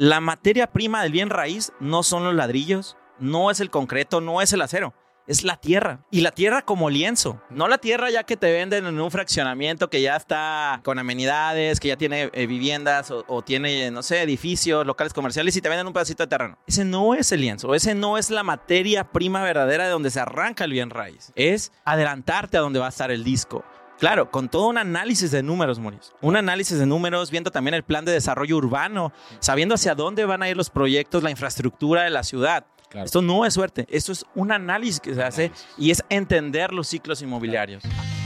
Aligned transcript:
La 0.00 0.22
materia 0.22 0.72
prima 0.72 1.02
del 1.02 1.12
bien 1.12 1.28
raíz 1.28 1.74
no 1.78 2.02
son 2.02 2.24
los 2.24 2.34
ladrillos, 2.34 2.96
no 3.18 3.50
es 3.50 3.60
el 3.60 3.68
concreto, 3.68 4.22
no 4.22 4.40
es 4.40 4.50
el 4.54 4.62
acero 4.62 4.94
es 5.30 5.44
la 5.44 5.56
tierra. 5.56 6.00
Y 6.10 6.22
la 6.22 6.32
tierra 6.32 6.62
como 6.62 6.90
lienzo. 6.90 7.40
No 7.50 7.68
la 7.68 7.78
tierra 7.78 8.10
ya 8.10 8.24
que 8.24 8.36
te 8.36 8.50
venden 8.50 8.84
en 8.86 9.00
un 9.00 9.10
fraccionamiento 9.12 9.88
que 9.88 10.02
ya 10.02 10.16
está 10.16 10.80
con 10.82 10.98
amenidades, 10.98 11.78
que 11.78 11.86
ya 11.86 11.96
tiene 11.96 12.30
eh, 12.32 12.46
viviendas 12.48 13.12
o, 13.12 13.42
tiene, 13.42 13.92
no 13.92 14.02
sé, 14.02 14.22
edificios, 14.22 14.84
locales 14.84 15.12
comerciales 15.12 15.56
y 15.56 15.60
te 15.60 15.68
venden 15.68 15.86
un 15.86 15.92
pedacito 15.92 16.24
de 16.24 16.26
terreno. 16.26 16.58
Ese 16.66 16.84
no 16.84 17.14
es 17.14 17.30
el 17.30 17.42
lienzo. 17.42 17.76
Ese 17.76 17.94
no 17.94 18.18
es 18.18 18.30
la 18.30 18.42
materia 18.42 19.04
prima 19.04 19.40
verdadera 19.42 19.84
de 19.84 19.90
donde 19.90 20.10
se 20.10 20.18
arranca 20.18 20.64
el 20.64 20.72
bien 20.72 20.90
raíz. 20.90 21.32
Es 21.36 21.70
adelantarte 21.84 22.56
a 22.56 22.60
donde 22.60 22.80
va 22.80 22.86
a 22.86 22.90
estar 22.90 23.12
el 23.12 23.22
disco. 23.22 23.64
Claro, 24.00 24.30
con 24.30 24.48
todo 24.48 24.68
un 24.68 24.78
análisis 24.78 25.30
de 25.30 25.42
números, 25.42 25.78
Moris. 25.78 26.12
Un 26.22 26.34
análisis 26.34 26.78
de 26.78 26.86
números, 26.86 27.30
viendo 27.30 27.50
también 27.50 27.74
el 27.74 27.82
plan 27.82 28.02
de 28.02 28.12
desarrollo 28.12 28.56
urbano, 28.56 29.12
sabiendo 29.40 29.74
hacia 29.74 29.94
dónde 29.94 30.24
van 30.24 30.42
a 30.42 30.48
ir 30.48 30.56
los 30.56 30.70
proyectos, 30.70 31.22
la 31.22 31.30
infraestructura 31.30 32.04
de 32.04 32.10
la 32.10 32.22
ciudad. 32.22 32.64
Esto 32.94 33.20
no 33.20 33.44
es 33.44 33.52
suerte, 33.52 33.86
esto 33.90 34.10
es 34.10 34.24
un 34.34 34.52
análisis 34.52 35.00
que 35.00 35.14
se 35.14 35.22
hace 35.22 35.52
y 35.76 35.90
es 35.90 36.02
entender 36.08 36.72
los 36.72 36.88
ciclos 36.88 37.20
inmobiliarios. 37.20 37.82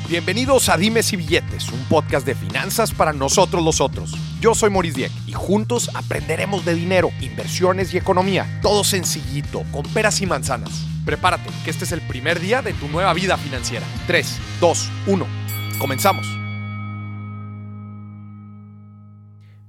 Bienvenidos 0.08 0.68
a 0.68 0.76
Dimes 0.76 1.12
y 1.12 1.16
Billetes, 1.16 1.68
un 1.68 1.82
podcast 1.86 2.24
de 2.24 2.36
finanzas 2.36 2.92
para 2.92 3.12
nosotros 3.12 3.60
los 3.64 3.80
otros. 3.80 4.14
Yo 4.40 4.54
soy 4.54 4.70
Maurice 4.70 4.96
Dieck 4.96 5.12
y 5.26 5.32
juntos 5.32 5.90
aprenderemos 5.94 6.64
de 6.64 6.74
dinero, 6.74 7.10
inversiones 7.20 7.92
y 7.92 7.98
economía. 7.98 8.60
Todo 8.62 8.84
sencillito, 8.84 9.64
con 9.72 9.82
peras 9.92 10.20
y 10.20 10.26
manzanas. 10.26 10.86
Prepárate, 11.04 11.50
que 11.64 11.70
este 11.70 11.84
es 11.84 11.90
el 11.90 12.00
primer 12.02 12.38
día 12.38 12.62
de 12.62 12.74
tu 12.74 12.86
nueva 12.86 13.12
vida 13.12 13.36
financiera. 13.36 13.84
3, 14.06 14.38
2, 14.60 14.88
1. 15.08 15.44
Comenzamos. 15.78 16.26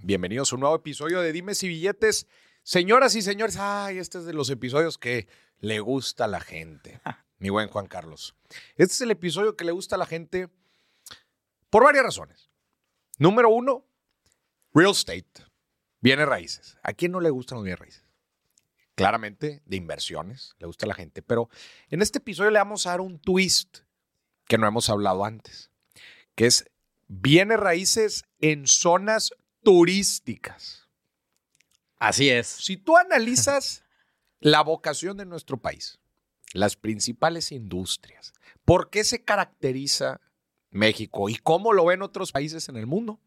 Bienvenidos 0.04 0.52
a 0.52 0.56
un 0.56 0.62
nuevo 0.62 0.76
episodio 0.76 1.20
de 1.20 1.32
Dimes 1.32 1.64
y 1.64 1.68
Billetes. 1.68 2.28
Señoras 2.64 3.16
y 3.16 3.22
señores, 3.22 3.58
ay, 3.58 3.98
este 3.98 4.20
es 4.20 4.26
de 4.26 4.34
los 4.34 4.50
episodios 4.50 4.98
que 4.98 5.28
le 5.60 5.80
gusta 5.80 6.26
a 6.26 6.28
la 6.28 6.40
gente. 6.40 7.02
Mi 7.40 7.50
buen 7.50 7.70
Juan 7.70 7.88
Carlos. 7.88 8.36
Este 8.76 8.94
es 8.94 9.02
el 9.02 9.12
episodio 9.12 9.58
que 9.58 9.66
le 9.66 9.72
gusta 9.72 9.96
a 9.96 10.00
la 10.00 10.06
gente 10.06 10.50
por 11.70 11.84
varias 11.84 12.06
razones. 12.06 12.50
Número 13.18 13.50
uno, 13.50 13.86
real 14.74 14.92
estate, 14.92 15.26
bienes 16.02 16.28
raíces. 16.28 16.78
¿A 16.84 16.94
quién 16.94 17.12
no 17.12 17.20
le 17.20 17.32
gustan 17.32 17.58
los 17.58 17.64
bienes 17.64 17.80
raíces? 17.80 18.06
Claramente 18.94 19.62
de 19.66 19.76
inversiones, 19.76 20.56
le 20.60 20.68
gusta 20.68 20.86
a 20.86 20.90
la 20.90 20.96
gente, 20.96 21.22
pero 21.22 21.50
en 21.90 22.02
este 22.02 22.20
episodio 22.20 22.52
le 22.52 22.60
vamos 22.60 22.86
a 22.86 22.92
dar 22.92 23.02
un 23.02 23.20
twist 23.20 23.80
que 24.46 24.58
no 24.58 24.68
hemos 24.68 24.90
hablado 24.90 25.26
antes, 25.26 25.72
que 26.36 26.46
es 26.46 26.70
bienes 27.08 27.60
raíces 27.60 28.26
en 28.40 28.68
zonas 28.68 29.34
turísticas. 29.64 30.88
Así 31.98 32.30
es. 32.30 32.48
Si 32.48 32.78
tú 32.78 32.98
analizas 32.98 33.84
la 34.40 34.62
vocación 34.62 35.18
de 35.18 35.26
nuestro 35.26 35.58
país, 35.58 36.00
las 36.54 36.76
principales 36.76 37.52
industrias, 37.52 38.34
¿por 38.64 38.90
qué 38.90 39.04
se 39.04 39.24
caracteriza 39.24 40.22
México 40.70 41.30
y 41.30 41.36
cómo 41.36 41.74
lo 41.74 41.86
ven 41.86 42.02
otros 42.02 42.32
países 42.32 42.70
en 42.70 42.78
el 42.78 42.86
mundo? 42.86 43.20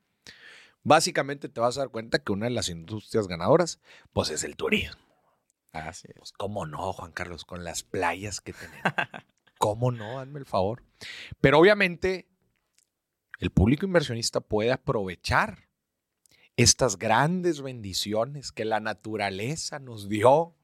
Básicamente 0.84 1.48
te 1.48 1.60
vas 1.60 1.76
a 1.76 1.80
dar 1.80 1.90
cuenta 1.90 2.18
que 2.18 2.32
una 2.32 2.46
de 2.46 2.52
las 2.52 2.68
industrias 2.68 3.26
ganadoras, 3.26 3.80
pues 4.12 4.30
es 4.30 4.44
el 4.44 4.56
turismo. 4.56 5.02
Así 5.72 6.08
es. 6.08 6.14
Pues, 6.16 6.32
¿Cómo 6.32 6.66
no, 6.66 6.92
Juan 6.92 7.12
Carlos? 7.12 7.44
Con 7.44 7.64
las 7.64 7.82
playas 7.82 8.40
que 8.40 8.52
tenemos. 8.52 8.82
¿Cómo 9.58 9.90
no? 9.90 10.20
Hazme 10.20 10.38
el 10.38 10.46
favor. 10.46 10.84
Pero 11.40 11.58
obviamente, 11.58 12.28
el 13.38 13.50
público 13.50 13.86
inversionista 13.86 14.40
puede 14.40 14.72
aprovechar 14.72 15.68
estas 16.56 16.98
grandes 16.98 17.62
bendiciones 17.62 18.50
que 18.50 18.64
la 18.64 18.80
naturaleza 18.80 19.78
nos 19.78 20.08
dio 20.08 20.56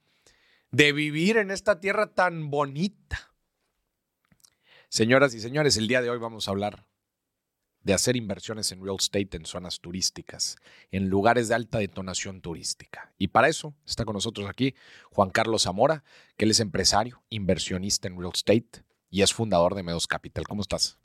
de 0.73 0.93
vivir 0.93 1.37
en 1.37 1.53
esta 1.53 1.79
tierra 1.79 2.13
tan 2.13 2.51
bonita. 2.51 3.33
Señoras 4.89 5.35
y 5.35 5.41
señores, 5.41 5.77
el 5.77 5.87
día 5.87 6.03
de 6.03 6.11
hoy 6.11 6.19
vamos 6.19 6.49
a 6.49 6.51
hablar 6.51 6.87
de 7.83 7.93
hacer 7.93 8.17
inversiones 8.17 8.73
en 8.73 8.83
real 8.83 8.97
estate 8.99 9.37
en 9.37 9.47
zonas 9.47 9.79
turísticas, 9.79 10.57
en 10.91 11.11
lugares 11.11 11.49
de 11.49 11.55
alta 11.55 11.79
detonación 11.79 12.41
turística. 12.41 13.13
Y 13.19 13.29
para 13.29 13.49
eso 13.49 13.75
está 13.87 14.05
con 14.05 14.15
nosotros 14.15 14.49
aquí 14.49 14.75
Juan 15.11 15.31
Carlos 15.31 15.63
Zamora, 15.63 16.03
que 16.37 16.47
él 16.47 16.51
es 16.51 16.61
empresario, 16.61 17.23
inversionista 17.29 18.09
en 18.09 18.19
real 18.19 18.33
estate 18.35 18.85
y 19.11 19.23
es 19.23 19.33
fundador 19.33 19.75
de 19.75 19.83
Medos 19.85 20.09
Capital. 20.09 20.45
¿Cómo 20.49 20.63
estás? 20.63 20.99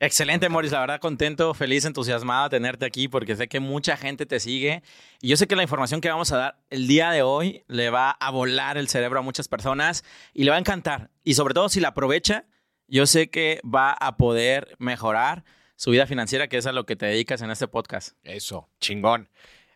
Excelente, 0.00 0.48
Morris. 0.48 0.72
La 0.72 0.80
verdad, 0.80 1.00
contento, 1.00 1.54
feliz, 1.54 1.84
entusiasmado 1.84 2.44
de 2.44 2.56
tenerte 2.56 2.84
aquí 2.84 3.08
porque 3.08 3.36
sé 3.36 3.48
que 3.48 3.60
mucha 3.60 3.96
gente 3.96 4.26
te 4.26 4.40
sigue. 4.40 4.82
Y 5.20 5.28
yo 5.28 5.36
sé 5.36 5.46
que 5.46 5.56
la 5.56 5.62
información 5.62 6.00
que 6.00 6.10
vamos 6.10 6.32
a 6.32 6.36
dar 6.36 6.64
el 6.68 6.86
día 6.86 7.10
de 7.10 7.22
hoy 7.22 7.64
le 7.68 7.90
va 7.90 8.10
a 8.10 8.30
volar 8.30 8.76
el 8.76 8.88
cerebro 8.88 9.20
a 9.20 9.22
muchas 9.22 9.48
personas 9.48 10.04
y 10.32 10.44
le 10.44 10.50
va 10.50 10.56
a 10.56 10.60
encantar. 10.60 11.10
Y 11.22 11.34
sobre 11.34 11.54
todo, 11.54 11.68
si 11.68 11.80
la 11.80 11.88
aprovecha, 11.88 12.44
yo 12.88 13.06
sé 13.06 13.30
que 13.30 13.60
va 13.64 13.92
a 13.92 14.16
poder 14.16 14.76
mejorar 14.78 15.44
su 15.76 15.90
vida 15.90 16.06
financiera, 16.06 16.48
que 16.48 16.58
es 16.58 16.66
a 16.66 16.72
lo 16.72 16.86
que 16.86 16.96
te 16.96 17.06
dedicas 17.06 17.40
en 17.42 17.50
este 17.50 17.68
podcast. 17.68 18.16
Eso, 18.24 18.68
chingón. 18.80 19.30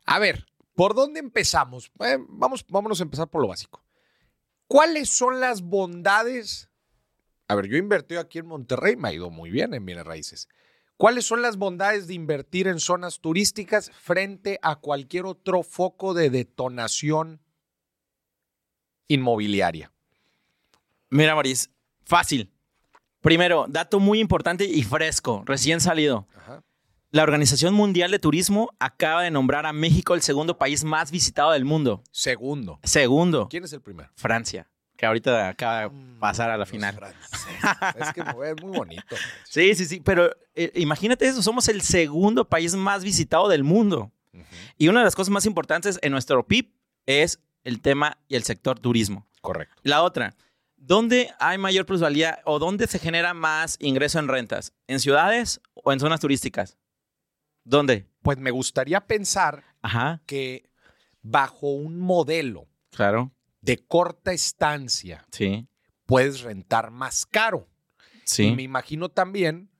A 0.04 0.18
ver, 0.18 0.46
¿por 0.74 0.94
dónde 0.94 1.20
empezamos? 1.20 1.90
Eh, 2.00 2.18
vamos, 2.28 2.66
vámonos 2.68 3.00
a 3.00 3.04
empezar 3.04 3.28
por 3.28 3.40
lo 3.40 3.48
básico. 3.48 3.84
¿Cuáles 4.66 5.08
son 5.08 5.40
las 5.40 5.62
bondades 5.62 6.67
a 7.48 7.54
ver, 7.54 7.66
yo 7.66 7.76
he 7.76 7.78
invertido 7.78 8.20
aquí 8.20 8.38
en 8.38 8.47
Monterrey, 8.47 8.94
me 8.97 9.09
ha 9.09 9.12
ido 9.12 9.31
muy 9.31 9.50
bien 9.50 9.72
en 9.72 9.84
bienes 9.86 10.04
raíces. 10.04 10.48
¿Cuáles 10.98 11.25
son 11.25 11.41
las 11.41 11.56
bondades 11.56 12.06
de 12.06 12.14
invertir 12.14 12.69
en 12.69 12.78
zonas 12.78 13.20
turísticas 13.20 13.91
frente 13.91 14.59
a 14.62 14.76
cualquier 14.76 15.25
otro 15.25 15.62
foco 15.62 16.12
de 16.12 16.28
detonación 16.28 17.41
inmobiliaria? 19.06 19.91
Mira, 21.09 21.34
Maris, 21.34 21.70
fácil. 22.04 22.53
Primero, 23.22 23.65
dato 23.69 23.98
muy 23.98 24.20
importante 24.20 24.65
y 24.65 24.82
fresco, 24.82 25.42
recién 25.47 25.80
salido. 25.80 26.28
La 27.10 27.22
Organización 27.22 27.72
Mundial 27.72 28.10
de 28.10 28.19
Turismo 28.19 28.69
acaba 28.78 29.22
de 29.22 29.30
nombrar 29.30 29.65
a 29.65 29.72
México 29.72 30.15
el 30.15 30.20
segundo 30.20 30.59
país 30.59 30.84
más 30.84 31.10
visitado 31.10 31.53
del 31.53 31.65
mundo. 31.65 32.03
Segundo. 32.10 32.78
Segundo. 32.82 33.48
¿Quién 33.48 33.65
es 33.65 33.72
el 33.72 33.80
primero? 33.80 34.10
Francia 34.15 34.69
que 34.98 35.06
ahorita 35.06 35.48
acaba 35.48 35.82
de 35.82 35.88
mm, 35.91 36.19
pasar 36.19 36.50
a 36.50 36.56
la 36.59 36.66
final. 36.66 36.98
es 37.97 38.12
que 38.12 38.20
es 38.50 38.62
muy 38.62 38.76
bonito. 38.76 39.16
sí, 39.44 39.75
sí, 39.76 39.86
sí, 39.86 40.00
pero 40.00 40.36
eh, 40.56 40.72
imagínate 40.75 41.26
eso, 41.26 41.41
somos 41.41 41.69
el 41.69 41.82
segundo 41.82 42.47
país 42.47 42.75
más 42.75 43.04
visitado 43.04 43.48
del 43.48 43.64
mundo. 43.64 44.10
Y 44.76 44.88
una 44.88 45.00
de 45.00 45.04
las 45.04 45.14
cosas 45.14 45.31
más 45.31 45.47
importantes 45.47 45.98
en 46.03 46.12
nuestro 46.12 46.47
PIB 46.47 46.72
es 47.06 47.41
el 47.64 47.81
tema 47.81 48.19
y 48.28 48.34
el 48.34 48.42
sector 48.42 48.78
turismo. 48.78 49.26
Correcto. 49.41 49.81
La 49.84 50.03
otra, 50.03 50.34
¿dónde 50.76 51.30
hay 51.38 51.59
mayor 51.59 51.86
plusvalía 51.86 52.41
o 52.44 52.59
dónde 52.59 52.86
se 52.88 52.98
genera 52.98 53.34
más 53.34 53.76
ingreso 53.80 54.19
en 54.19 54.28
rentas? 54.28 54.72
¿En 54.88 54.98
ciudades 54.98 55.60
o 55.75 55.92
en 55.92 56.00
zonas 56.00 56.20
turísticas? 56.20 56.76
¿Dónde? 57.65 58.06
Pues 58.22 58.38
me 58.38 58.50
gustaría 58.50 59.00
pensar 59.00 59.65
que 60.26 60.69
bajo 61.22 61.72
un 61.72 62.00
modelo 62.00 62.66
claro 62.91 63.32
de 63.68 63.84
corta 63.86 64.32
estancia, 64.32 65.26
sí. 65.30 65.68
puedes 66.06 66.40
rentar 66.40 66.90
más 66.90 67.26
caro. 67.26 67.68
Sí. 68.24 68.44
Y 68.44 68.56
me 68.56 68.62
imagino 68.62 69.10
también, 69.10 69.70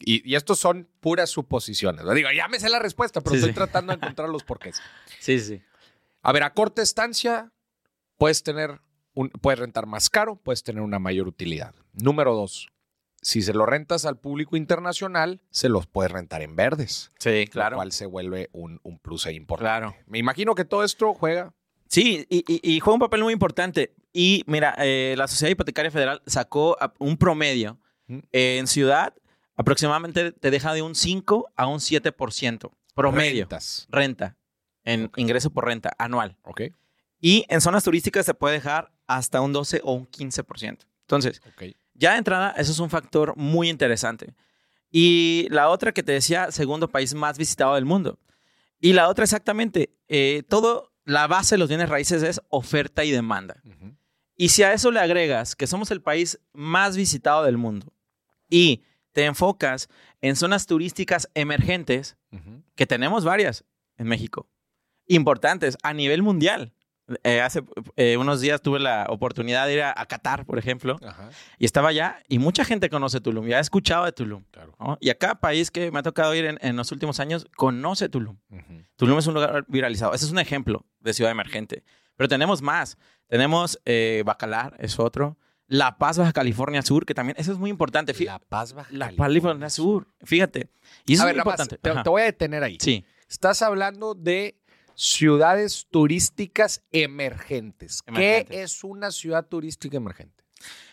y, 0.00 0.34
estos 0.34 0.58
son 0.58 0.88
puras 1.00 1.30
suposiciones. 1.30 2.04
Lo 2.04 2.12
digo, 2.12 2.28
ya 2.30 2.46
me 2.48 2.60
sé 2.60 2.68
la 2.68 2.78
respuesta, 2.78 3.22
pero 3.22 3.36
estoy 3.36 3.54
tratando 3.54 3.92
de 3.92 3.96
encontrar 4.02 4.28
los 4.28 4.44
porqués. 4.44 4.80
Sí, 5.18 5.40
sí. 5.40 5.62
A 6.22 6.32
ver, 6.32 6.42
a 6.42 6.52
corta 6.52 6.82
estancia 6.82 7.50
puedes 8.18 8.42
tener, 8.42 8.82
un, 9.14 9.30
puedes 9.30 9.58
rentar 9.58 9.86
más 9.86 10.10
caro, 10.10 10.36
puedes 10.36 10.62
tener 10.62 10.82
una 10.82 10.98
mayor 10.98 11.26
utilidad. 11.26 11.74
Número 11.94 12.34
dos, 12.34 12.68
si 13.22 13.40
se 13.40 13.54
lo 13.54 13.64
rentas 13.64 14.04
al 14.04 14.18
público 14.18 14.56
internacional, 14.56 15.40
se 15.50 15.70
los 15.70 15.86
puedes 15.86 16.12
rentar 16.12 16.42
en 16.42 16.54
verdes. 16.54 17.12
Sí, 17.18 17.46
claro. 17.50 17.76
Lo 17.76 17.78
cual 17.78 17.92
se 17.92 18.04
vuelve 18.04 18.50
un, 18.52 18.78
un 18.82 18.98
plus 18.98 19.26
ahí 19.26 19.36
importante. 19.36 19.86
Claro. 19.88 19.96
Me 20.06 20.18
imagino 20.18 20.54
que 20.54 20.66
todo 20.66 20.84
esto 20.84 21.14
juega 21.14 21.54
Sí, 21.88 22.26
y, 22.28 22.80
juega 22.80 22.94
un 22.94 23.00
papel 23.00 23.22
muy 23.22 23.32
importante. 23.32 23.94
Y 24.12 24.44
mira, 24.46 24.74
eh, 24.78 25.14
la 25.16 25.26
Sociedad 25.26 25.50
Hipotecaria 25.50 25.90
Federal 25.90 26.22
sacó 26.26 26.76
un 26.98 27.16
promedio. 27.16 27.78
en 28.32 28.66
ciudad, 28.66 29.14
aproximadamente 29.56 30.32
te 30.32 30.50
deja 30.50 30.72
de 30.72 30.80
un 30.80 30.94
5 30.94 31.50
a 31.56 31.66
un 31.66 31.78
7% 31.78 32.70
promedio. 32.94 33.42
Rentas. 33.42 33.86
Renta. 33.90 34.36
En 34.84 35.10
ingreso 35.16 35.50
por 35.50 35.66
renta 35.66 35.92
anual. 35.98 36.38
Ok. 36.42 36.62
Y 37.20 37.44
en 37.48 37.60
zonas 37.60 37.84
turísticas 37.84 38.24
se 38.24 38.34
puede 38.34 38.54
dejar 38.54 38.92
hasta 39.06 39.40
un 39.40 39.52
12 39.52 39.80
o 39.84 39.92
un 39.92 40.08
15%. 40.08 40.86
Entonces, 41.02 41.40
ya 41.94 42.12
de 42.12 42.18
entrada, 42.18 42.54
eso 42.56 42.72
es 42.72 42.78
un 42.78 42.90
factor 42.90 43.36
muy 43.36 43.68
interesante. 43.68 44.34
Y 44.90 45.48
la 45.50 45.68
otra 45.68 45.92
que 45.92 46.02
te 46.02 46.12
decía, 46.12 46.50
segundo 46.50 46.88
país 46.88 47.14
más 47.14 47.36
visitado 47.36 47.74
del 47.74 47.84
mundo. 47.84 48.18
Y 48.80 48.92
la 48.92 49.08
otra 49.08 49.24
exactamente, 49.24 49.90
eh, 50.08 50.44
todo 50.48 50.92
la 51.08 51.26
base 51.26 51.54
de 51.54 51.58
los 51.58 51.70
bienes 51.70 51.88
raíces 51.88 52.22
es 52.22 52.38
oferta 52.50 53.02
y 53.02 53.10
demanda. 53.10 53.62
Y 54.36 54.50
si 54.50 54.62
a 54.62 54.74
eso 54.74 54.90
le 54.90 55.00
agregas 55.00 55.56
que 55.56 55.66
somos 55.66 55.90
el 55.90 56.02
país 56.02 56.38
más 56.52 56.98
visitado 56.98 57.44
del 57.44 57.56
mundo 57.56 57.94
y 58.50 58.82
te 59.12 59.24
enfocas 59.24 59.88
en 60.20 60.36
zonas 60.36 60.66
turísticas 60.66 61.30
emergentes, 61.32 62.18
que 62.74 62.86
tenemos 62.86 63.24
varias 63.24 63.64
en 63.96 64.06
México, 64.06 64.50
importantes 65.06 65.78
a 65.82 65.94
nivel 65.94 66.22
mundial. 66.22 66.74
Eh, 67.24 67.40
hace 67.40 67.62
eh, 67.96 68.16
unos 68.18 68.40
días 68.42 68.60
tuve 68.60 68.78
la 68.80 69.06
oportunidad 69.08 69.66
de 69.66 69.74
ir 69.74 69.82
a, 69.82 69.94
a 69.96 70.06
Qatar, 70.06 70.44
por 70.44 70.58
ejemplo, 70.58 70.98
Ajá, 71.02 71.30
y 71.58 71.64
estaba 71.64 71.88
allá 71.88 72.22
y 72.28 72.38
mucha 72.38 72.64
gente 72.66 72.90
conoce 72.90 73.20
Tulum, 73.20 73.46
ya 73.46 73.56
ha 73.56 73.60
escuchado 73.60 74.04
de 74.04 74.12
Tulum. 74.12 74.44
claro. 74.50 74.74
¿no? 74.78 74.98
Y 75.00 75.08
a 75.08 75.14
cada 75.16 75.36
país 75.40 75.70
que 75.70 75.90
me 75.90 76.00
ha 76.00 76.02
tocado 76.02 76.34
ir 76.34 76.44
en, 76.44 76.58
en 76.60 76.76
los 76.76 76.92
últimos 76.92 77.18
años 77.20 77.46
conoce 77.56 78.08
Tulum. 78.10 78.36
Ujú. 78.50 78.82
Tulum 78.96 79.18
es 79.18 79.26
un 79.26 79.34
lugar 79.34 79.64
viralizado. 79.68 80.12
Ese 80.12 80.26
es 80.26 80.32
un 80.32 80.38
ejemplo 80.38 80.84
de 81.00 81.14
ciudad 81.14 81.30
emergente. 81.32 81.82
Pero 82.16 82.28
tenemos 82.28 82.60
más. 82.60 82.98
Tenemos 83.28 83.80
eh, 83.86 84.22
Bacalar, 84.26 84.74
es 84.78 84.98
otro. 84.98 85.38
La 85.66 85.96
Paz, 85.98 86.18
Baja 86.18 86.32
California 86.32 86.82
Sur, 86.82 87.06
que 87.06 87.14
también, 87.14 87.36
eso 87.38 87.52
es 87.52 87.58
muy 87.58 87.70
importante. 87.70 88.14
Fí- 88.14 88.24
La 88.26 88.38
Paz 88.38 88.72
Baja 88.72 88.88
La 88.92 89.06
Paz, 89.08 89.16
California 89.28 89.70
Sur, 89.70 90.08
fíjate. 90.24 90.68
Y 91.06 91.14
eso 91.14 91.22
A 91.22 91.26
es 91.26 91.28
ver, 91.28 91.36
muy 91.36 91.40
importante. 91.40 91.78
te, 91.78 91.90
te 92.02 92.08
voy 92.10 92.22
a 92.22 92.24
detener 92.24 92.62
ahí. 92.64 92.76
Sí, 92.80 93.04
Estás 93.30 93.60
hablando 93.62 94.14
de 94.14 94.57
ciudades 95.02 95.86
turísticas 95.92 96.82
emergentes. 96.90 98.02
Emergentes. 98.06 98.48
¿Qué 98.56 98.62
es 98.64 98.82
una 98.82 99.12
ciudad 99.12 99.46
turística 99.46 99.96
emergente? 99.96 100.44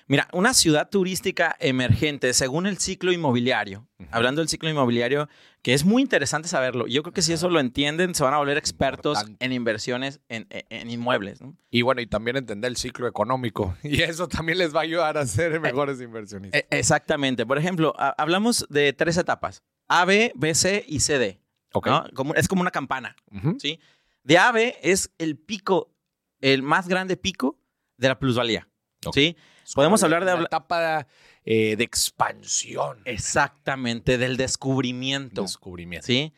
Mira, 0.08 0.28
una 0.32 0.54
ciudad 0.54 0.88
turística 0.92 1.56
emergente, 1.60 2.32
según 2.36 2.68
el 2.68 2.78
ciclo 2.78 3.12
inmobiliario, 3.12 3.88
hablando 4.12 4.42
del 4.42 4.48
ciclo 4.48 4.70
inmobiliario, 4.70 5.28
que 5.64 5.74
es 5.74 5.84
muy 5.84 6.04
interesante 6.04 6.48
saberlo. 6.48 6.86
Yo 6.86 7.02
creo 7.02 7.14
que 7.14 7.24
si 7.24 7.34
eso 7.34 7.50
lo 7.50 7.60
entienden, 7.60 8.14
se 8.14 8.24
van 8.24 8.36
a 8.36 8.38
volver 8.38 8.58
expertos 8.60 9.18
Importante. 9.18 9.44
en 9.44 9.52
inversiones 9.54 10.20
en, 10.30 10.46
en- 10.52 10.66
en 10.70 10.90
inmuebles. 10.92 11.42
¿no? 11.42 11.58
Y 11.72 11.82
bueno, 11.82 12.02
y 12.02 12.06
también 12.06 12.38
entender 12.38 12.70
el 12.70 12.78
ciclo 12.78 13.08
económico. 13.08 13.76
Y 13.84 14.04
eso 14.04 14.28
también 14.28 14.60
les 14.60 14.76
va 14.76 14.82
a 14.82 14.84
ayudar 14.84 15.18
a 15.18 15.26
ser 15.26 15.60
mejores 15.60 16.00
inversionistas. 16.00 16.62
E- 16.62 16.68
exactamente. 16.70 17.44
Por 17.48 17.58
ejemplo, 17.58 17.96
ha- 17.98 18.14
hablamos 18.20 18.68
de 18.70 18.94
tres 18.94 19.18
etapas: 19.18 19.64
A, 19.88 20.06
B, 20.06 20.32
B, 20.36 20.54
C 20.54 20.86
y 20.88 21.00
C, 21.00 21.18
D. 21.18 21.42
Ok. 21.74 21.88
¿no? 21.88 22.06
Como- 22.14 22.36
es 22.36 22.48
como 22.48 22.62
una 22.62 22.72
campana. 22.72 23.16
¿sí? 23.58 23.80
De 24.26 24.40
A, 24.40 24.52
B 24.52 24.76
es 24.82 25.12
el 25.20 25.38
pico, 25.38 25.94
el 26.42 26.64
más 26.64 26.88
grande 26.88 27.16
pico 27.16 27.60
de 27.96 28.08
la 28.08 28.18
plusvalía. 28.18 28.68
¿sí? 29.14 29.38
Podemos 29.76 30.02
hablar 30.02 30.26
de 30.26 30.36
la 30.36 30.42
etapa 30.42 31.08
eh, 31.44 31.76
de 31.76 31.84
expansión. 31.84 33.02
Exactamente, 33.06 34.18
del 34.18 34.36
descubrimiento. 34.36 35.44
Descubrimiento. 35.44 36.08
¿sí? 36.08 36.34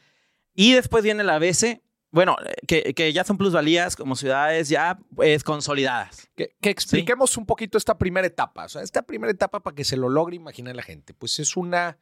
Y 0.53 0.73
después 0.73 1.01
viene 1.01 1.23
la 1.23 1.39
BC, 1.39 1.81
bueno, 2.11 2.35
que, 2.67 2.93
que 2.93 3.13
ya 3.13 3.23
son 3.23 3.37
plusvalías 3.37 3.95
como 3.95 4.17
ciudades 4.17 4.67
ya 4.67 4.99
pues, 5.15 5.45
consolidadas. 5.45 6.27
Que, 6.35 6.57
que 6.59 6.69
expliquemos 6.69 7.37
un 7.37 7.45
poquito 7.45 7.77
esta 7.77 7.97
primera 7.97 8.27
etapa. 8.27 8.65
O 8.65 8.69
sea, 8.69 8.81
esta 8.81 9.03
primera 9.03 9.31
etapa 9.31 9.61
para 9.61 9.75
que 9.75 9.85
se 9.85 9.95
lo 9.95 10.09
logre 10.09 10.35
imaginar 10.35 10.75
la 10.75 10.83
gente. 10.83 11.13
Pues 11.13 11.39
es 11.39 11.55
una, 11.55 11.99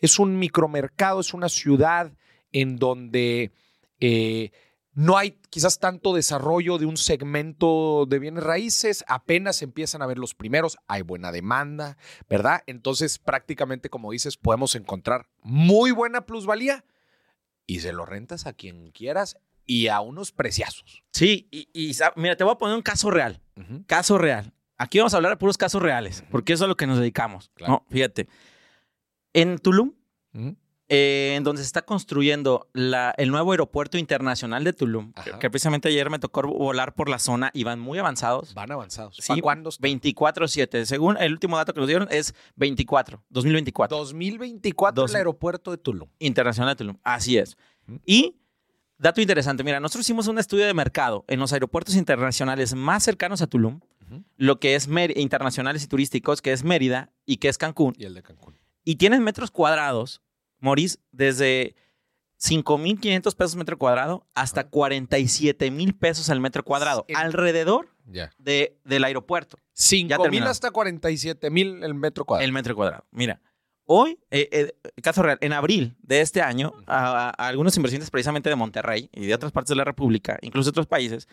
es 0.00 0.18
un 0.18 0.36
micromercado, 0.36 1.20
es 1.20 1.32
una 1.32 1.48
ciudad 1.48 2.12
en 2.50 2.76
donde 2.76 3.52
eh, 4.00 4.50
no 4.94 5.16
hay 5.16 5.38
quizás 5.50 5.78
tanto 5.78 6.14
desarrollo 6.14 6.78
de 6.78 6.86
un 6.86 6.96
segmento 6.96 8.06
de 8.06 8.18
bienes 8.18 8.44
raíces, 8.44 9.04
apenas 9.08 9.62
empiezan 9.62 10.02
a 10.02 10.06
ver 10.06 10.18
los 10.18 10.34
primeros, 10.34 10.76
hay 10.86 11.02
buena 11.02 11.32
demanda, 11.32 11.96
¿verdad? 12.28 12.62
Entonces 12.66 13.18
prácticamente, 13.18 13.88
como 13.88 14.12
dices, 14.12 14.36
podemos 14.36 14.74
encontrar 14.74 15.28
muy 15.42 15.92
buena 15.92 16.26
plusvalía 16.26 16.84
y 17.66 17.80
se 17.80 17.92
lo 17.92 18.04
rentas 18.04 18.46
a 18.46 18.52
quien 18.52 18.90
quieras 18.90 19.36
y 19.64 19.88
a 19.88 20.00
unos 20.00 20.32
preciazos. 20.32 21.04
Sí, 21.12 21.48
y, 21.50 21.92
mira, 22.16 22.36
te 22.36 22.44
voy 22.44 22.52
a 22.52 22.58
poner 22.58 22.76
un 22.76 22.82
caso 22.82 23.10
real. 23.10 23.40
Caso 23.86 24.18
real. 24.18 24.52
Aquí 24.76 24.98
vamos 24.98 25.14
a 25.14 25.18
hablar 25.18 25.32
de 25.32 25.36
puros 25.36 25.56
casos 25.56 25.80
reales, 25.80 26.24
porque 26.30 26.52
eso 26.52 26.64
es 26.64 26.66
a 26.66 26.68
lo 26.68 26.76
que 26.76 26.86
nos 26.86 26.98
dedicamos. 26.98 27.50
Claro. 27.54 27.72
¿no? 27.72 27.86
Fíjate. 27.88 28.28
En 29.32 29.58
Tulum. 29.58 29.92
Eh, 30.94 31.34
en 31.36 31.42
donde 31.42 31.62
se 31.62 31.66
está 31.66 31.80
construyendo 31.82 32.68
la- 32.74 33.14
el 33.16 33.30
nuevo 33.30 33.52
aeropuerto 33.52 33.96
internacional 33.96 34.62
de 34.62 34.74
Tulum, 34.74 35.14
que, 35.40 35.48
precisamente 35.48 35.88
ayer 35.88 36.10
me 36.10 36.18
tocó 36.18 36.42
volar 36.42 36.94
por 36.94 37.08
la 37.08 37.18
zona 37.18 37.50
y 37.54 37.64
van 37.64 37.80
muy 37.80 37.98
avanzados. 37.98 38.52
Van 38.52 38.70
avanzados. 38.70 39.16
Sí, 39.16 39.28
¿Para 39.28 39.40
cuándo? 39.40 39.70
está? 39.70 39.80
24-7. 39.88 40.84
Según 40.84 41.16
el 41.18 41.32
último 41.32 41.56
dato 41.56 41.72
que 41.72 41.80
nos 41.80 41.88
dieron, 41.88 42.08
es 42.10 42.34
24, 42.56 43.22
2024. 43.30 43.96
2024 43.96 45.02
Dos- 45.02 45.10
el 45.12 45.16
aeropuerto 45.16 45.70
de 45.70 45.78
Tulum. 45.78 46.08
Internacional 46.18 46.74
de 46.74 46.76
Tulum. 46.76 46.98
Así 47.04 47.38
es. 47.38 47.56
Y, 48.04 48.36
dato 48.98 49.22
interesante, 49.22 49.64
mira, 49.64 49.80
nosotros 49.80 50.04
hicimos 50.04 50.28
un 50.28 50.38
estudio 50.38 50.66
de 50.66 50.74
mercado 50.74 51.24
en 51.26 51.40
los 51.40 51.54
aeropuertos 51.54 51.94
internacionales 51.96 52.74
más 52.74 53.02
cercanos 53.02 53.40
a 53.40 53.46
Tulum, 53.46 53.80
lo 54.36 54.60
que 54.60 54.74
es 54.74 54.88
Mer- 54.88 55.16
internacionales 55.18 55.82
y 55.84 55.86
turísticos, 55.86 56.42
que 56.42 56.52
es 56.52 56.64
Mérida 56.64 57.10
y 57.24 57.38
que 57.38 57.48
es 57.48 57.56
Cancún. 57.56 57.94
Y 57.96 58.04
el 58.04 58.12
de 58.12 58.22
Cancún. 58.22 58.58
Y 58.84 58.96
tienen 58.96 59.22
metros 59.24 59.50
cuadrados, 59.50 60.20
Maurice, 60.62 60.98
desde 61.10 61.74
5.500 62.40 63.34
pesos 63.36 63.56
metro 63.56 63.78
cuadrado 63.78 64.26
hasta 64.34 64.62
Ajá. 64.62 64.70
47 64.70 65.70
mil 65.70 65.94
pesos 65.94 66.30
al 66.30 66.40
metro 66.40 66.64
cuadrado, 66.64 67.04
alrededor 67.14 67.88
de, 68.38 68.78
del 68.84 69.04
aeropuerto. 69.04 69.58
5 69.74 70.08
mil 70.08 70.22
terminado. 70.22 70.50
hasta 70.50 70.70
47 70.70 71.50
mil 71.50 71.82
el 71.84 71.94
metro 71.94 72.24
cuadrado. 72.24 72.44
El 72.44 72.52
metro 72.52 72.74
cuadrado. 72.74 73.04
Mira, 73.10 73.40
hoy, 73.84 74.18
eh, 74.30 74.48
eh, 74.50 75.00
caso 75.02 75.22
real, 75.22 75.38
en 75.40 75.52
abril 75.52 75.96
de 76.00 76.20
este 76.20 76.42
año, 76.42 76.72
a, 76.86 77.32
a 77.36 77.48
algunos 77.48 77.76
inversionistas 77.76 78.10
precisamente 78.10 78.48
de 78.48 78.56
Monterrey 78.56 79.08
y 79.12 79.26
de 79.26 79.34
otras 79.34 79.52
partes 79.52 79.70
de 79.70 79.76
la 79.76 79.84
República, 79.84 80.38
incluso 80.42 80.66
de 80.66 80.70
otros 80.70 80.86
países, 80.86 81.28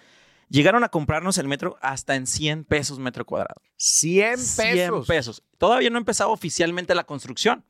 llegaron 0.49 0.83
a 0.83 0.89
comprarnos 0.89 1.37
el 1.37 1.47
metro 1.47 1.77
hasta 1.81 2.15
en 2.15 2.27
100 2.27 2.65
pesos 2.65 2.99
metro 2.99 3.25
cuadrado. 3.25 3.61
100 3.77 4.31
pesos. 4.31 4.55
100 4.55 5.05
pesos. 5.05 5.43
Todavía 5.57 5.89
no 5.89 5.97
ha 5.97 5.99
empezado 5.99 6.31
oficialmente 6.31 6.93
la 6.95 7.03
construcción 7.03 7.63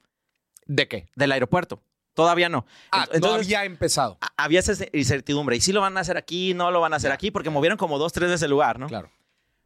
¿De 0.70 0.88
qué? 0.88 1.10
del 1.16 1.32
aeropuerto. 1.32 1.82
Todavía 2.14 2.48
no. 2.48 2.66
Ah, 2.92 3.08
Ent- 3.12 3.22
no 3.22 3.34
había 3.34 3.66
empezado. 3.66 4.18
había 4.38 4.60
esa 4.60 4.86
incertidumbre. 4.94 5.56
¿Y 5.56 5.62
si 5.62 5.72
lo 5.74 5.82
van 5.82 5.98
a 5.98 6.02
hacer 6.02 6.16
aquí? 6.16 6.54
¿No 6.54 6.70
lo 6.70 6.80
van 6.80 6.94
a 6.94 6.98
hacer 6.98 7.12
aquí? 7.12 7.32
Porque 7.32 7.50
movieron 7.50 7.78
como 7.78 7.98
dos, 7.98 8.14
tres 8.14 8.30
veces 8.30 8.44
el 8.44 8.52
lugar, 8.52 8.78
¿no? 8.78 8.88
Claro. 8.88 9.10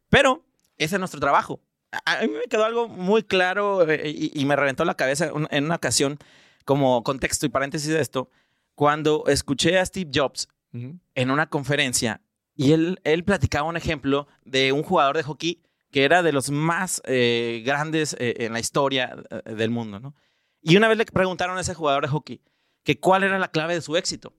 Pero 0.08 0.42
ese 0.78 0.96
es 0.96 0.98
nuestro 0.98 1.20
trabajo. 1.20 1.60
A, 2.06 2.22
mí 2.22 2.28
me 2.28 2.44
quedó 2.44 2.64
algo 2.64 2.88
muy 2.88 3.22
claro 3.22 3.88
eh, 3.88 4.08
y, 4.08 4.40
y 4.40 4.44
me 4.46 4.56
reventó 4.56 4.84
la 4.84 4.94
cabeza 4.94 5.30
en 5.50 5.64
una 5.64 5.74
ocasión, 5.76 6.18
como 6.64 7.02
contexto 7.04 7.44
y 7.44 7.50
paréntesis 7.50 7.88
de 7.92 8.00
esto, 8.00 8.30
cuando 8.74 9.24
escuché 9.26 9.78
a 9.78 9.84
Steve 9.86 10.10
Jobs 10.12 10.48
en 10.72 11.30
una 11.30 11.48
conferencia 11.48 12.20
y 12.56 12.72
él, 12.72 12.98
él 13.04 13.22
platicaba 13.24 13.68
un 13.68 13.76
ejemplo 13.76 14.26
de 14.44 14.72
un 14.72 14.82
jugador 14.82 15.16
de 15.16 15.22
hockey 15.22 15.62
que 15.92 16.04
era 16.04 16.24
de 16.24 16.32
los 16.32 16.50
más 16.50 17.00
eh, 17.04 17.62
grandes 17.64 18.16
eh, 18.18 18.34
en 18.38 18.52
la 18.52 18.58
historia 18.58 19.14
eh, 19.30 19.54
del 19.54 19.70
mundo, 19.70 20.00
¿no? 20.00 20.14
Y 20.64 20.76
una 20.76 20.88
vez 20.88 20.98
le 20.98 21.04
preguntaron 21.04 21.56
a 21.56 21.60
ese 21.60 21.74
jugador 21.74 22.02
de 22.02 22.08
hockey 22.08 22.40
que 22.82 22.98
cuál 22.98 23.22
era 23.22 23.38
la 23.38 23.48
clave 23.48 23.74
de 23.74 23.80
su 23.82 23.96
éxito. 23.96 24.32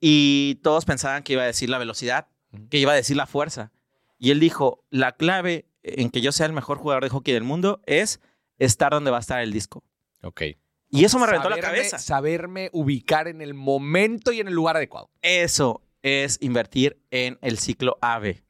Y 0.00 0.56
todos 0.62 0.84
pensaban 0.84 1.22
que 1.22 1.32
iba 1.34 1.42
a 1.42 1.46
decir 1.46 1.68
la 1.68 1.78
velocidad, 1.78 2.28
que 2.70 2.78
iba 2.78 2.92
a 2.92 2.96
decir 2.96 3.16
la 3.16 3.26
fuerza. 3.26 3.72
Y 4.18 4.30
él 4.30 4.40
dijo, 4.40 4.84
la 4.90 5.12
clave 5.12 5.66
en 5.82 6.10
que 6.10 6.20
yo 6.20 6.32
sea 6.32 6.46
el 6.46 6.52
mejor 6.52 6.78
jugador 6.78 7.02
de 7.02 7.10
hockey 7.10 7.34
del 7.34 7.42
mundo 7.44 7.80
es 7.86 8.20
estar 8.58 8.92
donde 8.92 9.10
va 9.10 9.16
a 9.16 9.20
estar 9.20 9.40
el 9.40 9.52
disco. 9.52 9.82
Ok. 10.22 10.42
Y 10.90 11.04
eso 11.04 11.18
me 11.18 11.26
reventó 11.26 11.48
la 11.48 11.56
Saberme- 11.56 11.60
cabeza. 11.62 11.98
Saberme 11.98 12.68
ubicar 12.72 13.28
en 13.28 13.40
el 13.40 13.54
momento 13.54 14.32
y 14.32 14.40
en 14.40 14.48
el 14.48 14.54
lugar 14.54 14.76
adecuado. 14.76 15.10
Eso 15.22 15.82
es 16.02 16.38
invertir 16.42 17.00
en 17.10 17.38
el 17.42 17.58
ciclo 17.58 17.96
AB. 18.00 18.42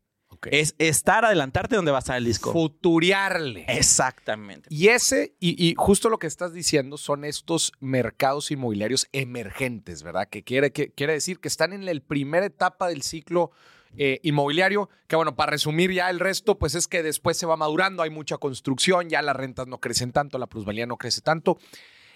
Es 0.51 0.75
estar 0.79 1.25
adelantarte 1.25 1.77
donde 1.77 1.91
va 1.91 1.99
a 1.99 2.01
estar 2.01 2.17
el 2.17 2.25
disco. 2.25 2.53
Futuriarle. 2.53 3.67
Exactamente. 3.69 4.69
Y 4.71 4.89
ese, 4.89 5.35
y, 5.39 5.63
y 5.63 5.75
justo 5.77 6.09
lo 6.09 6.19
que 6.19 6.27
estás 6.27 6.53
diciendo 6.55 6.97
son 6.97 7.25
estos 7.25 7.73
mercados 7.81 8.51
inmobiliarios 8.51 9.09
emergentes, 9.13 10.03
¿verdad? 10.03 10.29
Que 10.29 10.43
quiere, 10.43 10.73
que 10.73 10.93
quiere 10.93 11.13
decir 11.13 11.41
que 11.41 11.49
están 11.49 11.73
en 11.73 11.85
la 11.85 11.93
primera 12.01 12.47
etapa 12.47 12.89
del 12.89 13.03
ciclo 13.03 13.51
eh, 13.97 14.21
inmobiliario, 14.23 14.89
que 15.09 15.17
bueno, 15.17 15.35
para 15.35 15.51
resumir 15.51 15.93
ya 15.93 16.11
el 16.11 16.21
resto, 16.21 16.59
pues 16.59 16.75
es 16.75 16.87
que 16.87 17.03
después 17.03 17.37
se 17.37 17.47
va 17.47 17.57
madurando, 17.57 18.03
hay 18.03 18.11
mucha 18.11 18.39
construcción, 18.39 19.09
ya 19.09 19.21
las 19.21 19.35
rentas 19.35 19.67
no 19.67 19.79
crecen 19.79 20.13
tanto, 20.13 20.39
la 20.39 20.47
plusvalía 20.47 20.87
no 20.87 20.97
crece 20.97 21.21
tanto. 21.21 21.59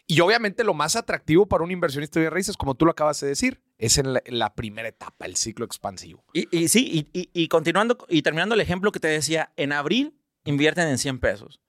Y 0.06 0.20
obviamente 0.20 0.64
lo 0.64 0.74
más 0.74 0.96
atractivo 0.96 1.46
para 1.46 1.64
un 1.64 1.70
inversionista 1.70 2.20
de 2.20 2.28
raíces, 2.28 2.56
como 2.56 2.74
tú 2.74 2.84
lo 2.84 2.90
acabas 2.90 3.20
de 3.20 3.28
decir, 3.28 3.62
es 3.78 3.96
en 3.96 4.12
la, 4.12 4.22
en 4.24 4.38
la 4.38 4.54
primera 4.54 4.88
etapa, 4.88 5.24
el 5.24 5.36
ciclo 5.36 5.64
expansivo. 5.64 6.24
Y, 6.34 6.54
y 6.56 6.68
sí, 6.68 7.08
y, 7.12 7.48
continuando 7.48 7.96
y 8.08 8.22
terminando 8.22 8.54
el 8.54 8.60
ejemplo 8.60 8.92
que 8.92 9.00
te 9.00 9.08
decía, 9.08 9.52
en 9.56 9.72
abril 9.72 10.14
invierten 10.44 10.88
en 10.88 10.98
100 10.98 11.20
pesos. 11.20 11.60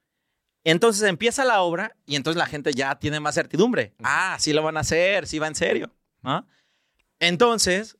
Entonces 0.65 1.07
empieza 1.07 1.45
la 1.45 1.61
obra 1.61 1.95
y 2.05 2.15
entonces 2.15 2.37
la 2.37 2.47
gente 2.47 2.73
ya 2.73 2.99
tiene 2.99 3.19
más 3.19 3.35
certidumbre. 3.35 3.93
Ah, 4.03 4.35
sí 4.39 4.51
lo 4.51 4.63
van 4.63 4.77
a 4.77 4.81
hacer, 4.81 5.27
sí 5.27 5.39
va 5.39 5.47
en 5.47 5.55
serio. 5.55 5.95
¿no? 6.21 6.45
Entonces, 7.19 7.97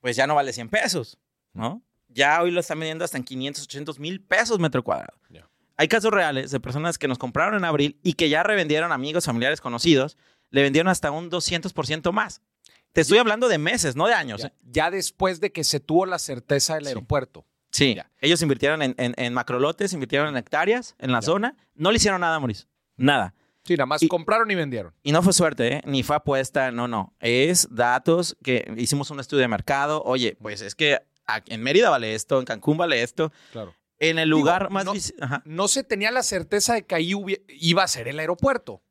pues 0.00 0.14
ya 0.14 0.26
no 0.26 0.34
vale 0.34 0.52
100 0.52 0.68
pesos. 0.68 1.18
¿no? 1.54 1.82
Ya 2.08 2.40
hoy 2.42 2.50
lo 2.50 2.60
están 2.60 2.78
vendiendo 2.78 3.04
hasta 3.04 3.16
en 3.16 3.24
500, 3.24 3.64
800 3.64 3.98
mil 3.98 4.20
pesos 4.20 4.58
metro 4.60 4.84
cuadrado. 4.84 5.18
Hay 5.76 5.88
casos 5.88 6.10
reales 6.12 6.50
de 6.50 6.60
personas 6.60 6.98
que 6.98 7.08
nos 7.08 7.18
compraron 7.18 7.54
en 7.54 7.64
abril 7.64 7.98
y 8.02 8.14
que 8.14 8.28
ya 8.28 8.42
revendieron 8.42 8.92
amigos, 8.92 9.24
familiares, 9.26 9.60
conocidos, 9.60 10.16
le 10.50 10.62
vendieron 10.62 10.88
hasta 10.88 11.10
un 11.10 11.30
200% 11.30 12.12
más. 12.12 12.42
Te 12.92 13.00
estoy 13.00 13.18
hablando 13.18 13.48
de 13.48 13.56
meses, 13.58 13.96
no 13.96 14.06
de 14.06 14.14
años. 14.14 14.42
Ya, 14.42 14.48
¿eh? 14.48 14.52
ya 14.62 14.90
después 14.90 15.40
de 15.40 15.50
que 15.50 15.64
se 15.64 15.80
tuvo 15.80 16.04
la 16.06 16.18
certeza 16.18 16.74
del 16.74 16.84
Sí. 16.84 16.88
aeropuerto. 16.88 17.46
Sí, 17.70 17.94
Ya. 17.94 18.10
ellos 18.20 18.42
invirtieron 18.42 18.82
en, 18.82 18.94
en, 18.98 19.14
en 19.16 19.32
macrolotes, 19.32 19.94
invirtieron 19.94 20.28
en 20.28 20.36
hectáreas 20.36 20.94
en 20.98 21.10
la 21.10 21.22
zona. 21.22 21.56
No 21.74 21.90
le 21.90 21.96
hicieron 21.96 22.20
nada, 22.20 22.38
Maurice. 22.38 22.66
Nada. 22.96 23.34
Sí, 23.64 23.74
nada 23.76 23.86
más 23.86 24.02
Y- 24.02 24.08
compraron 24.08 24.50
y 24.50 24.54
vendieron. 24.56 24.92
Y 25.02 25.12
no 25.12 25.22
fue 25.22 25.32
suerte, 25.32 25.76
¿eh? 25.76 25.82
ni 25.86 26.02
fue 26.02 26.16
apuesta, 26.16 26.70
no, 26.70 26.86
no. 26.86 27.14
Es 27.20 27.66
datos 27.70 28.36
que 28.44 28.70
hicimos 28.76 29.10
un 29.10 29.20
estudio 29.20 29.40
de 29.40 29.48
mercado. 29.48 30.02
Oye, 30.04 30.36
pues 30.42 30.60
es 30.60 30.74
que 30.74 30.98
en 31.46 31.62
Mérida 31.62 31.88
vale 31.88 32.14
esto, 32.14 32.38
en 32.40 32.44
Cancún 32.44 32.76
vale 32.76 33.02
esto. 33.02 33.32
Claro. 33.52 33.74
En 34.08 34.18
el 34.18 34.28
lugar 34.28 34.70
más... 34.70 34.84
no- 34.84 34.92
Ajá. 35.20 35.42
No 35.44 35.68
se 35.68 35.84
tenía 35.84 36.10
la 36.10 36.22
certeza 36.22 36.74
de 36.74 36.84
que 36.84 36.94
ahí 36.94 37.12
iba 37.48 37.82
a 37.82 37.88
ser 37.88 38.08
el 38.08 38.18
aeropuerto. 38.18 38.82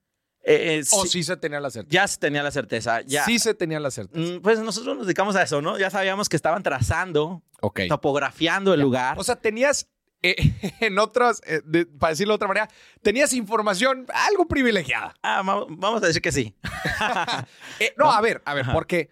Eh, 0.44 0.80
eh, 0.80 0.84
O 0.92 1.04
sí, 1.04 1.10
sí 1.10 1.24
se 1.24 1.38
tenía 1.38 1.60
la 1.60 1.70
certeza. 1.70 1.92
Ya 1.94 2.08
se 2.08 2.18
tenía 2.18 2.42
la 2.42 2.50
certeza. 2.52 3.02
Ya. 3.02 3.26
Sí 3.26 3.38
se 3.38 3.54
tenía 3.54 3.80
la 3.80 3.92
certeza. 3.92 4.20
Mm, 4.20 4.42
Pues 4.42 4.60
nosotros 4.60 4.98
nos 4.98 5.06
dedicamos 5.06 5.36
a 5.36 5.44
eso, 5.44 5.62
¿no? 5.62 5.78
Ya 5.78 5.90
sabíamos 5.90 6.30
que 6.30 6.36
estaban 6.36 6.64
trazando, 6.64 7.44
topografiando 7.90 8.74
el 8.74 8.82
lugar. 8.82 9.20
O 9.20 9.24
sea, 9.24 9.36
tenías, 9.36 9.88
eh, 10.24 10.36
en 10.80 10.98
otras, 10.98 11.42
de- 11.66 11.86
para 11.86 12.12
decirlo 12.12 12.32
de 12.34 12.36
otra 12.38 12.48
manera, 12.48 12.70
tenías 13.04 13.34
información 13.34 14.08
algo 14.14 14.48
privilegiada. 14.48 15.14
Ah, 15.22 15.44
va- 15.44 15.66
vamos 15.70 16.02
a 16.02 16.08
decir 16.08 16.22
que 16.22 16.32
sí. 16.32 16.56
No, 17.98 18.12
a 18.12 18.22
ver, 18.22 18.42
a 18.46 18.54
ver, 18.54 18.64
Ajá. 18.64 18.74
porque 18.74 19.10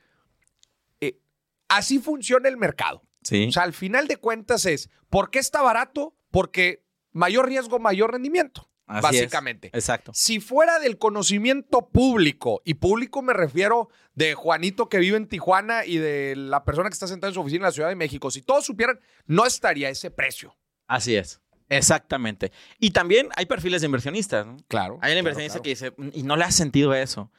así 1.67 1.99
funciona 1.99 2.49
el 2.49 2.57
mercado. 2.57 3.03
Sí. 3.23 3.47
O 3.47 3.51
sea, 3.51 3.63
al 3.63 3.73
final 3.73 4.07
de 4.07 4.17
cuentas 4.17 4.65
es, 4.65 4.89
¿por 5.09 5.29
qué 5.31 5.39
está 5.39 5.61
barato? 5.61 6.15
Porque 6.31 6.83
mayor 7.11 7.47
riesgo, 7.47 7.79
mayor 7.79 8.11
rendimiento, 8.11 8.69
Así 8.87 9.01
básicamente. 9.01 9.67
es. 9.67 9.73
Exacto. 9.73 10.11
Si 10.13 10.39
fuera 10.39 10.79
del 10.79 10.97
conocimiento 10.97 11.89
público, 11.89 12.61
y 12.65 12.75
público 12.75 13.21
me 13.21 13.33
refiero 13.33 13.89
de 14.15 14.33
Juanito 14.35 14.89
que 14.89 14.97
vive 14.99 15.17
en 15.17 15.27
Tijuana 15.27 15.85
y 15.85 15.97
de 15.97 16.35
la 16.35 16.63
persona 16.63 16.89
que 16.89 16.93
está 16.93 17.07
sentada 17.07 17.29
en 17.29 17.33
su 17.33 17.41
oficina 17.41 17.59
en 17.59 17.69
la 17.69 17.71
Ciudad 17.71 17.89
de 17.89 17.95
México, 17.95 18.31
si 18.31 18.41
todos 18.41 18.65
supieran, 18.65 18.99
no 19.25 19.45
estaría 19.45 19.89
ese 19.89 20.11
precio. 20.11 20.55
Así 20.87 21.15
es. 21.15 21.41
Exactamente. 21.69 22.51
Y 22.79 22.91
también 22.91 23.29
hay 23.35 23.45
perfiles 23.45 23.81
de 23.81 23.85
inversionistas. 23.85 24.45
¿no? 24.45 24.57
Claro. 24.67 24.97
Hay 25.01 25.11
un 25.13 25.19
inversionista 25.19 25.61
que 25.61 25.69
dice, 25.69 25.93
y 26.13 26.23
no 26.23 26.35
le 26.35 26.43
ha 26.45 26.51
sentido 26.51 26.93
eso. 26.93 27.31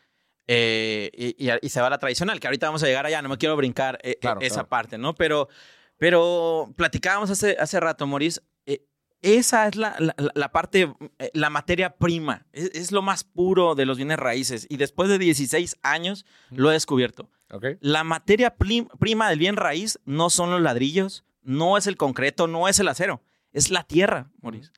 Eh, 0.53 1.11
y, 1.15 1.49
y- 1.49 1.59
y 1.63 1.69
se 1.69 1.81
va 1.81 1.87
a 1.87 1.91
la 1.91 1.99
tradicional, 1.99 2.41
que 2.41 2.49
ahorita 2.49 2.67
vamos 2.67 2.83
a 2.83 2.87
llegar 2.87 3.07
allá, 3.07 3.23
no 3.23 3.29
me 3.29 3.39
quiero 3.39 3.57
brincar 3.57 4.01
eh, 4.03 4.19
Claro, 4.21 4.41
eh, 4.41 4.47
esa 4.47 4.55
claro. 4.57 4.69
parte, 4.69 4.99
¿no? 4.99 5.15
Pero, 5.15 5.49
pero 5.97 6.73
platicábamos 6.77 7.31
hace, 7.31 7.57
hace 7.61 7.79
rato, 7.79 8.05
Maurice, 8.09 8.41
eh, 8.67 8.85
esa 9.23 9.69
es 9.69 9.77
la, 9.77 9.95
la- 10.01 10.15
la 10.35 10.51
parte, 10.51 10.93
eh, 11.21 11.31
la 11.35 11.51
materia 11.51 11.91
prima, 11.97 12.47
es, 12.53 12.71
es 12.75 12.91
lo 12.91 13.01
más 13.01 13.23
puro 13.23 13.77
de 13.77 13.87
los 13.87 13.97
bienes 13.97 14.19
raíces. 14.19 14.67
Y 14.69 14.77
después 14.77 15.09
de 15.09 15.19
16 15.19 15.77
años 15.83 16.27
lo 16.51 16.71
he 16.71 16.75
descubierto. 16.75 17.31
Ok. 17.53 17.67
La 17.81 18.03
materia 18.03 18.57
plim- 18.57 18.89
prima 18.99 19.29
del 19.31 19.39
bien 19.39 19.55
raíz 19.57 20.01
no 20.05 20.31
son 20.31 20.51
los 20.51 20.61
ladrillos, 20.63 21.25
no 21.43 21.77
es 21.77 21.87
el 21.87 21.97
concreto, 21.97 22.49
no 22.49 22.67
es 22.67 22.81
el 22.81 22.89
acero, 22.89 23.23
es 23.53 23.71
la 23.71 23.85
tierra, 23.85 24.31
Maurice. 24.43 24.73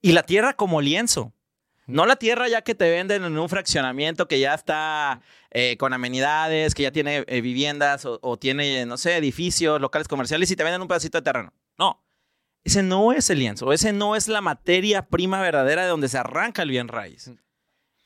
Y 0.00 0.12
la 0.12 0.22
tierra 0.22 0.54
como 0.54 0.80
lienzo. 0.80 1.34
No 1.88 2.06
la 2.06 2.16
tierra 2.16 2.48
ya 2.48 2.62
que 2.62 2.74
te 2.74 2.90
venden 2.90 3.24
en 3.24 3.38
un 3.38 3.48
fraccionamiento 3.48 4.28
que 4.28 4.38
ya 4.38 4.54
está 4.54 5.22
eh, 5.50 5.76
con 5.78 5.92
amenidades, 5.94 6.74
que 6.74 6.84
ya 6.84 6.92
tiene 6.92 7.24
eh, 7.26 7.40
viviendas 7.40 8.04
o, 8.04 8.18
o 8.22 8.36
tiene, 8.36 8.86
no 8.86 8.98
sé, 8.98 9.16
edificios, 9.16 9.80
locales 9.80 10.06
comerciales 10.06 10.50
y 10.50 10.56
te 10.56 10.64
venden 10.64 10.82
un 10.82 10.88
pedacito 10.88 11.18
de 11.18 11.22
terreno. 11.22 11.52
No, 11.78 12.04
ese 12.62 12.82
no 12.82 13.12
es 13.12 13.30
el 13.30 13.38
lienzo, 13.38 13.72
ese 13.72 13.94
no 13.94 14.14
es 14.14 14.28
la 14.28 14.42
materia 14.42 15.06
prima 15.06 15.40
verdadera 15.40 15.82
de 15.82 15.88
donde 15.88 16.08
se 16.08 16.18
arranca 16.18 16.62
el 16.62 16.68
bien 16.68 16.88
raíz. 16.88 17.30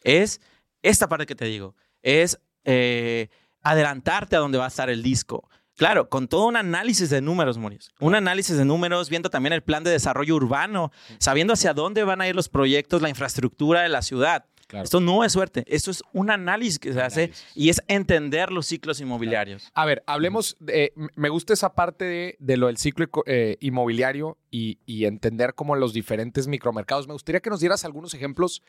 Es 0.03 0.41
esta 0.83 1.09
parte 1.09 1.27
que 1.27 1.35
te 1.35 1.47
digo, 1.47 1.75
es 2.03 2.41
eh, 2.65 3.29
adelantarte 3.63 4.37
a 4.37 4.39
donde 4.39 4.59
va 4.59 4.67
a 4.67 4.69
estar 4.69 4.91
el 4.91 5.03
disco. 5.03 5.49
Claro, 5.83 6.09
con 6.09 6.29
todo 6.29 6.47
un 6.47 6.57
análisis 6.57 7.11
de 7.11 7.21
números, 7.21 7.59
Maurice. 7.59 7.91
Un 8.01 8.15
análisis 8.15 8.57
de 8.57 8.65
números, 8.65 9.11
viendo 9.11 9.31
también 9.31 9.53
el 9.53 9.63
plan 9.63 9.83
de 9.83 9.91
desarrollo 9.91 10.37
urbano, 10.37 10.93
sabiendo 11.19 11.53
hacia 11.55 11.75
dónde 11.75 12.05
van 12.05 12.21
a 12.21 12.29
ir 12.29 12.37
los 12.37 12.49
proyectos, 12.49 13.03
la 13.03 13.09
infraestructura 13.09 13.83
de 13.83 13.89
la 13.89 14.03
ciudad. 14.03 14.47
Claro. 14.69 14.85
Esto 14.85 15.01
no 15.01 15.23
es 15.23 15.33
suerte, 15.33 15.65
esto 15.67 15.91
es 15.91 16.03
un 16.15 16.31
análisis 16.31 16.79
que 16.79 16.93
se 16.95 17.03
hace 17.03 17.23
Análisis. 17.25 17.47
y 17.55 17.69
es 17.69 17.83
entender 17.89 18.51
los 18.51 18.65
ciclos 18.67 19.01
inmobiliarios. 19.01 19.71
A 19.75 19.85
ver, 19.85 20.03
hablemos, 20.07 20.57
de- 20.61 20.95
me 21.15 21.29
gusta 21.29 21.53
esa 21.53 21.75
parte 21.75 22.07
de, 22.07 22.37
de 22.39 22.57
lo 22.57 22.69
del 22.69 22.79
ciclo 22.79 23.07
eh, 23.27 23.59
inmobiliario 23.61 24.39
y, 24.51 24.79
y 24.87 25.05
entender 25.05 25.53
como 25.55 25.77
los 25.77 25.93
diferentes 25.93 26.47
micromercados. 26.49 27.07
Me 27.07 27.13
gustaría 27.13 27.41
que 27.41 27.51
nos 27.51 27.61
dieras 27.61 27.85
algunos 27.85 28.15
ejemplos. 28.15 28.63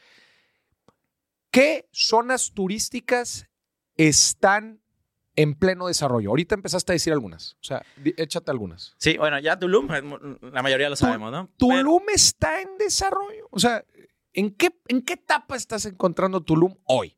¿Qué 1.52 1.88
zonas 1.94 2.52
turísticas 2.54 3.46
están 3.96 4.82
en 5.36 5.56
pleno 5.56 5.88
desarrollo? 5.88 6.30
Ahorita 6.30 6.56
empezaste 6.56 6.92
a 6.92 6.94
decir 6.94 7.14
algunas, 7.14 7.54
o 7.54 7.64
sea, 7.64 7.86
échate 8.18 8.52
algunas. 8.52 8.96
Sí, 8.98 9.18
bueno, 9.18 9.40
ya 9.40 9.58
Tulum, 9.58 9.88
eh, 9.94 10.02
la 10.52 10.62
mayoría 10.62 10.90
lo 10.90 10.96
sabemos, 10.96 11.32
¿no? 11.32 11.48
Pero- 11.58 11.82
¿Tulum 11.82 12.04
está 12.14 12.62
en 12.62 12.78
desarrollo? 12.78 13.48
O 13.52 13.60
sea, 13.60 13.84
¿en 14.34 14.52
qué, 14.52 14.70
¿en 14.88 15.02
qué 15.02 15.14
etapa 15.14 15.56
estás 15.56 15.86
encontrando 15.86 16.42
Tulum 16.42 16.76
hoy? 16.86 17.16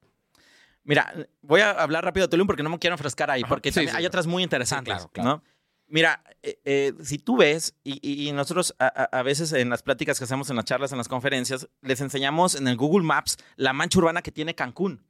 Mira, 0.84 1.14
voy 1.42 1.62
a 1.62 1.72
hablar 1.72 2.06
rápido 2.06 2.28
de 2.28 2.32
Tulum 2.32 2.46
porque 2.48 2.62
no 2.64 2.70
me 2.70 2.78
quiero 2.80 2.94
enfrascar 2.94 3.32
ahí, 3.32 3.42
Ajá. 3.42 3.50
porque 3.50 3.72
Sí, 3.72 3.76
también 3.76 3.90
sí, 3.92 3.96
hay 3.98 4.02
claro. 4.04 4.08
otras 4.10 4.28
muy 4.28 4.44
interesantes, 4.44 4.94
claro, 4.94 5.10
claro. 5.12 5.30
¿no? 5.30 5.44
Mira, 5.88 6.24
eh, 6.42 6.60
eh, 6.66 6.94
si 7.04 7.20
tú 7.20 7.38
ves, 7.38 7.76
y, 7.84 8.32
nosotros 8.32 8.76
a, 8.80 9.22
veces 9.22 9.54
en 9.54 9.70
las 9.70 9.84
pláticas 9.84 10.18
que 10.18 10.24
hacemos 10.24 10.50
en 10.50 10.56
las 10.56 10.66
charlas, 10.66 10.92
en 10.92 10.98
las 10.98 11.08
conferencias, 11.08 11.68
les 11.82 12.02
enseñamos 12.02 12.56
en 12.56 12.68
el 12.68 12.76
Google 12.76 13.06
Maps 13.06 13.38
la 13.56 13.72
mancha 13.72 14.00
urbana 14.00 14.24
que 14.24 14.32
tiene 14.32 14.56
Cancún 14.56 15.04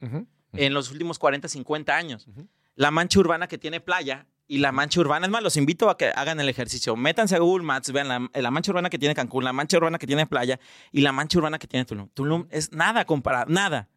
en 0.52 0.74
los 0.74 0.92
últimos 0.92 1.18
40, 1.18 1.48
50 1.48 1.96
años. 1.96 2.28
La 2.76 2.92
mancha 2.92 3.20
urbana 3.20 3.48
que 3.48 3.58
tiene 3.58 3.80
playa 3.80 4.28
y 4.48 4.60
la 4.60 4.72
mancha 4.72 5.00
urbana, 5.00 5.26
es 5.26 5.32
más, 5.32 5.42
los 5.42 5.58
invito 5.58 5.90
a 5.90 5.98
que 5.98 6.08
hagan 6.16 6.40
el 6.40 6.50
ejercicio. 6.50 6.96
Métanse 6.96 7.36
a 7.36 7.40
Google 7.40 7.66
Maps, 7.66 7.92
vean 7.92 8.08
la, 8.08 8.30
la 8.34 8.52
mancha 8.52 8.72
urbana 8.72 8.90
que 8.90 9.00
tiene 9.00 9.16
Cancún, 9.16 9.44
la 9.44 9.54
mancha 9.54 9.78
urbana 9.78 9.98
que 9.98 10.06
tiene 10.08 10.28
playa 10.28 10.60
y 10.92 11.02
la 11.02 11.12
mancha 11.12 11.38
urbana 11.40 11.58
que 11.58 11.68
tiene 11.68 11.86
Tulum. 11.86 12.10
Tulum 12.10 12.48
es 12.52 12.72
nada 12.72 13.06
comparado, 13.06 13.46
nada 13.48 13.90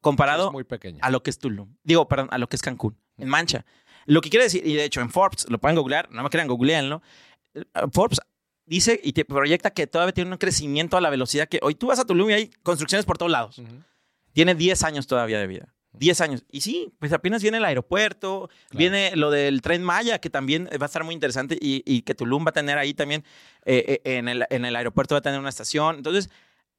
comparado 0.00 0.52
muy 0.52 0.64
a 1.00 1.10
lo 1.10 1.22
que 1.22 1.30
es 1.30 1.38
Tulum. 1.38 1.74
Digo, 1.82 2.06
perdón, 2.06 2.28
a 2.30 2.38
lo 2.38 2.48
que 2.48 2.56
es 2.56 2.62
Cancún, 2.62 2.96
en 3.16 3.28
mancha. 3.28 3.64
Lo 4.06 4.20
que 4.20 4.30
quiere 4.30 4.44
decir, 4.44 4.66
y 4.66 4.74
de 4.74 4.84
hecho 4.84 5.00
en 5.00 5.10
Forbes, 5.10 5.46
lo 5.50 5.58
pueden 5.58 5.76
googlear, 5.76 6.10
no 6.10 6.22
me 6.22 6.30
crean, 6.30 6.48
googleenlo. 6.48 7.02
eh, 7.54 7.64
Forbes 7.92 8.20
dice 8.66 9.00
y 9.02 9.12
te 9.12 9.24
proyecta 9.24 9.70
que 9.70 9.86
todavía 9.86 10.12
tiene 10.12 10.30
un 10.30 10.38
crecimiento 10.38 10.96
a 10.96 11.00
la 11.00 11.10
velocidad 11.10 11.48
que 11.48 11.58
hoy 11.62 11.74
tú 11.74 11.88
vas 11.88 11.98
a 11.98 12.04
Tulum 12.04 12.30
y 12.30 12.32
hay 12.34 12.50
construcciones 12.62 13.04
por 13.04 13.18
todos 13.18 13.32
lados. 13.32 13.60
Tiene 14.32 14.54
10 14.54 14.82
años 14.84 15.06
todavía 15.06 15.40
de 15.40 15.46
vida. 15.46 15.74
10 15.98 16.20
años. 16.20 16.44
Y 16.50 16.60
sí, 16.60 16.92
pues 16.98 17.12
apenas 17.12 17.42
viene 17.42 17.58
el 17.58 17.64
aeropuerto, 17.64 18.50
viene 18.72 19.12
lo 19.16 19.30
del 19.30 19.60
tren 19.62 19.82
Maya, 19.82 20.18
que 20.20 20.30
también 20.30 20.68
va 20.80 20.84
a 20.84 20.86
estar 20.86 21.04
muy 21.04 21.14
interesante 21.14 21.58
y, 21.60 21.82
y 21.86 22.02
que 22.02 22.14
Tulum 22.14 22.44
va 22.46 22.50
a 22.50 22.52
tener 22.52 22.78
ahí 22.78 22.94
también, 22.94 23.24
eh, 23.64 24.00
eh, 24.04 24.16
en, 24.16 24.28
el, 24.28 24.44
en 24.50 24.64
el 24.64 24.76
aeropuerto 24.76 25.14
va 25.14 25.18
a 25.18 25.22
tener 25.22 25.38
una 25.40 25.48
estación. 25.48 25.96
Entonces, 25.96 26.30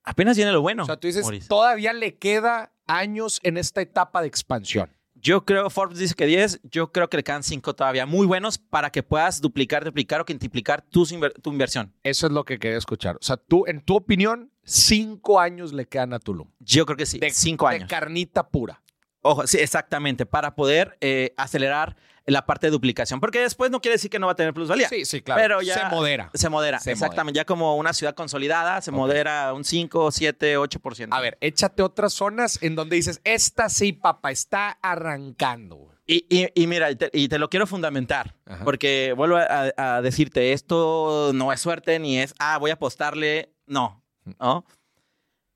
apenas 0.04 0.36
viene 0.38 0.52
lo 0.52 0.62
bueno. 0.62 0.84
O 0.84 0.86
sea, 0.86 0.98
tú 0.98 1.08
dices, 1.08 1.26
todavía 1.48 1.94
le 1.94 2.16
queda 2.18 2.72
años 2.88 3.40
en 3.44 3.58
esta 3.58 3.82
etapa 3.82 4.22
de 4.22 4.28
expansión. 4.28 4.90
Yo 5.22 5.44
creo, 5.44 5.70
Forbes 5.70 6.00
dice 6.00 6.16
que 6.16 6.26
10, 6.26 6.62
yo 6.64 6.94
creo 6.94 7.10
que 7.10 7.18
le 7.18 7.24
quedan 7.24 7.44
5 7.44 7.76
todavía 7.76 8.06
muy 8.06 8.26
buenos 8.26 8.58
para 8.58 8.90
que 8.90 9.04
puedas 9.04 9.42
duplicar, 9.42 9.84
triplicar 9.84 10.22
o 10.22 10.26
quintuplicar 10.26 10.86
inver- 10.94 11.34
tu 11.42 11.52
inversión. 11.52 11.94
Eso 12.04 12.28
es 12.28 12.32
lo 12.32 12.46
que 12.46 12.58
quería 12.58 12.78
escuchar. 12.78 13.18
O 13.18 13.22
sea, 13.22 13.36
tú, 13.36 13.66
en 13.68 13.82
tu 13.82 13.98
opinión, 13.98 14.50
cinco 14.64 15.42
años 15.42 15.74
le 15.74 15.86
quedan 15.88 16.14
a 16.14 16.20
Tulum. 16.20 16.48
Yo 16.60 16.86
creo 16.86 16.96
que 16.96 17.06
sí, 17.06 17.20
De 17.20 17.32
5 17.32 17.68
De 17.68 17.76
años. 17.76 17.90
carnita 17.90 18.48
pura. 18.48 18.82
Ojo, 19.22 19.46
sí, 19.48 19.58
exactamente, 19.58 20.26
para 20.26 20.56
poder 20.56 20.98
eh, 21.02 21.34
acelerar 21.38 21.96
la 22.26 22.46
parte 22.46 22.68
de 22.68 22.72
duplicación, 22.72 23.20
porque 23.20 23.40
después 23.40 23.72
no 23.72 23.82
quiere 23.82 23.96
decir 23.96 24.12
que 24.12 24.20
no 24.20 24.28
va 24.28 24.34
a 24.34 24.36
tener 24.36 24.54
plusvalía. 24.54 24.88
Sí, 24.88 25.04
sí, 25.04 25.22
claro. 25.22 25.42
Pero 25.42 25.62
ya- 25.64 25.74
Se 25.90 25.96
modera. 25.96 26.30
Se 26.36 26.48
modera, 26.50 26.80
Se 26.80 26.92
exactamente. 26.92 27.36
Ya 27.38 27.44
como 27.46 27.76
una 27.76 27.92
ciudad 27.92 28.14
consolidada, 28.14 28.82
se 28.82 28.92
modera 28.92 29.52
un 29.54 29.64
5, 29.64 30.12
7, 30.12 30.58
8%. 30.58 31.08
A 31.12 31.20
ver, 31.22 31.38
échate 31.42 31.82
otras 31.82 32.14
zonas 32.14 32.62
en 32.62 32.76
donde 32.76 32.96
dices, 32.98 33.20
esta 33.24 33.68
sí, 33.70 33.94
papá, 33.94 34.30
está 34.32 34.78
arrancando. 34.82 35.92
Y, 36.06 36.26
y- 36.30 36.50
y 36.56 36.68
mira, 36.68 36.90
y 36.92 36.96
te, 36.96 37.10
y 37.14 37.28
te 37.30 37.40
lo 37.40 37.50
quiero 37.50 37.66
fundamentar, 37.68 38.36
Ajá. 38.46 38.64
porque 38.64 39.14
vuelvo 39.18 39.38
a, 39.38 39.72
a 39.78 40.02
decirte, 40.02 40.54
esto 40.54 41.32
no 41.34 41.52
es 41.52 41.60
suerte 41.62 41.98
ni 42.00 42.20
es, 42.20 42.34
ah, 42.40 42.58
voy 42.58 42.72
a 42.72 42.76
apostarle, 42.76 43.54
no, 43.68 44.04
¿no? 44.40 44.66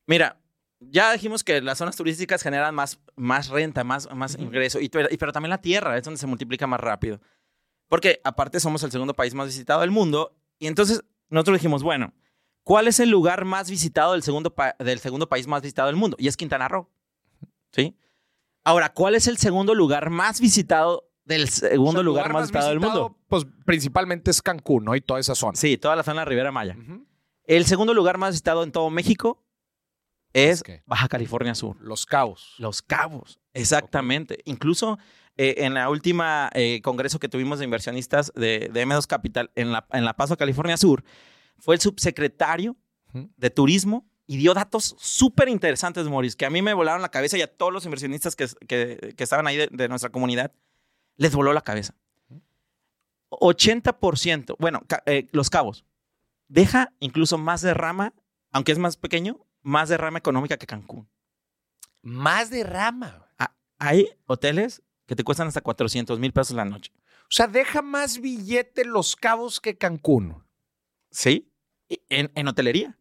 Mira, 0.06 0.38
ya 0.90 1.12
dijimos 1.14 1.44
que 1.44 1.62
las 1.62 1.78
zonas 1.78 1.96
turísticas 1.96 2.42
generan 2.42 2.74
más, 2.76 3.00
más 3.16 3.50
renta, 3.50 3.84
más, 3.84 4.10
más 4.16 4.38
ingreso, 4.38 4.80
y, 4.80 4.90
pero 4.90 5.08
y- 5.12 5.18
pero 5.18 5.32
también 5.32 5.50
la 5.52 5.62
tierra 5.62 5.98
es 5.98 6.04
donde 6.04 6.20
se 6.20 6.28
multiplica 6.28 6.68
más 6.68 6.80
rápido. 6.80 7.20
Porque 7.88 8.20
aparte 8.24 8.60
somos 8.60 8.82
el 8.84 8.92
segundo 8.92 9.14
país 9.14 9.34
más 9.34 9.48
visitado 9.48 9.82
del 9.82 9.92
mundo, 9.92 10.36
y 10.60 10.68
entonces 10.68 11.04
nosotros 11.30 11.58
dijimos, 11.60 11.84
bueno, 11.84 12.14
¿cuál 12.64 12.88
es 12.88 13.00
el 13.00 13.10
lugar 13.10 13.46
más 13.46 13.70
visitado 13.70 14.14
del 14.14 14.24
segundo, 14.24 14.54
del 14.80 15.00
segundo 15.00 15.28
país 15.28 15.48
más 15.48 15.62
visitado 15.62 15.88
del 15.88 15.96
mundo? 15.96 16.16
Y 16.20 16.28
es 16.28 16.38
Quintana 16.38 16.68
Roo, 16.68 16.90
¿sí? 17.72 17.96
Ahora, 18.64 18.94
¿cuál 18.94 19.16
es 19.16 19.28
el 19.28 19.38
segundo 19.38 19.76
lugar 19.76 20.10
más 20.10 20.40
visitado 20.40 21.10
del 21.26 21.50
segundo 21.50 21.90
O 21.90 21.92
sea, 21.94 22.00
el 22.00 22.06
lugar, 22.06 22.32
más 22.34 22.44
visitado, 22.44 22.70
del 22.70 22.80
mundo? 22.80 23.18
Pues 23.28 23.46
principalmente 23.66 24.32
es 24.32 24.42
Cancún, 24.42 24.86
¿no? 24.86 24.96
Y 24.96 25.02
toda 25.02 25.20
esa 25.20 25.36
zona. 25.36 25.56
Sí, 25.58 25.78
toda 25.78 25.96
la 25.98 26.04
zona 26.04 26.22
de 26.22 26.26
la 26.26 26.30
Ribera 26.30 26.52
Maya. 26.52 26.78
El 27.46 27.66
segundo 27.66 27.94
lugar 27.94 28.18
más 28.18 28.32
visitado 28.32 28.64
en 28.64 28.72
todo 28.72 28.90
México 28.90 29.43
es. 30.34 30.64
Baja 30.86 31.08
California 31.08 31.56
Sur. 31.56 31.78
Los 31.80 32.06
Cabos. 32.06 32.56
Los 32.58 32.82
Cabos, 32.82 33.40
exactamente. 33.54 34.40
Incluso 34.46 34.98
eh, 35.38 35.56
en 35.60 35.74
la 35.74 35.90
última 35.90 36.50
eh, 36.54 36.82
congreso 36.84 37.20
que 37.20 37.30
tuvimos 37.30 37.60
de 37.60 37.66
inversionistas 37.66 38.32
de, 38.36 38.70
de 38.74 38.86
M2 38.88 39.08
Capital 39.08 39.52
en 39.56 39.72
La, 39.72 39.86
en 39.92 40.06
la 40.06 40.14
Paso, 40.16 40.38
California 40.38 40.78
Sur, 40.78 41.04
fue 41.58 41.76
el 41.76 41.82
subsecretario 41.82 42.76
de 43.14 43.50
Turismo 43.52 44.08
y 44.26 44.38
dio 44.38 44.54
datos 44.54 44.96
súper 45.00 45.50
interesantes, 45.50 46.08
Maurice, 46.10 46.36
que 46.38 46.46
a 46.46 46.50
mí 46.50 46.62
me 46.62 46.74
volaron 46.74 47.02
la 47.02 47.10
cabeza 47.10 47.38
y 47.38 47.42
a 47.42 47.48
todos 47.56 47.72
los 47.74 47.86
inversionistas 47.86 48.36
que, 48.36 48.48
que- 48.68 49.14
que 49.16 49.24
estaban 49.24 49.46
ahí 49.48 49.58
de, 49.58 49.68
de 49.72 49.88
nuestra 49.90 50.10
comunidad 50.10 50.52
les 51.18 51.36
voló 51.36 51.54
la 51.54 51.62
cabeza. 51.62 51.94
80%, 53.30 54.56
bueno, 54.60 54.82
eh, 55.06 55.28
Los 55.32 55.50
Cabos, 55.50 55.86
deja 56.48 56.94
incluso 57.00 57.38
más 57.38 57.62
derrama, 57.62 58.14
aunque 58.52 58.72
es 58.72 58.78
más 58.78 58.98
pequeño, 58.98 59.46
más 59.64 59.90
derrama 59.90 60.20
económica 60.20 60.58
que 60.58 60.68
Cancún. 60.68 61.10
Más 62.02 62.50
de 62.50 62.64
rama. 62.64 63.28
Ah, 63.40 63.54
Hay 63.80 64.08
hoteles 64.26 64.82
que 65.06 65.16
te 65.16 65.24
cuestan 65.24 65.48
hasta 65.48 65.62
400 65.62 66.20
mil 66.20 66.32
pesos 66.32 66.56
la 66.56 66.66
noche. 66.66 66.92
O 67.24 67.36
sea, 67.36 67.48
deja 67.48 67.82
más 67.82 68.20
billete 68.20 68.86
Los 68.86 69.16
Cabos 69.16 69.60
que 69.60 69.78
Cancún. 69.78 70.44
¿Sí? 71.12 71.50
En, 72.10 72.32
en 72.36 72.48
hotelería. 72.48 72.98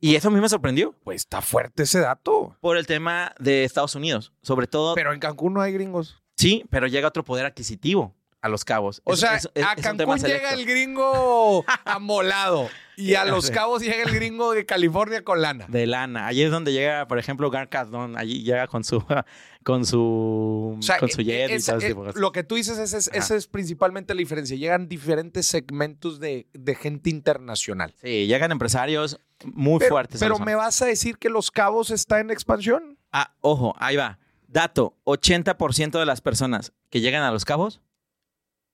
Y 0.00 0.14
eso 0.14 0.28
a 0.28 0.30
mí 0.30 0.40
me 0.40 0.48
sorprendió 0.48 0.92
Pues 1.02 1.22
está 1.22 1.42
fuerte 1.42 1.82
ese 1.82 1.98
dato. 2.00 2.56
por 2.60 2.76
el 2.76 2.86
tema 2.86 3.34
de 3.40 3.64
Estados 3.64 3.94
Unidos. 3.96 4.32
Sobre 4.42 4.66
todo, 4.68 4.94
Pero 4.94 5.12
en 5.12 5.18
Cancún 5.20 5.54
no 5.54 5.60
hay 5.60 5.72
gringos. 5.72 6.22
sí, 6.36 6.64
pero 6.70 6.86
llega 6.86 7.08
otro 7.08 7.24
poder 7.24 7.46
adquisitivo 7.46 8.14
a 8.40 8.48
los 8.48 8.64
cabos. 8.64 9.02
O 9.04 9.14
Es- 9.14 9.20
sea, 9.20 9.34
es- 9.36 9.50
es- 9.54 9.64
a 9.64 9.74
Cancún 9.74 10.18
llega 10.18 10.52
el 10.52 10.64
gringo 10.64 11.64
amolado 11.84 12.68
y 12.98 13.14
a 13.14 13.24
Los. 13.24 13.50
Cabos 13.50 13.82
llega 13.82 14.02
el 14.02 14.10
gringo 14.14 14.52
de 14.52 14.66
California 14.66 15.22
con 15.24 15.40
lana. 15.40 15.66
de 15.68 15.86
lana. 15.86 16.26
Allí 16.26 16.42
es 16.42 16.50
donde 16.50 16.72
llega, 16.72 17.06
por 17.08 17.18
ejemplo, 17.18 17.50
Gar 17.50 17.68
Cardone. 17.68 18.18
Allí 18.18 18.42
llega 18.42 18.66
con 18.66 18.84
su 18.84 19.02
con 19.64 19.84
su 19.86 20.76
O 20.78 20.82
sea, 20.82 20.98
con 20.98 21.08
su 21.10 21.20
jet 21.22 21.50
y 21.50 21.54
esa- 21.54 21.72
todo 21.72 21.78
ese 21.78 21.86
eh, 21.86 21.90
tipo 21.90 22.00
de 22.02 22.06
cosas. 22.08 22.20
lo 22.20 22.32
que 22.32 22.42
tú 22.42 22.54
dices, 22.56 22.78
es, 22.78 23.08
Ajá. 23.08 23.16
esa 23.18 23.36
es 23.36 23.46
principalmente 23.46 24.14
la 24.14 24.18
diferencia. 24.18 24.56
Llegan 24.56 24.88
diferentes 24.88 25.46
segmentos 25.46 26.20
de, 26.20 26.48
de 26.52 26.74
gente 26.74 27.10
internacional. 27.10 27.94
Sí, 28.02 28.26
llegan 28.26 28.50
empresarios 28.52 29.20
muy 29.44 29.78
Pero, 29.78 29.90
fuertes. 29.90 30.20
pero 30.20 30.38
me 30.38 30.54
vas 30.54 30.80
a 30.82 30.86
decir 30.86 31.18
que 31.18 31.28
Los 31.28 31.50
Cabos 31.50 31.90
está 31.90 32.20
en 32.20 32.30
expansión. 32.30 32.98
Ah, 33.12 33.34
ojo, 33.40 33.74
ahí 33.78 33.96
va. 33.96 34.18
Dato, 34.48 34.96
80% 35.04 35.98
de 35.98 36.06
las 36.06 36.20
personas 36.22 36.72
que 36.90 37.00
llegan 37.00 37.22
a 37.22 37.30
Los 37.30 37.44
Cabos 37.44 37.80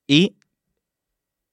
y... 0.07 0.37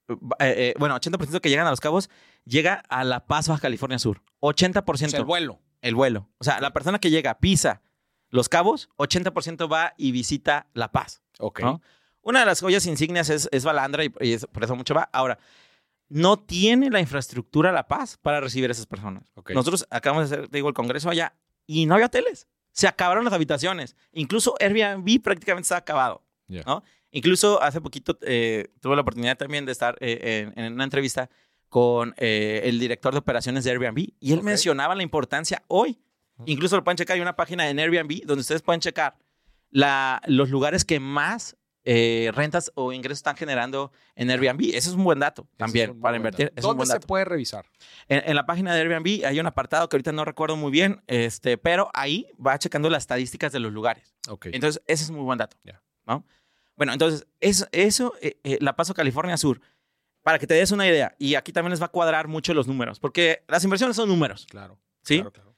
eh, 0.08 0.14
eh, 0.38 0.74
bueno, 0.78 0.94
80% 0.96 1.40
que 1.40 1.48
llegan 1.50 1.66
a 1.66 1.70
Los 1.70 1.80
Cabos 1.80 2.08
llega 2.44 2.82
a 2.88 3.04
La 3.04 3.26
Paz, 3.26 3.48
Baja 3.48 3.60
California 3.62 3.98
Sur. 3.98 4.22
80%. 4.40 5.06
O 5.06 5.08
sea, 5.10 5.18
el 5.20 5.24
vuelo. 5.24 5.60
el 5.80 5.94
vuelo. 5.94 6.28
O 6.38 6.44
sea, 6.44 6.60
la 6.60 6.72
persona 6.72 6.98
que 6.98 7.10
llega, 7.10 7.38
pisa 7.38 7.82
Los 8.30 8.48
Cabos, 8.48 8.88
80% 8.96 9.70
va 9.72 9.94
y 9.96 10.10
visita 10.12 10.66
La 10.74 10.90
Paz. 10.92 11.22
Ok. 11.38 11.60
¿no? 11.60 11.80
Una 12.22 12.40
de 12.40 12.46
las 12.46 12.60
joyas 12.60 12.86
insignias 12.86 13.30
es, 13.30 13.48
es 13.52 13.64
Balandra 13.64 14.04
y, 14.04 14.12
y 14.20 14.32
es- 14.32 14.46
por 14.46 14.64
eso 14.64 14.74
mucho 14.76 14.94
va. 14.94 15.08
Ahora, 15.12 15.38
no 16.08 16.38
tiene 16.38 16.90
la 16.90 17.00
infraestructura 17.00 17.72
La 17.72 17.88
Paz 17.88 18.18
para 18.20 18.40
recibir 18.40 18.68
a 18.70 18.72
esas 18.72 18.86
personas. 18.86 19.30
Ok. 19.34 19.50
Nosotros 19.52 19.86
acabamos 19.90 20.28
de 20.28 20.36
hacer, 20.36 20.48
te 20.48 20.58
digo, 20.58 20.68
el 20.68 20.74
congreso 20.74 21.08
allá 21.10 21.34
y 21.66 21.86
no 21.86 21.94
había 21.94 22.06
hoteles. 22.06 22.46
Se 22.72 22.86
acabaron 22.88 23.24
las 23.24 23.32
habitaciones. 23.34 23.96
Incluso 24.12 24.54
Airbnb 24.60 25.22
prácticamente 25.22 25.64
está 25.66 25.76
acabado. 25.76 26.22
Ya. 26.48 26.62
¿no? 26.66 26.82
Incluso 27.10 27.62
hace 27.62 27.80
poquito 27.80 28.18
eh, 28.22 28.68
tuve 28.80 28.94
la 28.94 29.02
oportunidad 29.02 29.36
también 29.36 29.64
de 29.66 29.72
estar 29.72 29.96
eh, 30.00 30.50
en, 30.54 30.64
en 30.64 30.72
una 30.74 30.84
entrevista 30.84 31.28
con 31.72 32.14
eh, 32.18 32.60
el 32.64 32.78
director 32.78 33.14
de 33.14 33.18
operaciones 33.20 33.64
de 33.64 33.70
Airbnb 33.70 34.12
y 34.20 34.34
él 34.34 34.42
mencionaba 34.42 34.94
la 34.94 35.02
importancia 35.02 35.62
hoy. 35.68 35.98
Incluso 36.44 36.76
lo 36.76 36.84
pueden 36.84 36.98
checar, 36.98 37.14
hay 37.14 37.22
una 37.22 37.34
página 37.34 37.70
en 37.70 37.78
Airbnb 37.78 38.26
donde 38.26 38.42
ustedes 38.42 38.60
pueden 38.60 38.82
checar 38.82 39.16
la, 39.70 40.20
los 40.26 40.50
lugares 40.50 40.84
que 40.84 41.00
más 41.00 41.56
eh, 41.84 42.30
rentas 42.34 42.70
o 42.74 42.92
ingresos 42.92 43.20
están 43.20 43.38
generando 43.38 43.90
en 44.16 44.30
Airbnb. 44.30 44.64
Ese 44.66 44.90
es 44.90 44.94
un 44.96 45.02
buen 45.02 45.18
dato 45.18 45.48
también 45.56 45.92
un 45.92 46.00
para 46.02 46.18
invertir. 46.18 46.52
Es 46.54 46.62
un 46.62 46.72
¿Dónde 46.72 46.84
buen 46.84 47.00
se 47.00 47.06
puede 47.06 47.24
revisar? 47.24 47.64
En, 48.06 48.22
en 48.26 48.36
la 48.36 48.44
página 48.44 48.74
de 48.74 48.82
Airbnb 48.82 49.24
hay 49.24 49.40
un 49.40 49.46
apartado 49.46 49.88
que 49.88 49.96
ahorita 49.96 50.12
no 50.12 50.26
recuerdo 50.26 50.56
muy 50.56 50.70
bien, 50.70 51.02
este, 51.06 51.56
pero 51.56 51.88
ahí 51.94 52.26
va 52.44 52.58
checando 52.58 52.90
las 52.90 53.04
estadísticas 53.04 53.50
de 53.50 53.60
los 53.60 53.72
lugares. 53.72 54.14
Entonces, 54.44 54.82
ese 54.86 55.04
es 55.04 55.08
un 55.08 55.16
muy 55.16 55.24
buen 55.24 55.38
dato. 55.38 55.56
Bueno, 56.76 56.92
entonces, 56.92 57.26
eso, 57.40 57.66
eso 57.72 58.12
eh, 58.20 58.38
eh, 58.44 58.58
la 58.60 58.76
paso 58.76 58.92
California 58.92 59.38
Sur, 59.38 59.62
para 60.22 60.38
que 60.38 60.46
te 60.46 60.54
des 60.54 60.70
una 60.72 60.86
idea, 60.86 61.14
y 61.18 61.34
aquí 61.34 61.52
también 61.52 61.70
les 61.70 61.80
va 61.82 61.86
a 61.86 61.90
cuadrar 61.90 62.28
mucho 62.28 62.54
los 62.54 62.66
números, 62.68 62.98
porque 63.00 63.42
las 63.48 63.64
inversiones 63.64 63.96
son 63.96 64.08
números, 64.08 64.46
Claro. 64.48 64.78
¿sí? 65.02 65.16
Claro, 65.16 65.32
claro. 65.32 65.56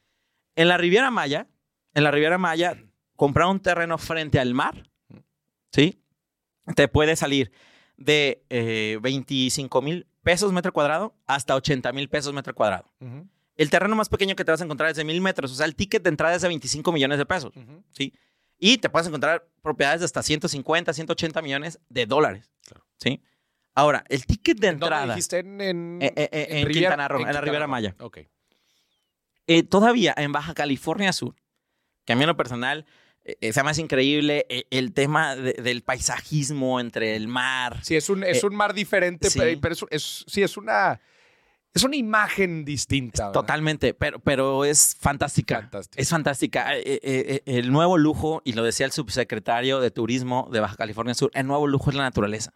En 0.56 0.68
la 0.68 0.76
Riviera 0.76 1.10
Maya, 1.10 1.48
en 1.94 2.04
la 2.04 2.10
Riviera 2.10 2.38
Maya, 2.38 2.76
comprar 3.16 3.46
un 3.48 3.60
terreno 3.60 3.98
frente 3.98 4.38
al 4.40 4.54
mar, 4.54 4.90
¿sí? 5.72 6.00
Te 6.76 6.88
puede 6.88 7.16
salir 7.16 7.52
de 7.96 8.44
eh, 8.48 8.98
25 9.02 9.82
mil 9.82 10.06
pesos 10.22 10.52
metro 10.52 10.72
cuadrado 10.72 11.14
hasta 11.26 11.54
80 11.54 11.92
mil 11.92 12.08
pesos 12.08 12.32
metro 12.32 12.54
cuadrado. 12.54 12.90
El 13.56 13.70
terreno 13.70 13.94
más 13.94 14.08
pequeño 14.08 14.34
que 14.34 14.44
te 14.44 14.50
vas 14.50 14.60
a 14.60 14.64
encontrar 14.64 14.90
es 14.90 14.96
de 14.96 15.04
mil 15.04 15.20
metros, 15.20 15.52
o 15.52 15.54
sea, 15.54 15.66
el 15.66 15.76
ticket 15.76 16.02
de 16.02 16.08
entrada 16.08 16.34
es 16.34 16.42
de 16.42 16.48
25 16.48 16.90
millones 16.92 17.18
de 17.18 17.26
pesos. 17.26 17.52
¿sí? 17.90 18.14
Y 18.58 18.78
te 18.78 18.88
puedes 18.88 19.06
encontrar 19.08 19.46
propiedades 19.62 20.00
de 20.00 20.06
hasta 20.06 20.22
150, 20.22 20.92
180 20.92 21.42
millones 21.42 21.78
de 21.88 22.06
dólares, 22.06 22.50
Claro. 22.66 22.84
¿sí? 22.96 23.22
Ahora, 23.74 24.04
el 24.08 24.24
ticket 24.26 24.58
de 24.58 24.68
¿En 24.68 24.78
dónde 24.78 24.86
entrada, 24.96 25.14
dijiste? 25.14 25.38
En, 25.40 25.60
en, 25.60 25.98
Eh, 26.00 26.12
eh, 26.16 26.28
eh, 26.32 26.46
en 26.60 26.66
Riviera- 26.66 26.90
Quintana 26.90 27.08
Roo, 27.08 27.16
en 27.18 27.22
la 27.22 27.28
Quintana 27.28 27.40
Riviera 27.44 27.66
Roo. 27.66 27.70
Maya. 27.70 27.96
Ok. 28.00 28.18
todavía 29.68 30.14
en 30.16 30.32
Baja 30.32 30.54
California 30.54 31.12
Sur, 31.12 31.34
que 32.04 32.12
a 32.12 32.16
mí 32.16 32.22
en 32.22 32.28
lo 32.28 32.36
personal 32.36 32.86
se 33.40 33.62
me 33.62 33.70
hace 33.70 33.80
increíble 33.80 34.46
el 34.70 34.92
tema 34.92 35.34
de- 35.34 35.54
del 35.54 35.82
paisajismo 35.82 36.78
entre 36.80 37.16
el 37.16 37.26
mar. 37.28 37.78
Sí, 37.82 37.96
es 37.96 38.08
un, 38.10 38.22
es 38.24 38.44
un 38.44 38.54
mar 38.54 38.74
diferente, 38.74 39.30
sí. 39.30 39.38
pero, 39.38 39.60
pero 39.60 39.74
es, 39.74 39.84
es- 39.90 40.24
sí, 40.28 40.42
es 40.42 40.56
una, 40.56 41.00
es 41.74 41.82
una 41.84 41.96
imagen 41.96 42.64
distinta. 42.64 43.24
¿verdad? 43.28 43.32
Totalmente, 43.40 43.94
pero, 43.94 44.18
pero 44.20 44.64
es 44.64 44.96
fantástica. 45.00 45.56
Fantástica. 45.60 46.00
Es 46.02 46.08
fantástica. 46.10 46.76
Eh, 46.76 46.82
eh, 46.86 47.00
eh, 47.02 47.42
el 47.46 47.72
nuevo 47.72 47.96
lujo, 47.98 48.40
y 48.44 48.52
lo 48.52 48.62
decía 48.62 48.86
el 48.86 48.92
subsecretario 48.92 49.80
de 49.80 49.90
Turismo 49.90 50.48
de 50.52 50.60
Baja 50.60 50.76
California 50.76 51.14
Sur, 51.14 51.30
el 51.34 51.46
nuevo 51.46 51.66
lujo 51.66 51.90
es 51.90 51.96
la 51.96 52.02
naturaleza. 52.04 52.52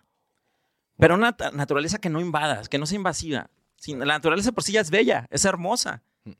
Pero 0.98 1.14
una 1.14 1.36
naturaleza 1.52 1.98
que 1.98 2.10
no 2.10 2.20
invadas, 2.20 2.68
que 2.68 2.78
no 2.78 2.86
sea 2.86 2.96
invasiva. 2.96 3.50
La 3.86 4.04
naturaleza 4.04 4.52
por 4.52 4.64
sí 4.64 4.72
ya 4.72 4.80
es 4.80 4.90
bella, 4.90 5.26
es 5.30 5.44
hermosa. 5.44 6.02
Mm. 6.24 6.32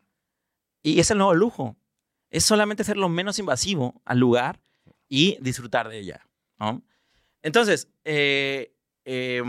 Y 0.83 1.01
es 1.01 1.11
el 1.11 1.18
nuevo 1.18 1.35
lujo. 1.35 1.77
Es 2.31 2.44
solamente 2.44 2.85
ser 2.85 2.97
lo 2.97 3.09
menos 3.09 3.38
invasivo 3.38 4.03
al 4.05 4.18
lugar 4.18 4.61
y 5.09 5.38
disfrutar 5.40 5.88
de 5.88 6.01
ella. 6.01 6.27
¿no? 6.59 6.83
Entonces, 7.42 7.88
eh, 8.05 8.75
eh, 9.05 9.42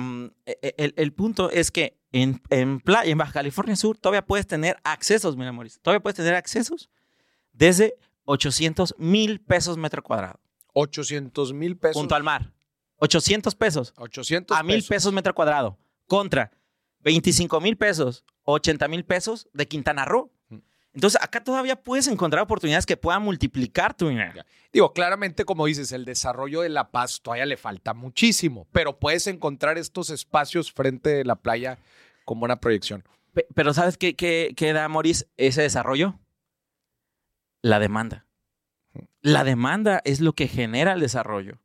eh, 0.45 0.73
el, 0.77 0.93
el 0.95 1.13
punto 1.13 1.49
es 1.49 1.71
que 1.71 1.99
en, 2.11 2.41
en, 2.49 2.81
en 2.85 3.17
Baja 3.17 3.33
California 3.33 3.75
Sur 3.75 3.97
todavía 3.97 4.25
puedes 4.25 4.47
tener 4.47 4.77
accesos, 4.83 5.35
mira, 5.35 5.51
Mauricio, 5.51 5.81
todavía 5.81 6.01
puedes 6.01 6.15
tener 6.15 6.35
accesos 6.35 6.89
desde 7.51 7.95
800 8.25 8.95
mil 8.97 9.41
pesos 9.41 9.77
metro 9.77 10.01
cuadrado, 10.03 10.39
800 10.73 11.53
mil 11.53 11.77
pesos. 11.77 11.97
junto 11.97 12.15
al 12.15 12.23
mar. 12.23 12.53
800 12.99 13.55
pesos 13.55 13.93
800 13.97 14.57
a 14.57 14.63
mil 14.63 14.83
pesos 14.83 15.11
metro 15.13 15.33
cuadrado 15.33 15.77
contra 16.07 16.51
25 17.01 17.61
mil 17.61 17.77
pesos, 17.77 18.25
80 18.43 18.87
mil 18.89 19.05
pesos 19.05 19.47
de 19.53 19.67
Quintana 19.67 20.03
Roo. 20.05 20.31
Mm. 20.49 20.57
Entonces, 20.93 21.21
acá 21.23 21.41
todavía 21.43 21.81
puedes 21.81 22.07
encontrar 22.07 22.43
oportunidades 22.43 22.85
que 22.85 22.97
puedan 22.97 23.21
multiplicar 23.21 23.93
tu 23.95 24.09
dinero. 24.09 24.43
Digo, 24.73 24.91
claramente, 24.91 25.45
como 25.45 25.65
dices, 25.65 25.91
el 25.93 26.03
desarrollo 26.03 26.61
de 26.61 26.69
La 26.69 26.91
Paz 26.91 27.21
todavía 27.21 27.45
le 27.45 27.55
falta 27.57 27.93
muchísimo, 27.93 28.67
pero 28.73 28.99
puedes 28.99 29.27
encontrar 29.27 29.77
estos 29.77 30.09
espacios 30.09 30.71
frente 30.73 31.09
de 31.09 31.23
la 31.25 31.35
playa 31.35 31.77
con 32.25 32.39
buena 32.39 32.57
proyección. 32.57 33.03
Pe- 33.33 33.47
Pero 33.55 33.73
¿sabes 33.73 33.97
qué, 33.97 34.15
qué, 34.15 34.53
qué 34.57 34.73
da, 34.73 34.89
Moris, 34.89 35.25
ese 35.37 35.61
desarrollo? 35.61 36.19
La 37.61 37.79
demanda. 37.79 38.25
La 39.21 39.43
demanda 39.43 40.01
es 40.05 40.19
lo 40.21 40.33
que 40.33 40.47
genera 40.47 40.93
el 40.93 40.99
desarrollo. 40.99 41.59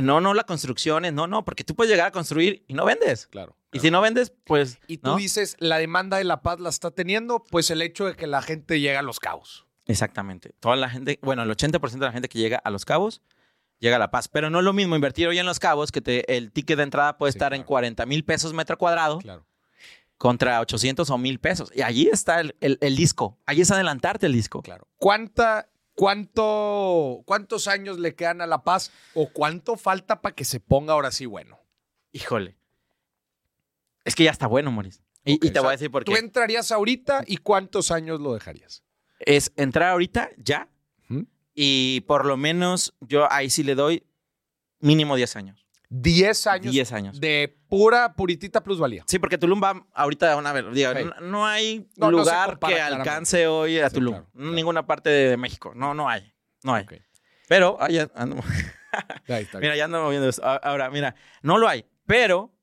No, 0.00 0.20
no 0.20 0.34
la 0.34 0.44
construcción, 0.44 1.04
no, 1.14 1.26
no, 1.26 1.44
porque 1.44 1.64
tú 1.64 1.74
puedes 1.74 1.90
llegar 1.90 2.06
a 2.08 2.10
construir 2.10 2.64
y 2.68 2.74
no 2.74 2.84
vendes. 2.84 3.26
Claro. 3.28 3.56
Y 3.72 3.78
si 3.80 3.90
no 3.90 4.00
vendes, 4.00 4.32
pues. 4.44 4.78
Y 4.86 4.98
tú 4.98 5.10
¿no? 5.10 5.16
dices, 5.16 5.56
la 5.58 5.78
demanda 5.78 6.18
de 6.18 6.24
La 6.24 6.42
Paz 6.42 6.60
la 6.60 6.68
está 6.68 6.90
teniendo, 6.90 7.42
pues 7.44 7.70
el 7.70 7.80
hecho 7.80 8.06
de 8.06 8.14
que 8.14 8.26
la 8.26 8.42
gente 8.42 8.80
llega 8.80 8.98
a 8.98 9.02
los 9.02 9.18
cabos. 9.20 9.66
Exactamente. 9.86 10.52
Toda 10.60 10.76
la 10.76 10.88
gente, 10.90 11.18
bueno, 11.22 11.42
el 11.42 11.50
80% 11.50 11.98
de 11.98 12.06
la 12.06 12.12
gente 12.12 12.28
que 12.28 12.38
llega 12.38 12.58
a 12.58 12.70
Los 12.70 12.84
Cabos 12.84 13.20
llega 13.78 13.96
a 13.96 13.98
La 13.98 14.10
Paz. 14.12 14.28
Pero 14.28 14.48
no 14.50 14.58
es 14.60 14.64
lo 14.64 14.72
mismo 14.72 14.94
invertir 14.94 15.26
hoy 15.26 15.38
en 15.38 15.46
Los 15.46 15.58
Cabos, 15.58 15.90
que 15.90 16.00
te- 16.00 16.36
el 16.36 16.52
ticket 16.52 16.76
de 16.76 16.84
entrada 16.84 17.18
puede 17.18 17.32
Sí, 17.32 17.38
estar 17.38 17.52
en 17.52 17.62
claro. 17.62 17.68
40 17.68 18.06
mil 18.06 18.24
pesos 18.24 18.52
metro 18.52 18.78
cuadrado 18.78 19.18
Claro. 19.18 19.44
contra 20.18 20.60
800 20.60 21.10
o 21.10 21.18
1000 21.18 21.40
pesos. 21.40 21.72
Y 21.74 21.82
allí 21.82 22.08
está 22.12 22.40
el, 22.40 22.54
el- 22.60 22.78
el 22.80 22.94
disco. 22.94 23.38
Allí 23.44 23.62
es 23.62 23.70
adelantarte 23.72 24.26
el 24.26 24.32
disco. 24.32 24.62
Claro. 24.62 24.86
¿Cuánta, 24.98 25.68
cuánto, 25.94 27.22
¿Cuántos 27.24 27.68
años 27.68 27.98
le 27.98 28.14
quedan 28.14 28.40
a 28.40 28.46
La 28.46 28.64
Paz 28.64 28.92
o 29.14 29.28
cuánto 29.28 29.76
falta 29.76 30.20
para 30.20 30.34
que 30.34 30.44
se 30.44 30.60
ponga 30.60 30.94
ahora 30.94 31.10
sí 31.10 31.26
bueno? 31.26 31.58
Híjole. 32.12 32.56
Es 34.04 34.14
que 34.14 34.24
ya 34.24 34.30
está 34.30 34.46
bueno, 34.46 34.70
Moris. 34.70 35.02
Y, 35.24 35.38
te 35.38 35.60
o 35.60 35.62
voy 35.62 35.68
a 35.68 35.72
decir 35.72 35.90
por 35.90 36.04
¿Tú 36.04 36.12
qué. 36.12 36.18
entrarías 36.18 36.72
ahorita 36.72 37.22
y 37.26 37.36
cuántos 37.36 37.92
años 37.92 38.20
lo 38.20 38.34
dejarías? 38.34 38.82
Es 39.20 39.52
entrar 39.56 39.90
ahorita, 39.90 40.30
ya, 40.36 40.68
y 41.54 42.00
por 42.02 42.24
lo 42.24 42.36
menos 42.36 42.94
yo 43.00 43.30
ahí 43.30 43.50
sí 43.50 43.62
le 43.62 43.74
doy 43.74 44.04
mínimo 44.80 45.16
10 45.16 45.36
años. 45.36 45.61
10 45.94 46.46
años, 46.46 46.72
10 46.72 46.92
años. 46.92 47.20
de 47.20 47.54
pura, 47.68 48.14
puritita 48.14 48.62
plusvalía. 48.62 49.04
Sí, 49.06 49.18
porque 49.18 49.36
Tulum 49.36 49.62
va 49.62 49.86
ahorita 49.92 50.32
a 50.32 50.36
una 50.36 50.52
vez. 50.52 50.64
digo, 50.72 50.90
Sí. 50.96 51.04
no, 51.22 51.46
hay 51.46 51.86
No, 51.96 52.10
no 52.10 52.18
se 52.18 52.24
lugar 52.24 52.50
compara, 52.50 52.70
que 52.72 52.76
claramente. 52.78 53.10
alcance 53.10 53.46
hoy 53.46 53.78
a 53.78 53.88
Sí, 53.90 53.94
Tulum. 53.96 54.14
claro, 54.14 54.28
No, 54.32 54.40
claro. 54.40 54.52
Ninguna 54.54 54.86
parte 54.86 55.10
de 55.10 55.36
México. 55.36 55.72
No, 55.74 55.92
no 55.92 56.08
hay. 56.08 56.32
No 56.62 56.74
hay. 56.74 56.86
Pero, 57.48 57.78
ando- 57.78 58.42
Ahí 59.28 59.42
está 59.44 59.58
bien. 59.58 59.60
mira, 59.60 59.76
ya 59.76 59.84
ando 59.84 60.02
moviendo 60.02 60.28
eso. 60.28 60.42
A- 60.44 60.56
Ahora, 60.56 60.88
mira, 60.90 61.14
no 61.42 61.58
lo 61.58 61.68
hay. 61.68 61.84
Pero 62.06 62.54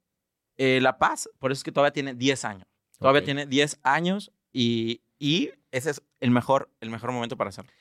eh, 0.58 0.80
La 0.82 0.98
Paz, 0.98 1.30
por 1.40 1.52
eso 1.52 1.60
es 1.60 1.64
que 1.64 1.72
todavía 1.72 1.94
tiene 1.94 2.14
10 2.16 2.44
años. 2.46 2.68
Todavía 3.00 3.24
tiene 3.24 3.46
10 3.46 3.80
años 3.84 4.32
y, 4.52 5.04
y 5.20 5.52
ese 5.72 5.92
es 5.92 6.02
el 6.20 6.32
mejor, 6.32 6.70
el 6.82 6.90
mejor 6.90 7.12
momento 7.14 7.38
para 7.38 7.50
hacerlo. 7.50 7.72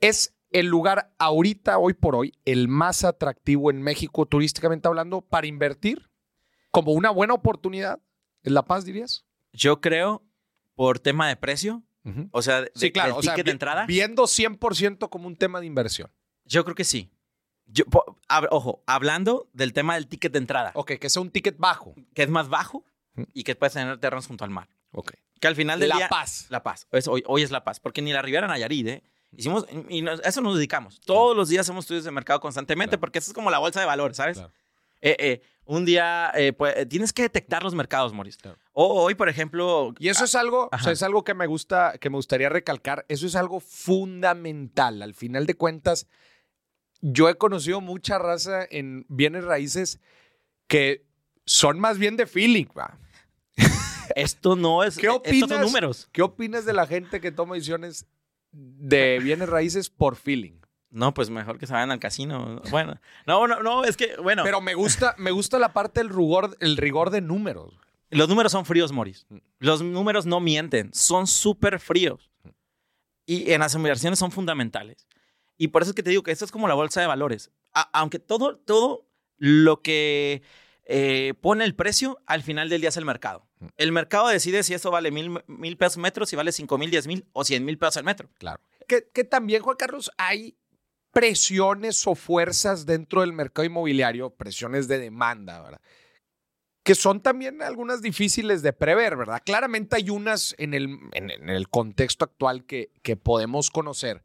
Es 0.00 0.35
el 0.58 0.66
lugar 0.66 1.12
ahorita, 1.18 1.78
hoy 1.78 1.94
por 1.94 2.14
hoy, 2.16 2.32
el 2.44 2.68
más 2.68 3.04
atractivo 3.04 3.70
en 3.70 3.82
México, 3.82 4.26
turísticamente 4.26 4.88
hablando, 4.88 5.20
para 5.22 5.46
invertir 5.46 6.08
como 6.70 6.92
una 6.92 7.10
buena 7.10 7.34
oportunidad. 7.34 8.00
¿En 8.42 8.54
La 8.54 8.62
Paz, 8.64 8.84
dirías? 8.84 9.24
Yo 9.52 9.80
creo, 9.80 10.22
por 10.74 10.98
tema 10.98 11.28
de 11.28 11.36
precio, 11.36 11.82
o 12.30 12.42
sea, 12.42 12.60
de, 12.62 12.70
Sí, 12.74 12.92
claro. 12.92 13.08
del 13.10 13.18
o 13.18 13.20
ticket 13.20 13.44
de 13.46 13.50
entrada, 13.52 13.86
viendo 13.86 14.24
100% 14.28 15.08
como 15.10 15.26
un 15.26 15.36
tema 15.36 15.58
de 15.60 15.66
inversión. 15.66 16.10
yo 16.44 16.62
creo 16.64 16.76
que 16.76 16.84
sí. 16.84 17.10
Yo, 17.66 17.84
po- 17.86 18.16
ojo, 18.50 18.84
hablando 18.86 19.50
del 19.52 19.72
tema 19.72 19.94
del 19.96 20.06
ticket 20.06 20.32
de 20.32 20.38
entrada, 20.38 20.70
Ok, 20.74 20.92
que 21.00 21.10
sea 21.10 21.20
un 21.22 21.30
ticket 21.30 21.56
bajo. 21.58 21.94
que 22.14 22.22
es 22.22 22.30
más 22.30 22.48
bajo 22.48 22.84
y 23.34 23.42
que 23.42 23.56
puedes 23.56 23.72
tener 23.72 23.98
terrenos 23.98 24.26
junto 24.28 24.44
al 24.44 24.50
mar. 24.50 24.68
Ok. 24.92 25.12
Que 25.40 25.48
al 25.48 25.56
final 25.56 25.80
del 25.80 25.88
La 25.88 25.96
día... 25.96 26.08
Paz. 26.08 26.46
La 26.48 26.62
Paz. 26.62 26.86
Es- 26.92 27.08
hoy, 27.08 27.24
hoy 27.26 27.42
es 27.42 27.50
La 27.50 27.64
Paz. 27.64 27.80
Porque 27.80 28.00
ni 28.02 28.12
la 28.12 28.22
Riviera 28.22 28.46
Nayarit, 28.46 28.86
¿eh? 28.86 29.02
Hicimos, 29.36 29.66
y 29.88 30.02
nos- 30.02 30.20
a 30.24 30.28
eso 30.28 30.40
nos 30.40 30.56
dedicamos. 30.56 31.00
Todos 31.00 31.36
los 31.36 31.48
días 31.48 31.62
hacemos 31.66 31.84
estudios 31.84 32.04
de 32.04 32.10
mercado 32.10 32.40
constantemente 32.40 32.90
Claro. 32.90 33.00
porque 33.00 33.18
eso 33.18 33.30
es 33.30 33.34
como 33.34 33.50
la 33.50 33.58
bolsa 33.58 33.80
de 33.80 33.86
valores, 33.86 34.16
¿sabes? 34.16 34.38
Claro. 34.38 34.52
Eh, 35.02 35.16
eh, 35.18 35.42
un 35.66 35.84
día 35.84 36.32
eh, 36.34 36.52
pues, 36.52 36.88
tienes 36.88 37.12
que 37.12 37.22
detectar 37.22 37.62
los 37.62 37.74
mercados, 37.74 38.12
Maurice. 38.14 38.38
Claro. 38.40 38.58
O 38.72 39.02
hoy, 39.02 39.14
por 39.14 39.28
ejemplo... 39.28 39.92
Y 39.98 40.08
eso 40.08 40.24
es 40.24 40.34
algo, 40.34 40.70
o 40.72 40.78
sea, 40.78 40.92
es 40.92 41.02
algo 41.02 41.22
que 41.24 41.34
me 41.34 41.46
gusta, 41.46 41.98
que 42.00 42.08
me 42.08 42.16
gustaría 42.16 42.48
recalcar. 42.48 43.04
Eso 43.08 43.26
es 43.26 43.36
algo 43.36 43.60
fundamental. 43.60 45.02
Al 45.02 45.12
final 45.14 45.44
de 45.46 45.54
cuentas, 45.54 46.06
yo 47.02 47.28
he 47.28 47.36
conocido 47.36 47.80
mucha 47.80 48.18
raza 48.18 48.64
en 48.70 49.04
bienes 49.08 49.44
raíces 49.44 50.00
que 50.66 51.04
son 51.44 51.78
más 51.78 51.98
bien 51.98 52.16
de 52.16 52.26
feeling, 52.26 52.66
va. 52.76 52.98
Esto 54.14 54.56
no 54.56 54.82
es... 54.82 54.96
¿Qué 54.96 55.06
Estos 55.08 55.18
opinas? 55.18 55.48
son 55.50 55.60
números. 55.60 56.08
¿Qué 56.12 56.22
opinas 56.22 56.64
de 56.64 56.72
la 56.72 56.86
gente 56.86 57.20
que 57.20 57.32
toma 57.32 57.54
decisiones 57.54 58.06
de 58.58 59.18
bienes 59.22 59.48
raíces 59.48 59.90
por 59.90 60.16
feeling? 60.16 60.60
No, 60.90 61.12
pues 61.12 61.28
mejor 61.30 61.58
que 61.58 61.66
se 61.66 61.72
vayan 61.74 61.90
al 61.90 61.98
casino. 61.98 62.62
Bueno, 62.70 62.98
no, 63.26 63.46
no, 63.46 63.62
no, 63.62 63.84
es 63.84 63.96
que, 63.96 64.16
bueno, 64.16 64.42
Pero 64.44 64.60
me 64.60 64.74
gusta, 64.74 65.14
me 65.18 65.30
gusta 65.30 65.58
la 65.58 65.72
parte 65.72 66.00
del 66.00 66.08
rigor, 66.08 66.56
el 66.60 66.76
rigor 66.76 67.10
de 67.10 67.20
números. 67.20 67.74
los 68.10 68.28
números 68.28 68.52
son 68.52 68.64
fríos. 68.64 68.92
Mm. 68.92 69.36
Los 69.58 69.82
números 69.82 70.24
no 70.26 70.40
mienten, 70.40 70.94
son 70.94 71.26
súper 71.26 71.80
fríos. 71.80 72.30
Y 73.26 73.50
en 73.52 73.60
las 73.60 73.74
inversiones 73.74 74.18
son 74.18 74.30
fundamentales. 74.30 75.06
Y 75.58 75.68
por 75.68 75.82
eso 75.82 75.90
es 75.90 75.94
que 75.96 76.02
te 76.02 76.10
digo 76.10 76.22
que 76.22 76.30
esto 76.30 76.44
es 76.44 76.52
como 76.52 76.68
la 76.68 76.74
bolsa 76.74 77.00
de 77.00 77.06
valores. 77.08 77.50
A- 77.74 77.90
aunque 77.92 78.18
todo, 78.18 78.56
todo 78.56 79.06
lo 79.36 79.82
que 79.82 80.42
eh, 80.86 81.34
pone 81.40 81.64
el 81.64 81.74
precio, 81.74 82.18
al 82.26 82.42
final 82.42 82.68
del 82.68 82.80
día 82.80 82.88
es 82.88 82.96
el 82.96 83.04
mercado. 83.04 83.46
Mm. 83.60 83.66
El 83.76 83.92
mercado 83.92 84.28
decide 84.28 84.62
si 84.62 84.72
eso 84.72 84.90
vale 84.90 85.10
mil, 85.10 85.42
mil 85.46 85.76
pesos 85.76 85.98
metro, 85.98 86.24
si 86.24 86.36
vale 86.36 86.52
cinco 86.52 86.78
mil, 86.78 86.90
diez 86.90 87.06
mil 87.06 87.26
o 87.32 87.44
cien 87.44 87.64
mil 87.64 87.76
pesos 87.76 87.98
el 87.98 88.04
metro. 88.04 88.30
Claro. 88.38 88.60
Que, 88.88 89.08
que 89.12 89.24
también, 89.24 89.62
Juan 89.62 89.76
Carlos, 89.76 90.10
hay 90.16 90.56
presiones 91.12 92.06
o 92.06 92.14
fuerzas 92.14 92.86
dentro 92.86 93.22
del 93.22 93.32
mercado 93.32 93.64
inmobiliario, 93.64 94.30
presiones 94.30 94.86
de 94.86 94.98
demanda, 94.98 95.62
¿verdad? 95.62 95.80
Que 96.82 96.94
son 96.94 97.20
también 97.20 97.62
algunas 97.62 98.00
difíciles 98.00 98.62
de 98.62 98.72
prever, 98.72 99.16
¿verdad? 99.16 99.42
Claramente 99.44 99.96
hay 99.96 100.10
unas 100.10 100.54
en 100.58 100.72
el, 100.72 100.84
en, 101.12 101.30
en 101.30 101.48
el 101.48 101.68
contexto 101.68 102.24
actual 102.24 102.64
que, 102.64 102.90
que 103.02 103.16
podemos 103.16 103.70
conocer. 103.70 104.22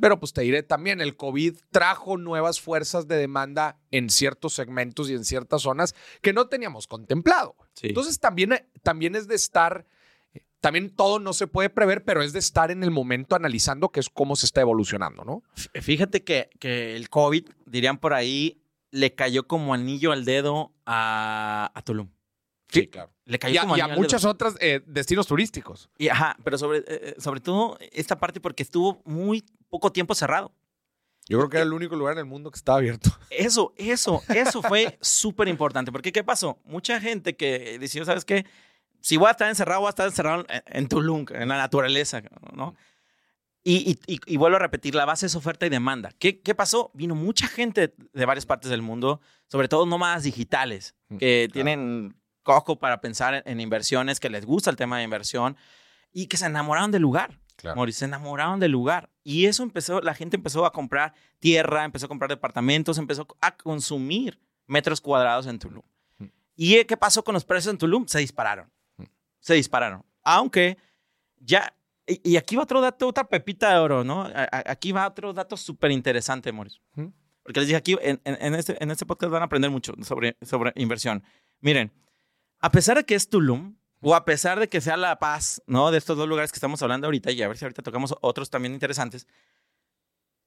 Pero 0.00 0.18
pues 0.18 0.32
te 0.32 0.42
diré 0.42 0.62
también, 0.62 1.00
el 1.00 1.16
COVID 1.16 1.56
trajo 1.70 2.16
nuevas 2.16 2.60
fuerzas 2.60 3.08
de 3.08 3.16
demanda 3.16 3.78
en 3.90 4.08
ciertos 4.08 4.54
segmentos 4.54 5.10
y 5.10 5.14
en 5.14 5.24
ciertas 5.24 5.62
zonas 5.62 5.94
que 6.22 6.32
no 6.32 6.48
teníamos 6.48 6.86
contemplado. 6.86 7.56
Entonces 7.82 8.18
también, 8.18 8.66
también 8.82 9.14
es 9.14 9.28
de 9.28 9.34
estar, 9.34 9.86
también 10.60 10.94
todo 10.94 11.18
no 11.18 11.34
se 11.34 11.46
puede 11.46 11.68
prever, 11.68 12.04
pero 12.04 12.22
es 12.22 12.32
de 12.32 12.38
estar 12.38 12.70
en 12.70 12.82
el 12.82 12.90
momento 12.90 13.36
analizando 13.36 13.90
qué 13.90 14.00
es 14.00 14.08
cómo 14.08 14.34
se 14.34 14.46
está 14.46 14.62
evolucionando, 14.62 15.24
¿no? 15.24 15.42
Fíjate 15.74 16.24
que, 16.24 16.48
que 16.58 16.96
el 16.96 17.10
COVID, 17.10 17.48
dirían 17.66 17.98
por 17.98 18.14
ahí, 18.14 18.62
le 18.90 19.14
cayó 19.14 19.46
como 19.46 19.74
anillo 19.74 20.12
al 20.12 20.24
dedo 20.24 20.72
a, 20.86 21.70
a 21.74 21.82
Tulum. 21.82 22.08
Sí, 22.72 22.86
claro. 22.88 23.12
Le 23.26 23.38
cayó 23.38 23.54
Y 23.54 23.58
a, 23.58 23.60
como 23.62 23.76
y 23.76 23.80
a 23.80 24.28
otras 24.28 24.56
eh, 24.60 24.80
destinos 24.86 25.26
turísticos. 25.26 25.90
Y, 25.98 26.08
ajá, 26.08 26.36
pero 26.42 26.56
sobre, 26.58 26.78
eh, 26.78 26.84
eh, 26.88 27.14
sobre 27.18 27.40
todo 27.40 27.78
esta 27.92 28.18
parte 28.18 28.40
porque 28.40 28.62
estuvo 28.62 29.02
muy 29.04 29.44
poco 29.68 29.92
tiempo 29.92 30.14
cerrado. 30.14 30.52
Yo 31.28 31.38
creo 31.38 31.48
que 31.50 31.56
era 31.58 31.64
el 31.66 31.72
único 31.72 31.94
lugar 31.94 32.14
en 32.14 32.18
el 32.20 32.24
mundo 32.24 32.50
que 32.50 32.56
estaba 32.56 32.78
abierto. 32.78 33.10
Eso, 33.30 33.72
eso, 33.76 34.22
eso 34.34 34.60
fue 34.62 34.98
súper 35.00 35.48
importante. 35.48 35.92
Porque, 35.92 36.12
¿qué 36.12 36.24
pasó? 36.24 36.58
Mucha 36.64 37.00
gente 37.00 37.36
que 37.36 37.78
decidió, 37.78 38.04
¿sabes 38.04 38.24
qué? 38.24 38.44
Si 39.00 39.16
voy 39.16 39.28
a 39.28 39.32
estar 39.32 39.48
encerrado, 39.48 39.80
voy 39.80 39.86
a 39.88 39.90
estar 39.90 40.06
encerrado 40.06 40.44
en, 40.66 40.88
Tulum, 40.88 41.24
en 41.30 41.48
la 41.48 41.56
naturaleza, 41.58 42.22
¿no? 42.54 42.74
Y, 43.64 43.92
y- 44.06 44.14
y- 44.14 44.20
y 44.26 44.36
vuelvo 44.36 44.56
a 44.56 44.60
repetir, 44.60 44.94
la 44.96 45.04
base 45.04 45.26
es 45.26 45.34
oferta 45.36 45.64
y 45.66 45.68
demanda. 45.68 46.10
¿Qué, 46.18 46.40
qué 46.40 46.54
pasó? 46.54 46.90
Vino 46.94 47.14
mucha 47.14 47.46
gente 47.46 47.94
de 48.12 48.24
varias 48.26 48.44
partes 48.44 48.70
del 48.70 48.82
mundo, 48.82 49.20
sobre 49.48 49.68
todo 49.68 49.86
nómadas 49.86 50.24
digitales, 50.24 50.94
Mm, 51.08 51.16
que 51.18 51.48
claro. 51.50 51.52
tienen 51.52 52.16
coco 52.42 52.78
para 52.78 53.00
pensar 53.00 53.34
en, 53.34 53.42
en 53.46 53.60
inversiones, 53.60 54.20
que 54.20 54.30
les 54.30 54.44
gusta 54.46 54.70
el 54.70 54.76
tema 54.76 54.98
de 54.98 55.04
inversión 55.04 55.56
y 56.12 56.26
que 56.26 56.36
se 56.36 56.46
enamoraron 56.46 56.90
del 56.90 57.02
lugar. 57.02 57.38
Claro. 57.56 57.76
Maurice, 57.76 58.00
se 58.00 58.04
enamoraron 58.06 58.58
del 58.60 58.72
lugar. 58.72 59.10
Y 59.22 59.46
eso 59.46 59.62
empezó, 59.62 60.00
la 60.00 60.14
gente 60.14 60.36
empezó 60.36 60.64
a 60.66 60.72
comprar 60.72 61.14
tierra, 61.38 61.84
empezó 61.84 62.06
a 62.06 62.08
comprar 62.08 62.28
departamentos, 62.30 62.98
empezó 62.98 63.26
a 63.40 63.56
consumir 63.56 64.40
metros 64.66 65.00
cuadrados 65.00 65.46
en 65.46 65.58
Tulum. 65.58 65.82
Mm. 66.18 66.24
¿Y 66.56 66.84
qué 66.84 66.96
pasó 66.96 67.22
con 67.22 67.34
los 67.34 67.44
precios 67.44 67.72
en 67.72 67.78
Tulum? 67.78 68.06
Se 68.06 68.18
dispararon. 68.18 68.70
Mm. 68.96 69.04
Se 69.40 69.54
dispararon. 69.54 70.04
Aunque 70.24 70.76
ya, 71.38 71.72
y, 72.06 72.32
y 72.32 72.36
aquí 72.36 72.56
va 72.56 72.62
otro 72.64 72.80
dato, 72.80 73.06
otra 73.08 73.24
pepita 73.28 73.70
de 73.72 73.78
oro, 73.78 74.02
¿no? 74.02 74.22
A- 74.22 74.48
a- 74.50 74.70
aquí 74.72 74.90
va 74.92 75.06
otro 75.06 75.32
dato 75.32 75.56
súper 75.56 75.90
interesante, 75.92 76.50
Maurice. 76.52 76.78
Mm. 76.94 77.06
Porque 77.44 77.60
les 77.60 77.68
dije 77.68 77.76
aquí, 77.76 77.96
en, 78.00 78.20
en- 78.24 78.38
en 78.40 78.54
este, 78.54 78.82
en 78.82 78.90
este 78.90 79.06
podcast 79.06 79.30
van 79.32 79.42
a 79.42 79.44
aprender 79.46 79.70
mucho 79.70 79.92
sobre, 80.02 80.36
sobre 80.42 80.72
inversión. 80.76 81.22
Miren, 81.60 81.92
a 82.62 82.70
pesar 82.70 82.96
de 82.96 83.04
que 83.04 83.14
es 83.14 83.28
Tulum, 83.28 83.76
o 84.00 84.14
a 84.14 84.24
pesar 84.24 84.58
de 84.58 84.68
que 84.68 84.80
sea 84.80 84.96
La 84.96 85.18
Paz, 85.18 85.62
¿no? 85.66 85.90
De 85.90 85.98
estos 85.98 86.16
dos 86.16 86.28
lugares 86.28 86.50
que 86.50 86.56
estamos 86.56 86.82
hablando 86.82 87.06
ahorita, 87.06 87.30
y 87.30 87.42
a 87.42 87.48
ver 87.48 87.56
si 87.58 87.64
ahorita 87.64 87.82
tocamos 87.82 88.14
otros 88.20 88.48
también 88.50 88.72
interesantes. 88.74 89.26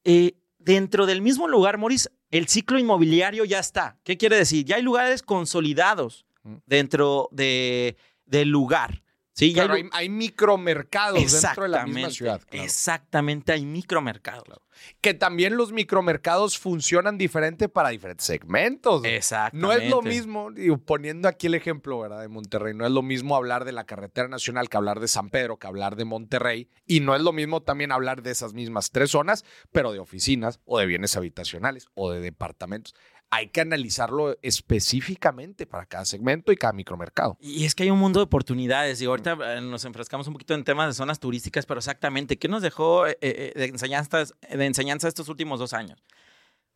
eh, 0.03 0.37
dentro 0.57 1.05
del 1.05 1.21
mismo 1.21 1.47
lugar, 1.47 1.77
Maurice, 1.77 2.09
el 2.31 2.47
ciclo 2.47 2.79
inmobiliario 2.79 3.45
ya 3.45 3.59
está. 3.59 3.99
¿Qué 4.03 4.17
quiere 4.17 4.35
decir? 4.37 4.65
Ya 4.65 4.77
hay 4.77 4.81
lugares 4.81 5.21
consolidados 5.21 6.25
Mm. 6.43 6.55
dentro 6.65 7.27
de, 7.31 7.97
del 8.25 8.49
lugar. 8.49 9.01
Sí, 9.35 9.53
ya 9.53 9.65
Claro, 9.65 9.89
hay 9.91 10.07
micromercados 10.07 11.41
dentro 11.41 11.63
de 11.63 11.69
la 11.69 11.85
misma 11.85 12.09
ciudad. 12.09 12.41
claro. 12.49 12.63
Exactamente, 12.63 13.51
hay 13.51 13.65
micromercados. 13.65 14.61
Que 15.01 15.13
también 15.13 15.57
los 15.57 15.73
micromercados 15.73 16.57
funcionan 16.57 17.17
diferente 17.17 17.67
para 17.67 17.89
diferentes 17.89 18.25
segmentos. 18.25 19.03
Exactamente. 19.03 19.67
No 19.67 19.73
es 19.73 19.89
lo 19.89 20.01
mismo, 20.01 20.51
digo, 20.51 20.77
poniendo 20.77 21.27
aquí 21.27 21.47
el 21.47 21.55
ejemplo 21.55 21.99
¿verdad? 21.99 22.21
de 22.21 22.29
Monterrey, 22.29 22.73
no 22.73 22.85
es 22.85 22.91
lo 22.91 23.01
mismo 23.01 23.35
hablar 23.35 23.65
de 23.65 23.73
la 23.73 23.85
carretera 23.85 24.29
nacional 24.29 24.69
que 24.69 24.77
hablar 24.77 25.01
de 25.01 25.09
San 25.09 25.29
Pedro, 25.29 25.57
que 25.57 25.67
hablar 25.67 25.97
de 25.97 26.05
Monterrey, 26.05 26.69
y 26.85 27.01
no 27.01 27.13
es 27.13 27.21
lo 27.21 27.33
mismo 27.33 27.61
también 27.61 27.91
hablar 27.91 28.21
de 28.21 28.31
esas 28.31 28.53
mismas 28.53 28.91
tres 28.91 29.11
zonas, 29.11 29.43
pero 29.73 29.91
de 29.91 29.99
oficinas 29.99 30.61
o 30.63 30.79
de 30.79 30.85
bienes 30.85 31.17
habitacionales 31.17 31.87
o 31.93 32.11
de 32.11 32.21
departamentos. 32.21 32.95
Hay 33.31 33.49
que 33.49 33.61
analizarlo 33.61 34.37
específicamente 34.41 35.65
para 35.65 35.85
cada 35.85 36.05
segmento 36.05 36.51
y 36.51 36.57
cada 36.57 36.73
micromercado. 36.73 37.37
Y 37.39 37.65
es 37.65 37.75
que 37.75 37.83
hay 37.83 37.89
un 37.89 37.99
mundo 37.99 38.19
de 38.19 38.23
oportunidades. 38.23 39.01
Y 39.01 39.05
ahorita 39.05 39.37
eh, 39.57 39.61
nos 39.61 39.83
enfrascamos 39.85 40.27
un 40.27 40.33
poquito 40.33 40.53
en 40.53 40.63
temas 40.63 40.87
de 40.87 40.93
zonas 40.93 41.19
turísticas, 41.19 41.65
pero 41.65 41.79
exactamente, 41.79 42.37
¿qué 42.37 42.47
nos 42.47 42.61
dejó 42.61 43.07
eh, 43.07 43.17
eh, 43.21 43.51
de, 43.55 43.65
enseñanza, 43.65 44.23
de 44.23 44.65
enseñanza 44.65 45.07
estos 45.07 45.27
últimos 45.27 45.59
dos 45.59 45.73
años? 45.73 46.03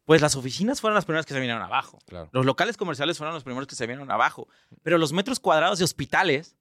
Pues 0.05 0.21
las 0.21 0.35
oficinas 0.35 0.81
fueron 0.81 0.95
las 0.95 1.05
primeras 1.05 1.25
que 1.25 1.33
se 1.33 1.39
vinieron 1.39 1.61
abajo. 1.61 1.99
Claro. 2.07 2.29
Los 2.33 2.45
locales 2.45 2.77
comerciales 2.77 3.17
fueron 3.17 3.35
los 3.35 3.43
primeros 3.43 3.67
que 3.67 3.75
se 3.75 3.85
vinieron 3.85 4.09
abajo. 4.11 4.47
Pero 4.81 4.97
los 4.97 5.13
metros 5.13 5.39
cuadrados 5.39 5.77
de 5.77 5.85
hospitales 5.85 6.57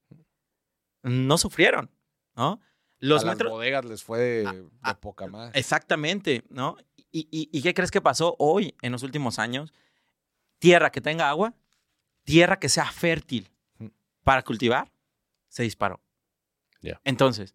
no 1.02 1.38
sufrieron, 1.38 1.90
¿no? 2.36 2.60
Los 2.98 3.22
a 3.22 3.26
las 3.26 3.34
metros... 3.36 3.52
bodegas 3.52 3.84
les 3.84 4.02
fue 4.02 4.18
de, 4.18 4.42
de 4.52 4.94
poca 5.00 5.28
más. 5.28 5.54
Exactamente, 5.54 6.44
¿no? 6.50 6.76
¿Y, 7.10 7.28
y, 7.30 7.48
y 7.52 7.62
qué 7.62 7.74
crees 7.74 7.90
que 7.90 8.00
pasó 8.00 8.36
hoy, 8.38 8.74
en 8.82 8.92
los 8.92 9.02
últimos 9.02 9.38
años? 9.38 9.72
Tierra 10.58 10.90
que 10.90 11.00
tenga 11.00 11.28
agua, 11.28 11.54
tierra 12.24 12.58
que 12.58 12.68
sea 12.68 12.90
fértil 12.90 13.50
para 14.24 14.42
cultivar, 14.42 14.90
se 15.48 15.62
disparó. 15.62 16.00
Entonces, 17.04 17.54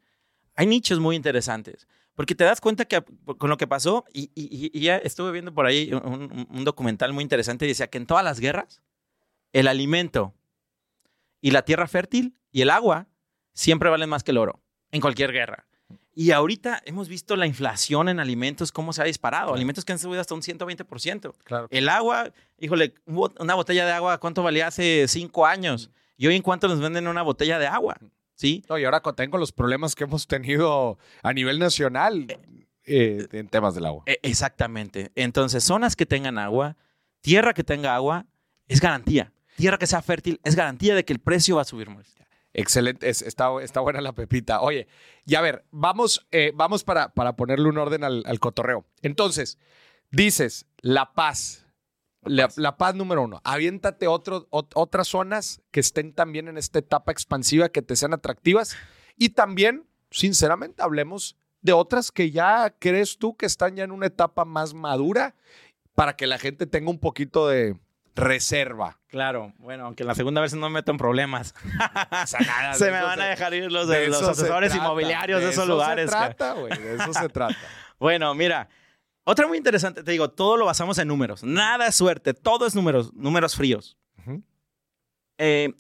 hay 0.56 0.66
nichos 0.66 1.00
muy 1.00 1.16
interesantes. 1.16 1.88
Porque 2.16 2.36
te 2.36 2.44
das 2.44 2.62
cuenta 2.62 2.86
que 2.86 3.04
con 3.40 3.50
lo 3.50 3.58
que 3.58 3.66
pasó, 3.68 4.06
y, 4.14 4.32
y- 4.36 4.70
y 4.72 4.80
ya 4.82 4.98
estuve 4.98 5.32
viendo 5.32 5.52
por 5.54 5.66
ahí 5.66 5.92
un, 5.94 6.64
documental 6.64 7.12
muy 7.12 7.24
interesante, 7.24 7.66
decía 7.66 7.88
que 7.90 7.98
en 7.98 8.06
todas 8.06 8.24
las 8.24 8.40
guerras, 8.40 8.82
el 9.52 9.68
alimento 9.68 10.34
y 11.42 11.52
la 11.52 11.64
tierra 11.66 11.88
fértil 11.88 12.36
y 12.52 12.62
el 12.62 12.70
agua 12.70 13.08
siempre 13.54 13.90
valen 13.90 14.10
más 14.10 14.24
que 14.24 14.32
el 14.32 14.38
oro, 14.38 14.62
en 14.92 15.02
cualquier 15.02 15.32
guerra. 15.32 15.66
Y 16.16 16.32
ahorita 16.32 16.82
hemos 16.86 17.08
visto 17.10 17.36
la 17.36 17.48
inflación 17.48 18.08
en 18.08 18.20
alimentos, 18.20 18.72
cómo 18.72 18.94
se 18.94 19.02
ha 19.02 19.06
disparado. 19.06 19.46
Claro. 19.48 19.56
Alimentos 19.56 19.84
que 19.84 19.94
han 19.94 20.00
subido 20.00 20.22
hasta 20.22 20.36
un 20.36 20.42
120%. 20.44 21.34
Claro. 21.44 21.68
El 21.72 21.90
agua, 21.90 22.32
híjole, 22.60 22.94
una 23.06 23.56
botella 23.56 23.86
de 23.86 23.92
agua, 23.94 24.20
¿cuánto 24.20 24.44
valía 24.44 24.68
hace 24.68 25.08
cinco 25.08 25.46
años? 25.46 25.90
Y 26.16 26.28
hoy 26.28 26.36
en 26.36 26.44
cuánto 26.44 26.68
nos 26.68 26.80
venden 26.80 27.08
una 27.08 27.24
botella 27.24 27.58
de 27.58 27.66
agua, 27.66 27.98
¿sí? 28.36 28.64
No, 28.70 28.78
y 28.78 28.86
ahora 28.86 29.02
con- 29.02 29.16
tengo 29.16 29.38
los 29.40 29.52
problemas 29.52 29.96
que 29.96 30.04
hemos 30.04 30.28
tenido 30.28 31.00
a 31.24 31.34
nivel 31.34 31.58
nacional 31.58 32.28
eh, 32.86 33.28
en 33.32 33.48
temas 33.48 33.74
del 33.74 33.86
agua. 33.88 34.04
E- 34.06 34.20
exactamente. 34.22 35.12
Entonces, 35.16 35.64
zonas 35.64 35.96
que 35.96 36.06
tengan 36.06 36.38
agua, 36.38 36.78
tierra 37.22 37.54
que 37.56 37.64
tenga 37.64 37.96
agua, 37.96 38.28
es 38.68 38.80
garantía. 38.80 39.32
Tierra 39.56 39.78
que 39.80 39.88
sea 39.88 40.02
fértil 40.04 40.40
es 40.44 40.56
garantía 40.56 40.94
de 40.94 41.04
que 41.06 41.14
el 41.14 41.20
precio 41.20 41.56
va 41.56 41.64
a 41.64 41.66
subir 41.66 41.90
más. 41.90 42.14
Excelente, 42.54 43.10
es- 43.10 43.22
está, 43.22 43.50
está 43.62 43.80
buena 43.82 44.02
la 44.02 44.14
pepita. 44.14 44.62
Oye, 44.62 44.88
y 45.26 45.36
a 45.36 45.42
ver, 45.42 45.66
vamos, 45.72 46.28
eh, 46.32 46.52
vamos 46.56 46.84
para, 46.84 47.14
para 47.14 47.36
ponerle 47.36 47.68
un 47.70 47.78
orden 47.78 48.04
al, 48.04 48.24
al 48.26 48.40
cotorreo. 48.40 48.86
Entonces, 49.02 49.58
dices, 50.12 50.68
La 50.82 51.14
Paz. 51.14 51.60
La, 52.26 52.50
la 52.56 52.78
paz 52.78 52.96
número 52.96 53.22
uno. 53.22 53.42
Aviéntate 53.44 54.08
otro, 54.08 54.48
ot- 54.50 54.72
otras 54.76 55.10
zonas 55.10 55.62
que 55.72 55.82
estén 55.82 56.14
también 56.14 56.48
en 56.48 56.58
esta 56.58 56.80
etapa 56.80 57.12
expansiva, 57.12 57.68
que 57.68 57.82
te 57.82 57.98
sean 57.98 58.14
atractivas. 58.14 58.78
Y 59.18 59.32
también, 59.32 59.86
sinceramente, 60.10 60.82
hablemos 60.84 61.36
de 61.62 61.74
otras 61.74 62.14
que 62.14 62.32
ya 62.32 62.74
crees 62.80 63.18
tú 63.18 63.36
que 63.36 63.46
están 63.46 63.76
ya 63.76 63.84
en 63.84 63.92
una 63.92 64.06
etapa 64.06 64.46
más 64.46 64.74
madura 64.74 65.36
para 65.96 66.16
que 66.16 66.26
la 66.26 66.38
gente 66.40 66.66
tenga 66.66 66.90
un 66.90 67.00
poquito 67.00 67.50
de 67.50 67.76
reserva. 68.16 69.00
Claro, 69.08 69.54
bueno, 69.58 69.86
aunque 69.86 70.04
en 70.04 70.08
la 70.08 70.16
segunda 70.16 70.42
vez 70.42 70.54
no 70.54 70.70
me 70.70 70.76
meto 70.76 70.92
en 70.92 70.98
problemas. 70.98 71.54
O 72.24 72.28
sea, 72.28 72.40
nada, 72.42 72.74
se 72.76 72.86
de 72.86 72.92
me 72.92 73.02
van 73.02 73.20
a 73.20 73.24
se- 73.24 73.30
dejar 73.30 73.54
ir 73.54 73.72
los, 73.72 73.88
de 73.88 74.00
de 74.00 74.08
los 74.08 74.18
eso 74.22 74.34
se 74.34 74.42
asesores 74.42 74.70
trata, 74.72 74.86
inmobiliarios 74.86 75.42
de, 75.42 75.50
esos 75.50 75.64
eso 75.64 75.72
lugares. 75.74 76.10
Se 76.10 76.16
trata, 76.16 76.54
güey, 76.54 76.78
de 76.78 76.96
eso 76.96 77.14
se 77.14 77.30
trata. 77.30 77.56
Bueno, 78.00 78.34
mira, 78.36 78.68
otra 79.24 79.48
muy 79.48 79.58
interesante, 79.58 80.04
te 80.04 80.12
digo, 80.12 80.30
todo 80.30 80.58
lo 80.58 80.66
basamos 80.66 80.98
en 80.98 81.08
números. 81.08 81.42
Nada 81.44 81.88
es 81.88 81.96
suerte, 81.96 82.34
todo 82.34 82.66
es 82.68 82.76
números, 82.76 83.14
números 83.14 83.56
fríos. 83.56 83.98
Ujú. 84.20 84.44
Eh, 85.38 85.74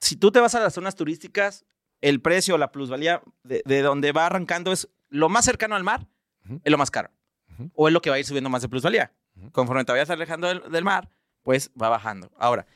si 0.00 0.16
tú 0.16 0.30
te 0.32 0.40
vas 0.40 0.54
a 0.54 0.60
las 0.60 0.74
zonas 0.74 0.96
turísticas, 0.96 1.64
el 2.02 2.20
precio, 2.20 2.58
la 2.58 2.72
plusvalía 2.72 3.22
de, 3.42 3.62
de 3.64 3.80
donde 3.80 4.12
va 4.12 4.26
arrancando 4.26 4.70
es 4.72 4.88
lo 5.08 5.28
más 5.30 5.44
cercano 5.46 5.76
al 5.76 5.84
mar, 5.84 6.08
Ujú. 6.44 6.60
es 6.62 6.70
lo 6.70 6.76
más 6.76 6.90
caro. 6.90 7.10
Ujú. 7.54 7.70
O 7.74 7.88
es 7.88 7.94
lo 7.94 8.02
que 8.02 8.10
va 8.10 8.16
a 8.16 8.18
ir 8.18 8.26
subiendo 8.26 8.50
más 8.50 8.60
de 8.62 8.68
plusvalía. 8.68 9.12
Conforme 9.52 9.84
te 9.86 9.92
vayas 9.92 10.10
alejando 10.10 10.48
del, 10.48 10.70
del 10.70 10.84
mar, 10.84 11.08
pues 11.42 11.70
va 11.80 11.88
bajando. 11.88 12.30
Ahora, 12.36 12.66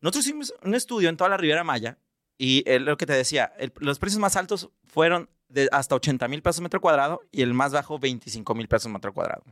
nosotros 0.00 0.26
hicimos 0.26 0.54
un 0.62 0.74
estudio 0.74 1.08
en 1.08 1.16
toda 1.16 1.30
la 1.30 1.36
Riviera 1.36 1.64
Maya 1.64 1.98
y 2.38 2.62
eh, 2.66 2.78
lo 2.80 2.96
que 2.96 3.06
te 3.06 3.12
decía, 3.14 3.52
el- 3.58 3.72
los 3.78 3.98
precios 3.98 4.20
más 4.20 4.36
altos 4.36 4.70
fueron 4.84 5.28
de 5.48 5.68
hasta 5.72 5.94
80 5.94 6.26
mil 6.28 6.42
pesos 6.42 6.60
metro 6.60 6.80
cuadrado 6.80 7.22
y 7.30 7.42
el 7.42 7.54
más 7.54 7.72
bajo 7.72 7.98
25 7.98 8.54
mil 8.54 8.68
pesos 8.68 8.90
metro 8.90 9.12
cuadrado. 9.14 9.44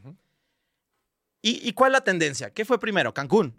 ¿Y, 1.42 1.66
¿Y 1.68 1.72
cuál 1.72 1.92
es 1.92 1.98
la 1.98 2.05
tendencia? 2.05 2.50
¿Qué 2.53 2.64
fue 2.64 2.79
primero? 2.81 3.12
Cancún, 3.12 3.59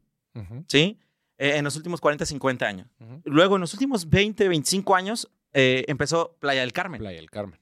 ¿sí? 0.68 1.00
Eh, 1.38 1.58
en 1.58 1.64
los 1.66 1.76
últimos 1.76 2.02
40, 2.02 2.26
50 2.26 2.66
años. 2.66 2.88
Luego, 3.26 3.56
en 3.56 3.62
los 3.62 3.74
últimos 3.74 4.10
20, 4.10 4.48
25 4.48 4.96
años, 4.96 5.30
eh, 5.54 5.86
empezó 5.88 6.36
Playa 6.40 6.62
del 6.62 6.74
Carmen. 6.74 7.00
Playa 7.00 7.18
del 7.18 7.30
Carmen. 7.30 7.60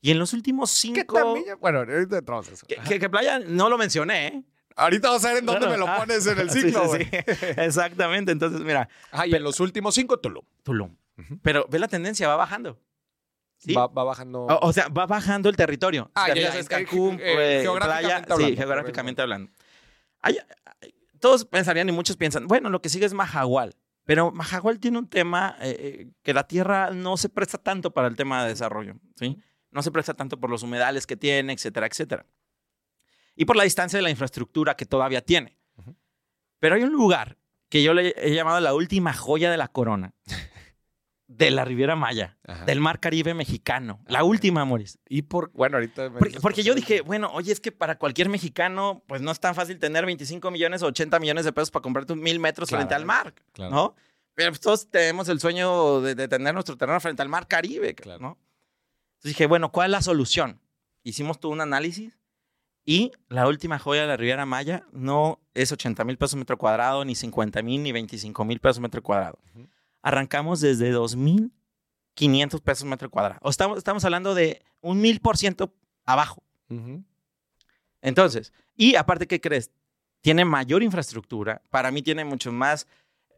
Y 0.00 0.10
en 0.10 0.18
los 0.18 0.32
últimos 0.34 0.70
¿Qué 0.70 0.88
5... 1.00 1.14
también? 1.14 1.58
Bueno, 1.60 1.82
eso. 1.82 2.66
Que, 2.66 2.76
que- 2.76 2.98
que 3.00 3.08
Playa 3.08 3.38
no 3.38 3.68
lo 3.70 3.78
mencioné, 3.78 4.26
¿eh? 4.28 4.44
Ahorita 4.76 5.08
vamos 5.08 5.24
a 5.24 5.28
ver 5.28 5.38
en 5.38 5.46
dónde 5.46 5.66
Claro. 5.66 5.72
me 5.72 5.78
lo 5.78 5.88
Ah, 5.88 5.98
pones 5.98 6.26
en 6.26 6.38
el 6.38 6.50
ciclo, 6.50 6.82
sí, 6.82 6.86
güey. 6.88 7.04
sí. 7.04 7.10
Exactamente. 7.56 8.32
Entonces, 8.32 8.60
mira, 8.62 8.88
Ah, 9.12 9.26
y 9.26 9.34
en 9.34 9.42
los 9.42 9.60
últimos 9.60 9.94
cinco, 9.94 10.18
Tulum. 10.18 10.44
Tulum. 10.62 10.96
Pero 11.42 11.66
ve 11.70 11.78
la 11.78 11.88
tendencia, 11.88 12.26
va 12.28 12.36
bajando. 12.36 12.80
¿Sí? 13.58 13.72
Va, 13.72 13.86
va 13.86 14.02
bajando. 14.04 14.42
O, 14.46 14.66
o 14.68 14.72
sea, 14.72 14.88
va 14.88 15.06
bajando 15.06 15.48
el 15.48 15.56
territorio. 15.56 16.10
Ah, 16.14 16.34
ya, 16.34 16.58
es 16.58 16.68
Cancún, 16.68 17.18
eh, 17.20 17.58
eh, 17.58 17.62
geográficamente 17.62 18.02
playa, 18.02 18.16
hablando. 18.24 18.36
Sí, 18.48 18.56
geográficamente 18.56 19.22
hablando. 19.22 19.52
Hay- 20.20 20.38
hay- 20.80 20.94
todos 21.20 21.44
pensarían 21.46 21.88
y 21.88 21.92
muchos 21.92 22.16
piensan, 22.16 22.46
bueno, 22.48 22.68
lo 22.68 22.82
que 22.82 22.88
sigue 22.88 23.06
es 23.06 23.14
Majagual. 23.14 23.74
Pero 24.04 24.32
Majagual 24.32 24.80
tiene 24.80 24.98
un 24.98 25.08
tema 25.08 25.56
eh, 25.62 25.76
eh, 25.78 26.10
que 26.22 26.34
la 26.34 26.46
tierra 26.46 26.90
no 26.90 27.16
se 27.16 27.30
presta 27.30 27.56
tanto 27.56 27.92
para 27.92 28.08
el 28.08 28.16
tema 28.16 28.42
de 28.42 28.50
desarrollo, 28.50 28.96
¿sí? 29.14 29.38
No 29.70 29.82
se 29.82 29.90
presta 29.90 30.12
tanto 30.14 30.38
por 30.38 30.50
los 30.50 30.62
humedales 30.62 31.06
que 31.06 31.16
tiene, 31.16 31.54
etcétera, 31.54 31.86
etcétera. 31.86 32.26
Y 33.36 33.44
por 33.44 33.56
la 33.56 33.64
distancia 33.64 33.96
de 33.98 34.02
la 34.02 34.10
infraestructura 34.10 34.76
que 34.76 34.86
todavía 34.86 35.20
tiene. 35.22 35.58
Pero 36.60 36.76
hay 36.76 36.82
un 36.82 36.92
lugar 36.92 37.36
que 37.68 37.82
yo 37.82 37.92
le 37.94 38.14
he 38.16 38.34
llamado 38.34 38.60
la 38.60 38.74
última 38.74 39.12
joya 39.12 39.50
de 39.50 39.56
la 39.56 39.68
corona 39.68 40.14
de 41.26 41.50
la 41.50 41.64
Riviera 41.64 41.96
Maya, 41.96 42.36
Ajá. 42.46 42.64
del 42.66 42.80
Mar 42.80 43.00
Caribe 43.00 43.34
mexicano. 43.34 44.00
La 44.06 44.20
Ah, 44.20 44.24
última, 44.24 44.64
Moris. 44.64 44.98
Y 45.08 45.22
por. 45.22 45.50
Bueno, 45.52 45.78
ahorita. 45.78 46.10
me 46.10 46.18
Porque, 46.18 46.38
porque 46.40 46.56
por 46.60 46.64
yo 46.64 46.74
dije, 46.74 47.00
bueno, 47.00 47.30
oye, 47.32 47.50
es 47.50 47.60
que 47.60 47.72
para 47.72 47.98
cualquier 47.98 48.28
mexicano, 48.28 49.02
pues 49.08 49.20
no 49.22 49.30
es 49.32 49.40
tan 49.40 49.54
fácil 49.54 49.78
tener 49.78 50.04
25 50.06 50.50
millones 50.50 50.82
o 50.82 50.86
80 50.86 51.18
millones 51.18 51.44
de 51.44 51.52
pesos 51.52 51.70
para 51.70 51.82
comprarte 51.82 52.12
un 52.12 52.20
mil 52.20 52.38
metros 52.38 52.68
Claro, 52.68 52.82
frente 52.82 52.94
al 52.94 53.04
mar, 53.06 53.34
claro. 53.52 53.74
¿no? 53.74 53.94
Pero 54.34 54.50
pues, 54.50 54.60
todos 54.60 54.90
tenemos 54.90 55.28
el 55.28 55.40
sueño 55.40 56.02
de, 56.02 56.14
de 56.14 56.28
tener 56.28 56.52
nuestro 56.54 56.76
terreno 56.76 57.00
frente 57.00 57.22
al 57.22 57.28
mar 57.28 57.48
Caribe, 57.48 57.94
Claro. 57.94 58.20
¿no? 58.20 58.38
Entonces 59.16 59.30
dije, 59.30 59.46
bueno, 59.46 59.72
¿cuál 59.72 59.86
es 59.86 59.92
la 59.92 60.02
solución? 60.02 60.60
Hicimos 61.02 61.40
todo 61.40 61.52
un 61.52 61.60
análisis 61.62 62.12
y 62.84 63.12
la 63.28 63.48
última 63.48 63.78
joya 63.78 64.02
de 64.02 64.08
la 64.08 64.16
Riviera 64.16 64.44
Maya 64.44 64.86
no 64.92 65.40
es 65.54 65.72
80 65.72 66.04
mil 66.04 66.18
pesos 66.18 66.36
metro 66.36 66.58
cuadrado, 66.58 67.04
ni 67.04 67.14
50 67.14 67.62
mil, 67.62 67.82
ni 67.82 67.92
25 67.92 68.44
mil 68.44 68.60
pesos 68.60 68.80
metro 68.80 69.02
cuadrado. 69.02 69.38
Ujú. 69.54 69.68
Arrancamos 70.02 70.60
desde 70.60 70.94
2.500 70.94 72.60
pesos 72.60 72.84
metro 72.86 73.10
cuadrado. 73.10 73.40
O 73.42 73.48
estamos, 73.48 73.78
estamos 73.78 74.04
hablando 74.04 74.34
de 74.34 74.62
un 74.80 75.00
mil 75.00 75.20
por 75.20 75.38
ciento 75.38 75.72
abajo. 76.04 76.42
Entonces, 78.02 78.52
y 78.76 78.96
aparte, 78.96 79.26
¿qué 79.26 79.40
crees? 79.40 79.70
Tiene 80.20 80.44
mayor 80.44 80.82
infraestructura. 80.82 81.62
Para 81.70 81.90
mí 81.90 82.02
tiene 82.02 82.24
mucho 82.24 82.52
más 82.52 82.86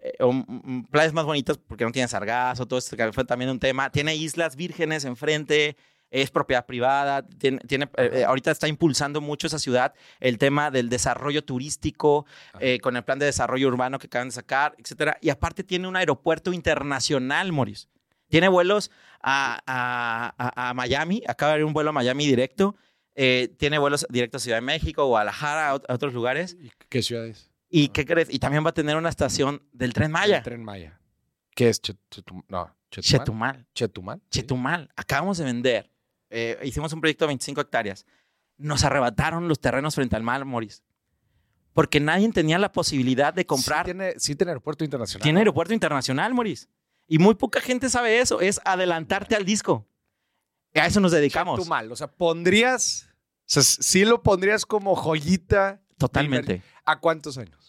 eh, 0.02 0.16
o, 0.20 0.32
mm, 0.32 0.87
playas 0.90 1.12
más 1.12 1.24
bonitas 1.24 1.59
porque 1.59 1.85
no 1.85 1.92
tiene 1.92 2.09
sargazo, 2.09 2.66
todo 2.66 2.78
esto 2.78 2.96
que 2.96 3.12
fue 3.12 3.24
también 3.24 3.50
un 3.50 3.59
tema. 3.59 3.90
Tiene 3.90 4.16
islas 4.16 4.56
vírgenes 4.56 5.04
enfrente, 5.04 5.76
es 6.11 6.31
propiedad 6.31 6.64
privada. 6.66 7.27
Tiene, 7.27 7.59
tiene, 7.61 7.85
eh, 7.97 8.11
eh, 8.14 8.25
ahorita 8.25 8.51
está 8.51 8.69
impulsando 8.69 9.21
mucho 9.21 9.47
esa 9.47 9.59
ciudad 9.59 9.95
el 10.21 10.38
tema 10.38 10.71
del 10.71 10.88
desarrollo 10.88 11.45
turístico 11.45 12.27
eh, 12.61 12.79
con 12.81 12.97
el 12.97 13.05
plan 13.05 13.19
de 13.19 13.27
desarrollo 13.27 13.69
urbano 13.69 13.99
que 13.99 14.07
acaban 14.07 14.29
de 14.29 14.33
sacar, 14.33 14.75
etcétera. 14.79 15.19
Y 15.21 15.31
aparte 15.31 15.64
tiene 15.64 15.88
un 15.88 15.97
aeropuerto 15.97 16.53
internacional, 16.53 17.53
Moris. 17.53 17.88
Tiene 18.29 18.49
vuelos 18.49 18.90
a, 19.23 19.61
a- 19.66 20.35
a- 20.38 20.71
a 20.71 20.75
Miami, 20.75 21.23
acaba 21.29 21.51
de 21.51 21.55
haber 21.55 21.64
un 21.64 21.73
vuelo 21.73 21.90
a 21.90 21.92
Miami 21.92 22.27
directo. 22.27 22.77
Eh, 23.14 23.55
tiene 23.59 23.79
vuelos 23.79 24.07
directos 24.11 24.42
a 24.42 24.45
Ciudad 24.45 24.57
de 24.59 24.62
México, 24.62 25.07
Guadalajara, 25.07 25.71
a, 25.71 25.75
ot- 25.77 25.85
a 25.88 25.95
otros 25.95 26.12
lugares. 26.12 26.57
¿Y 26.61 26.71
¿Qué 26.88 27.03
ciudad 27.03 27.27
es? 27.27 27.51
¿Y 27.69 27.88
qué 27.88 28.05
crees? 28.05 28.29
Y 28.33 28.38
también 28.38 28.64
va 28.64 28.71
a 28.71 28.75
tener 28.75 28.97
una 28.97 29.09
estación 29.09 29.62
del 29.73 29.92
Tren 29.92 30.11
Maya. 30.12 30.38
El 30.38 30.42
Tren 30.42 30.62
Maya. 30.62 31.01
¿Qué 31.55 31.69
es? 31.69 31.81
Chet- 31.83 31.97
Chetum- 32.11 32.45
no, 32.49 32.77
Chetumal. 32.90 33.03
Chetumal. 33.25 33.66
Chetumal. 33.75 34.21
sí. 34.31 34.40
Chetumal. 34.40 34.90
Acabamos 34.97 35.38
de 35.38 35.45
vender. 35.45 35.90
Eh, 36.38 36.59
hicimos 36.64 36.92
un 36.92 37.01
proyecto 37.01 37.25
de 37.25 37.29
25 37.29 37.62
hectáreas. 37.62 38.05
Nos 38.59 38.85
arrebataron 38.85 39.49
los 39.49 39.59
terrenos 39.59 39.94
frente 39.94 40.16
al 40.16 40.22
mar, 40.22 40.44
Moris. 40.44 40.83
Porque 41.72 41.99
nadie 41.99 42.31
tenía 42.31 42.59
la 42.59 42.72
posibilidad 42.72 43.33
de 43.33 43.46
comprar. 43.46 43.87
Sí 43.87 43.92
tiene, 43.92 44.14
sí 44.18 44.37
tiene 44.37 44.51
aeropuerto 44.51 44.85
internacional. 44.85 45.22
Tiene 45.22 45.38
aeropuerto 45.40 45.72
internacional, 45.72 46.35
Moris. 46.35 46.68
Y 47.09 47.18
muy 47.18 47.37
poca 47.37 47.62
gente 47.62 47.88
sabe 47.88 48.20
eso. 48.20 48.42
Es 48.42 48.61
adelantarte 48.66 49.35
al 49.35 49.46
disco. 49.46 49.88
A 50.75 50.87
eso 50.87 51.01
nos 51.01 51.12
dedicamos. 51.12 51.59
Chetumal. 51.59 51.90
O 51.90 51.96
sea, 51.96 52.09
pondrías. 52.09 53.09
O 53.09 53.44
sea, 53.46 53.62
sí 53.62 54.05
lo 54.05 54.22
pondrías 54.22 54.66
como 54.66 54.94
joyita. 54.94 55.81
Totalmente. 55.96 56.62
¿A 56.85 57.01
cuántos 57.01 57.38
años? 57.38 57.65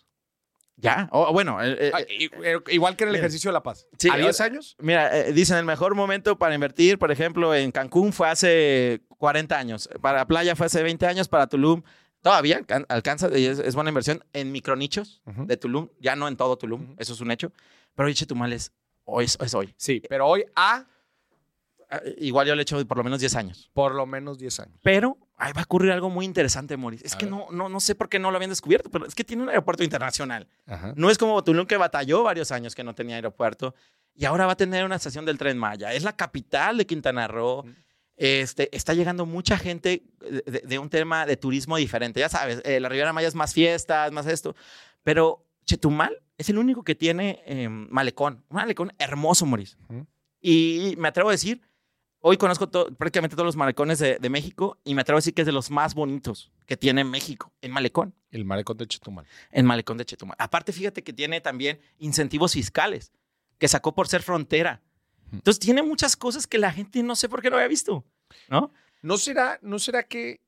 Ya. 0.79 1.09
O, 1.11 1.33
bueno, 1.33 1.61
eh, 1.63 1.75
eh, 1.87 1.91
Ah, 1.93 2.01
eh, 2.01 2.59
igual 2.69 2.95
que 2.95 3.03
en 3.03 3.09
el 3.09 3.13
mira. 3.13 3.21
ejercicio 3.21 3.49
de 3.49 3.53
la 3.53 3.63
paz. 3.63 3.87
Sí, 3.97 4.09
¿A 4.11 4.17
10 4.17 4.39
o- 4.39 4.43
años? 4.43 4.75
Mira, 4.79 5.17
eh, 5.17 5.33
dicen 5.33 5.57
el 5.57 5.65
mejor 5.65 5.95
momento 5.95 6.37
para 6.37 6.53
invertir, 6.53 6.99
por 6.99 7.11
ejemplo, 7.11 7.53
en 7.55 7.71
Cancún 7.71 8.13
fue 8.13 8.29
hace 8.29 9.01
40 9.17 9.57
años. 9.57 9.89
Para 10.01 10.25
Playa 10.27 10.55
fue 10.55 10.67
hace 10.67 10.83
20 10.83 11.07
años. 11.07 11.27
Para 11.27 11.47
Tulum 11.47 11.81
todavía 12.21 12.59
alcan- 12.59 12.85
alcanza 12.89 13.35
y 13.37 13.45
es, 13.45 13.57
es 13.59 13.73
buena 13.73 13.89
inversión 13.89 14.23
en 14.33 14.51
micronichos 14.51 15.21
Ujú. 15.25 15.45
de 15.47 15.57
Tulum. 15.57 15.89
Ya 15.99 16.15
no 16.15 16.27
en 16.27 16.37
todo 16.37 16.57
Tulum, 16.57 16.95
eso 16.99 17.13
es 17.13 17.21
un 17.21 17.31
hecho. 17.31 17.51
Pero 17.95 18.13
Chetumal 18.13 18.53
es 18.53 18.71
hoy. 19.05 19.25
Es, 19.25 19.37
es 19.41 19.53
hoy. 19.55 19.73
Sí, 19.77 20.03
pero 20.07 20.27
hoy 20.27 20.45
a 20.55 20.85
Ah, 21.89 22.01
Igual 22.17 22.45
yo 22.45 22.53
le 22.53 22.61
he 22.61 22.63
hecho 22.63 22.85
por 22.85 22.97
lo 22.97 23.03
menos 23.05 23.21
10 23.21 23.33
años. 23.37 23.71
por 23.73 23.95
lo 23.95 24.05
menos 24.05 24.37
10 24.37 24.59
años. 24.59 24.77
Pero 24.83 25.17
ahí 25.37 25.53
va 25.53 25.61
a 25.61 25.63
ocurrir 25.63 25.91
algo 25.91 26.09
muy 26.09 26.25
interesante, 26.25 26.75
Moris. 26.77 27.01
Es 27.03 27.13
A 27.13 27.17
que 27.17 27.25
ver. 27.25 27.31
no, 27.33 27.47
no, 27.51 27.69
no 27.69 27.79
sé 27.79 27.95
por 27.95 28.09
qué 28.09 28.19
no 28.19 28.31
lo 28.31 28.37
habían 28.37 28.49
descubierto, 28.49 28.89
pero 28.89 29.05
es 29.05 29.15
que 29.15 29.23
tiene 29.23 29.43
un 29.43 29.49
aeropuerto 29.49 29.83
internacional. 29.83 30.47
Ajá. 30.65 30.93
No 30.95 31.09
es 31.09 31.17
como 31.17 31.43
Tulum 31.43 31.65
que 31.65 31.77
batalló 31.77 32.23
varios 32.23 32.51
años 32.51 32.75
que 32.75 32.83
no 32.83 32.93
tenía 32.95 33.15
aeropuerto 33.15 33.73
y 34.15 34.25
ahora 34.25 34.47
va 34.47 34.53
a 34.53 34.57
tener 34.57 34.83
una 34.83 34.95
estación 34.95 35.25
del 35.25 35.37
Tren 35.37 35.57
Maya. 35.57 35.93
Es 35.93 36.03
la 36.03 36.15
capital 36.15 36.77
de 36.77 36.85
Quintana 36.87 37.27
Roo. 37.27 37.63
Este, 38.15 38.75
está 38.75 38.95
llegando 38.95 39.27
mucha 39.27 39.59
gente 39.59 40.03
de, 40.19 40.79
un 40.79 40.89
tema 40.89 41.27
de 41.27 41.37
turismo 41.37 41.77
diferente. 41.77 42.19
Ya 42.19 42.29
sabes, 42.29 42.61
eh, 42.65 42.79
la 42.79 42.89
Riviera 42.89 43.13
Maya 43.13 43.27
es 43.27 43.35
más 43.35 43.53
fiestas, 43.53 44.11
más 44.11 44.25
esto. 44.25 44.55
Pero 45.03 45.45
Chetumal 45.65 46.19
es 46.35 46.49
el 46.49 46.57
único 46.57 46.83
que 46.83 46.95
tiene 46.95 47.43
eh, 47.45 47.69
malecón. 47.69 48.43
Un 48.49 48.55
malecón 48.55 48.91
hermoso. 48.97 49.45
Ujú. 49.45 50.07
Y 50.41 50.95
me 50.97 51.09
atrevo 51.09 51.29
a 51.29 51.33
decir, 51.33 51.61
hoy 52.27 52.37
conozco 52.37 52.67
to- 52.69 52.93
prácticamente 52.95 53.35
todos 53.35 53.45
los 53.45 53.55
malecones 53.55 53.99
de, 53.99 54.17
de 54.19 54.29
México 54.29 54.77
y 54.83 54.93
me 54.95 55.01
atrevo 55.01 55.17
a 55.17 55.19
decir 55.19 55.33
que 55.33 55.41
es 55.41 55.45
de 55.45 55.51
los 55.51 55.71
más 55.71 55.95
bonitos 55.95 56.51
que 56.65 56.77
tiene 56.77 57.03
México 57.03 57.51
en 57.61 57.71
malecón 57.71 58.13
El 58.31 58.45
malecón 58.45 58.77
de 58.77 58.87
Chetumal. 58.87 59.25
en 59.51 59.65
Malecón 59.65 59.97
de 59.97 60.05
Chetumal. 60.05 60.35
Aparte, 60.39 60.71
fíjate 60.73 61.03
que 61.03 61.13
tiene 61.13 61.41
también 61.41 61.79
incentivos 61.99 62.53
fiscales 62.53 63.11
que 63.57 63.67
sacó 63.67 63.93
por 63.95 64.07
ser 64.07 64.21
frontera. 64.21 64.81
Entonces, 65.31 65.59
tiene 65.59 65.81
muchas 65.83 66.15
cosas 66.15 66.47
que 66.47 66.57
la 66.57 66.71
gente 66.71 67.01
no 67.03 67.15
sé 67.15 67.27
por 67.27 67.41
qué 67.41 67.49
no 67.49 67.55
había 67.57 67.67
visto, 67.67 68.05
¿no? 68.49 68.71
¿No 69.01 69.17
será, 69.17 69.59
¿No 69.61 69.77
será 69.79 70.03
que 70.03 70.39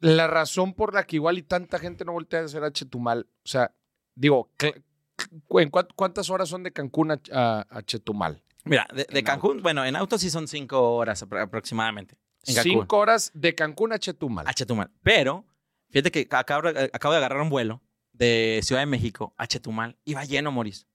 la 0.00 0.26
razón 0.28 0.74
por 0.74 0.94
la 0.94 1.04
que 1.04 1.16
igual 1.16 1.38
y 1.38 1.42
tanta 1.42 1.78
gente 1.78 2.04
no 2.04 2.12
voltea 2.12 2.40
a 2.40 2.44
hacer 2.44 2.62
a 2.62 2.72
Chetumal, 2.72 3.26
o 3.44 3.48
sea, 3.48 3.72
digo, 4.14 4.48
cl- 4.58 4.80
cl- 5.16 5.62
¿en 5.62 5.70
cuán- 5.70 5.88
¿cuántas 5.96 6.30
horas 6.30 6.48
son 6.48 6.62
de 6.62 6.72
Cancún 6.72 7.10
a, 7.10 7.20
a- 7.32 7.66
a 7.68 7.82
Chetumal? 7.82 8.42
Mira, 8.64 8.86
de, 8.92 9.22
Cancún, 9.22 9.62
bueno, 9.62 9.84
en 9.84 9.96
auto 9.96 10.18
sí 10.18 10.30
son 10.30 10.46
cinco 10.48 10.94
horas 10.96 11.22
apro- 11.24 11.42
aproximadamente. 11.42 12.16
Cinco 12.42 12.98
horas 12.98 13.30
de 13.34 13.54
Cancún 13.54 13.92
a 13.92 13.98
Chetumal. 13.98 14.46
A 14.46 14.52
Chetumal. 14.54 14.90
Pero, 15.02 15.44
fíjate 15.90 16.10
que 16.10 16.28
acabo, 16.30 16.68
acabo 16.68 17.12
de 17.12 17.18
agarrar 17.18 17.40
un 17.40 17.50
vuelo 17.50 17.82
de 18.12 18.60
Ciudad 18.62 18.82
de 18.82 18.86
México 18.86 19.32
a 19.36 19.46
Chetumal. 19.46 19.96
Iba 20.04 20.24
lleno, 20.24 20.50
Moris. 20.52 20.86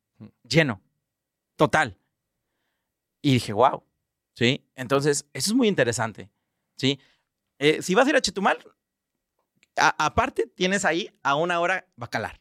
Lleno. 0.43 0.81
Total. 1.55 1.97
Y 3.21 3.33
dije, 3.33 3.53
wow. 3.53 3.83
¿Sí? 4.35 4.65
Entonces, 4.75 5.25
eso 5.33 5.51
es 5.51 5.53
muy 5.53 5.67
interesante. 5.67 6.29
¿Sí? 6.75 6.99
Eh, 7.59 7.81
si 7.81 7.93
vas 7.95 8.07
a 8.07 8.09
ir 8.09 8.15
a 8.15 8.21
Chetumal, 8.21 8.57
a- 9.77 10.05
aparte 10.05 10.47
tienes 10.47 10.85
ahí 10.85 11.09
a 11.23 11.35
una 11.35 11.59
hora 11.59 11.87
Bacalar. 11.95 12.39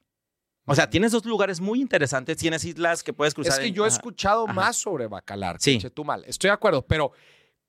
O 0.64 0.74
sea, 0.76 0.88
tienes 0.88 1.10
dos 1.12 1.24
lugares 1.24 1.60
muy 1.60 1.80
interesantes. 1.80 2.36
Tienes 2.36 2.64
islas 2.64 3.02
que 3.02 3.12
puedes 3.12 3.34
cruzar. 3.34 3.54
Es 3.54 3.58
que 3.58 3.66
en- 3.66 3.74
yo 3.74 3.84
he 3.84 3.88
escuchado 3.88 4.44
Ajá. 4.44 4.52
más 4.52 4.76
sobre 4.76 5.06
Bacalar 5.08 5.56
Sí. 5.60 5.78
Chetumal. 5.78 6.24
Estoy 6.26 6.48
de 6.48 6.54
acuerdo, 6.54 6.86
pero, 6.86 7.12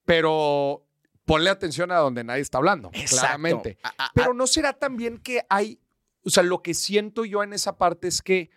pero 0.06 0.86
ponle 1.26 1.50
atención 1.50 1.92
a 1.92 1.98
donde 1.98 2.24
nadie 2.24 2.42
está 2.42 2.58
hablando, 2.60 2.90
Exacto. 2.94 3.18
claramente. 3.22 3.78
A- 3.84 3.90
a- 3.90 4.06
a- 4.08 4.12
Pero 4.14 4.34
no 4.34 4.46
será 4.46 4.74
también 4.74 5.18
que 5.18 5.42
hay, 5.50 5.80
o 6.24 6.30
sea, 6.30 6.44
lo 6.44 6.62
que 6.62 6.74
siento 6.74 7.26
yo 7.26 7.44
en 7.44 7.54
esa 7.54 7.78
parte 7.78 8.08
es 8.08 8.22
que 8.22 8.50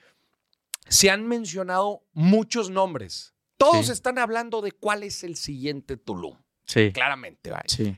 se 0.89 1.11
han 1.11 1.27
mencionado 1.27 2.05
muchos 2.13 2.71
nombres. 2.71 3.35
Todos 3.57 3.87
Sí. 3.87 3.93
están 3.93 4.19
hablando 4.19 4.61
de 4.61 4.73
cuál 4.73 5.03
es 5.03 5.25
el 5.25 5.37
siguiente 5.37 5.97
Tulum. 5.97 6.37
sí. 6.65 6.93
Claramente, 6.93 7.51
vaya. 7.51 7.65
Sí. 7.69 7.97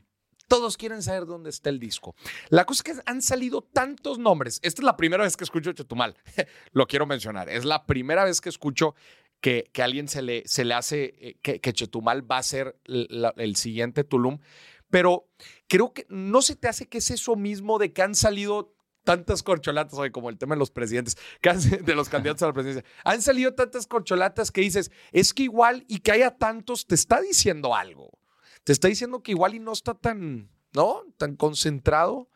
Todos 0.49 0.79
quieren 0.79 1.03
saber 1.03 1.27
dónde 1.27 1.51
está 1.51 1.69
el 1.69 1.79
disco. 1.79 2.15
La 2.49 2.65
cosa 2.65 2.83
es 2.85 2.97
que 2.97 3.03
han 3.05 3.21
salido 3.21 3.63
tantos 3.63 4.19
nombres. 4.19 4.59
Esta 4.63 4.81
es 4.81 4.85
la 4.85 4.97
primera 4.97 5.23
vez 5.23 5.37
que 5.37 5.45
escucho 5.45 5.73
Chetumal. 5.73 6.17
Lo 6.73 6.87
quiero 6.87 7.07
mencionar. 7.07 7.51
Es 7.51 7.67
la 7.67 7.85
primera 7.85 8.25
vez 8.25 8.41
que 8.41 8.49
escucho 8.49 8.95
que, 9.41 9.71
que 9.73 9.83
alguien 9.83 10.09
se 10.09 10.23
le, 10.23 10.43
se 10.47 10.65
le 10.65 10.75
hace 10.75 11.15
eh, 11.19 11.39
que, 11.43 11.73
Chetumal 11.73 12.29
va 12.29 12.39
a 12.39 12.43
ser 12.43 12.81
el 12.87 13.57
siguiente 13.57 14.05
Tulum. 14.05 14.39
Pero 14.91 15.29
creo 15.69 15.93
que 15.93 16.07
no 16.09 16.41
se 16.41 16.57
te 16.57 16.67
hace 16.67 16.89
que 16.89 16.99
es 16.99 17.11
eso 17.11 17.37
mismo 17.37 17.79
de 17.79 17.93
que 17.93 18.01
han 18.01 18.15
salido 18.15 18.75
tantas 19.05 19.43
corcholatas 19.43 19.99
hoy, 19.99 20.11
como 20.11 20.31
el 20.31 20.39
tema 20.39 20.55
de 20.55 20.59
los 20.59 20.71
presidentes, 20.71 21.17
de 21.85 21.95
los 21.95 22.09
candidatos 22.09 22.43
a 22.43 22.47
la 22.47 22.53
presidencia. 22.53 22.85
Han 23.05 23.23
salido 23.23 23.55
tantas 23.55 23.87
corcholatas 23.87 24.51
que 24.51 24.63
dices, 24.63 24.91
es 25.13 25.35
que 25.35 25.45
igual 25.45 25.85
y 25.89 26.01
que 26.01 26.13
haya 26.13 26.37
tantos 26.37 26.87
te 26.87 26.95
está 26.95 27.21
diciendo 27.21 27.75
algo. 27.75 28.11
Te 28.69 28.73
está 28.73 28.89
diciendo 28.89 29.23
que 29.23 29.31
igual 29.31 29.55
y 29.55 29.61
no 29.61 29.73
está 29.73 29.95
tan, 29.95 30.51
¿no? 30.75 31.03
Tan 31.17 31.37
concentrado. 31.37 32.29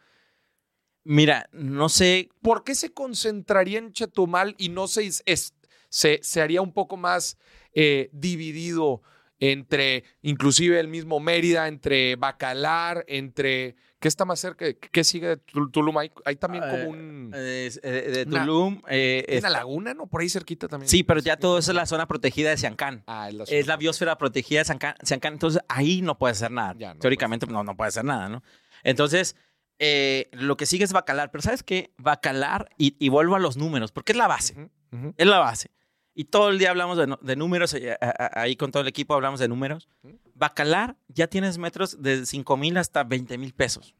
Mira, 1.04 1.46
no 1.52 1.90
sé 1.90 2.30
¿Por 2.40 2.64
qué 2.64 2.74
se 2.74 2.94
concentraría 2.94 3.78
en 3.78 3.92
Chetumal 3.92 4.54
y 4.56 4.70
no 4.70 4.88
se, 4.88 5.04
es- 5.26 5.54
se, 5.90 6.20
se 6.22 6.40
haría 6.40 6.62
un 6.62 6.72
poco 6.72 6.96
más 6.96 7.36
eh, 7.74 8.08
dividido 8.14 9.02
entre, 9.50 10.04
inclusive 10.22 10.78
el 10.78 10.86
mismo 10.86 11.18
Mérida, 11.18 11.66
entre 11.66 12.14
Bacalar, 12.14 13.04
entre, 13.08 13.74
¿qué 13.98 14.06
está 14.06 14.24
más 14.24 14.38
cerca? 14.38 14.66
¿Qué 14.72 15.02
sigue 15.02 15.26
de 15.26 15.36
Tul- 15.44 15.72
Tulum? 15.72 15.98
Hay, 15.98 16.12
hay 16.24 16.36
también 16.36 16.62
Eh, 16.62 16.68
como 16.70 16.90
un, 16.90 17.32
eh, 17.34 17.70
de, 17.82 18.02
de 18.24 18.24
Una- 18.28 18.40
Tulum. 18.46 18.82
eh, 18.88 19.38
una 19.40 19.50
laguna, 19.50 19.94
¿no? 19.94 20.06
Por 20.06 20.20
ahí 20.20 20.28
cerquita 20.28 20.68
también. 20.68 20.88
Sí, 20.88 21.02
pero 21.02 21.18
ya 21.18 21.36
todo 21.36 21.58
eso 21.58 21.72
es 21.72 21.74
la 21.74 21.86
zona 21.86 22.06
protegida 22.06 22.50
de 22.50 22.56
Siancán. 22.56 23.02
Ah, 23.08 23.28
es 23.30 23.34
la, 23.34 23.42
Es 23.42 23.50
la 23.66 23.72
zona. 23.72 23.76
biosfera 23.78 24.16
protegida 24.16 24.60
de 24.60 24.64
Siancán, 24.66 24.94
Siancán, 25.02 25.32
entonces 25.32 25.60
ahí 25.68 26.02
no 26.02 26.16
puede 26.18 26.32
hacer 26.32 26.52
nada. 26.52 26.76
Ya, 26.78 26.94
no 26.94 27.00
Teóricamente 27.00 27.46
no, 27.48 27.64
no 27.64 27.76
puede 27.76 27.88
hacer 27.88 28.04
nada, 28.04 28.28
¿no? 28.28 28.44
Entonces, 28.84 29.34
eh, 29.80 30.28
lo 30.30 30.56
que 30.56 30.66
sigue 30.66 30.84
es 30.84 30.92
Bacalar, 30.92 31.32
pero 31.32 31.42
¿sabes 31.42 31.64
qué? 31.64 31.92
Bacalar, 31.98 32.68
y, 32.78 32.94
y 33.04 33.08
vuelvo 33.08 33.34
a 33.34 33.40
los 33.40 33.56
números, 33.56 33.90
porque 33.90 34.12
es 34.12 34.18
la 34.18 34.28
base, 34.28 34.70
es 35.16 35.26
la 35.26 35.40
base. 35.40 35.70
Y 36.14 36.24
todo 36.24 36.50
el 36.50 36.58
día 36.58 36.70
hablamos 36.70 36.98
de, 36.98 37.16
de 37.20 37.36
números, 37.36 37.72
eh, 37.74 37.96
a- 38.00 38.06
a- 38.38 38.40
ahí 38.42 38.54
con 38.56 38.70
todo 38.70 38.82
el 38.82 38.88
equipo 38.88 39.14
hablamos 39.14 39.40
de 39.40 39.48
números. 39.48 39.88
Bacalar 40.34 40.96
ya 41.08 41.26
tienes 41.26 41.56
metros 41.58 42.02
de 42.02 42.26
5 42.26 42.56
mil 42.56 42.76
hasta 42.76 43.04
20 43.04 43.38
mil 43.38 43.52
pesos 43.54 43.94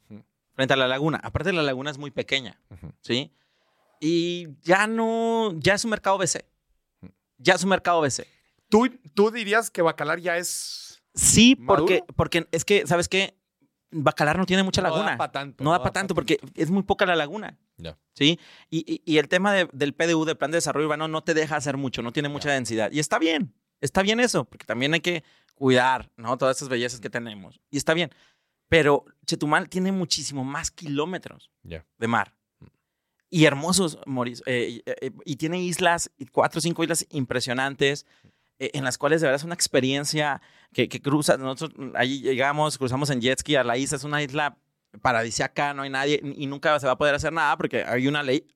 frente 0.55 0.75
a 0.75 0.77
la 0.77 0.89
laguna. 0.89 1.19
Aparte 1.23 1.53
la 1.53 1.63
laguna 1.63 1.91
es 1.91 1.99
muy 1.99 2.11
pequeña. 2.11 2.61
¿sí? 3.01 3.33
Y 4.01 4.49
ya 4.63 4.87
no, 4.87 5.53
ya 5.59 5.75
es 5.75 5.85
un 5.85 5.91
mercado 5.91 6.19
BC. 6.19 6.45
Ya 7.39 7.55
es 7.55 7.63
un 7.63 7.71
mercado 7.71 8.01
BC. 8.03 8.27
¿Tú, 8.69 8.89
tú 9.15 9.31
dirías 9.31 9.71
que 9.71 9.81
Bacalar 9.83 10.21
ya 10.21 10.37
es... 10.37 11.03
Sí, 11.15 11.57
¿Maduro? 11.59 11.85
porque, 11.87 12.05
porque 12.17 12.49
es 12.53 12.65
que, 12.65 12.87
¿sabes 12.87 13.09
qué? 13.09 13.35
Bacalar 13.93 14.39
no 14.39 14.47
tiene 14.47 14.63
mucha 14.63 14.81
No 14.83 14.89
laguna. 14.89 15.11
da 15.13 15.17
para 15.19 15.33
tanto. 15.33 15.63
No 15.63 15.71
da 15.73 15.79
para 15.79 15.93
tanto 15.93 16.15
porque 16.15 16.39
es 16.55 16.71
muy 16.71 16.83
poca 16.83 17.07
la 17.07 17.15
laguna. 17.15 17.59
Ya. 17.77 17.99
¿Sí? 18.15 18.41
Y, 18.71 18.79
y- 18.93 19.03
y 19.05 19.19
el 19.19 19.29
tema 19.29 19.53
de- 19.53 19.69
del 19.73 19.93
PDU, 19.95 20.25
del 20.25 20.37
Plan 20.37 20.51
de 20.51 20.57
Desarrollo 20.57 20.87
Urbano, 20.87 21.09
no 21.09 21.23
te 21.23 21.35
deja 21.35 21.57
hacer 21.57 21.77
mucho, 21.77 22.03
no 22.03 22.13
tiene 22.13 22.29
mucha 22.29 22.51
densidad. 22.51 22.91
Y 22.93 22.99
está 22.99 23.19
bien, 23.19 23.55
está 23.81 24.03
bien 24.03 24.19
eso, 24.21 24.45
porque 24.45 24.65
también 24.67 24.95
hay 24.95 25.01
que 25.01 25.25
cuidar, 25.55 26.11
¿no? 26.17 26.37
Todas 26.39 26.57
esas 26.57 26.69
bellezas 26.69 27.01
que 27.01 27.11
tenemos. 27.11 27.61
Y 27.71 27.77
está 27.77 27.95
bien. 27.95 28.11
Pero 28.69 29.05
Chetumal 29.27 29.69
tiene 29.69 29.93
muchísimo 29.93 30.45
más 30.45 30.71
kilómetros 30.71 31.51
de 31.63 32.09
mar. 32.09 32.35
Y 33.29 33.45
hermosos, 33.47 33.99
Moris. 34.07 34.43
eh, 34.47 34.83
eh, 34.85 35.11
y 35.25 35.37
tiene 35.37 35.63
islas, 35.63 36.11
cuatro 36.33 36.59
o 36.59 36.61
cinco 36.61 36.83
islas 36.83 37.07
impresionantes, 37.11 38.07
en 38.75 38.85
las 38.85 38.99
cuales 38.99 39.21
de 39.21 39.27
verdad 39.27 39.41
es 39.41 39.45
una 39.45 39.55
experiencia 39.55 40.41
que, 40.73 40.89
que 40.89 41.01
cruza. 41.01 41.37
Nosotros 41.37 41.73
allí 41.95 42.21
llegamos, 42.21 42.79
cruzamos 42.79 43.11
en 43.11 43.21
jet 43.21 43.41
ski 43.41 43.57
a 43.57 43.65
la 43.65 43.77
isla, 43.77 43.97
es 43.97 44.05
una 44.05 44.23
isla 44.23 44.57
paradisiaca, 45.01 45.73
no 45.75 45.83
hay 45.83 45.91
nadie 45.91 46.21
y 46.37 46.47
nunca 46.47 46.79
se 46.79 46.87
va 46.87 46.93
a 46.93 46.99
poder 46.99 47.15
hacer 47.15 47.33
nada 47.33 47.57
porque 47.57 47.85
hay 47.85 48.07
una 48.07 48.23
ley. 48.23 48.47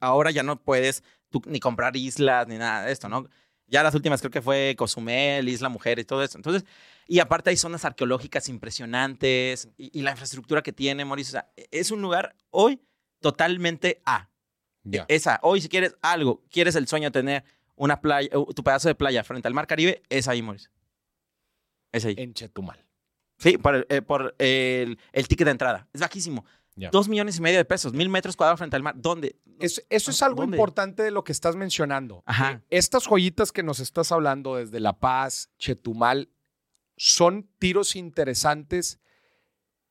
Ahora 0.00 0.30
ya 0.30 0.42
no 0.42 0.60
puedes 0.60 1.02
tú 1.30 1.40
ni 1.46 1.60
comprar 1.60 1.96
islas 1.96 2.48
ni 2.48 2.58
nada 2.58 2.86
de 2.86 2.92
esto, 2.92 3.08
¿no? 3.08 3.26
Ya 3.66 3.82
las 3.82 3.94
últimas 3.94 4.20
creo 4.20 4.30
que 4.30 4.40
fue 4.40 4.74
Cozumel, 4.78 5.46
Isla 5.46 5.68
Mujer 5.68 5.98
y 5.98 6.04
todo 6.04 6.22
eso. 6.22 6.38
Entonces, 6.38 6.64
y 7.06 7.20
aparte 7.20 7.50
hay 7.50 7.56
zonas 7.58 7.84
arqueológicas 7.84 8.48
impresionantes 8.48 9.68
y, 9.76 9.98
y 9.98 10.02
la 10.02 10.12
infraestructura 10.12 10.62
que 10.62 10.72
tiene, 10.72 11.04
Mauricio. 11.04 11.38
O 11.38 11.42
sea, 11.42 11.52
es 11.70 11.90
un 11.90 12.00
lugar 12.00 12.34
hoy 12.50 12.80
totalmente 13.20 14.00
A. 14.06 14.30
Ya. 14.84 15.04
Esa, 15.08 15.38
hoy 15.42 15.60
si 15.60 15.68
quieres 15.68 15.96
algo, 16.00 16.42
quieres 16.50 16.76
el 16.76 16.88
sueño 16.88 17.08
de 17.08 17.10
tener 17.10 17.44
una 17.78 18.00
playa, 18.00 18.28
tu 18.30 18.62
pedazo 18.62 18.88
de 18.88 18.94
playa 18.94 19.24
frente 19.24 19.48
al 19.48 19.54
mar 19.54 19.66
Caribe, 19.66 20.02
es 20.08 20.28
ahí, 20.28 20.42
Mauricio. 20.42 20.70
Es 21.92 22.04
ahí. 22.04 22.14
En 22.18 22.34
Chetumal. 22.34 22.84
Sí, 23.38 23.56
por, 23.56 23.74
el, 23.76 23.86
eh, 23.88 24.02
por 24.02 24.34
el, 24.38 24.98
el 25.12 25.28
ticket 25.28 25.46
de 25.46 25.52
entrada. 25.52 25.88
Es 25.92 26.00
bajísimo. 26.00 26.44
Dos 26.92 27.08
millones 27.08 27.36
y 27.38 27.40
medio 27.40 27.58
de 27.58 27.64
pesos, 27.64 27.92
mil 27.92 28.08
metros 28.08 28.36
cuadrados 28.36 28.58
frente 28.60 28.76
al 28.76 28.84
mar. 28.84 28.94
¿Dónde? 28.96 29.36
Eso, 29.58 29.80
eso 29.90 30.12
es 30.12 30.22
algo 30.22 30.42
¿Dónde? 30.42 30.56
importante 30.56 31.02
de 31.02 31.10
lo 31.10 31.24
que 31.24 31.32
estás 31.32 31.56
mencionando. 31.56 32.22
Ajá. 32.24 32.52
Eh, 32.52 32.60
Estas 32.78 33.04
joyitas 33.08 33.50
que 33.50 33.64
nos 33.64 33.80
estás 33.80 34.12
hablando 34.12 34.54
desde 34.54 34.78
La 34.78 34.92
Paz, 35.00 35.50
Chetumal, 35.58 36.30
son 36.96 37.50
tiros 37.58 37.96
interesantes, 37.96 39.00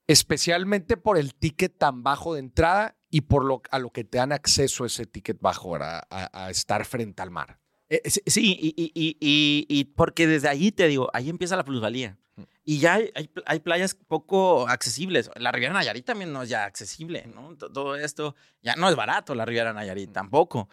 especialmente 0.07 0.95
por 0.97 1.17
el 1.17 1.35
ticket 1.35 1.77
tan 1.77 2.03
bajo 2.03 2.33
de 2.33 2.39
entrada 2.39 2.97
y 3.09 3.21
por 3.21 3.43
lo, 3.43 3.61
a 3.71 3.79
lo 3.79 3.89
que 3.91 4.03
te 4.03 4.17
dan 4.17 4.31
acceso 4.31 4.85
ese 4.85 5.05
ticket 5.05 5.39
bajo 5.41 5.75
a, 5.75 5.99
a- 6.09 6.45
a 6.45 6.49
estar 6.49 6.85
frente 6.85 7.21
al 7.21 7.31
mar. 7.31 7.59
Eh, 7.89 8.01
sí, 8.25 8.57
y, 8.59 8.73
y- 8.75 8.91
y- 9.19 9.65
y- 9.69 9.83
porque 9.85 10.27
desde 10.27 10.49
ahí 10.49 10.71
te 10.71 10.87
digo, 10.87 11.09
ahí 11.13 11.29
empieza 11.29 11.55
la 11.55 11.63
plusvalía. 11.63 12.17
Mm. 12.35 12.41
Y 12.65 12.79
ya 12.79 12.95
hay, 12.95 13.11
hay, 13.15 13.29
hay 13.45 13.59
playas 13.61 13.95
poco 13.95 14.67
accesibles. 14.67 15.31
La 15.35 15.51
Riviera 15.51 15.73
Nayarit 15.73 16.05
también 16.05 16.33
no 16.33 16.43
es 16.43 16.49
ya 16.49 16.65
accesible, 16.65 17.25
¿no? 17.33 17.55
Todo 17.55 17.95
esto 17.95 18.35
ya 18.61 18.75
no 18.75 18.89
es 18.89 18.95
barato, 18.95 19.33
la 19.35 19.45
Riviera 19.45 19.71
Nayarit 19.73 20.11
tampoco. 20.11 20.67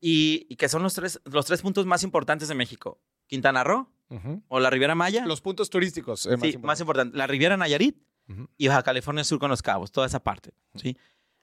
Y, 0.00 0.46
y 0.48 0.56
que 0.56 0.68
son 0.68 0.82
los 0.82 0.94
tres, 0.94 1.20
los 1.24 1.46
tres 1.46 1.62
puntos 1.62 1.86
más 1.86 2.02
importantes 2.02 2.48
de 2.48 2.54
México. 2.54 2.98
Quintana 3.26 3.64
Roo 3.64 3.90
o 4.48 4.60
la 4.60 4.70
Riviera 4.70 4.94
Maya. 4.94 5.26
Los 5.26 5.40
puntos 5.40 5.70
turísticos. 5.70 6.26
eh, 6.26 6.36
sí, 6.40 6.58
más 6.58 6.78
importante. 6.80 7.16
La 7.16 7.26
Riviera 7.26 7.56
Nayarit 7.56 7.96
Ujú. 8.28 8.48
y 8.56 8.68
Baja 8.68 8.82
California 8.82 9.24
Sur 9.24 9.38
con 9.38 9.50
los 9.50 9.60
Cabos, 9.62 9.92
toda 9.92 10.06
esa 10.06 10.20
parte, 10.22 10.52
¿sí? 10.76 10.96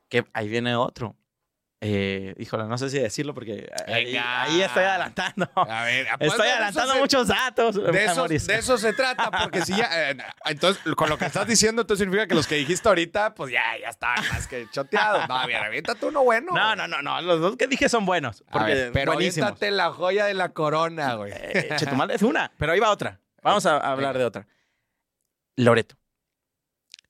Que 0.10 0.26
ahí 0.34 0.48
viene 0.48 0.76
otro. 0.76 1.16
Eh, 1.84 2.36
híjole, 2.38 2.66
no 2.66 2.78
sé 2.78 2.92
si 2.92 3.00
decirlo 3.00 3.34
porque 3.34 3.68
ahí, 3.88 4.16
estoy 4.62 4.84
adelantando. 4.84 5.50
A 5.56 5.84
ver, 5.84 6.08
pues, 6.20 6.30
Estoy 6.30 6.46
de 6.46 6.54
adelantando 6.54 6.96
muchos 6.98 7.28
datos. 7.28 7.76
De 7.76 8.06
eso, 8.06 8.16
Mauricio. 8.18 8.54
de 8.54 8.60
eso 8.60 8.78
se 8.78 8.94
trata, 8.94 9.32
porque 9.32 9.66
si 9.66 9.76
ya. 9.76 10.12
eh, 10.12 10.18
entonces, 10.46 10.84
con 10.96 11.10
lo 11.10 11.18
que 11.18 11.26
estás 11.26 11.48
diciendo, 11.48 11.82
entonces 11.82 12.04
significa 12.04 12.28
que 12.28 12.36
los 12.36 12.46
que 12.46 12.54
dijiste 12.54 12.88
ahorita, 12.88 13.34
pues 13.34 13.52
ya, 13.52 13.64
ya 13.82 13.90
estaban 13.90 14.24
más 14.30 14.46
que 14.48 14.68
choteados. 14.70 15.28
No, 15.28 15.48
ver, 15.48 15.56
aviéntate 15.56 16.06
uno 16.06 16.24
bueno. 16.24 16.52
No, 16.54 16.76
no, 16.76 16.88
no, 16.88 17.02
no. 17.02 17.20
Los 17.24 17.42
dos 17.42 17.58
que 17.58 17.66
dije 17.66 17.90
son 17.90 18.06
buenos. 18.06 18.44
Porque 18.52 18.76
ver, 18.76 18.92
pero 18.92 19.14
buenísimos. 19.14 19.48
aviéntate 19.48 19.72
la 19.72 19.92
joya 19.92 20.26
de 20.26 20.36
la 20.36 20.50
corona, 20.50 21.16
güey. 21.16 21.34
Eh, 21.34 21.74
Chetumal 21.78 22.12
es 22.12 22.22
una, 22.22 22.52
pero 22.58 22.74
ahí 22.74 22.80
va 22.80 22.92
otra. 22.92 23.20
Vamos 23.42 23.66
a 23.66 23.78
hablar 23.78 24.20
de 24.20 24.26
otra. 24.26 24.46
Loreto. 25.56 25.96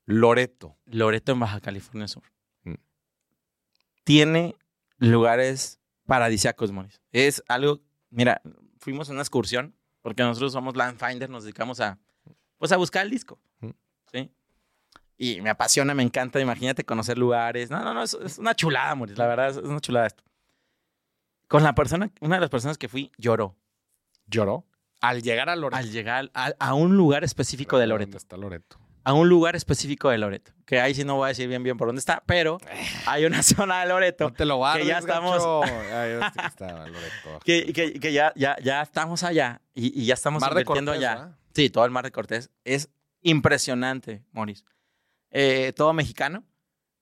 Loreto. 0.06 0.78
Loreto 0.86 1.34
en 1.34 1.40
Baja 1.42 1.60
California 1.60 2.08
Sur. 2.08 2.24
Mm. 2.64 2.76
Tiene 4.06 4.56
lugares 5.02 5.80
paradisíacos, 6.06 6.72
Moris. 6.72 7.02
Es 7.12 7.44
algo, 7.48 7.82
mira, 8.10 8.42
fuimos 8.78 9.10
a 9.10 9.14
una 9.14 9.22
excursión, 9.22 9.76
porque 10.02 10.24
nosotros 10.24 10.54
somos 10.54 10.76
Landfinder, 10.76 11.30
nos 11.30 11.44
dedicamos 11.44 11.80
a, 11.80 12.00
pues 12.58 12.72
a 12.72 12.78
buscar 12.78 13.06
el 13.06 13.12
disco. 13.12 13.40
¿sí? 14.12 14.32
Y 15.18 15.42
me 15.42 15.50
apasiona, 15.50 15.94
me 15.94 16.04
encanta, 16.04 16.40
imagínate 16.40 16.84
conocer 16.86 17.18
lugares. 17.18 17.70
No, 17.70 17.84
no, 17.84 17.94
no, 17.94 18.04
es, 18.04 18.14
es 18.14 18.38
una 18.38 18.56
chulada, 18.56 18.96
Moris, 18.96 19.18
la 19.18 19.28
verdad, 19.28 19.50
es, 19.50 19.58
una 19.58 19.80
chulada 19.80 20.08
esto. 20.08 20.24
Con 21.48 21.64
la 21.64 21.76
persona, 21.76 22.12
una 22.22 22.36
de 22.36 22.42
las 22.42 22.50
personas 22.50 22.78
que 22.78 22.88
fui, 22.88 23.12
lloró 23.18 23.58
¿Lloró? 24.28 24.66
Al 25.02 25.22
llegar 25.24 25.50
a 25.50 25.56
Loreto. 25.56 25.78
al 25.78 25.92
llegar 25.92 26.32
a, 26.34 26.54
a 26.60 26.74
un 26.74 26.96
lugar 26.96 27.24
específico 27.24 27.78
de 27.78 27.84
¿Dónde 27.84 28.06
Loreto. 28.06 28.18
está 28.18 28.38
Loreto? 28.38 28.80
A 29.04 29.14
un 29.14 29.28
lugar 29.30 29.56
específico 29.56 30.10
de 30.10 30.18
Loreto. 30.20 30.52
Que 30.66 30.80
ahí 30.80 30.94
sí 30.94 31.04
no 31.04 31.16
voy 31.16 31.26
a 31.26 31.28
decir 31.30 31.48
bien 31.48 31.64
bien 31.64 31.76
por 31.78 31.88
dónde 31.88 32.00
está, 32.00 32.22
pero 32.26 32.60
hay 33.08 33.26
una 33.26 33.42
zona 33.44 33.82
de 33.82 33.88
Loreto 33.88 34.26
No 34.30 34.34
te 34.34 34.46
lo 34.46 34.58
guardes, 34.58 34.84
que 34.84 34.88
ya 34.90 35.00
estamos-. 35.00 35.44
Ay, 35.92 36.20
está 36.48 36.86
Loreto. 36.88 37.40
que, 37.44 37.74
que- 37.74 38.00
que 38.00 38.14
ya, 38.14 38.32
ya, 38.36 38.56
ya 38.64 38.82
estamos 38.82 39.24
allá 39.24 39.62
y, 39.74 40.00
y 40.02 40.06
ya 40.06 40.14
estamos 40.14 40.42
Mar 40.42 40.52
invirtiendo 40.52 40.92
Cortés, 40.92 41.08
allá. 41.10 41.38
Sí, 41.54 41.70
todo 41.70 41.84
el 41.86 41.92
Mar 41.92 42.04
de 42.06 42.12
Cortés. 42.12 42.52
Es 42.64 42.90
impresionante, 43.22 44.24
Maurice. 44.32 44.64
Eh, 45.32 45.74
todo 45.76 45.94
mexicano 45.94 46.44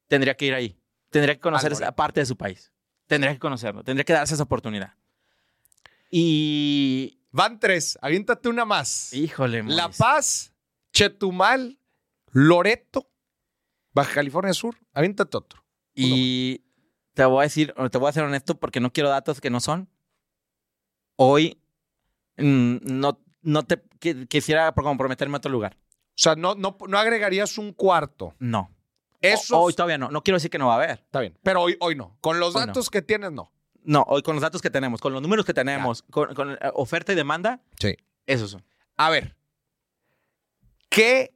tendría 0.07 0.35
que 0.35 0.45
ir 0.45 0.53
ahí. 0.53 0.79
Tendría 1.09 1.35
que 1.35 1.41
conocer 1.41 1.71
esa 1.71 1.91
parte 1.91 2.19
de 2.21 2.25
su 2.25 2.37
país. 2.37 2.71
Tendría 3.07 3.33
que 3.33 3.39
conocerlo. 3.39 3.83
Tendría 3.83 4.05
que 4.05 4.13
darse 4.13 4.35
esa 4.35 4.43
oportunidad. 4.43 4.93
Y... 6.11 7.15
Van 7.31 7.59
tres. 7.59 7.97
Aviéntate 8.01 8.49
una 8.49 8.65
más. 8.65 9.13
Híjole, 9.13 9.61
La 9.63 9.83
Maurice. 9.83 9.99
Paz, 9.99 10.53
Chetumal, 10.93 11.77
Loreto, 12.31 13.09
Baja 13.93 14.13
California 14.15 14.53
Sur. 14.53 14.75
Aviéntate 14.93 15.35
otro. 15.37 15.63
Y 15.95 16.63
te 17.13 17.25
voy 17.25 17.39
a 17.39 17.43
decir, 17.43 17.73
te 17.91 17.97
voy 17.97 18.09
a 18.09 18.13
ser 18.13 18.23
honesto 18.23 18.59
porque 18.59 18.79
no 18.79 18.91
quiero 18.93 19.09
datos 19.09 19.41
que 19.41 19.49
no 19.49 19.59
son. 19.59 19.89
Hoy 21.15 21.61
mm, 22.37 22.77
no, 22.83 23.19
no 23.41 23.63
te 23.63 23.83
qui- 23.99 24.27
quisiera 24.27 24.71
comprometerme 24.71 25.35
a 25.35 25.39
otro 25.39 25.51
lugar. 25.51 25.75
O 25.81 26.21
sea, 26.21 26.35
no, 26.35 26.55
no, 26.55 26.77
no 26.87 26.97
agregarías 26.97 27.57
un 27.57 27.73
cuarto. 27.73 28.35
No. 28.39 28.73
Eso 29.21 29.59
hoy 29.59 29.73
todavía 29.73 29.97
no. 29.97 30.09
No 30.11 30.23
quiero 30.23 30.37
decir 30.37 30.49
que 30.49 30.57
no 30.57 30.67
va 30.67 30.73
a 30.73 30.77
haber. 30.77 30.91
está 30.99 31.19
bien. 31.19 31.37
Pero 31.43 31.61
hoy, 31.61 31.75
hoy 31.81 31.95
no. 31.95 32.17
Con 32.21 32.39
los 32.39 32.55
Hoy 32.55 32.61
no. 32.61 32.67
datos 32.67 32.89
que 32.89 33.01
tienes, 33.01 33.31
no. 33.33 33.51
No, 33.83 34.03
hoy 34.07 34.21
con 34.21 34.35
los 34.35 34.41
datos 34.41 34.61
que 34.61 34.69
tenemos, 34.69 35.01
con 35.01 35.11
los 35.13 35.21
números 35.21 35.45
que 35.45 35.53
tenemos, 35.53 36.03
con, 36.03 36.33
con, 36.35 36.51
eh, 36.51 36.57
oferta 36.73 37.11
y 37.11 37.15
demanda, 37.15 37.61
Sí. 37.79 37.95
esos 38.27 38.51
son. 38.51 38.63
A 38.97 39.09
ver, 39.09 39.35
¿qué 40.89 41.33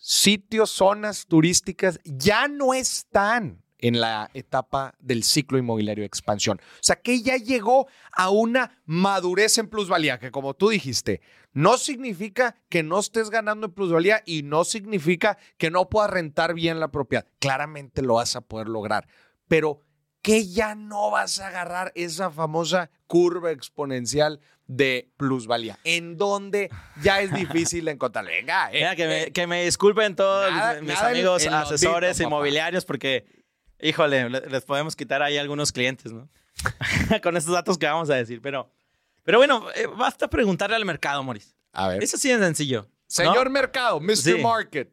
sitios, 0.00 0.70
zonas 0.70 1.26
turísticas 1.26 2.00
ya 2.04 2.48
no 2.48 2.74
están 2.74 3.62
en 3.78 4.00
la 4.00 4.30
etapa 4.34 4.94
del 4.98 5.22
ciclo 5.22 5.58
inmobiliario 5.58 6.02
de 6.02 6.06
expansión? 6.06 6.58
O 6.58 6.82
sea, 6.82 6.96
que 6.96 7.22
ya 7.22 7.36
llegó 7.36 7.86
a 8.12 8.30
una 8.30 8.82
madurez 8.86 9.58
en 9.58 9.68
plusvalía, 9.68 10.18
que 10.18 10.30
como 10.30 10.54
tú 10.54 10.70
dijiste, 10.70 11.20
no 11.52 11.76
significa 11.78 12.56
que 12.68 12.82
no 12.82 12.98
estés 12.98 13.30
ganando 13.30 13.66
en 13.66 13.74
plusvalía 13.74 14.22
y 14.24 14.42
no 14.42 14.64
significa 14.64 15.38
que 15.58 15.70
no 15.70 15.88
puedas 15.88 16.10
rentar 16.10 16.54
bien 16.54 16.80
la 16.80 16.90
propiedad. 16.90 17.26
Claramente 17.38 18.02
lo 18.02 18.14
vas 18.14 18.34
a 18.36 18.40
poder 18.40 18.68
lograr, 18.68 19.06
pero 19.48 19.82
que 20.22 20.46
ya 20.46 20.74
no 20.74 21.10
vas 21.10 21.40
a 21.40 21.48
agarrar 21.48 21.92
esa 21.94 22.30
famosa 22.30 22.90
curva 23.06 23.50
exponencial 23.50 24.40
de 24.76 25.10
plusvalía, 25.16 25.78
en 25.84 26.16
donde 26.16 26.70
ya 27.02 27.20
es 27.20 27.32
difícil 27.34 27.88
encontrar. 27.88 28.24
Venga, 28.24 28.70
eh, 28.70 28.74
Mira, 28.78 28.94
que, 28.96 29.04
eh, 29.04 29.24
me, 29.26 29.32
que 29.32 29.46
me 29.46 29.64
disculpen 29.64 30.14
todos 30.14 30.50
Nada- 30.52 30.80
mis, 30.80 30.94
nada 30.94 31.08
amigos 31.08 31.44
asesores 31.46 32.16
papá. 32.18 32.26
inmobiliarios 32.28 32.84
porque, 32.84 33.26
híjole, 33.80 34.30
le- 34.30 34.46
les 34.48 34.64
podemos 34.64 34.94
quitar 34.94 35.22
ahí 35.22 35.38
algunos 35.38 35.72
clientes, 35.72 36.12
¿no? 36.12 36.28
con 37.22 37.36
estos 37.36 37.52
datos 37.52 37.78
que 37.78 37.86
vamos 37.86 38.10
a 38.10 38.14
decir, 38.14 38.40
pero... 38.40 38.70
Pero 39.24 39.38
bueno, 39.38 39.66
eh, 39.74 39.86
basta 39.86 40.28
preguntarle 40.30 40.76
al 40.76 40.84
mercado, 40.84 41.22
Moris. 41.22 41.54
a 41.72 41.88
ver. 41.88 42.02
Eso 42.02 42.16
sí 42.16 42.30
es 42.30 42.38
sencillo. 42.40 42.82
¿no? 42.82 42.88
Señor 43.06 43.50
Mercado, 43.50 44.00
Mr. 44.00 44.16
Sí. 44.16 44.34
Market. 44.36 44.90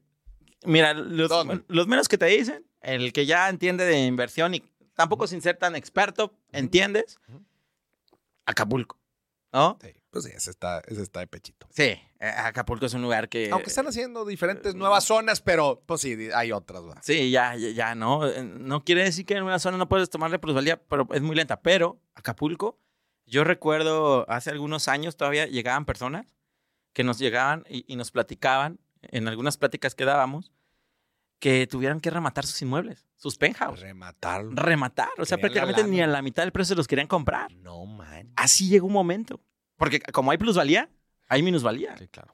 Mira, 0.66 0.94
los, 0.94 1.32
los 1.68 1.88
menos 1.88 2.08
que 2.08 2.18
te 2.18 2.26
dicen, 2.26 2.66
el 2.82 3.14
que 3.14 3.26
ya 3.26 3.48
entiende 3.48 3.86
de 3.86 4.06
inversión 4.06 4.54
y 4.56 4.64
tampoco 4.96 5.28
sin 5.28 5.42
ser 5.42 5.56
tan 5.58 5.76
experto, 5.76 6.34
¿entiendes? 6.52 7.20
Acapulco, 8.46 8.98
¿no? 9.54 9.78
Sí, 9.82 9.89
pues 10.10 10.26
sí, 10.26 10.32
ese 10.34 10.52
está, 10.52 10.82
ese 10.88 11.02
está 11.02 11.20
de 11.22 11.28
pechito. 11.28 11.68
Sí, 11.72 11.84
eh, 11.84 12.02
Acapulco 12.20 12.86
es 12.86 12.93
un 12.93 13.02
lugar 13.02 13.30
que... 13.30 13.50
Aunque 13.52 13.70
están 13.70 13.88
haciendo 13.88 14.26
diferentes 14.26 14.76
nuevas 14.76 15.04
zonas, 15.04 15.41
pero 15.41 15.84
pues 15.86 16.02
sí, 16.02 16.30
hay 16.34 16.52
otras. 16.52 16.84
¿verdad? 16.84 17.02
Sí, 17.04 17.32
ya, 17.32 17.56
ya, 17.56 17.70
ya, 17.70 17.95
no. 17.95 18.28
Eh, 18.28 18.43
No 18.43 18.84
quiere 18.84 19.04
decir 19.04 19.26
que 19.26 19.36
en 19.36 19.43
una 19.43 19.60
zona 19.60 19.78
no 19.78 19.88
puedes 19.89 20.10
tomarle 20.10 20.39
plusvalía, 20.39 20.82
pero 20.84 21.08
es 21.14 21.22
muy 21.22 21.36
lenta. 21.36 21.62
Pero 21.62 22.00
Acapulco, 22.16 22.80
yo 23.26 23.43
recuerdo 23.43 24.30
hace 24.30 24.50
algunos 24.50 24.88
años 24.88 25.18
todavía 25.18 25.45
llegaban 25.48 25.86
personas 25.86 26.36
que 26.93 27.04
nos 27.04 27.20
llegaban 27.20 27.64
y, 27.70 27.86
y 27.91 27.95
nos 27.95 28.12
platicaban 28.12 28.80
en 29.02 29.28
algunas 29.28 29.58
pláticas 29.58 29.93
que 29.95 30.06
dábamos 30.06 30.52
que 31.40 31.68
tuvieran 31.68 32.00
que 32.00 32.10
rematar 32.10 32.46
sus 32.46 32.62
inmuebles, 32.62 33.06
sus 33.16 33.38
penthouse. 33.38 33.80
Rematarlo. 33.80 34.52
Rematar. 34.56 35.10
O 35.18 35.26
sea, 35.26 35.38
la 35.38 35.42
prácticamente 35.42 35.84
ni 35.84 36.02
a 36.02 36.08
la 36.08 36.22
mitad 36.22 36.44
del 36.44 36.52
precio 36.52 36.76
los 36.76 36.88
querían 36.88 37.08
comprar. 37.08 37.52
No, 37.54 37.86
man. 37.86 38.32
Así 38.36 38.68
llegó 38.70 38.88
un 38.88 38.94
momento. 38.94 39.40
Porque 39.76 40.00
como 40.00 40.32
hay 40.32 40.38
plusvalía, 40.38 40.90
hay 41.28 41.44
minusvalía. 41.44 41.96
Sí, 41.98 42.08
claro. 42.08 42.34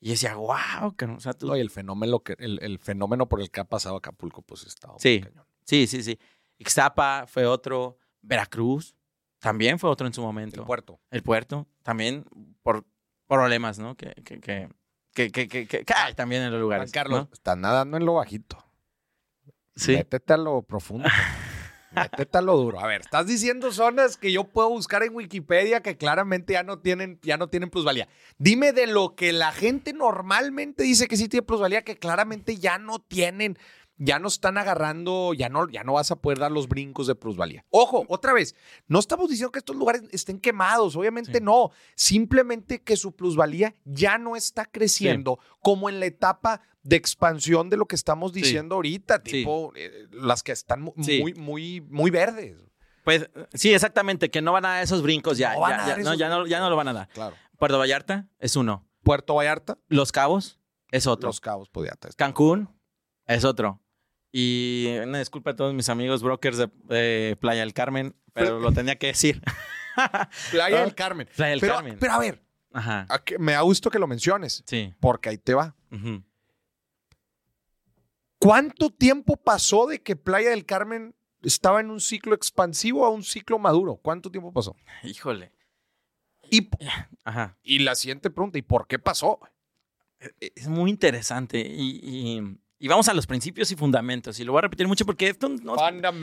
Y 0.00 0.10
decía, 0.10 0.34
wow, 0.36 0.94
o 1.16 1.20
sea, 1.20 1.32
tú, 1.32 1.46
No, 1.46 1.56
y 1.56 1.60
el 1.60 1.70
fenómeno, 1.70 2.20
que, 2.20 2.34
el, 2.38 2.58
el 2.62 2.78
fenómeno 2.78 3.28
por 3.28 3.40
el 3.40 3.50
que 3.50 3.60
ha 3.60 3.64
pasado 3.64 3.96
Acapulco, 3.96 4.42
pues 4.42 4.64
está 4.64 4.88
muy 4.88 4.96
Sí. 5.00 5.20
cañón. 5.20 5.46
Sí, 5.64 5.86
sí, 5.86 6.02
sí. 6.02 6.18
Ixtapa 6.58 7.26
fue 7.26 7.46
otro. 7.46 7.98
Veracruz 8.20 8.96
también 9.38 9.78
fue 9.78 9.90
otro 9.90 10.06
en 10.06 10.14
su 10.14 10.22
momento. 10.22 10.60
El 10.60 10.66
puerto. 10.66 11.00
El 11.10 11.22
puerto 11.22 11.66
también 11.82 12.24
por 12.62 12.86
problemas, 13.26 13.78
¿no? 13.78 13.96
Que, 13.96 14.14
que, 14.24 14.40
que, 14.40 14.68
que, 15.14 15.30
que, 15.30 15.48
que- 15.48 15.66
que- 15.66 15.84
hay 15.96 16.12
también 16.14 16.42
en 16.42 16.48
los 16.50 16.58
Juan 16.58 16.60
lugares. 16.62 16.92
Carlos, 16.92 17.20
¿no? 17.20 17.30
estás 17.32 17.56
nadando 17.56 17.96
en 17.96 18.04
lo 18.04 18.14
bajito. 18.14 18.62
Sí. 19.76 19.92
Métete 19.96 20.32
a 20.34 20.36
lo 20.36 20.62
profundo. 20.62 21.08
Métete 21.92 22.38
a 22.38 22.40
lo 22.40 22.56
duro. 22.56 22.80
A 22.80 22.86
ver, 22.88 23.02
estás 23.02 23.26
diciendo 23.26 23.70
zonas 23.72 24.16
que 24.16 24.32
yo 24.32 24.44
puedo 24.44 24.68
buscar 24.68 25.04
en 25.04 25.14
Wikipedia 25.14 25.80
que 25.80 25.96
claramente 25.96 26.52
ya 26.54 26.64
no 26.64 26.80
tienen, 26.80 27.20
ya 27.22 27.36
no 27.36 27.48
tienen 27.48 27.70
plusvalía. 27.70 28.08
Dime 28.36 28.72
de 28.72 28.88
lo 28.88 29.14
que 29.14 29.32
la 29.32 29.52
gente 29.52 29.92
normalmente 29.92 30.82
dice 30.82 31.06
que 31.06 31.16
sí 31.16 31.28
tiene 31.28 31.46
plusvalía, 31.46 31.82
que 31.82 31.96
claramente 31.96 32.56
ya 32.56 32.78
no 32.78 32.98
tienen, 32.98 33.56
ya 34.04 34.18
no 34.18 34.28
están 34.28 34.58
agarrando, 34.58 35.32
ya 35.34 35.48
no, 35.48 35.68
ya 35.68 35.82
no 35.84 35.94
vas 35.94 36.10
a 36.10 36.16
poder 36.16 36.38
dar 36.38 36.52
los 36.52 36.68
brincos 36.68 37.06
de 37.06 37.14
plusvalía. 37.14 37.64
Ojo, 37.70 38.04
otra 38.08 38.32
vez, 38.32 38.54
no 38.86 38.98
estamos 38.98 39.28
diciendo 39.30 39.52
que 39.52 39.58
estos 39.60 39.76
lugares 39.76 40.02
estén 40.12 40.38
quemados, 40.40 40.94
obviamente 40.96 41.38
Sí. 41.38 41.44
no. 41.44 41.70
Simplemente 41.94 42.82
que 42.82 42.96
su 42.96 43.12
plusvalía 43.16 43.74
ya 43.84 44.18
no 44.18 44.36
está 44.36 44.66
creciendo 44.66 45.38
como 45.60 45.88
en 45.88 46.00
la 46.00 46.06
etapa 46.06 46.60
de 46.82 46.96
expansión 46.96 47.70
de 47.70 47.76
lo 47.78 47.86
que 47.86 47.96
estamos 47.96 48.32
Sí. 48.32 48.42
diciendo 48.42 48.74
ahorita, 48.74 49.22
tipo 49.22 49.72
eh, 49.74 50.06
las 50.12 50.42
que 50.42 50.52
están 50.52 50.82
muy, 50.82 51.32
muy, 51.34 51.80
muy 51.80 52.10
verdes. 52.10 52.58
Pues 53.04 53.28
sí, 53.52 53.72
exactamente, 53.74 54.30
que 54.30 54.42
no 54.42 54.52
van 54.52 54.64
a 54.64 54.68
dar 54.68 54.82
esos 54.82 55.02
brincos 55.02 55.38
ya. 55.38 55.54
No 55.54 55.68
ya, 55.68 55.96
no, 55.98 56.14
ya, 56.14 56.28
no, 56.28 56.46
ya 56.46 56.58
no 56.60 56.70
lo 56.70 56.76
van 56.76 56.88
a 56.88 56.92
dar. 56.92 57.08
Claro. 57.08 57.36
Puerto 57.58 57.78
Vallarta 57.78 58.28
es 58.38 58.56
uno. 58.56 58.86
Puerto 59.02 59.34
Vallarta, 59.34 59.78
Los 59.88 60.12
Cabos 60.12 60.58
es 60.90 61.06
otro. 61.06 61.28
Los 61.28 61.40
Cabos, 61.40 61.68
Podiatra. 61.68 62.10
Cancún 62.16 62.68
es 63.26 63.44
otro. 63.44 63.80
Y 64.36 64.96
una 65.00 65.20
disculpa 65.20 65.50
a 65.52 65.54
todos 65.56 65.72
mis 65.74 65.88
amigos 65.88 66.20
brokers 66.20 66.58
de, 66.58 67.36
Playa 67.40 67.60
del 67.60 67.72
Carmen, 67.72 68.16
pero 68.32 68.58
lo 68.58 68.72
tenía 68.72 68.96
que 68.96 69.06
decir. 69.06 69.40
Playa 70.50 70.80
del 70.80 70.94
Carmen. 70.96 71.28
Playa 71.36 71.50
del 71.52 71.60
pero, 71.60 71.74
Carmen. 71.74 71.96
pero 72.00 72.12
a 72.14 72.18
ver, 72.18 72.42
Ajá. 72.72 73.06
a 73.08 73.22
que- 73.22 73.38
me 73.38 73.52
da 73.52 73.60
gusto 73.60 73.90
que 73.90 73.98
lo 74.00 74.08
menciones, 74.08 74.64
Sí. 74.66 74.92
porque 74.98 75.28
ahí 75.28 75.38
te 75.38 75.54
va. 75.54 75.76
ujú. 75.92 76.20
¿Cuánto 78.38 78.90
tiempo 78.90 79.36
pasó 79.36 79.86
de 79.86 80.02
que 80.02 80.16
Playa 80.16 80.50
del 80.50 80.66
Carmen 80.66 81.14
estaba 81.42 81.80
en 81.80 81.90
un 81.90 82.00
ciclo 82.00 82.34
expansivo 82.34 83.06
a 83.06 83.10
un 83.10 83.22
ciclo 83.22 83.58
maduro? 83.58 83.96
¿Cuánto 84.02 84.30
tiempo 84.30 84.52
pasó? 84.52 84.76
Híjole. 85.04 85.52
Y, 86.50 86.68
Ajá. 87.24 87.56
y 87.62 87.78
la 87.78 87.94
siguiente 87.94 88.30
pregunta, 88.30 88.58
¿y 88.58 88.62
por 88.62 88.86
qué 88.86 88.98
pasó? 88.98 89.38
E- 90.40 90.52
Es 90.56 90.68
muy 90.68 90.90
interesante 90.90 91.60
y, 91.60 92.00
y- 92.02 92.58
Y 92.84 92.88
vamos 92.88 93.08
a 93.08 93.14
los 93.14 93.26
principios 93.26 93.70
y 93.70 93.76
fundamentos. 93.76 94.38
Y 94.38 94.44
lo 94.44 94.52
voy 94.52 94.58
a 94.58 94.62
repetir 94.62 94.86
mucho 94.86 95.06
porque 95.06 95.28
esto 95.28 95.48
no, 95.48 95.74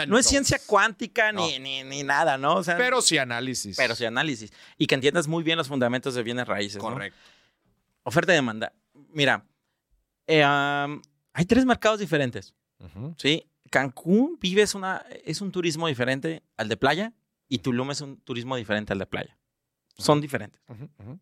no 0.07 0.17
es 0.19 0.27
ciencia 0.27 0.59
cuántica 0.67 1.31
ni, 1.31 1.57
ni, 1.57 1.83
ni 1.83 2.03
nada, 2.03 2.37
¿no? 2.37 2.57
O 2.57 2.63
sea, 2.63 2.77
Pero 2.77 3.01
sí 3.01 3.17
análisis. 3.17 3.75
pero 3.75 3.95
sí 3.95 4.05
análisis. 4.05 4.53
Y 4.77 4.85
que 4.85 4.93
entiendas 4.93 5.27
muy 5.27 5.41
bien 5.41 5.57
los 5.57 5.67
fundamentos 5.67 6.13
de 6.13 6.21
bienes 6.21 6.47
raíces. 6.47 6.75
¿no? 6.77 6.89
Correcto. 6.89 7.17
Oferta 8.03 8.31
y 8.33 8.35
demanda. 8.35 8.73
Mira, 9.09 9.43
eh, 10.27 10.43
hay 10.43 11.45
tres 11.47 11.65
mercados 11.65 11.99
diferentes. 11.99 12.53
¿sí? 13.17 13.49
Cancún 13.71 14.37
vive 14.39 14.61
es, 14.61 14.75
una, 14.75 15.03
es 15.25 15.41
un 15.41 15.51
turismo 15.51 15.87
diferente 15.87 16.43
al 16.57 16.69
de 16.69 16.77
playa 16.77 17.11
y 17.47 17.57
Tulum 17.57 17.89
es 17.89 18.01
un 18.01 18.21
turismo 18.21 18.55
diferente 18.55 18.93
al 18.93 18.99
de 18.99 19.07
playa. 19.07 19.35
Son 19.97 20.21
diferentes. 20.21 20.61
Ujú. 20.67 21.19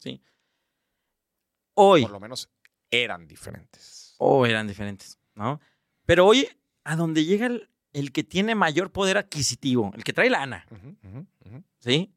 Hoy, 1.75 2.01
Por 2.01 2.11
lo 2.11 2.19
menos 2.19 2.49
eran 2.91 3.27
diferentes. 3.27 4.15
o 4.17 4.45
eran 4.45 4.67
diferentes, 4.67 5.18
¿no? 5.35 5.59
Pero 6.05 6.25
hoy, 6.25 6.47
a 6.83 6.95
donde 6.95 7.25
llega 7.25 7.45
el, 7.47 7.69
el 7.93 8.11
que 8.11 8.23
tiene 8.23 8.55
mayor 8.55 8.91
poder 8.91 9.17
adquisitivo, 9.17 9.91
el 9.95 10.03
que 10.03 10.13
trae 10.13 10.29
lana, 10.29 10.65
ujú. 10.71 11.25
¿sí? 11.79 12.13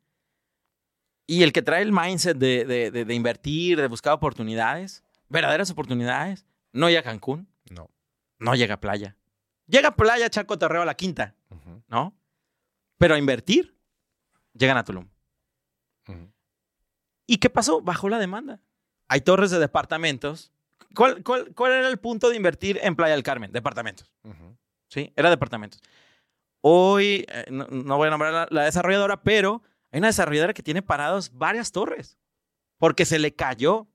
Y 1.26 1.42
el 1.44 1.52
que 1.52 1.62
trae 1.62 1.82
el 1.82 1.92
mindset 1.92 2.36
de, 2.36 2.64
de- 2.64 2.90
de- 2.90 3.04
de 3.04 3.14
invertir, 3.14 3.80
de 3.80 3.86
buscar 3.88 4.12
oportunidades, 4.12 5.02
verdaderas 5.28 5.70
oportunidades, 5.70 6.44
no 6.72 6.88
llega 6.88 7.00
a 7.00 7.04
Cancún, 7.04 7.48
No. 7.70 7.88
no 8.38 8.54
llega 8.54 8.74
a 8.74 8.80
playa. 8.80 9.16
Llega 9.66 9.88
a 9.90 9.96
playa, 9.96 10.28
Chaco 10.28 10.58
Torreo 10.58 10.82
a 10.82 10.84
la 10.84 10.94
quinta, 10.94 11.34
¿no? 11.88 12.14
Pero 12.98 13.14
a 13.14 13.18
invertir, 13.18 13.74
llegan 14.52 14.76
a 14.76 14.84
Tulum. 14.84 15.08
¿Y 17.26 17.36
qué 17.38 17.48
pasó? 17.48 17.80
Bajó 17.80 18.08
la 18.08 18.18
demanda. 18.18 18.60
Hay 19.08 19.20
torres 19.20 19.50
de 19.50 19.58
departamentos. 19.58 20.52
¿Cuál, 20.94 21.22
cuál, 21.22 21.52
cuál 21.54 21.72
era 21.72 21.88
el 21.88 21.98
punto 21.98 22.28
de 22.30 22.36
invertir 22.36 22.78
en 22.82 22.94
Playa 22.96 23.14
del 23.14 23.22
Carmen? 23.22 23.52
Departamentos. 23.52 24.12
Ujú. 24.24 24.56
Sí, 24.88 25.12
era 25.16 25.30
departamentos. 25.30 25.80
Hoy, 26.60 27.24
eh, 27.28 27.46
no, 27.50 27.66
no 27.66 27.96
voy 27.96 28.06
a 28.08 28.10
nombrar 28.10 28.32
la, 28.32 28.48
la 28.50 28.64
desarrolladora, 28.64 29.22
pero 29.22 29.62
hay 29.90 29.98
una 29.98 30.08
desarrolladora 30.08 30.54
que 30.54 30.62
tiene 30.62 30.82
parados 30.82 31.30
varias 31.32 31.72
torres. 31.72 32.18
Porque 32.78 33.04
se 33.04 33.18
le 33.18 33.34
cayó 33.34 33.88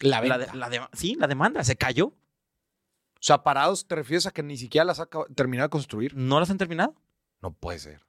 La 0.00 0.20
la, 0.20 0.36
venta. 0.36 0.38
de- 0.52 0.58
la 0.58 0.68
de- 0.70 0.80
sí, 0.92 1.14
la 1.18 1.26
demanda, 1.26 1.62
se 1.64 1.76
cayó. 1.76 2.06
O 2.06 3.26
sea, 3.26 3.42
parados 3.42 3.86
te 3.86 3.94
refieres 3.94 4.26
a 4.26 4.30
que 4.32 4.42
ni 4.42 4.56
siquiera 4.56 4.84
las 4.84 5.00
ha 5.00 5.08
terminado 5.34 5.66
de 5.68 5.70
construir. 5.70 6.14
No 6.16 6.40
las 6.40 6.50
han 6.50 6.58
terminado. 6.58 6.94
No 7.40 7.52
puede 7.52 7.78
ser. 7.78 8.04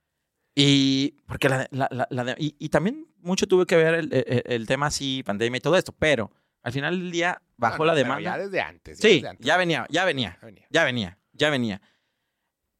Y 0.55 1.11
porque 1.27 1.49
la, 1.49 1.67
la- 1.71 1.89
la- 1.91 2.07
la 2.09 2.35
y, 2.37 2.55
y 2.59 2.69
también 2.69 3.07
mucho 3.17 3.47
tuve 3.47 3.65
que 3.65 3.75
ver 3.75 3.93
el, 3.95 4.13
el- 4.13 4.43
el 4.45 4.67
tema 4.67 4.87
así, 4.87 5.21
pandemia 5.23 5.57
y 5.57 5.61
todo 5.61 5.75
esto, 5.77 5.91
pero 5.91 6.31
al 6.63 6.71
final 6.71 6.97
del 6.99 7.11
día 7.11 7.41
bajó 7.57 7.85
la 7.85 7.93
no, 7.93 7.95
pero 7.97 8.07
demanda. 8.07 8.31
Ya 8.31 8.37
desde 8.37 8.61
antes. 8.61 8.97
ya 8.99 9.07
Sí, 9.09 9.15
desde 9.15 9.27
antes. 9.29 9.45
ya 9.45 9.57
venía, 9.57 9.87
ya 9.89 10.05
venía. 10.05 10.37
Ya 10.41 10.45
venía. 10.45 10.67
Ya 10.69 10.83
venía, 10.83 11.19
ya 11.33 11.49
venía. 11.49 11.81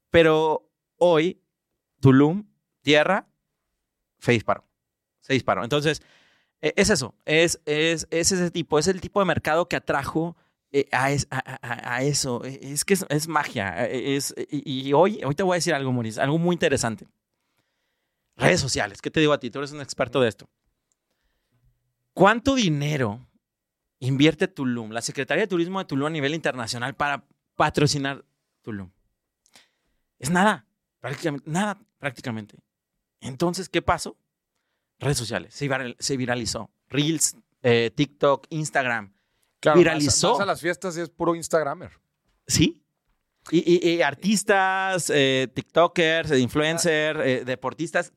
Pero 0.09 0.69
hoy, 0.97 1.41
Tulum, 1.99 2.45
tierra, 2.82 3.28
se 4.19 4.32
disparó. 4.32 4.65
Se 5.21 5.34
disparó. 5.34 5.63
Entonces, 5.63 6.01
eh, 6.61 6.73
es 6.76 6.89
eso. 6.89 7.15
Es, 7.26 7.59
es, 7.65 8.07
es 8.11 8.32
ese 8.32 8.51
tipo. 8.51 8.80
Es 8.80 8.88
el 8.88 9.01
tipo 9.01 9.19
de 9.19 9.26
mercado 9.26 9.67
que 9.67 9.76
atrajo 9.76 10.38
eh, 10.71 10.88
a, 10.91 11.11
es- 11.11 11.28
a- 11.32 11.38
a- 11.61 11.95
a 11.95 12.03
eso. 12.03 12.43
Eh, 12.45 12.59
Es 12.61 12.86
que 12.86 12.93
es, 12.93 13.05
es 13.09 13.28
magia. 13.28 13.86
Eh, 13.88 14.15
Es, 14.15 14.34
y, 14.49 14.88
y 14.89 14.93
hoy, 14.93 15.21
hoy 15.23 15.36
te 15.36 15.43
voy 15.43 15.55
a 15.55 15.57
decir 15.57 15.73
algo, 15.73 15.91
Maurice, 15.91 16.21
algo 16.21 16.38
muy 16.38 16.53
interesante. 16.53 17.07
Redes 18.38 18.59
sociales. 18.59 19.01
¿Qué 19.01 19.09
te 19.11 19.19
digo 19.21 19.34
a 19.34 19.39
ti? 19.39 19.49
Tú 19.49 19.59
eres 19.59 19.71
un 19.71 19.82
experto 19.82 20.19
de 20.21 20.28
esto. 20.30 20.49
¿Cuánto 22.13 22.55
dinero 22.55 23.26
invierte 24.00 24.48
Tulum, 24.48 24.91
la 24.91 25.02
Secretaría 25.02 25.43
de 25.43 25.48
Turismo 25.48 25.80
de 25.80 25.86
Tulum 25.86 26.08
a 26.08 26.10
nivel 26.10 26.34
internacional 26.34 26.96
para 26.96 27.26
patrocinar 27.56 28.26
Tulum? 28.62 28.89
Es 30.20 30.30
nada, 30.30 30.66
prácticamente, 31.00 31.50
nada, 31.50 31.80
prácticamente. 32.00 32.58
Entonces, 33.22 33.70
¿qué 33.70 33.82
pasó? 33.82 34.18
Redes 35.00 35.18
sociales, 35.18 35.54
se, 35.54 35.68
viral- 35.70 35.96
se 36.00 36.16
viralizó. 36.18 36.70
Reels, 36.88 37.36
eh, 37.64 37.91
TikTok, 37.93 38.48
Instagram. 38.50 39.14
Claro, 39.60 39.78
viralizó. 39.80 40.30
Vas, 40.30 40.38
vas 40.39 40.43
a 40.43 40.46
las 40.46 40.62
fiestas 40.62 40.98
y 40.98 41.02
es 41.02 41.10
puro 41.10 41.36
Instagramer. 41.36 41.91
¿Sí? 42.48 42.82
Y, 43.52 43.60
y- 43.89 43.89
y 43.96 44.02
artistas, 44.02 45.12
eh, 45.14 45.48
TikTokers, 45.54 46.32
eh, 46.32 46.39
influencers, 46.39 47.20
eh, 47.24 47.43
deportistas, 47.46 48.14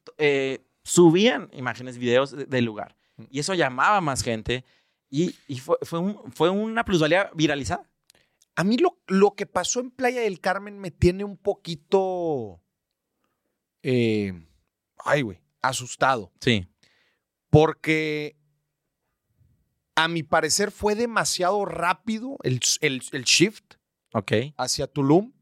subían 0.84 1.50
imágenes, 1.52 1.98
videos 1.98 2.30
de- 2.32 2.46
del 2.46 2.64
lugar. 2.64 2.96
Y 3.30 3.40
eso 3.40 3.54
llamaba 3.54 3.96
a 3.96 4.00
más 4.00 4.22
gente 4.22 4.64
y, 5.10 5.34
y 5.46 5.58
fue, 5.58 5.76
fue, 5.82 5.98
un- 5.98 6.32
fue 6.32 6.50
una 6.50 6.84
plusvalía 6.84 7.30
viralizada. 7.34 7.88
A 8.56 8.64
mí 8.64 8.76
lo, 8.76 9.00
lo 9.06 9.34
que 9.34 9.46
pasó 9.46 9.80
en 9.80 9.90
Playa 9.90 10.20
del 10.20 10.40
Carmen 10.40 10.78
me 10.78 10.90
tiene 10.90 11.24
un 11.24 11.36
poquito. 11.36 12.60
eh, 13.82 14.32
ay, 14.98 15.22
güey. 15.22 15.40
Asustado. 15.62 16.32
Sí. 16.40 16.68
Porque 17.50 18.36
a 19.94 20.08
mi 20.08 20.22
parecer 20.22 20.70
fue 20.70 20.94
demasiado 20.94 21.64
rápido 21.64 22.36
el, 22.42 22.60
el- 22.80 23.02
el 23.12 23.24
shift 23.24 23.74
Ok. 24.12 24.32
hacia 24.56 24.86
Tulum. 24.86 25.32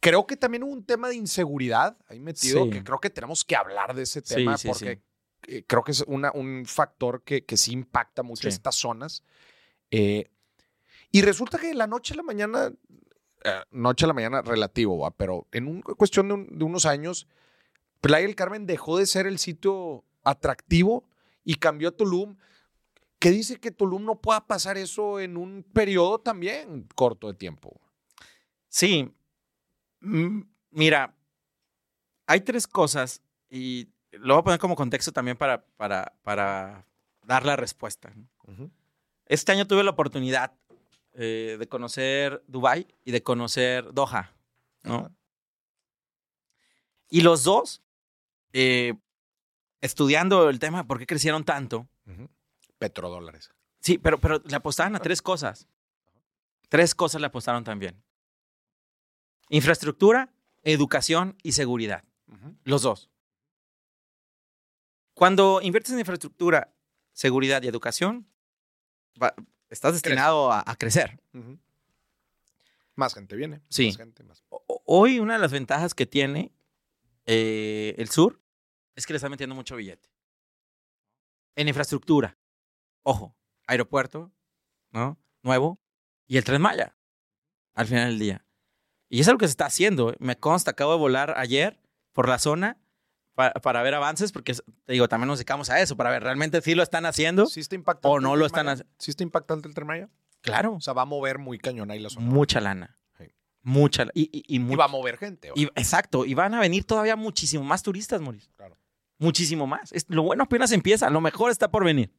Creo 0.00 0.26
que 0.26 0.36
también 0.36 0.62
hubo 0.64 0.72
un 0.72 0.84
tema 0.84 1.08
de 1.08 1.14
inseguridad 1.16 1.96
ahí 2.08 2.20
metido, 2.20 2.64
Sí. 2.64 2.70
que 2.70 2.84
creo 2.84 2.98
que 3.00 3.10
tenemos 3.10 3.44
que 3.44 3.56
hablar 3.56 3.94
de 3.94 4.02
ese 4.02 4.20
Sí, 4.20 4.34
tema 4.34 4.58
sí, 4.58 4.68
porque 4.68 5.02
eh, 5.48 5.64
creo 5.66 5.82
que 5.84 5.92
es 5.92 6.02
una- 6.06 6.32
un 6.32 6.64
factor 6.66 7.22
que, 7.22 7.44
que 7.44 7.56
sí 7.56 7.72
impacta 7.72 8.22
mucho 8.22 8.42
Sí. 8.42 8.48
estas 8.48 8.74
zonas. 8.76 9.22
Eh, 9.90 10.30
y 11.10 11.22
resulta 11.22 11.58
que 11.58 11.68
de 11.68 11.74
la 11.74 11.86
noche 11.86 12.14
a 12.14 12.16
la 12.16 12.22
mañana, 12.22 12.72
eh, 13.44 13.60
noche 13.70 14.04
a 14.04 14.08
la 14.08 14.14
mañana 14.14 14.42
relativo, 14.42 14.98
¿va? 14.98 15.10
pero 15.10 15.46
en 15.52 15.66
un- 15.68 15.82
cuestión 15.82 16.28
de, 16.28 16.34
un- 16.34 16.58
de 16.58 16.64
unos 16.64 16.86
años, 16.86 17.26
Playa 18.00 18.26
del 18.26 18.36
Carmen 18.36 18.66
dejó 18.66 18.98
de 18.98 19.06
ser 19.06 19.26
el 19.26 19.38
sitio 19.38 20.04
atractivo 20.24 21.04
y 21.44 21.54
cambió 21.54 21.88
a 21.88 21.92
Tulum. 21.92 22.36
¿Qué 23.18 23.30
dice 23.30 23.58
que 23.58 23.70
Tulum 23.70 24.04
no 24.04 24.20
pueda 24.20 24.46
pasar 24.46 24.76
eso 24.76 25.20
en 25.20 25.36
un 25.38 25.62
periodo 25.62 26.18
también 26.18 26.86
corto 26.94 27.28
de 27.28 27.34
tiempo? 27.34 27.80
Sí. 28.68 29.10
Mm, 30.00 30.42
Mira, 30.72 31.14
hay 32.26 32.40
tres 32.40 32.66
cosas 32.66 33.22
y 33.48 33.88
lo 34.18 34.34
voy 34.34 34.40
a 34.40 34.44
poner 34.44 34.58
como 34.60 34.76
contexto 34.76 35.12
también 35.12 35.36
para, 35.36 35.64
para, 35.76 36.12
para 36.22 36.86
dar 37.22 37.44
la 37.44 37.56
respuesta. 37.56 38.12
Este 39.26 39.52
año 39.52 39.66
tuve 39.66 39.84
la 39.84 39.90
oportunidad 39.90 40.52
eh, 41.14 41.56
de 41.58 41.68
conocer 41.68 42.42
Dubai 42.46 42.86
y 43.04 43.10
de 43.12 43.22
conocer 43.22 43.92
Doha, 43.92 44.34
¿no? 44.82 45.14
Y 47.08 47.20
los 47.20 47.44
dos, 47.44 47.82
eh, 48.52 48.94
estudiando 49.80 50.48
el 50.50 50.58
tema, 50.58 50.86
¿por 50.86 50.98
qué 50.98 51.06
crecieron 51.06 51.44
tanto? 51.44 51.88
Petrodólares. 52.78 53.50
Sí, 53.80 53.98
pero, 53.98 54.18
pero 54.18 54.42
le 54.44 54.56
apostaban 54.56 54.96
a 54.96 54.98
tres 54.98 55.22
cosas. 55.22 55.68
Tres 56.68 56.94
cosas 56.94 57.20
le 57.20 57.28
apostaron 57.28 57.62
también. 57.62 58.02
Infraestructura, 59.48 60.32
educación 60.62 61.36
y 61.42 61.52
seguridad. 61.52 62.02
Los 62.64 62.82
dos. 62.82 63.10
Cuando 65.14 65.60
inviertes 65.62 65.92
en 65.92 66.00
infraestructura, 66.00 66.74
seguridad 67.12 67.62
y 67.62 67.68
educación, 67.68 68.26
va- 69.22 69.34
estás 69.70 69.92
destinado 69.94 70.50
a, 70.52 70.62
a 70.66 70.76
crecer. 70.76 71.20
Más 72.96 73.14
gente 73.14 73.36
viene. 73.36 73.60
Sí. 73.68 73.86
Más 73.88 73.96
gente, 73.96 74.22
más. 74.24 74.44
Hoy 74.86 75.18
una 75.18 75.34
de 75.34 75.38
las 75.40 75.52
ventajas 75.52 75.94
que 75.94 76.06
tiene 76.06 76.52
eh, 77.26 77.94
el 77.98 78.08
sur 78.08 78.40
es 78.94 79.06
que 79.06 79.12
le 79.12 79.16
está 79.16 79.28
metiendo 79.28 79.54
mucho 79.54 79.76
billete. 79.76 80.08
En 81.56 81.68
infraestructura. 81.68 82.36
Ojo, 83.02 83.36
aeropuerto, 83.66 84.32
¿no? 84.90 85.18
Nuevo. 85.42 85.80
Y 86.26 86.36
el 86.36 86.44
Tren 86.44 86.60
Maya. 86.62 86.96
Al 87.74 87.86
final 87.86 88.10
del 88.10 88.18
día. 88.18 88.44
Y 89.08 89.20
es 89.20 89.28
algo 89.28 89.38
que 89.38 89.46
se 89.46 89.52
está 89.52 89.66
haciendo. 89.66 90.10
¿eh? 90.12 90.16
Me 90.20 90.36
consta, 90.38 90.72
acabo 90.72 90.92
de 90.92 90.98
volar 90.98 91.34
ayer 91.36 91.80
por 92.12 92.28
la 92.28 92.38
zona 92.38 92.78
pa- 93.34 93.52
para 93.52 93.82
ver 93.82 93.94
avances, 93.94 94.32
porque 94.32 94.54
te 94.84 94.92
digo, 94.92 95.08
también 95.08 95.28
nos 95.28 95.38
dedicamos 95.38 95.70
a 95.70 95.80
eso, 95.80 95.96
para 95.96 96.10
ver 96.10 96.22
realmente 96.22 96.60
si 96.60 96.74
lo 96.74 96.82
están 96.82 97.06
haciendo. 97.06 97.46
¿Sí 97.46 97.60
está 97.60 97.74
impactante 97.74 98.08
o 98.16 98.20
no 98.20 98.36
lo 98.36 98.46
están 98.46 98.68
haciendo. 98.68 98.92
¿Sí 98.98 99.10
está 99.10 99.22
impactante 99.22 99.68
el 99.68 99.74
Tren? 99.74 100.10
Claro. 100.40 100.74
O 100.74 100.80
sea, 100.80 100.92
va 100.92 101.02
a 101.02 101.06
mover 101.06 101.38
muy 101.38 101.58
cañón 101.58 101.90
ahí 101.90 101.98
la 101.98 102.10
zona. 102.10 102.26
Mucha 102.26 102.60
lana. 102.60 102.98
Sí. 103.18 103.24
Mucha 103.62 104.04
Y, 104.14 104.28
y, 104.46 104.74
va 104.76 104.84
a 104.84 104.88
mover 104.88 105.16
gente. 105.18 105.50
y- 105.54 105.64
exacto. 105.74 106.24
Y 106.24 106.34
van 106.34 106.54
a 106.54 106.60
venir 106.60 106.84
todavía 106.84 107.16
muchísimo 107.16 107.64
más 107.64 107.82
turistas, 107.82 108.20
Mauricio. 108.20 108.52
Claro. 108.56 108.76
Muchísimo 109.18 109.66
más. 109.66 109.92
Es- 109.92 110.06
lo 110.08 110.22
bueno 110.22 110.42
apenas 110.44 110.72
empieza. 110.72 111.08
Lo 111.10 111.20
mejor 111.20 111.50
está 111.50 111.70
por 111.70 111.84
venir. 111.84 112.12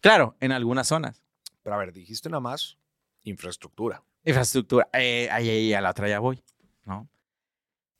Claro, 0.00 0.36
en 0.40 0.52
algunas 0.52 0.86
zonas. 0.86 1.22
Pero 1.62 1.74
a 1.74 1.78
ver, 1.78 1.92
dijiste 1.92 2.28
nada 2.28 2.40
más 2.40 2.78
infraestructura. 3.24 4.02
Infraestructura. 4.24 4.88
Eh, 4.92 5.28
ahí, 5.30 5.48
ahí, 5.48 5.74
a 5.74 5.80
la 5.80 5.90
otra 5.90 6.08
ya 6.08 6.20
voy. 6.20 6.42
¿no? 6.84 7.08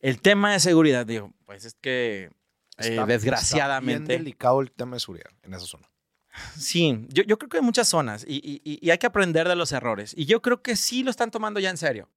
El 0.01 0.21
tema 0.21 0.53
de 0.53 0.61
seguridad, 0.61 1.07
digo, 1.07 1.33
pues 1.47 1.65
es 1.65 1.75
que 1.75 2.31
eh, 2.79 3.05
desgraciadamente. 3.07 4.03
Está 4.03 4.09
bien 4.13 4.19
delicado 4.25 4.61
el 4.61 4.71
tema 4.71 4.97
de 4.97 5.01
seguridad 5.01 5.31
en 5.43 5.55
esa 5.55 5.67
zona. 5.67 5.91
Sí, 6.59 7.07
yo, 7.09 7.23
yo 7.23 7.39
creo 7.39 7.49
que 7.49 7.57
hay 7.57 7.63
muchas 7.63 7.89
zonas 7.89 8.25
y, 8.29 8.37
y- 8.63 8.79
y 8.83 8.91
hay 8.91 8.99
que 8.99 9.07
aprender 9.07 9.49
de 9.49 9.57
los 9.57 9.73
errores. 9.73 10.13
Y 10.17 10.27
yo 10.27 10.43
creo 10.43 10.63
que 10.63 10.77
sí 10.77 11.03
lo 11.03 11.11
están 11.11 11.31
tomando 11.31 11.61
ya 11.61 11.71
en 11.71 11.79
serio. 11.79 12.11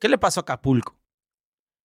¿Qué 0.00 0.08
le 0.08 0.18
pasó 0.18 0.40
a 0.40 0.42
Acapulco? 0.42 0.98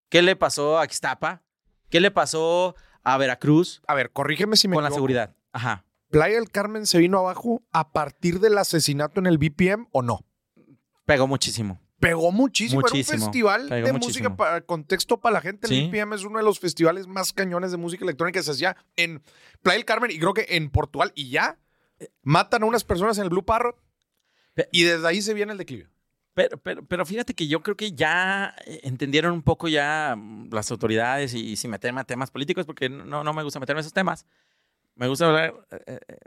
¿Qué 0.09 0.23
le 0.23 0.35
pasó 0.35 0.79
a 0.79 0.85
Ixtapa? 0.85 1.43
¿Qué 1.89 1.99
le 2.01 2.09
pasó 2.09 2.75
a 3.03 3.17
Veracruz 3.17 3.81
A 3.87 3.93
ver, 3.93 4.11
corrígeme 4.11 4.57
si 4.57 4.67
me 4.67 4.73
con 4.75 4.83
la 4.83 4.87
equivoco. 4.87 4.97
seguridad? 4.97 5.35
Ajá. 5.53 5.85
¿Playa 6.09 6.35
del 6.35 6.49
Carmen 6.49 6.85
se 6.87 6.97
vino 6.97 7.19
abajo 7.19 7.61
a 7.71 7.91
partir 7.91 8.39
del 8.39 8.57
asesinato 8.57 9.19
en 9.19 9.27
el 9.27 9.37
BPM 9.37 9.87
o 9.91 10.01
no? 10.01 10.25
Pegó 11.05 11.27
muchísimo. 11.27 11.79
Pegó 11.99 12.31
muchísimo. 12.31 12.81
Era 12.81 12.89
Muchísimo. 12.89 13.17
un 13.17 13.23
festival 13.23 13.67
Pegó 13.69 13.87
de 13.87 13.93
muchísimo. 13.93 14.29
música 14.29 14.35
para 14.37 14.61
contexto 14.61 15.19
para 15.19 15.33
la 15.33 15.41
gente. 15.41 15.67
El 15.67 15.73
Sí. 15.73 15.87
BPM 15.89 16.13
es 16.15 16.23
uno 16.23 16.37
de 16.37 16.43
los 16.45 16.59
festivales 16.59 17.07
más 17.07 17.33
cañones 17.33 17.71
de 17.71 17.77
música 17.77 18.03
electrónica 18.05 18.39
que 18.39 18.43
se 18.43 18.51
hacía 18.51 18.77
en 18.95 19.21
Playa 19.61 19.77
del 19.77 19.85
Carmen 19.85 20.11
y 20.11 20.19
creo 20.19 20.33
que 20.33 20.45
en 20.49 20.69
Portugal. 20.69 21.11
Y 21.15 21.29
ya 21.29 21.57
matan 22.21 22.61
a 22.63 22.65
unas 22.67 22.83
personas 22.83 23.17
en 23.17 23.23
el 23.23 23.29
Blue 23.29 23.43
Parrot 23.43 23.75
y 24.71 24.83
desde 24.83 25.07
ahí 25.07 25.21
se 25.21 25.33
viene 25.33 25.51
el 25.53 25.57
declive. 25.57 25.89
Pero, 26.35 26.57
pero, 26.59 26.85
pero 26.85 27.03
fíjate 27.03 27.33
que 27.33 27.47
yo 27.47 27.63
creo 27.63 27.75
que 27.75 27.93
ya 27.93 28.53
eh, 28.67 28.81
entendieron 28.83 29.33
un 29.33 29.41
poco 29.41 29.67
ya 29.67 30.13
mm, 30.15 30.49
las 30.53 30.69
autoridades 30.69 31.33
y, 31.33 31.55
sin 31.55 31.71
meterme 31.71 32.01
a 32.01 32.03
temas 32.03 32.29
políticos, 32.29 32.67
porque 32.67 32.89
no, 32.89 33.23
no 33.23 33.33
me 33.33 33.41
gusta 33.41 33.59
meterme 33.59 33.79
a 33.79 33.81
esos 33.81 33.93
temas. 33.93 34.27
Me 34.93 35.07
gusta 35.07 35.25
hablar 35.25 35.55
eh, 35.71 35.99
eh, 36.07 36.17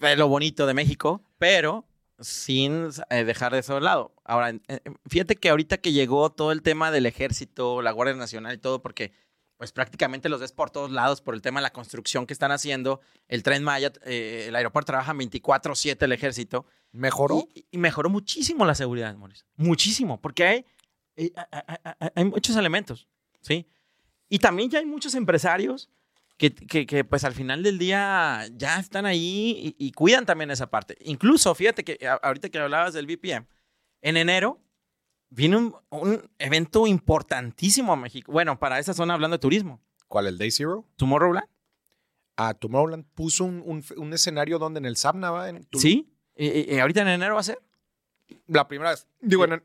de 0.00 0.16
lo 0.16 0.26
bonito 0.26 0.66
de 0.66 0.74
México, 0.74 1.22
pero 1.38 1.84
sin 2.20 2.90
eh, 3.10 3.24
dejar 3.24 3.52
de 3.52 3.58
eso 3.60 3.74
de 3.74 3.80
lado. 3.80 4.14
Ahora, 4.24 4.50
eh, 4.68 4.80
fíjate 5.08 5.36
que 5.36 5.48
ahorita 5.50 5.78
que 5.78 5.92
llegó 5.92 6.30
todo 6.30 6.52
el 6.52 6.62
tema 6.62 6.90
del 6.90 7.06
ejército, 7.06 7.82
la 7.82 7.92
Guardia 7.92 8.14
Nacional 8.16 8.54
y 8.54 8.58
todo, 8.58 8.82
porque 8.82 9.12
pues 9.56 9.70
prácticamente 9.72 10.28
los 10.28 10.40
ves 10.40 10.50
por 10.52 10.70
todos 10.70 10.90
lados 10.90 11.20
por 11.20 11.34
el 11.34 11.42
tema 11.42 11.60
de 11.60 11.62
la 11.62 11.72
construcción 11.72 12.26
que 12.26 12.32
están 12.32 12.50
haciendo. 12.50 13.00
El 13.28 13.42
tren 13.44 13.62
Maya, 13.62 13.92
eh, 14.04 14.46
el 14.48 14.56
aeropuerto 14.56 14.86
trabaja 14.88 15.12
24/7 15.14 16.04
el 16.04 16.12
ejército. 16.12 16.66
¿Mejoró? 16.90 17.46
Y, 17.54 17.66
y 17.70 17.78
mejoró 17.78 18.10
muchísimo 18.10 18.64
la 18.66 18.74
seguridad, 18.74 19.14
Mauricio. 19.16 19.46
Muchísimo, 19.56 20.20
porque 20.20 20.44
hay- 20.44 20.64
hay- 21.16 21.32
hay 22.14 22.24
muchos 22.24 22.56
elementos, 22.56 23.06
¿sí? 23.40 23.66
Y 24.28 24.38
también 24.38 24.68
ya 24.70 24.78
hay 24.80 24.86
muchos 24.86 25.14
empresarios 25.14 25.90
que, 26.36 26.52
que- 26.54 26.86
que, 26.86 27.04
pues 27.04 27.24
al 27.24 27.34
final 27.34 27.62
del 27.62 27.78
día 27.78 28.46
ya 28.54 28.78
están 28.80 29.06
ahí 29.06 29.74
y, 29.78 29.86
y 29.86 29.92
cuidan 29.92 30.26
también 30.26 30.50
esa 30.50 30.68
parte. 30.68 30.96
Incluso, 31.02 31.54
fíjate 31.54 31.84
que 31.84 31.98
ahorita 32.22 32.48
que 32.48 32.58
hablabas 32.58 32.94
del 32.94 33.06
VPM, 33.06 33.46
en 34.00 34.16
enero 34.16 34.60
vino 35.30 35.58
un, 35.58 35.74
un 35.90 36.30
evento 36.38 36.86
importantísimo 36.86 37.92
a 37.92 37.96
México. 37.96 38.32
Bueno, 38.32 38.58
para 38.58 38.78
esa 38.78 38.92
zona 38.94 39.14
hablando 39.14 39.36
de 39.36 39.40
turismo. 39.40 39.80
¿Cuál? 40.08 40.26
¿El 40.26 40.36
Day 40.38 40.50
Zero? 40.50 40.86
Tomorrowland, 40.96 41.46
Ah, 42.36 42.54
Tomorrowland 42.54 43.04
puso 43.14 43.44
un, 43.44 43.62
un- 43.64 43.84
un 43.96 44.12
escenario 44.12 44.58
donde 44.58 44.78
en 44.78 44.86
el 44.86 44.96
Sabna 44.96 45.30
va. 45.30 45.48
En 45.50 45.64
Tulum. 45.64 45.82
¿sí? 45.82 46.08
Y, 46.34 46.78
ahorita 46.78 47.02
en 47.02 47.08
enero 47.08 47.34
va 47.34 47.40
a 47.40 47.44
ser. 47.44 47.58
La 48.46 48.66
primera 48.66 48.90
vez. 48.90 49.06
Digo, 49.20 49.44
en- 49.44 49.62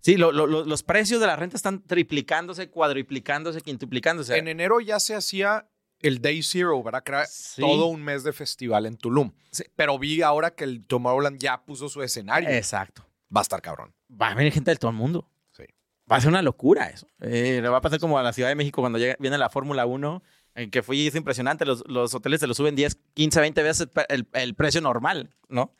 Sí, 0.00 0.16
lo- 0.16 0.30
lo- 0.30 0.46
lo- 0.46 0.64
los 0.64 0.82
precios 0.84 1.20
de 1.20 1.26
la 1.26 1.34
renta 1.34 1.56
están 1.56 1.82
triplicándose, 1.82 2.68
cuadriplicándose, 2.70 3.60
quintuplicándose. 3.62 4.36
en 4.36 4.46
enero 4.48 4.80
ya 4.80 5.00
se 5.00 5.14
hacía 5.16 5.66
el 6.00 6.20
Day 6.22 6.42
Zero, 6.42 6.82
¿verdad? 6.82 7.02
Que 7.02 7.12
era 7.12 7.26
Sí. 7.26 7.60
todo 7.60 7.86
un 7.86 8.02
mes 8.02 8.22
de 8.24 8.32
festival 8.32 8.86
en 8.86 8.96
Tulum. 8.96 9.32
Sí. 9.50 9.64
Pero 9.76 9.98
vi 9.98 10.22
ahora 10.22 10.50
que 10.52 10.64
el 10.64 10.84
Tomorrowland 10.84 11.38
ya 11.38 11.64
puso 11.64 11.88
su 11.88 12.02
escenario. 12.02 12.48
Exacto. 12.48 13.04
Va 13.34 13.40
a 13.40 13.42
estar 13.42 13.60
cabrón. 13.62 13.94
Va 14.10 14.28
a 14.28 14.34
venir 14.34 14.52
gente 14.52 14.70
de 14.70 14.76
todo 14.76 14.90
el 14.90 14.96
mundo. 14.96 15.28
Sí. 15.52 15.64
Va 16.10 16.16
a 16.16 16.20
ser 16.20 16.28
una 16.30 16.42
locura 16.42 16.86
eso. 16.88 17.06
Eh, 17.20 17.58
le 17.62 17.68
va 17.68 17.78
a 17.78 17.80
pasar 17.80 17.98
como 17.98 18.18
a 18.18 18.22
la 18.22 18.32
Ciudad 18.32 18.48
de 18.48 18.54
México 18.54 18.80
cuando 18.82 18.98
llega- 18.98 19.16
viene 19.18 19.36
la 19.38 19.50
Fórmula 19.50 19.84
1, 19.86 20.22
en 20.54 20.70
que 20.70 20.82
fui, 20.82 21.06
es 21.06 21.14
impresionante. 21.14 21.64
Los, 21.66 21.84
los 21.86 22.14
hoteles 22.14 22.40
se 22.40 22.46
lo 22.46 22.54
suben 22.54 22.74
10, 22.76 22.98
15, 23.14 23.40
20 23.40 23.62
veces 23.62 23.88
el, 24.08 24.26
el 24.32 24.54
precio 24.54 24.80
normal, 24.80 25.34
¿no? 25.48 25.72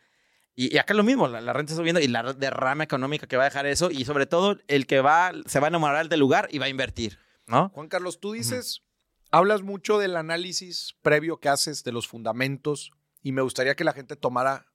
Y, 0.54 0.74
y 0.74 0.78
acá 0.78 0.92
es 0.92 0.96
lo 0.96 1.04
mismo, 1.04 1.28
la, 1.28 1.40
la 1.40 1.52
renta 1.52 1.72
está 1.72 1.80
subiendo 1.80 2.00
y 2.00 2.08
la 2.08 2.32
derrama 2.32 2.82
económica 2.82 3.28
que 3.28 3.36
va 3.36 3.44
a 3.44 3.46
dejar 3.46 3.66
eso. 3.66 3.90
Y 3.92 4.04
sobre 4.04 4.26
todo, 4.26 4.58
el 4.66 4.86
que 4.88 5.00
va, 5.00 5.30
se 5.46 5.60
va 5.60 5.66
a 5.66 5.68
enamorar 5.68 6.08
del 6.08 6.18
lugar 6.20 6.48
y 6.50 6.58
va 6.58 6.66
a 6.66 6.68
invertir, 6.68 7.18
¿no? 7.46 7.68
Juan 7.70 7.86
Carlos, 7.88 8.18
tú 8.18 8.32
dices, 8.32 8.82
hablas 9.30 9.62
mucho 9.62 9.98
del 9.98 10.16
análisis 10.16 10.96
previo 11.02 11.38
que 11.38 11.48
haces 11.48 11.84
de 11.84 11.92
los 11.92 12.08
fundamentos 12.08 12.92
y 13.22 13.32
me 13.32 13.42
gustaría 13.42 13.74
que 13.74 13.84
la 13.84 13.92
gente 13.92 14.16
tomara 14.16 14.66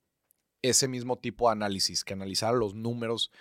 ese 0.61 0.87
mismo 0.87 1.17
tipo 1.17 1.47
de 1.47 1.53
análisis, 1.53 2.03
que 2.03 2.13
analizara 2.13 2.53
los 2.53 2.73
números, 2.73 3.31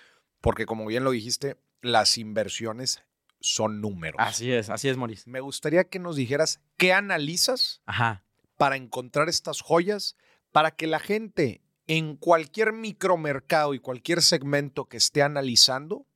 porque 0.40 0.66
como 0.66 0.86
bien 0.86 1.04
lo 1.04 1.12
dijiste, 1.12 1.56
las 1.80 2.18
inversiones 2.18 3.02
son 3.40 3.80
números. 3.80 4.16
Así 4.18 4.52
es, 4.52 4.70
así 4.70 4.88
es, 4.88 4.96
Maurice. 4.96 5.28
Me 5.28 5.40
gustaría 5.40 5.84
que 5.84 5.98
nos 5.98 6.16
dijeras 6.16 6.60
qué 6.76 6.92
analizas 6.92 7.82
Ajá. 7.86 8.24
para 8.56 8.76
encontrar 8.76 9.28
estas 9.28 9.60
joyas, 9.60 10.16
para 10.52 10.72
que 10.72 10.86
la 10.86 10.98
gente 10.98 11.62
en 11.86 12.16
cualquier 12.16 12.72
micromercado 12.72 13.74
y 13.74 13.80
cualquier 13.80 14.22
segmento 14.22 14.86
que 14.86 14.96
esté 14.96 15.22
analizando 15.22 16.06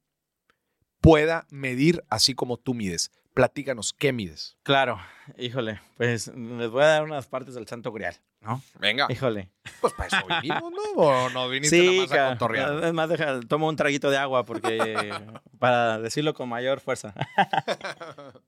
pueda 1.01 1.47
medir 1.51 2.05
así 2.09 2.35
como 2.35 2.57
tú 2.57 2.75
mides. 2.75 3.11
Platícanos, 3.37 3.93
¿qué 3.93 4.15
mides? 4.15 4.57
Claro, 4.63 4.99
híjole, 5.37 5.79
pues 5.99 6.29
les 6.29 6.71
voy 6.71 6.83
a 6.83 6.87
dar 6.87 7.03
unas 7.05 7.27
partes 7.27 7.55
del 7.55 7.69
Santo 7.69 7.93
Grial, 7.93 8.17
¿no? 8.41 8.63
Venga. 8.81 9.09
Híjole. 9.11 9.51
Pues 9.83 9.93
para 9.93 10.07
eso 10.07 10.27
vinimos, 10.41 10.73
¿no? 10.73 11.03
¿O 11.03 11.29
no 11.29 11.47
viniste 11.51 11.85
nada 11.85 12.01
más 12.01 12.13
a 12.13 12.29
contorrear? 12.29 12.85
es 12.85 12.95
más, 12.95 13.11
deja, 13.11 13.41
tomo 13.41 13.69
un 13.69 13.77
traguito 13.77 14.09
de 14.09 14.17
agua 14.17 14.47
porque 14.47 15.13
para 15.59 15.99
decirlo 15.99 16.33
con 16.33 16.49
mayor 16.49 16.81
fuerza. 16.81 17.13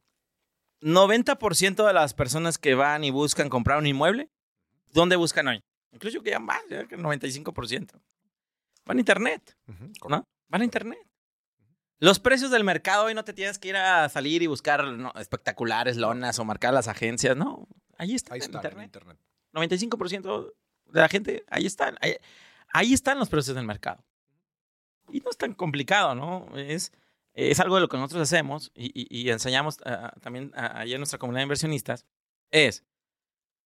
90% 0.80 1.86
de 1.86 1.93
las 1.93 2.14
personas 2.14 2.57
que 2.57 2.74
van 2.74 3.05
y 3.05 3.11
buscan 3.11 3.51
comprar 3.51 3.76
un 3.76 3.86
inmueble, 3.86 4.30
¿dónde 4.95 5.16
buscan 5.16 5.49
hoy? 5.49 5.61
Incluso 5.93 6.22
que 6.22 6.30
ya 6.30 6.39
más, 6.39 6.62
ya 6.70 6.86
que 6.86 6.95
el 6.95 7.03
95%. 7.03 7.91
Van 8.86 8.97
a 8.97 9.01
internet, 9.01 9.55
¿no? 10.09 10.24
Van 10.49 10.62
a 10.62 10.64
internet. 10.64 11.08
Los 12.01 12.21
precios 12.21 12.51
del 12.51 12.63
mercado 12.65 13.07
hoy 13.07 13.15
no 13.15 13.25
te 13.25 13.33
tienes 13.33 13.59
que 13.59 13.69
ir 13.69 13.77
a 13.77 14.09
salir 14.09 14.43
y 14.43 14.47
buscar 14.47 14.85
no, 14.87 15.13
espectaculares 15.17 15.97
lonas 15.97 16.39
o 16.39 16.45
marcar 16.45 16.73
las 16.73 16.87
agencias, 16.89 17.37
no. 17.37 17.67
Ahí 17.97 18.15
está, 18.15 18.35
Ahí 18.35 18.39
en 18.39 18.45
está, 18.45 18.59
en 18.59 18.65
internet. 18.65 18.85
internet. 18.87 19.19
95% 19.53 20.53
de 20.93 21.01
la 21.01 21.09
gente, 21.09 21.45
ahí 21.49 21.67
están. 21.67 21.97
Ahí, 22.01 22.15
ahí 22.73 22.93
están 22.93 23.19
los 23.19 23.29
precios 23.29 23.57
del 23.57 23.65
mercado. 23.67 24.05
Y 25.11 25.21
no 25.21 25.31
es 25.31 25.37
tan 25.37 25.55
complicado, 25.55 26.15
¿no? 26.15 26.47
Es, 26.57 26.93
es 27.35 27.59
algo 27.61 27.75
de 27.77 27.81
lo 27.81 27.89
que 27.89 27.97
nosotros 27.97 28.23
hacemos 28.23 28.71
y, 28.75 28.87
y- 28.95 29.09
y 29.23 29.31
enseñamos 29.31 29.79
ah, 29.85 30.13
también 30.21 30.53
allá 30.55 30.95
en 30.95 31.01
nuestra 31.01 31.19
comunidad 31.19 31.41
de 31.41 31.45
inversionistas. 31.45 32.07
Es, 32.51 32.85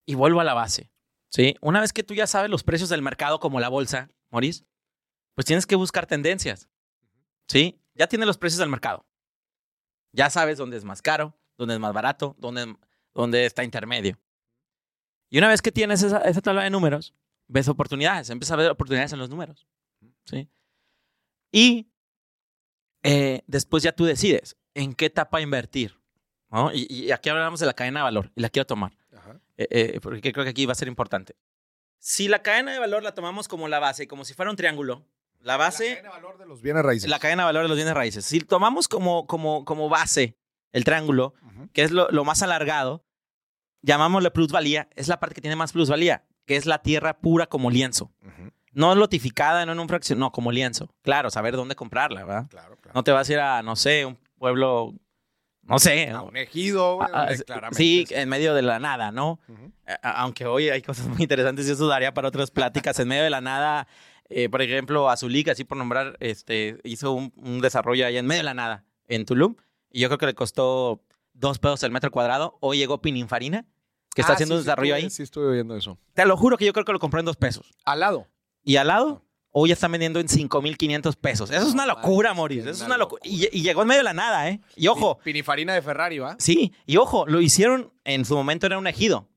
y 0.06 0.14
vuelvo 0.14 0.40
a 0.40 0.44
la 0.44 0.54
base, 0.54 0.90
¿sí? 1.28 1.56
Una 1.60 1.80
vez 1.80 1.92
que 1.92 2.02
tú 2.02 2.14
ya 2.14 2.26
sabes 2.26 2.50
los 2.50 2.62
precios 2.62 2.88
del 2.88 3.02
mercado 3.02 3.40
como 3.40 3.60
la 3.60 3.68
bolsa, 3.68 4.08
Maurice, 4.30 4.64
pues 5.34 5.44
tienes 5.44 5.66
que 5.66 5.74
buscar 5.76 6.06
tendencias, 6.06 6.68
¿sí? 7.48 7.78
Ya 7.94 8.06
tienes 8.06 8.26
los 8.26 8.38
precios 8.38 8.58
del 8.58 8.68
mercado. 8.68 9.04
Ya 10.12 10.30
sabes 10.30 10.58
dónde 10.58 10.76
es 10.76 10.84
más 10.84 11.02
caro, 11.02 11.34
dónde 11.56 11.74
es 11.74 11.80
más 11.80 11.92
barato, 11.92 12.34
dónde, 12.38 12.76
dónde 13.14 13.46
está 13.46 13.64
intermedio. 13.64 14.18
Y 15.30 15.38
una 15.38 15.48
vez 15.48 15.62
que 15.62 15.72
tienes 15.72 16.02
esa, 16.02 16.18
esa 16.20 16.40
tabla 16.42 16.64
de 16.64 16.70
números, 16.70 17.14
ves 17.48 17.68
oportunidades, 17.68 18.28
empiezas 18.30 18.52
a 18.52 18.56
ver 18.56 18.70
oportunidades 18.70 19.12
en 19.12 19.18
los 19.18 19.30
números. 19.30 19.66
¿sí? 20.26 20.48
Y 21.50 21.90
eh, 23.02 23.42
después 23.46 23.82
ya 23.82 23.92
tú 23.92 24.04
decides 24.04 24.56
en 24.74 24.94
qué 24.94 25.06
etapa 25.06 25.40
invertir. 25.40 25.98
¿no? 26.50 26.70
Y, 26.72 26.86
y 26.88 27.10
aquí 27.12 27.30
hablamos 27.30 27.60
de 27.60 27.66
la 27.66 27.72
cadena 27.72 28.00
de 28.00 28.04
valor 28.04 28.30
y 28.34 28.42
la 28.42 28.50
quiero 28.50 28.66
tomar, 28.66 28.92
Ajá. 29.16 29.40
eh, 29.56 29.68
eh, 29.70 30.00
porque 30.02 30.32
creo 30.32 30.44
que 30.44 30.50
aquí 30.50 30.66
va 30.66 30.72
a 30.72 30.76
ser 30.76 30.88
importante. 30.88 31.34
Si 31.98 32.28
la 32.28 32.42
cadena 32.42 32.72
de 32.72 32.78
valor 32.78 33.02
la 33.02 33.14
tomamos 33.14 33.48
como 33.48 33.68
la 33.68 33.78
base, 33.78 34.06
como 34.06 34.24
si 34.26 34.34
fuera 34.34 34.50
un 34.50 34.56
triángulo, 34.56 35.06
la 35.42 35.52
La 35.54 35.56
base, 35.58 35.84
cadena 35.96 36.02
de 36.08 36.14
valor 36.14 36.38
de 36.38 36.46
los 36.46 36.62
bienes 36.62 36.82
raíces. 36.84 37.10
la 37.10 37.18
cadena 37.18 37.42
de 37.42 37.46
valor 37.46 37.62
de 37.62 37.68
los 37.68 37.76
bienes 37.76 37.94
raíces, 37.94 38.24
si 38.24 38.40
tomamos 38.40 38.88
como, 38.88 39.26
como, 39.26 39.64
como 39.64 39.88
base 39.88 40.36
el 40.72 40.84
triángulo, 40.84 41.34
Ujú. 41.46 41.68
que 41.72 41.82
es 41.82 41.90
lo, 41.90 42.08
lo 42.10 42.24
más 42.24 42.42
alargado, 42.42 43.04
llamámosle 43.82 44.30
plusvalía, 44.30 44.88
es 44.94 45.08
la 45.08 45.20
parte 45.20 45.34
que 45.34 45.40
tiene 45.40 45.56
más 45.56 45.72
plusvalía, 45.72 46.24
que 46.46 46.56
es 46.56 46.66
la 46.66 46.78
tierra 46.78 47.18
pura 47.18 47.46
como 47.46 47.70
lienzo. 47.70 48.12
Ujú. 48.22 48.50
No 48.72 48.94
lotificada, 48.94 49.66
no 49.66 49.72
en 49.72 49.80
un 49.80 49.88
fracción, 49.88 50.18
no, 50.18 50.32
como 50.32 50.50
lienzo. 50.50 50.94
Claro, 51.02 51.30
saber 51.30 51.56
dónde 51.56 51.74
comprarla, 51.76 52.24
¿verdad? 52.24 52.46
Claro, 52.48 52.76
claro. 52.76 52.94
No 52.94 53.04
te 53.04 53.12
vas 53.12 53.28
a 53.28 53.32
ir 53.32 53.38
a, 53.40 53.62
no 53.62 53.76
sé, 53.76 54.06
un 54.06 54.16
pueblo, 54.38 54.94
no 55.62 55.78
sé. 55.78 56.08
A 56.10 56.22
un 56.22 56.36
ejido, 56.38 56.96
güey, 56.96 57.08
Ah, 57.12 57.26
ah, 57.28 57.34
claramente 57.44 57.76
sí, 57.76 58.06
en 58.10 58.28
medio 58.30 58.54
de 58.54 58.62
la 58.62 58.78
nada, 58.78 59.12
¿no? 59.12 59.40
A- 59.86 59.98
a- 60.08 60.20
Aunque 60.22 60.46
hoy 60.46 60.70
hay 60.70 60.80
cosas 60.80 61.06
muy 61.06 61.20
interesantes 61.22 61.68
y 61.68 61.72
eso 61.72 61.86
daría 61.86 62.14
para 62.14 62.28
otras 62.28 62.50
pláticas. 62.50 62.98
En 62.98 63.08
medio 63.08 63.24
de 63.24 63.30
la 63.30 63.42
nada, 63.42 63.86
eh, 64.28 64.48
por 64.48 64.62
ejemplo, 64.62 65.08
Azulik, 65.10 65.48
así 65.48 65.64
por 65.64 65.76
nombrar, 65.78 66.16
este, 66.20 66.78
hizo 66.84 67.12
un, 67.12 67.32
un 67.36 67.60
desarrollo 67.60 68.06
ahí 68.06 68.16
en 68.16 68.26
medio 68.26 68.40
de 68.40 68.44
la 68.44 68.54
nada, 68.54 68.84
en 69.08 69.24
Tulum. 69.26 69.56
Y 69.90 70.00
yo 70.00 70.08
creo 70.08 70.18
que 70.18 70.26
le 70.26 70.34
costó 70.34 71.02
dos 71.34 71.58
pesos 71.58 71.82
el 71.82 71.90
metro 71.90 72.10
cuadrado. 72.10 72.56
Hoy 72.60 72.78
llegó 72.78 73.00
Pininfarina, 73.02 73.66
que 74.14 74.22
está 74.22 74.32
Ah, 74.32 74.34
haciendo 74.34 74.54
sí, 74.54 74.58
un 74.58 74.62
sí 74.62 74.66
desarrollo 74.66 74.94
estuve- 74.94 75.04
ahí. 75.04 75.10
Sí, 75.10 75.22
estuve 75.22 75.52
viendo 75.54 75.76
eso. 75.76 75.98
Te 76.14 76.24
lo 76.24 76.36
juro 76.36 76.56
que 76.56 76.64
yo 76.64 76.72
creo 76.72 76.84
que 76.84 76.92
lo 76.92 76.98
compró 76.98 77.20
en 77.20 77.26
dos 77.26 77.36
pesos. 77.36 77.72
Al 77.84 78.00
lado. 78.00 78.26
Y 78.64 78.76
al 78.76 78.86
lado, 78.88 79.22
hoy 79.50 79.68
ya 79.68 79.74
están 79.74 79.92
vendiendo 79.92 80.18
en 80.20 80.28
5,500 80.28 81.16
pesos. 81.16 81.50
Eso 81.50 81.66
es 81.66 81.74
una 81.74 81.84
locura, 81.86 82.32
Moris. 82.32 82.60
Eso 82.60 82.70
es 82.70 82.80
una 82.82 82.96
locura. 82.96 83.20
Y, 83.24 83.48
y 83.52 83.62
llegó 83.62 83.82
en 83.82 83.88
medio 83.88 84.00
de 84.00 84.04
la 84.04 84.14
nada, 84.14 84.48
¿eh? 84.48 84.60
Y 84.76 84.86
ojo, 84.88 85.18
Pinifarina 85.24 85.74
de 85.74 85.82
Ferrari, 85.82 86.18
¿va? 86.20 86.36
sí, 86.38 86.72
y 86.86 86.96
ojo, 86.96 87.26
lo 87.26 87.40
hicieron, 87.42 87.92
en 88.04 88.24
su 88.24 88.34
momento 88.34 88.64
era 88.66 88.78
un 88.78 88.86
ejido. 88.86 89.28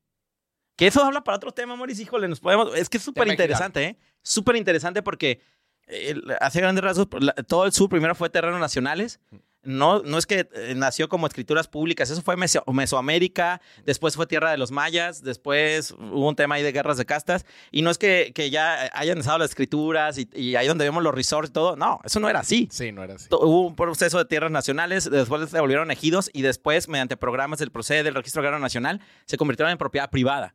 Que 0.76 0.86
eso 0.88 1.02
habla 1.02 1.22
para 1.24 1.36
otro 1.36 1.52
tema, 1.52 1.74
Maurice. 1.74 2.02
Híjole, 2.02 2.28
nos 2.28 2.38
podemos. 2.40 2.74
Es 2.76 2.88
que 2.90 2.98
es 2.98 3.02
súper 3.02 3.26
interesante, 3.28 3.82
¿eh? 3.84 3.98
Súper 4.26 4.56
interesante 4.56 5.02
porque 5.02 5.40
eh, 5.86 6.14
hace 6.40 6.60
grandes 6.60 6.82
rasgos, 6.82 7.06
todo 7.46 7.64
el 7.64 7.72
sur 7.72 7.88
primero 7.88 8.16
fue 8.16 8.28
terrenos 8.28 8.58
nacionales. 8.58 9.20
No, 9.62 10.00
no 10.02 10.18
es 10.18 10.26
que 10.26 10.48
eh, 10.52 10.74
nació 10.76 11.08
como 11.08 11.26
escrituras 11.26 11.66
públicas, 11.66 12.08
eso 12.08 12.22
fue 12.22 12.36
Mesoamérica, 12.36 13.60
después 13.84 14.14
fue 14.14 14.26
tierra 14.26 14.52
de 14.52 14.58
los 14.58 14.70
mayas, 14.70 15.22
después 15.22 15.90
hubo 15.90 16.28
un 16.28 16.36
tema 16.36 16.54
ahí 16.54 16.62
de 16.62 16.70
guerras 16.70 16.98
de 16.98 17.04
castas, 17.04 17.44
y 17.72 17.82
no 17.82 17.90
es 17.90 17.98
que, 17.98 18.30
que 18.32 18.50
ya 18.50 18.88
hayan 18.92 19.18
estado 19.18 19.38
las 19.38 19.50
escrituras 19.50 20.18
y, 20.18 20.28
y, 20.34 20.54
ahí 20.54 20.68
donde 20.68 20.84
vemos 20.84 21.02
los 21.02 21.12
resorts 21.12 21.50
y 21.50 21.52
todo, 21.52 21.74
no, 21.74 22.00
eso 22.04 22.20
no 22.20 22.28
era 22.28 22.40
así. 22.40 22.68
Sí, 22.70 22.92
no 22.92 23.02
era 23.02 23.14
así. 23.14 23.26
Hubo 23.32 23.66
un 23.66 23.74
proceso 23.74 24.18
de 24.18 24.24
tierras 24.26 24.52
nacionales, 24.52 25.10
después 25.10 25.50
se 25.50 25.60
volvieron 25.60 25.90
ejidos 25.90 26.30
y 26.32 26.42
después, 26.42 26.88
mediante 26.88 27.16
programas 27.16 27.58
del 27.58 27.72
procede 27.72 28.04
del 28.04 28.14
Registro 28.14 28.42
Agrario 28.42 28.60
Nacional, 28.60 29.00
se 29.24 29.36
convirtieron 29.36 29.72
en 29.72 29.78
propiedad 29.78 30.10
privada. 30.10 30.54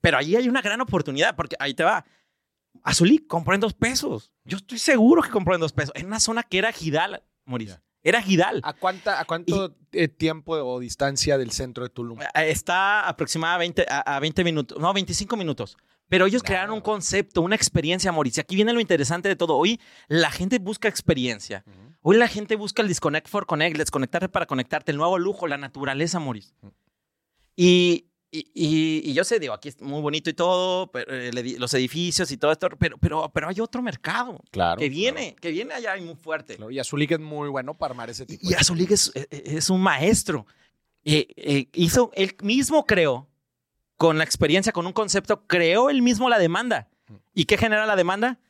Pero 0.00 0.18
ahí 0.18 0.36
hay 0.36 0.48
una 0.48 0.62
gran 0.62 0.80
oportunidad, 0.80 1.34
porque 1.34 1.56
ahí 1.58 1.74
te 1.74 1.82
va. 1.82 2.04
Azulí 2.82 3.18
compró 3.18 3.54
en 3.54 3.60
dos 3.60 3.74
pesos. 3.74 4.32
Yo 4.44 4.56
estoy 4.56 4.78
seguro 4.78 5.22
que 5.22 5.30
compró 5.30 5.54
en 5.54 5.60
dos 5.60 5.72
pesos. 5.72 5.92
En 5.94 6.06
una 6.06 6.20
zona 6.20 6.42
que 6.42 6.58
era 6.58 6.72
Gidal, 6.72 7.22
Mauricio. 7.44 7.80
Era 8.02 8.20
Gidal. 8.20 8.60
¿A, 8.64 8.72
cuánta, 8.72 9.20
a 9.20 9.24
cuánto 9.24 9.76
eh, 9.92 10.08
tiempo 10.08 10.54
o 10.54 10.80
distancia 10.80 11.38
del 11.38 11.52
centro 11.52 11.84
de 11.84 11.90
Tulum? 11.90 12.20
Eh, 12.20 12.26
está 12.34 13.08
aproximadamente 13.08 13.86
a, 13.88 14.18
20 14.18 14.42
minutos, 14.42 14.78
no, 14.78 14.92
25 14.92 15.36
minutos. 15.36 15.76
Pero 16.08 16.26
ellos 16.26 16.42
crearon 16.42 16.74
un 16.74 16.80
concepto, 16.80 17.40
una 17.40 17.54
experiencia, 17.54 18.12
Mauricio. 18.12 18.42
Aquí 18.42 18.56
viene 18.56 18.72
lo 18.72 18.80
interesante 18.80 19.28
de 19.28 19.36
todo. 19.36 19.56
Hoy 19.56 19.80
la 20.08 20.30
gente 20.30 20.58
busca 20.58 20.88
experiencia. 20.88 21.64
Hoy 22.02 22.16
la 22.16 22.26
gente 22.26 22.56
busca 22.56 22.82
el 22.82 22.88
disconnect 22.88 23.28
for 23.28 23.46
connect, 23.46 23.78
desconectarte 23.78 24.28
para 24.28 24.46
conectarte, 24.46 24.90
el 24.90 24.98
nuevo 24.98 25.18
lujo, 25.18 25.46
la 25.46 25.56
naturaleza, 25.56 26.18
Mauricio. 26.18 26.54
Y, 27.56 28.08
y, 28.34 29.12
yo 29.12 29.24
sé, 29.24 29.38
digo, 29.38 29.52
aquí 29.52 29.68
es 29.68 29.80
muy 29.82 30.00
bonito 30.00 30.30
y 30.30 30.32
todo, 30.32 30.90
eh, 30.94 31.30
los 31.58 31.74
edificios 31.74 32.30
y 32.30 32.38
todo 32.38 32.50
esto, 32.50 32.70
pero, 32.78 32.96
pero, 32.96 33.30
pero 33.30 33.48
hay 33.48 33.60
otro 33.60 33.82
mercado 33.82 34.42
claro, 34.50 34.80
que 34.80 34.88
viene, 34.88 35.36
que 35.38 35.50
viene 35.50 35.74
allá 35.74 35.98
y 35.98 36.00
muy 36.00 36.14
fuerte. 36.14 36.56
y 36.70 36.78
Azulik 36.78 37.10
es 37.10 37.20
muy 37.20 37.50
bueno 37.50 37.76
para 37.76 37.92
armar 37.92 38.08
ese 38.08 38.24
tipo. 38.24 38.42
Y, 38.42 38.52
y 38.52 38.54
Azulik 38.54 38.90
es, 38.90 39.12
e, 39.14 39.28
e, 39.30 39.56
es, 39.58 39.68
un 39.68 39.82
maestro. 39.82 40.46
Eh, 41.04 41.26
eh, 41.36 41.68
hizo, 41.74 42.10
él 42.14 42.34
mismo 42.42 42.86
creó, 42.86 43.28
con 43.98 44.16
la 44.16 44.24
experiencia, 44.24 44.72
con 44.72 44.86
un 44.86 44.94
concepto, 44.94 45.46
creó 45.46 45.90
él 45.90 46.00
mismo 46.00 46.30
la 46.30 46.38
demanda. 46.38 46.88
¿Y 47.34 47.44
qué 47.44 47.58
genera 47.58 47.84
la 47.84 47.96
demanda? 47.96 48.40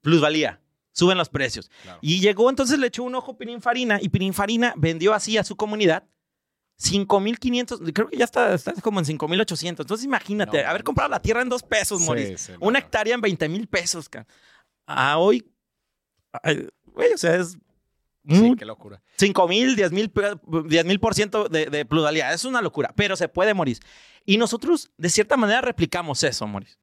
Plusvalía. 0.00 0.60
Suben 0.90 1.16
los 1.16 1.28
precios. 1.28 1.70
Y 2.00 2.20
llegó 2.20 2.50
entonces, 2.50 2.76
le 2.78 2.88
echó 2.88 3.04
un 3.04 3.14
ojo 3.14 3.38
Pininfarina 3.38 4.00
y 4.02 4.08
Pininfarina 4.08 4.74
vendió 4.76 5.14
así 5.14 5.38
a 5.38 5.44
su 5.44 5.54
comunidad 5.54 6.08
5.500, 6.82 7.92
creo 7.92 8.08
que 8.08 8.16
ya 8.16 8.24
está, 8.24 8.54
está 8.54 8.72
como 8.74 8.98
en 8.98 9.06
5.800. 9.06 9.68
Entonces 9.68 10.04
imagínate, 10.04 10.64
haber 10.64 10.82
comprado 10.82 11.10
la 11.10 11.20
tierra 11.20 11.42
en 11.42 11.48
dos 11.48 11.62
pesos, 11.62 12.02
sí, 12.02 12.52
Una 12.60 12.78
hectárea 12.78 13.14
en 13.14 13.20
20 13.20 13.48
mil 13.48 13.66
pesos, 13.66 14.08
A 14.14 14.24
ah, 14.86 15.18
hoy, 15.18 15.46
güey, 16.86 17.12
o 17.12 17.18
sea, 17.18 17.36
es... 17.36 17.56
Sí, 18.28 18.54
qué 18.56 18.64
locura. 18.64 19.02
5 19.18 19.48
mil, 19.48 19.74
10 19.74 19.90
mil 19.92 21.00
por 21.00 21.14
ciento 21.14 21.48
de, 21.48 21.66
de 21.66 21.84
plusvalía. 21.84 22.32
Es 22.32 22.44
una 22.44 22.62
locura, 22.62 22.92
pero 22.94 23.16
se 23.16 23.26
puede, 23.26 23.52
morir. 23.52 23.80
Y 24.24 24.36
nosotros, 24.36 24.92
de 24.96 25.10
cierta 25.10 25.36
manera, 25.36 25.60
replicamos 25.60 26.22
eso, 26.22 26.46
Moris. 26.46 26.78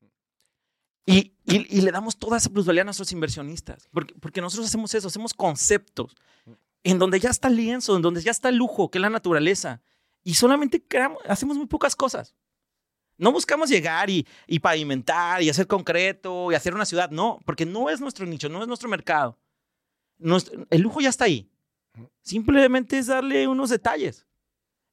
Y, 1.05 1.33
y, 1.45 1.81
le 1.81 1.91
damos 1.91 2.17
toda 2.17 2.37
esa 2.37 2.49
plusvalía 2.49 2.83
a 2.83 2.85
nuestros 2.85 3.11
inversionistas. 3.11 3.87
Porque, 3.91 4.13
porque 4.19 4.41
nosotros 4.41 4.67
hacemos 4.67 4.93
eso, 4.93 5.07
hacemos 5.07 5.33
conceptos 5.33 6.15
en 6.83 6.99
donde 6.99 7.19
ya 7.19 7.29
está 7.29 7.47
el 7.47 7.55
lienzo, 7.55 7.95
en 7.95 8.01
donde 8.01 8.21
ya 8.21 8.31
está 8.31 8.49
el 8.49 8.57
lujo, 8.57 8.91
que 8.91 8.99
es 8.99 9.01
la 9.01 9.09
naturaleza. 9.09 9.81
Y 10.23 10.33
solamente 10.33 10.83
hacemos 11.27 11.57
muy 11.57 11.67
pocas 11.67 11.95
cosas. 11.95 12.35
No 13.17 13.31
buscamos 13.31 13.69
llegar 13.69 14.09
y, 14.09 14.25
y, 14.47 14.59
pavimentar 14.59 15.41
y 15.41 15.49
hacer 15.49 15.67
concreto 15.67 16.51
y 16.51 16.55
hacer 16.55 16.73
una 16.73 16.85
ciudad, 16.85 17.11
no, 17.11 17.39
porque 17.45 17.65
no 17.65 17.89
es 17.89 17.99
nuestro 17.99 18.25
nicho, 18.25 18.47
no 18.47 18.61
es 18.61 18.67
nuestro 18.67 18.87
mercado. 18.87 19.37
el 20.69 20.81
lujo 20.81 21.01
ya 21.01 21.09
está 21.09 21.25
ahí. 21.25 21.49
Simplemente 22.21 22.97
es 22.97 23.07
darle 23.07 23.47
unos 23.47 23.69
detalles. 23.69 24.25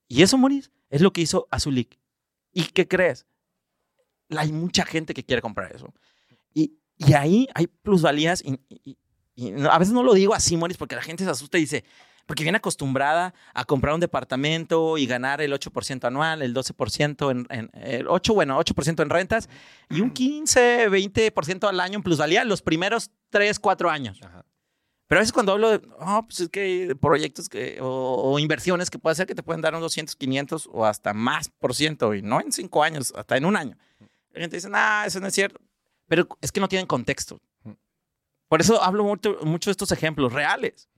Y 0.08 0.22
eso, 0.22 0.38
Moris, 0.38 0.70
es 0.90 1.00
lo 1.00 1.12
que 1.12 1.20
hizo 1.20 1.46
Azulik. 1.50 2.00
¿Y 2.52 2.64
qué 2.64 2.88
crees? 2.88 3.26
Hay 4.30 4.50
mucha 4.50 4.84
gente 4.84 5.14
que 5.14 5.24
quiere 5.24 5.42
comprar 5.42 5.74
eso. 5.74 5.94
Y, 6.52 6.78
y 6.96 7.12
ahí 7.12 7.48
hay 7.54 7.68
plusvalías 7.68 8.42
y, 8.44 8.58
y 9.36 9.52
a 9.68 9.78
veces 9.78 9.92
no 9.92 10.02
lo 10.02 10.14
digo 10.14 10.34
así, 10.34 10.56
Moris, 10.56 10.78
porque 10.78 10.96
la 10.96 11.02
gente 11.02 11.22
se 11.22 11.30
asusta 11.30 11.58
y 11.58 11.62
dice, 11.62 11.84
porque 12.26 12.42
viene 12.42 12.58
acostumbrada 12.58 13.32
a 13.54 13.64
comprar 13.64 13.94
un 13.94 14.00
departamento 14.00 14.98
y 14.98 15.06
ganar 15.06 15.40
el 15.40 15.52
8% 15.52 16.04
anual, 16.04 16.42
el 16.42 16.54
12% 16.54 17.30
en, 17.30 17.46
en, 17.50 17.70
el 17.74 18.08
8, 18.08 18.34
bueno, 18.34 18.58
8% 18.58 19.02
en 19.02 19.10
rentas 19.10 19.48
y 19.88 20.00
un 20.00 20.10
15, 20.10 20.90
20% 20.90 21.68
al 21.68 21.80
año 21.80 21.96
en 21.96 22.02
plusvalía 22.02 22.44
los 22.44 22.62
primeros 22.62 23.10
3, 23.30 23.58
4 23.58 23.90
años. 23.90 24.20
Pero 25.08 25.20
a 25.20 25.22
veces 25.22 25.32
cuando 25.32 25.52
hablo 25.52 25.70
de, 25.70 25.88
oh, 26.00 26.24
pues 26.24 26.40
es 26.40 26.48
que 26.48 26.96
proyectos 27.00 27.48
que, 27.48 27.78
o, 27.80 28.38
inversiones 28.40 28.90
que 28.90 28.98
puede 28.98 29.14
ser 29.14 29.26
que 29.26 29.36
te 29.36 29.42
pueden 29.42 29.62
dar 29.62 29.74
un 29.74 29.80
200, 29.80 30.16
500 30.16 30.68
o 30.72 30.84
hasta 30.84 31.14
más 31.14 31.48
por 31.48 31.74
ciento, 31.74 32.12
y 32.14 32.22
no 32.22 32.40
en 32.40 32.50
5 32.50 32.82
años, 32.82 33.12
hasta 33.16 33.36
en 33.36 33.44
un 33.44 33.56
año. 33.56 33.76
La 34.32 34.40
gente 34.40 34.56
dice, 34.56 34.68
nah, 34.68 35.04
eso 35.04 35.20
no 35.20 35.28
es 35.28 35.34
cierto. 35.34 35.60
Pero 36.08 36.26
es 36.40 36.50
que 36.50 36.60
no 36.60 36.68
tienen 36.68 36.86
contexto. 36.86 37.40
Por 38.48 38.60
eso 38.60 38.82
hablo 38.82 39.04
mucho, 39.04 39.38
mucho 39.42 39.70
de 39.70 39.72
estos 39.72 39.92
ejemplos 39.92 40.32
reales. 40.32 40.88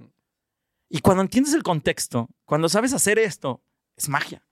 Y 0.89 1.01
cuando 1.01 1.23
entiendes 1.23 1.55
el 1.55 1.63
contexto, 1.63 2.29
cuando 2.45 2.69
sabes 2.69 2.93
hacer 2.93 3.19
esto, 3.19 3.63
es 3.97 4.09
magia. 4.09 4.43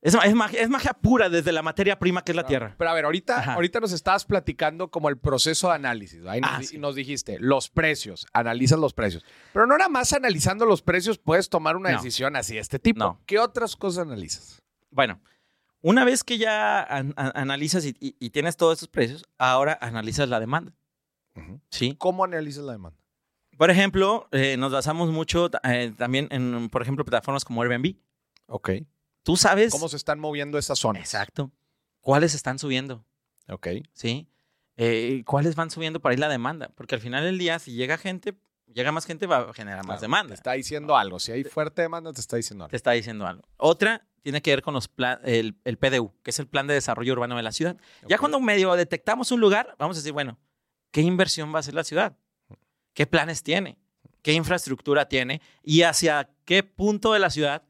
Es, 0.00 0.14
es, 0.14 0.34
magia, 0.34 0.60
es 0.62 0.68
magia 0.68 0.92
pura 0.92 1.28
desde 1.28 1.50
la 1.50 1.62
materia 1.62 1.98
prima 1.98 2.22
que 2.22 2.30
es 2.32 2.36
la 2.36 2.46
tierra. 2.46 2.76
Pero 2.78 2.90
a 2.90 2.94
ver, 2.94 3.04
ahorita, 3.04 3.54
ahorita 3.54 3.80
nos 3.80 3.92
estabas 3.92 4.24
platicando 4.24 4.90
como 4.90 5.08
el 5.08 5.18
proceso 5.18 5.68
de 5.68 5.74
análisis. 5.74 6.24
Ahí 6.26 6.40
nos, 6.40 6.50
ah, 6.50 6.78
nos, 6.78 6.94
dijiste, 6.94 7.38
los 7.40 7.68
precios, 7.68 8.26
analizas 8.32 8.78
los 8.78 8.94
precios. 8.94 9.24
Pero 9.52 9.66
no 9.66 9.76
nada 9.76 9.88
más 9.88 10.12
analizando 10.12 10.66
los 10.66 10.82
precios 10.82 11.18
puedes 11.18 11.48
tomar 11.48 11.76
una 11.76 11.90
decisión 11.90 12.36
así 12.36 12.54
de 12.54 12.60
este 12.60 12.78
tipo. 12.78 13.20
¿Qué 13.26 13.38
otras 13.40 13.74
cosas 13.74 14.06
analizas? 14.06 14.62
Bueno, 14.90 15.20
una 15.80 16.04
vez 16.04 16.22
que 16.22 16.38
ya 16.38 16.82
analizas 16.82 17.84
y, 17.84 18.30
tienes 18.30 18.56
todos 18.56 18.74
estos 18.74 18.88
precios, 18.88 19.24
ahora 19.36 19.76
analizas 19.80 20.28
la 20.28 20.38
demanda. 20.38 20.74
¿Sí? 21.70 21.94
¿Cómo 21.98 22.24
analizas 22.24 22.64
la 22.64 22.72
demanda? 22.72 22.97
Por 23.58 23.70
ejemplo, 23.70 24.28
eh, 24.30 24.56
nos 24.56 24.72
basamos 24.72 25.10
mucho 25.10 25.50
eh, 25.64 25.92
también 25.96 26.28
en, 26.30 26.70
por 26.70 26.80
ejemplo, 26.80 27.04
plataformas 27.04 27.44
como 27.44 27.60
Airbnb. 27.60 27.96
Ok. 28.46 28.70
Tú 29.24 29.36
sabes. 29.36 29.72
¿Cómo 29.72 29.88
se 29.88 29.96
están 29.96 30.20
moviendo 30.20 30.58
esas 30.58 30.78
zonas? 30.78 31.02
Exacto. 31.02 31.50
¿Cuáles 32.00 32.34
están 32.34 32.60
subiendo? 32.60 33.04
Ok. 33.48 33.66
Sí. 33.92 34.28
Eh, 34.76 35.24
¿Cuáles 35.26 35.56
van 35.56 35.70
subiendo 35.70 36.00
para 36.00 36.12
ir 36.12 36.20
la 36.20 36.28
demanda? 36.28 36.70
Porque 36.76 36.94
al 36.94 37.00
final 37.00 37.24
del 37.24 37.36
día, 37.36 37.58
si 37.58 37.72
llega 37.72 37.98
gente, 37.98 38.38
llega 38.72 38.92
más 38.92 39.06
gente, 39.06 39.26
va 39.26 39.50
a 39.50 39.52
generar 39.52 39.84
más 39.84 40.00
demanda. 40.00 40.28
Te 40.28 40.34
está 40.34 40.52
diciendo 40.52 40.96
algo. 40.96 41.18
Si 41.18 41.32
hay 41.32 41.42
fuerte 41.42 41.82
demanda, 41.82 42.12
te 42.12 42.20
está 42.20 42.36
diciendo 42.36 42.64
algo. 42.64 42.70
Te 42.70 42.76
está 42.76 42.92
diciendo 42.92 43.26
algo. 43.26 43.42
Otra 43.56 44.06
tiene 44.22 44.40
que 44.40 44.50
ver 44.50 44.62
con 44.62 44.74
los 44.74 44.88
el, 45.24 45.54
PDU, 45.54 46.14
que 46.22 46.30
es 46.30 46.38
el 46.38 46.46
Plan 46.46 46.68
de 46.68 46.74
Desarrollo 46.74 47.12
Urbano 47.12 47.36
de 47.36 47.42
la 47.42 47.50
Ciudad. 47.50 47.76
Ya 48.06 48.18
cuando 48.18 48.38
medio 48.38 48.72
detectamos 48.76 49.32
un 49.32 49.40
lugar, 49.40 49.74
vamos 49.78 49.96
a 49.96 50.00
decir, 50.00 50.12
bueno, 50.12 50.38
¿qué 50.92 51.00
inversión 51.00 51.52
va 51.52 51.56
a 51.56 51.60
hacer 51.60 51.74
la 51.74 51.82
ciudad? 51.82 52.16
¿Qué 52.98 53.06
planes 53.06 53.44
tiene? 53.44 53.78
¿Qué 54.22 54.32
infraestructura 54.32 55.08
tiene? 55.08 55.40
¿Y 55.62 55.82
hacia 55.82 56.34
qué 56.44 56.64
punto 56.64 57.12
de 57.12 57.20
la 57.20 57.30
ciudad 57.30 57.62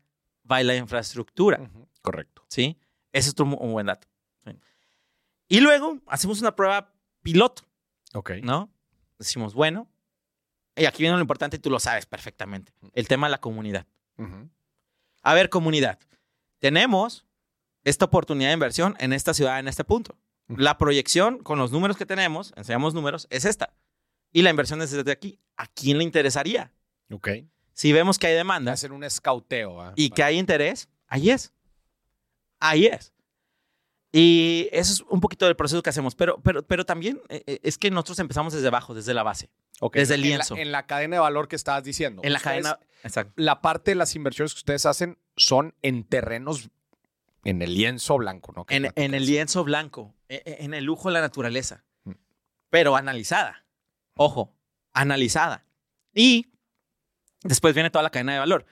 va 0.50 0.62
la 0.62 0.74
infraestructura? 0.74 1.70
Correcto. 2.00 2.46
¿Sí? 2.48 2.78
Ese 3.12 3.28
es 3.28 3.38
un 3.38 3.72
buen 3.72 3.84
dato. 3.84 4.08
Y 5.46 5.60
luego 5.60 5.98
hacemos 6.06 6.40
una 6.40 6.56
prueba 6.56 6.94
piloto. 7.20 7.64
Ok. 8.14 8.30
¿No? 8.42 8.72
Decimos, 9.18 9.52
bueno, 9.52 9.86
y 10.74 10.86
aquí 10.86 11.02
viene 11.02 11.16
lo 11.16 11.20
importante 11.20 11.58
y 11.58 11.60
tú 11.60 11.68
lo 11.68 11.78
sabes 11.78 12.06
perfectamente. 12.06 12.72
El 12.94 13.06
tema 13.06 13.26
de 13.26 13.32
la 13.32 13.40
comunidad. 13.42 13.86
A 15.20 15.34
ver, 15.34 15.50
comunidad. 15.50 15.98
Tenemos 16.58 17.26
esta 17.84 18.06
oportunidad 18.06 18.48
de 18.48 18.54
inversión 18.54 18.96
en 18.98 19.12
esta 19.12 19.34
ciudad, 19.34 19.58
en 19.58 19.68
este 19.68 19.84
punto. 19.84 20.16
La 20.46 20.78
proyección 20.78 21.42
con 21.42 21.58
los 21.58 21.70
números 21.70 21.98
que 21.98 22.06
tenemos, 22.06 22.54
enseñamos 22.56 22.94
números, 22.94 23.26
es 23.28 23.44
esta 23.44 23.74
y 24.32 24.42
la 24.42 24.50
inversión 24.50 24.80
es 24.82 24.90
desde 24.90 25.10
aquí. 25.10 25.38
¿A 25.56 25.66
quién 25.66 25.98
le 25.98 26.04
interesaría? 26.04 26.72
Ok. 27.10 27.28
Si 27.72 27.92
vemos 27.92 28.18
que 28.18 28.26
hay 28.26 28.34
demanda. 28.34 28.72
Hacer 28.72 28.92
un 28.92 29.04
escauteo. 29.04 29.80
¿ah? 29.80 29.92
Y 29.96 30.10
que 30.10 30.22
hay 30.22 30.38
interés, 30.38 30.88
ahí 31.06 31.30
es. 31.30 31.52
Ahí 32.60 32.86
es. 32.86 33.12
Y 34.10 34.68
eso 34.72 34.92
es 34.92 35.00
un 35.08 35.20
poquito 35.20 35.46
del 35.46 35.56
proceso 35.56 35.82
que 35.82 35.90
hacemos. 35.90 36.14
Pero, 36.14 36.40
pero, 36.42 36.66
pero 36.66 36.84
también 36.84 37.20
eh, 37.28 37.42
eh, 37.46 37.60
es 37.62 37.78
que 37.78 37.90
nosotros 37.90 38.18
empezamos 38.18 38.52
desde 38.52 38.68
abajo, 38.68 38.94
desde 38.94 39.14
la 39.14 39.22
base. 39.22 39.50
Desde 39.92 40.14
el 40.14 40.22
lienzo. 40.22 40.56
En 40.56 40.72
la, 40.72 40.86
cadena 40.86 41.16
de 41.16 41.20
valor 41.20 41.46
que 41.46 41.56
estabas 41.56 41.84
diciendo. 41.84 42.22
En 42.24 42.32
la 42.32 42.40
cadena. 42.40 42.78
Exacto. 43.04 43.32
La 43.36 43.60
parte 43.60 43.92
de 43.92 43.94
las 43.94 44.16
inversiones 44.16 44.54
que 44.54 44.58
ustedes 44.58 44.86
hacen 44.86 45.18
son 45.36 45.74
en 45.82 46.04
terrenos 46.04 46.70
en 47.44 47.62
el 47.62 47.74
lienzo 47.74 48.16
blanco, 48.18 48.52
¿no? 48.52 48.66
En, 48.68 48.90
en, 48.96 49.14
el 49.14 49.24
lienzo 49.24 49.62
blanco, 49.62 50.14
e, 50.28 50.42
e, 50.44 50.64
en, 50.64 50.74
el 50.74 50.84
lujo 50.84 51.08
de 51.08 51.14
la 51.14 51.20
naturaleza, 51.20 51.84
mm. 52.02 52.12
pero 52.70 52.96
analizada 52.96 53.64
ojo, 54.18 54.54
analizada. 54.92 55.64
Y 56.14 56.46
después 57.42 57.72
viene 57.74 57.90
toda 57.90 58.02
la 58.02 58.10
cadena 58.10 58.34
de 58.34 58.38
valor. 58.40 58.66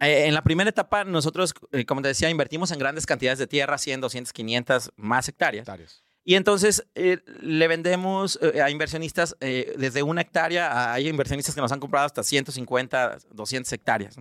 Eh, 0.00 0.26
en 0.26 0.34
la 0.34 0.42
primera 0.42 0.70
etapa, 0.70 1.04
nosotros, 1.04 1.54
eh, 1.72 1.84
como 1.84 2.02
te 2.02 2.08
decía, 2.08 2.30
invertimos 2.30 2.70
en 2.72 2.78
grandes 2.78 3.06
cantidades 3.06 3.38
de 3.38 3.46
tierra, 3.46 3.76
100, 3.78 4.00
200, 4.00 4.32
500, 4.32 4.92
más 4.96 5.28
hectáreas. 5.28 5.62
Hectáreas. 5.62 6.02
Y 6.24 6.36
entonces 6.36 6.86
eh, 6.94 7.18
le 7.42 7.68
vendemos 7.68 8.38
a 8.62 8.70
inversionistas 8.70 9.36
desde 9.40 10.02
una 10.02 10.22
hectárea, 10.22 10.72
a- 10.72 10.94
hay 10.94 11.06
inversionistas 11.08 11.54
que 11.54 11.60
nos 11.60 11.70
han 11.70 11.80
comprado 11.80 12.06
hasta 12.06 12.22
150, 12.22 13.18
200 13.30 13.70
hectáreas. 13.74 14.16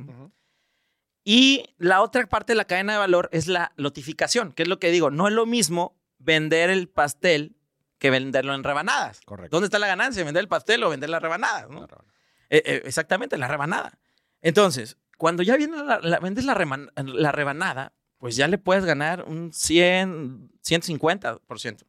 Y 1.23 1.63
la 1.77 2.01
otra 2.01 2.27
parte 2.27 2.51
de 2.53 2.57
la 2.57 2.65
cadena 2.65 2.93
de 2.93 2.99
valor 2.99 3.29
es 3.31 3.47
la 3.47 3.71
lotificación, 3.77 4.51
que 4.51 4.63
es 4.63 4.69
lo 4.69 4.79
que 4.79 4.91
digo, 4.91 5.09
no 5.11 5.27
es 5.29 5.33
lo 5.33 5.45
mismo 5.45 5.95
vender 6.17 6.69
el 6.69 6.89
pastel 6.89 7.55
que 8.03 8.09
venderlo 8.09 8.53
en 8.53 8.65
rebanadas. 8.65 9.21
Correcto. 9.25 9.55
¿Dónde 9.55 9.67
está 9.67 9.79
la 9.79 9.87
ganancia? 9.87 10.25
¿Vender 10.25 10.41
el 10.41 10.49
pastel 10.49 10.83
o 10.83 10.89
vender 10.89 11.09
las 11.09 11.21
rebanadas? 11.21 11.69
¿no? 11.69 11.87
Claro. 11.87 12.03
Eh, 12.49 12.61
eh, 12.65 12.81
exactamente, 12.83 13.37
la 13.37 13.47
rebanada. 13.47 13.97
Entonces, 14.41 14.97
cuando 15.17 15.41
ya 15.41 15.55
viene 15.55 15.81
la, 15.81 15.99
la- 16.01 16.19
vendes 16.19 16.43
la, 16.43 16.53
reman- 16.53 16.91
la 16.97 17.31
rebanada, 17.31 17.93
pues 18.17 18.35
ya 18.35 18.49
le 18.49 18.57
puedes 18.57 18.83
ganar 18.83 19.23
un 19.23 19.53
100, 19.53 20.51
150%. 20.67 21.85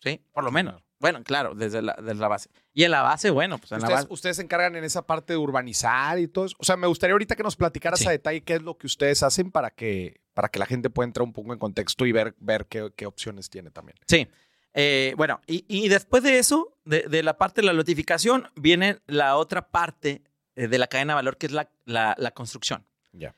¿Sí? 0.00 0.20
Por 0.32 0.44
lo 0.44 0.52
menos. 0.52 0.82
Bueno, 1.00 1.22
claro, 1.24 1.54
desde 1.54 1.80
la, 1.80 1.94
desde 1.98 2.14
la 2.20 2.28
base. 2.28 2.50
Y 2.74 2.84
en 2.84 2.90
la 2.90 3.00
base, 3.02 3.30
bueno, 3.30 3.56
pues 3.58 3.72
en 3.72 3.78
la 3.78 3.84
Ustedes, 3.84 4.02
base. 4.04 4.12
ustedes 4.14 4.36
se 4.36 4.42
encargan 4.42 4.76
en 4.76 4.84
esa 4.84 5.06
parte 5.06 5.32
de 5.32 5.38
urbanizar 5.38 6.18
y 6.18 6.28
todo 6.28 6.44
eso. 6.44 6.56
O 6.58 6.64
sea, 6.64 6.76
me 6.76 6.86
gustaría 6.86 7.12
ahorita 7.12 7.36
que 7.36 7.42
nos 7.42 7.56
platicaras 7.56 8.00
Sí. 8.00 8.06
a 8.06 8.10
detalle 8.10 8.42
qué 8.42 8.54
es 8.56 8.62
lo 8.62 8.76
que 8.76 8.86
ustedes 8.86 9.22
hacen 9.22 9.50
para 9.50 9.70
que, 9.70 10.20
para 10.34 10.48
que 10.48 10.58
la 10.58 10.66
gente 10.66 10.90
pueda 10.90 11.06
entrar 11.06 11.24
un 11.24 11.32
poco 11.32 11.52
en 11.54 11.58
contexto 11.58 12.04
y 12.04 12.12
ver, 12.12 12.34
ver 12.38 12.66
qué, 12.66 12.90
qué 12.94 13.06
opciones 13.06 13.48
tiene 13.48 13.70
también. 13.70 13.96
Sí. 14.06 14.28
Eh, 14.74 15.14
bueno, 15.16 15.40
y, 15.46 15.64
y 15.68 15.88
después 15.88 16.22
de 16.22 16.38
eso, 16.38 16.76
de, 16.84 17.02
de 17.02 17.22
la 17.22 17.38
parte 17.38 17.60
de 17.60 17.66
la 17.68 17.72
notificación, 17.72 18.48
viene 18.56 18.98
la 19.06 19.36
otra 19.36 19.68
parte 19.70 20.22
eh, 20.56 20.68
de 20.68 20.78
la 20.78 20.86
cadena 20.88 21.12
de 21.12 21.16
valor, 21.16 21.36
que 21.36 21.46
es 21.46 21.52
la, 21.52 21.70
la- 21.84 22.14
la 22.18 22.30
construcción. 22.32 22.84
Ya. 23.12 23.34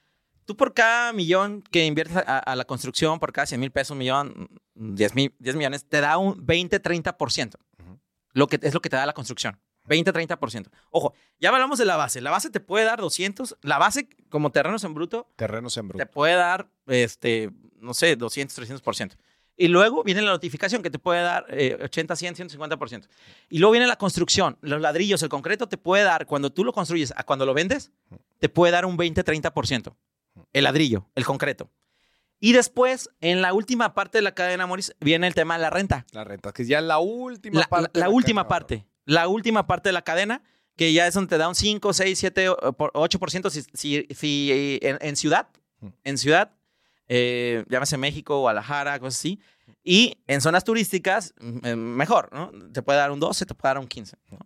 Tú 0.46 0.56
por 0.56 0.72
cada 0.74 1.12
millón 1.12 1.62
que 1.62 1.84
inviertes 1.84 2.16
a, 2.16 2.38
a 2.38 2.56
la 2.56 2.64
construcción, 2.64 3.18
por 3.18 3.32
cada 3.32 3.46
100 3.46 3.60
mil 3.60 3.70
pesos, 3.72 3.90
un 3.92 3.98
millón, 3.98 4.48
10, 4.74 5.14
mil, 5.14 5.34
10 5.38 5.56
millones, 5.56 5.84
te 5.88 6.00
da 6.00 6.16
un 6.18 6.46
20-30%. 6.46 7.56
Ujú. 7.82 7.98
Lo 8.32 8.46
que 8.46 8.58
es 8.62 8.72
lo 8.72 8.80
que 8.80 8.88
te 8.88 8.96
da 8.96 9.04
la 9.06 9.12
construcción. 9.12 9.58
20-30%. 9.88 10.68
Ojo, 10.90 11.14
ya 11.38 11.50
hablamos 11.50 11.78
de 11.78 11.84
la 11.84 11.96
base. 11.96 12.20
La 12.20 12.30
base 12.30 12.50
te 12.50 12.60
puede 12.60 12.84
dar 12.84 13.00
200. 13.00 13.56
La 13.62 13.78
base, 13.78 14.08
como 14.30 14.50
terrenos 14.50 14.82
en 14.84 14.94
bruto, 14.94 15.30
Terrenos 15.36 15.76
en 15.76 15.88
bruto. 15.88 16.04
te 16.04 16.10
puede 16.10 16.34
dar, 16.34 16.68
este, 16.86 17.50
no 17.80 17.92
sé, 17.94 18.16
200, 18.16 18.56
300%. 18.82 19.16
Y 19.56 19.68
luego 19.68 20.02
viene 20.04 20.20
la 20.22 20.30
notificación 20.32 20.82
que 20.82 20.90
te 20.90 20.98
puede 20.98 21.22
dar 21.22 21.46
eh, 21.48 21.78
80, 21.82 22.14
100, 22.16 22.34
150%. 22.34 23.08
Y 23.48 23.58
luego 23.58 23.72
viene 23.72 23.86
la 23.86 23.96
construcción, 23.96 24.58
los 24.60 24.80
ladrillos, 24.80 25.22
el 25.22 25.28
concreto 25.30 25.66
te 25.68 25.78
puede 25.78 26.04
dar, 26.04 26.26
cuando 26.26 26.50
tú 26.50 26.62
lo 26.64 26.72
construyes 26.72 27.14
a 27.16 27.22
cuando 27.24 27.46
lo 27.46 27.54
vendes, 27.54 27.90
te 28.38 28.48
puede 28.50 28.72
dar 28.72 28.84
un 28.84 28.96
20, 28.96 29.24
30%. 29.24 29.94
El 30.52 30.64
ladrillo, 30.64 31.08
el 31.14 31.24
concreto. 31.24 31.70
Y 32.38 32.52
después, 32.52 33.08
en 33.22 33.40
la 33.40 33.54
última 33.54 33.94
parte 33.94 34.18
de 34.18 34.22
la 34.22 34.32
cadena, 34.34 34.66
Moris, 34.66 34.94
viene 35.00 35.26
el 35.26 35.34
tema 35.34 35.56
de 35.56 35.62
la 35.62 35.70
renta. 35.70 36.04
La 36.12 36.22
renta, 36.24 36.52
que 36.52 36.66
ya 36.66 36.80
es 36.80 36.84
la 36.84 36.98
última 36.98 37.60
La, 37.60 37.66
parte. 37.66 37.90
la- 37.98 38.06
la 38.06 38.10
última 38.12 38.42
cadena 38.42 38.48
parte. 38.48 38.86
La 39.06 39.28
última 39.28 39.66
parte 39.66 39.88
de 39.88 39.94
la 39.94 40.02
cadena, 40.02 40.42
que 40.76 40.92
ya 40.92 41.06
es 41.06 41.14
donde 41.14 41.30
te 41.30 41.38
da 41.38 41.48
un 41.48 41.54
5, 41.54 41.94
6, 41.94 42.18
7, 42.18 42.50
o- 42.50 42.72
por- 42.74 42.92
8% 42.92 43.48
si, 43.48 43.62
si, 43.72 44.06
si, 44.14 44.78
en, 44.82 44.98
en 45.00 45.16
ciudad. 45.16 45.48
Mm. 45.80 45.86
En 46.04 46.18
ciudad, 46.18 46.52
eh, 47.08 47.64
llámese 47.68 47.96
México, 47.96 48.40
Guadalajara, 48.40 48.98
cosas 48.98 49.18
así. 49.20 49.40
Y 49.82 50.18
en 50.26 50.40
zonas 50.40 50.64
turísticas, 50.64 51.34
mm, 51.40 51.58
eh, 51.66 51.76
mejor, 51.76 52.28
¿no? 52.32 52.50
Te 52.72 52.82
puede 52.82 52.98
dar 52.98 53.10
un 53.10 53.20
12, 53.20 53.46
te 53.46 53.54
puede 53.54 53.70
dar 53.74 53.78
un 53.78 53.86
15. 53.88 54.16
¿no? 54.30 54.38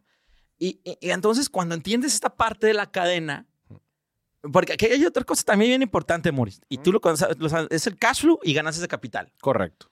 Y, 0.59 0.81
y- 0.85 0.99
y 1.01 1.11
entonces, 1.11 1.49
cuando 1.49 1.75
entiendes 1.75 2.13
esta 2.15 2.35
parte 2.37 2.67
de 2.67 2.75
la 2.75 2.91
cadena, 2.91 3.47
porque 4.53 4.75
aquí 4.75 4.87
hay 4.87 5.05
otra 5.05 5.25
cosa 5.25 5.43
también 5.45 5.71
bien 5.71 5.83
importante, 5.83 6.33
Maurice, 6.33 6.61
y 6.69 6.79
tú 6.79 6.93
lo, 6.93 7.01
conoces- 7.01 7.37
lo 7.39 7.49
sabes, 7.49 7.69
es 7.71 7.87
el 7.87 7.97
cash 7.99 8.21
flow 8.23 8.39
y 8.43 8.53
ganancias 8.55 8.83
de 8.83 8.89
capital. 8.89 9.33
Correcto. 9.41 9.91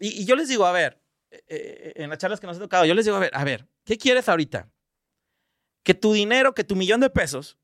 Y, 0.00 0.22
y 0.22 0.24
yo 0.24 0.34
les 0.36 0.48
digo, 0.48 0.66
a 0.66 0.72
ver, 0.72 1.00
eh, 1.30 1.42
eh, 1.48 1.92
en 1.96 2.10
las 2.10 2.18
charlas 2.18 2.38
que 2.40 2.46
nos 2.46 2.56
ha 2.56 2.60
tocado, 2.60 2.84
yo 2.84 2.94
les 2.94 3.04
digo, 3.04 3.16
a 3.16 3.20
ver, 3.20 3.30
a 3.34 3.44
ver, 3.44 3.68
¿qué 3.84 3.96
quieres 3.98 4.28
ahorita? 4.28 4.68
Que 5.82 5.94
tu 5.94 6.12
dinero, 6.12 6.54
que 6.54 6.64
tu 6.64 6.76
millón 6.76 7.00
de 7.00 7.10
pesos 7.10 7.58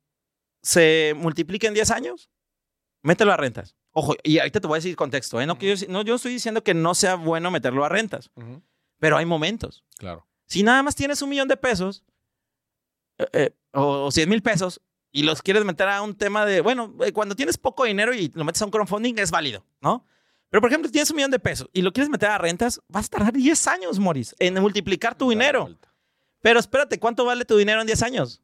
se 0.62 1.14
multiplique 1.16 1.66
en 1.66 1.74
10 1.74 1.90
años, 1.90 2.30
mételo 3.02 3.32
a 3.32 3.36
rentas. 3.36 3.76
Ojo, 3.92 4.14
y 4.22 4.38
ahorita 4.38 4.60
te 4.60 4.66
voy 4.66 4.76
a 4.76 4.78
decir 4.78 4.94
contexto, 4.96 5.40
¿eh? 5.40 5.46
No, 5.46 5.58
que 5.58 5.76
yo, 5.76 5.86
no, 5.88 6.02
yo 6.02 6.14
estoy 6.14 6.32
diciendo 6.32 6.62
que 6.62 6.74
no 6.74 6.94
sea 6.94 7.16
bueno 7.16 7.50
meterlo 7.50 7.84
a 7.84 7.88
rentas, 7.88 8.30
Ujú. 8.34 8.62
pero 8.98 9.16
hay 9.16 9.26
momentos. 9.26 9.84
Claro. 9.98 10.26
Si 10.46 10.62
nada 10.62 10.82
más 10.82 10.94
tienes 10.94 11.20
un 11.22 11.30
millón 11.30 11.48
de 11.48 11.56
pesos 11.56 12.04
eh, 13.18 13.26
eh, 13.32 13.50
o, 13.72 14.04
o 14.06 14.10
100 14.10 14.28
mil 14.28 14.42
pesos 14.42 14.80
y 15.12 15.24
los 15.24 15.42
quieres 15.42 15.64
meter 15.64 15.88
a 15.88 16.02
un 16.02 16.14
tema 16.14 16.46
de, 16.46 16.60
bueno, 16.60 16.94
eh, 17.04 17.12
cuando 17.12 17.34
tienes 17.34 17.58
poco 17.58 17.84
dinero 17.84 18.14
y 18.14 18.30
lo 18.34 18.44
metes 18.44 18.62
a 18.62 18.64
un 18.64 18.70
crowdfunding 18.70 19.14
es 19.18 19.30
válido, 19.30 19.64
¿no? 19.80 20.04
Pero, 20.50 20.60
por 20.60 20.70
ejemplo, 20.70 20.88
si 20.88 20.92
tienes 20.92 21.10
un 21.10 21.16
millón 21.16 21.30
de 21.30 21.38
pesos 21.38 21.68
y 21.72 21.82
lo 21.82 21.92
quieres 21.92 22.10
meter 22.10 22.28
a 22.28 22.38
rentas, 22.38 22.80
vas 22.88 23.06
a 23.06 23.08
tardar 23.08 23.32
10 23.32 23.66
años, 23.68 23.98
Moris, 24.00 24.34
en 24.40 24.54
multiplicar 24.60 25.14
tu 25.16 25.30
dinero. 25.30 25.68
Pero 26.40 26.58
espérate, 26.58 26.98
¿cuánto 26.98 27.24
vale 27.24 27.44
tu 27.44 27.56
dinero 27.56 27.80
en 27.80 27.86
10 27.86 28.02
años? 28.02 28.42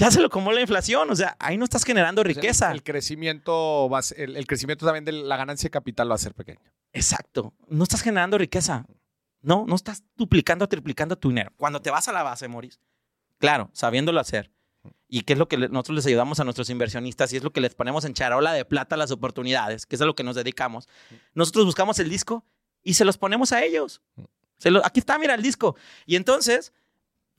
Ya 0.00 0.10
se 0.10 0.20
lo 0.20 0.26
acumula 0.28 0.54
la 0.56 0.60
inflación, 0.62 1.10
o 1.10 1.14
sea, 1.16 1.36
ahí 1.38 1.56
no 1.58 1.64
estás 1.64 1.84
generando 1.84 2.22
sea, 2.22 2.28
riqueza. 2.28 2.68
El, 2.70 2.76
el 2.78 2.82
crecimiento 2.82 3.88
va 3.90 3.98
a 3.98 4.02
ser- 4.02 4.20
el, 4.20 4.36
el 4.36 4.46
crecimiento 4.46 4.86
también 4.86 5.04
de 5.04 5.12
la 5.12 5.36
ganancia 5.36 5.66
de 5.66 5.70
capital 5.70 6.10
va 6.10 6.14
a 6.14 6.18
ser 6.18 6.34
pequeño. 6.34 6.58
Exacto, 6.92 7.52
no 7.68 7.82
estás 7.84 8.02
generando 8.02 8.38
riqueza. 8.38 8.86
No, 9.42 9.64
no 9.66 9.74
estás 9.74 10.02
duplicando, 10.16 10.66
triplicando 10.68 11.16
tu 11.16 11.28
dinero. 11.28 11.52
Cuando 11.56 11.80
te 11.80 11.90
vas 11.90 12.08
a 12.08 12.12
la 12.12 12.22
base, 12.22 12.46
Moris, 12.48 12.78
claro, 13.38 13.70
sabiéndolo 13.72 14.20
hacer. 14.20 14.50
Y 15.08 15.22
qué 15.22 15.32
es 15.34 15.38
lo 15.38 15.48
que 15.48 15.56
nosotros 15.56 15.96
les 15.96 16.06
ayudamos 16.06 16.40
a 16.40 16.44
nuestros 16.44 16.70
inversionistas 16.70 17.32
y 17.32 17.36
es 17.36 17.42
lo 17.42 17.50
que 17.52 17.60
les 17.60 17.74
ponemos 17.74 18.04
en 18.04 18.14
charola 18.14 18.52
de 18.52 18.64
plata 18.64 18.96
las 18.96 19.10
oportunidades, 19.10 19.84
que 19.86 19.96
es 19.96 20.02
a 20.02 20.06
lo 20.06 20.14
que 20.14 20.22
nos 20.24 20.36
dedicamos. 20.36 20.88
Nosotros 21.34 21.64
buscamos 21.66 21.98
el 21.98 22.08
disco 22.08 22.44
y 22.82 22.94
se 22.94 23.04
los 23.04 23.18
ponemos 23.18 23.52
a 23.52 23.62
ellos. 23.64 24.00
Se 24.58 24.70
lo- 24.70 24.84
aquí 24.84 25.00
está, 25.00 25.18
mira 25.18 25.34
el 25.34 25.42
disco. 25.42 25.76
Y 26.06 26.16
entonces 26.16 26.72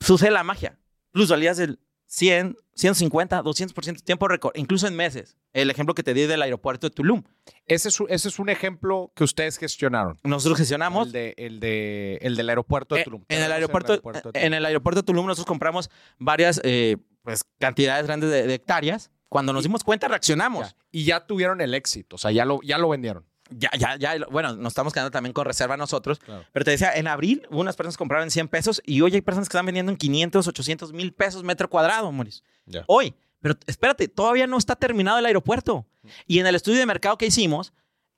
sucede 0.00 0.30
la 0.30 0.44
magia. 0.44 0.78
Plusvalías 1.12 1.56
del 1.56 1.78
100, 2.14 2.56
150, 2.74 3.42
200% 3.42 4.02
tiempo 4.04 4.28
récord, 4.28 4.52
incluso 4.54 4.86
en 4.86 4.94
meses. 4.94 5.38
El 5.54 5.70
ejemplo 5.70 5.94
que 5.94 6.02
te 6.02 6.12
di 6.12 6.26
del 6.26 6.42
aeropuerto 6.42 6.86
de 6.86 6.94
Tulum. 6.94 7.22
Ese 7.66 7.88
es, 7.88 7.98
un- 8.00 8.06
ese 8.10 8.28
es 8.28 8.38
un 8.38 8.50
ejemplo 8.50 9.10
que 9.16 9.24
ustedes 9.24 9.56
gestionaron. 9.56 10.18
Nosotros 10.22 10.58
gestionamos 10.58 11.06
El, 11.06 11.12
de, 11.12 11.34
el, 11.38 11.58
de, 11.58 12.18
el 12.20 12.36
del 12.36 12.50
aeropuerto 12.50 12.94
de 12.96 13.00
Eh, 13.00 13.04
Tulum. 13.04 13.24
En 13.30 13.42
el 13.42 13.50
aeropuerto, 13.50 13.92
de 13.94 13.98
Tulum. 14.00 14.20
en 14.34 14.52
el 14.52 14.66
aeropuerto 14.66 15.00
de 15.00 15.06
Tulum 15.06 15.24
nosotros 15.26 15.46
compramos 15.46 15.88
varias 16.18 16.60
eh, 16.64 16.98
pues, 17.22 17.44
cantidades 17.58 18.04
grandes 18.06 18.30
de, 18.30 18.46
de 18.46 18.54
hectáreas. 18.54 19.10
Cuando 19.30 19.54
nos 19.54 19.62
dimos 19.62 19.82
cuenta, 19.82 20.06
reaccionamos. 20.08 20.68
Ya. 20.68 20.76
Y 20.90 21.04
ya 21.04 21.26
tuvieron 21.26 21.62
el 21.62 21.72
éxito, 21.72 22.16
o 22.16 22.18
sea, 22.18 22.30
ya 22.30 22.44
lo, 22.44 22.60
ya 22.62 22.76
lo 22.76 22.90
vendieron. 22.90 23.24
Ya, 23.56 23.70
ya, 23.78 23.96
ya. 23.96 24.26
Bueno, 24.30 24.54
nos 24.56 24.72
estamos 24.72 24.92
quedando 24.92 25.10
también 25.10 25.32
con 25.32 25.44
reserva 25.44 25.76
nosotros. 25.76 26.18
Claro. 26.18 26.44
Pero 26.52 26.64
te 26.64 26.70
decía, 26.72 26.92
en 26.94 27.06
abril 27.08 27.46
unas 27.50 27.76
personas 27.76 27.96
compraron 27.96 28.24
en 28.24 28.30
100 28.30 28.48
pesos 28.48 28.82
y 28.84 29.00
hoy 29.00 29.14
hay 29.14 29.20
personas 29.20 29.48
que 29.48 29.56
están 29.56 29.66
vendiendo 29.66 29.90
en 29.92 29.98
500, 29.98 30.48
800 30.48 30.92
mil 30.92 31.12
pesos 31.12 31.42
metro 31.42 31.68
cuadrado, 31.68 32.10
Moris. 32.12 32.42
Hoy. 32.86 33.14
Pero 33.40 33.56
espérate, 33.66 34.06
todavía 34.06 34.46
no 34.46 34.56
está 34.56 34.76
terminado 34.76 35.18
el 35.18 35.26
aeropuerto. 35.26 35.84
Y 36.26 36.38
en 36.38 36.46
el 36.46 36.54
estudio 36.54 36.78
de 36.78 36.86
mercado 36.86 37.18
que 37.18 37.26
hicimos, 37.26 37.72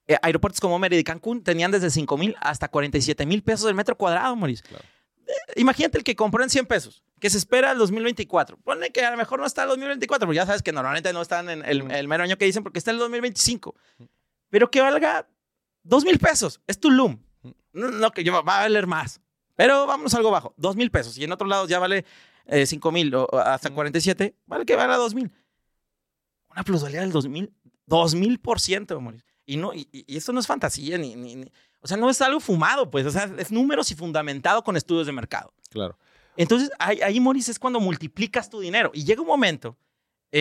eh, 0.06 0.16
aeropuertos 0.20 0.60
como 0.60 0.78
Mérida 0.78 1.00
y 1.00 1.04
Cancún 1.04 1.42
tenían 1.42 1.70
desde 1.70 1.88
5 1.90 2.18
mil 2.18 2.36
hasta 2.40 2.68
47 2.68 3.24
mil 3.24 3.42
pesos 3.42 3.66
el 3.68 3.74
metro 3.74 3.96
cuadrado, 3.96 4.36
Moris. 4.36 4.60
Claro. 4.60 4.84
Eh, 5.26 5.32
imagínate 5.56 5.96
el 5.96 6.04
que 6.04 6.14
compró 6.14 6.42
en 6.44 6.50
100 6.50 6.66
pesos, 6.66 7.02
que 7.20 7.30
se 7.30 7.38
espera 7.38 7.72
el 7.72 7.78
2024. 7.78 8.58
Ponle 8.58 8.90
que 8.92 9.02
a 9.02 9.10
lo 9.10 9.16
mejor 9.16 9.40
no 9.40 9.46
está 9.46 9.62
el 9.62 9.70
2024, 9.70 10.26
porque 10.26 10.36
ya 10.36 10.44
sabes 10.44 10.62
que 10.62 10.72
normalmente 10.72 11.10
no 11.14 11.22
están 11.22 11.48
en 11.48 11.64
el, 11.64 11.84
Mm. 11.84 11.90
el 11.92 12.06
mero 12.08 12.24
año 12.24 12.36
que 12.36 12.44
dicen 12.44 12.62
porque 12.62 12.78
está 12.78 12.90
el 12.90 12.98
2025. 12.98 13.74
Pero 14.54 14.70
que 14.70 14.80
valga 14.80 15.28
2 15.82 16.04
mil 16.04 16.16
pesos. 16.20 16.60
Es 16.68 16.78
Tulum. 16.78 17.18
No, 17.72 17.90
no, 17.90 18.12
que 18.12 18.22
yo, 18.22 18.32
va 18.32 18.38
a 18.38 18.60
valer 18.60 18.86
más. 18.86 19.20
Pero 19.56 19.90
a 19.90 19.94
algo 20.14 20.30
bajo. 20.30 20.54
2 20.58 20.76
mil 20.76 20.92
pesos. 20.92 21.18
Y 21.18 21.24
en 21.24 21.32
otros 21.32 21.50
lados 21.50 21.68
ya 21.68 21.80
vale 21.80 22.04
eh, 22.46 22.64
5 22.64 22.92
mil 22.92 23.12
o, 23.16 23.26
hasta 23.36 23.68
Mm. 23.70 23.74
47. 23.74 24.36
Vale 24.46 24.64
que 24.64 24.76
valga 24.76 24.96
2 24.96 25.12
mil. 25.16 25.32
Una 26.52 26.62
plusvalía 26.62 27.00
del 27.00 27.10
2 27.10 27.26
mil. 27.26 27.52
2 27.86 28.14
mil 28.14 28.38
por 28.38 28.60
ciento, 28.60 29.00
Mauricio. 29.00 29.26
Y, 29.44 29.56
no, 29.56 29.74
y, 29.74 29.88
y 29.90 30.16
esto 30.16 30.32
no 30.32 30.38
es 30.38 30.46
fantasía 30.46 30.98
ni, 30.98 31.16
ni, 31.16 31.34
ni- 31.34 31.52
O 31.80 31.88
sea, 31.88 31.96
no 31.96 32.08
es 32.08 32.22
algo 32.22 32.38
fumado, 32.38 32.88
pues. 32.92 33.06
O 33.06 33.10
sea, 33.10 33.24
es 33.36 33.50
números 33.50 33.90
y 33.90 33.96
fundamentado 33.96 34.62
con 34.62 34.76
estudios 34.76 35.06
de 35.08 35.12
mercado. 35.12 35.52
Claro. 35.68 35.98
Entonces, 36.36 36.70
ahí, 36.78 37.00
ahí 37.02 37.18
Maurice, 37.18 37.50
es 37.50 37.58
cuando 37.58 37.80
multiplicas 37.80 38.48
tu 38.48 38.60
dinero. 38.60 38.92
Y 38.94 39.02
llega 39.02 39.20
un 39.20 39.26
momento 39.26 39.76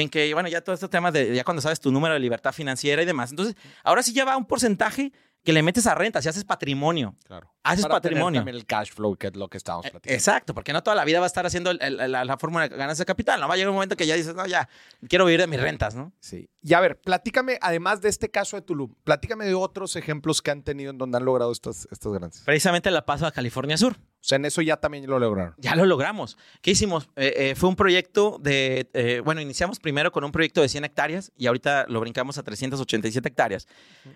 en 0.02 0.10
que, 0.10 0.34
bueno, 0.34 0.50
ya 0.50 0.62
todo 0.62 0.74
este 0.74 0.88
tema 0.88 1.12
de, 1.12 1.36
ya 1.36 1.44
cuando 1.44 1.62
sabes 1.62 1.80
tu 1.80 1.92
número 1.92 2.14
de 2.16 2.20
libertad 2.20 2.52
financiera 2.52 3.02
y 3.02 3.06
demás. 3.06 3.30
Entonces, 3.32 3.56
ahora 3.84 4.02
sí 4.04 4.12
ya 4.14 4.26
va 4.26 4.36
un 4.38 4.46
porcentaje 4.46 5.12
que 5.44 5.52
le 5.52 5.62
metes 5.62 5.86
a 5.88 5.94
renta, 5.94 6.22
si 6.22 6.30
haces 6.30 6.46
patrimonio. 6.46 7.16
Claro. 7.26 7.54
Haces 7.64 7.86
Para 7.86 8.00
tener 8.00 8.14
patrimonio. 8.16 8.40
también 8.40 8.56
el 8.56 8.66
cash 8.66 8.92
flow, 8.94 9.18
que 9.18 9.28
es 9.28 9.36
lo 9.36 9.50
que 9.50 9.58
estábamos 9.58 9.90
platicando. 9.90 10.16
Exacto, 10.16 10.54
porque 10.54 10.72
no 10.72 10.82
toda 10.84 10.96
la 10.96 11.04
vida 11.04 11.20
va 11.20 11.26
a 11.26 11.28
estar 11.28 11.46
haciendo 11.46 11.70
el- 11.70 11.82
el- 11.82 12.12
la, 12.12 12.24
la 12.24 12.38
fórmula 12.38 12.70
de 12.70 12.76
ganancia 12.78 13.04
de 13.04 13.06
capital. 13.08 13.42
No 13.42 13.50
va 13.50 13.56
a 13.56 13.58
llegar 13.58 13.70
un 13.70 13.76
momento 13.76 13.98
que 13.98 14.08
ya 14.08 14.16
dices, 14.16 14.34
no, 14.36 14.46
ya, 14.48 14.70
quiero 15.10 15.26
vivir 15.26 15.42
de 15.42 15.48
mis 15.48 15.60
rentas, 15.60 15.96
¿no? 15.96 16.14
Sí. 16.22 16.50
Y 16.62 16.74
a 16.74 16.80
ver, 16.80 17.00
platícame, 17.02 17.60
además 17.62 18.00
de 18.02 18.08
este 18.08 18.32
caso 18.32 18.56
de 18.56 18.62
Tulum, 18.62 18.96
platícame 19.04 19.44
de 19.46 19.54
otros 19.54 19.98
ejemplos 19.98 20.42
que 20.42 20.50
han 20.52 20.64
tenido 20.64 20.92
en 20.92 20.98
donde 20.98 21.18
han 21.18 21.26
logrado 21.26 21.52
estas, 21.52 21.90
estas 21.92 22.12
ganancias. 22.14 22.46
Precisamente 22.46 22.90
la 22.90 23.06
paso 23.06 23.26
a 23.28 23.32
California 23.34 23.76
Sur. 23.78 23.98
O 24.24 24.26
sea, 24.26 24.38
en 24.38 24.46
eso 24.46 24.62
ya 24.62 24.78
también 24.78 25.06
lo 25.06 25.20
lograron. 25.20 25.54
Ya 25.58 25.76
lo 25.76 25.86
logramos. 25.86 26.38
¿Qué 26.62 26.72
hicimos? 26.72 27.10
Eh, 27.18 27.34
eh, 27.36 27.56
fue 27.56 27.68
un 27.68 27.76
proyecto 27.76 28.40
de, 28.42 28.90
eh, 28.94 29.22
bueno, 29.22 29.42
iniciamos 29.42 29.82
primero 29.82 30.14
con 30.14 30.24
un 30.24 30.32
proyecto 30.32 30.62
de 30.62 30.70
100 30.70 30.86
hectáreas 30.86 31.34
y 31.36 31.48
ahorita 31.48 31.88
lo 31.90 32.00
brincamos 32.00 32.38
a 32.38 32.44
387 32.44 33.28
hectáreas. 33.28 33.68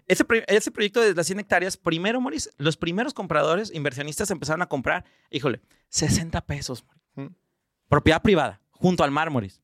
Ese, 0.07 0.23
ese 0.47 0.71
proyecto 0.71 1.01
de 1.01 1.13
las 1.13 1.27
100 1.27 1.41
hectáreas, 1.41 1.75
primero, 1.75 2.21
Moris, 2.21 2.49
los 2.57 2.77
primeros 2.77 3.13
compradores, 3.13 3.69
inversionistas 3.75 4.31
empezaron 4.31 4.61
a 4.61 4.67
comprar, 4.67 5.03
híjole, 5.29 5.59
60 5.89 6.39
pesos. 6.45 6.85
Propiedad 7.89 8.21
privada, 8.21 8.61
junto 8.71 9.03
al 9.03 9.11
mar, 9.11 9.29
Moris. 9.29 9.59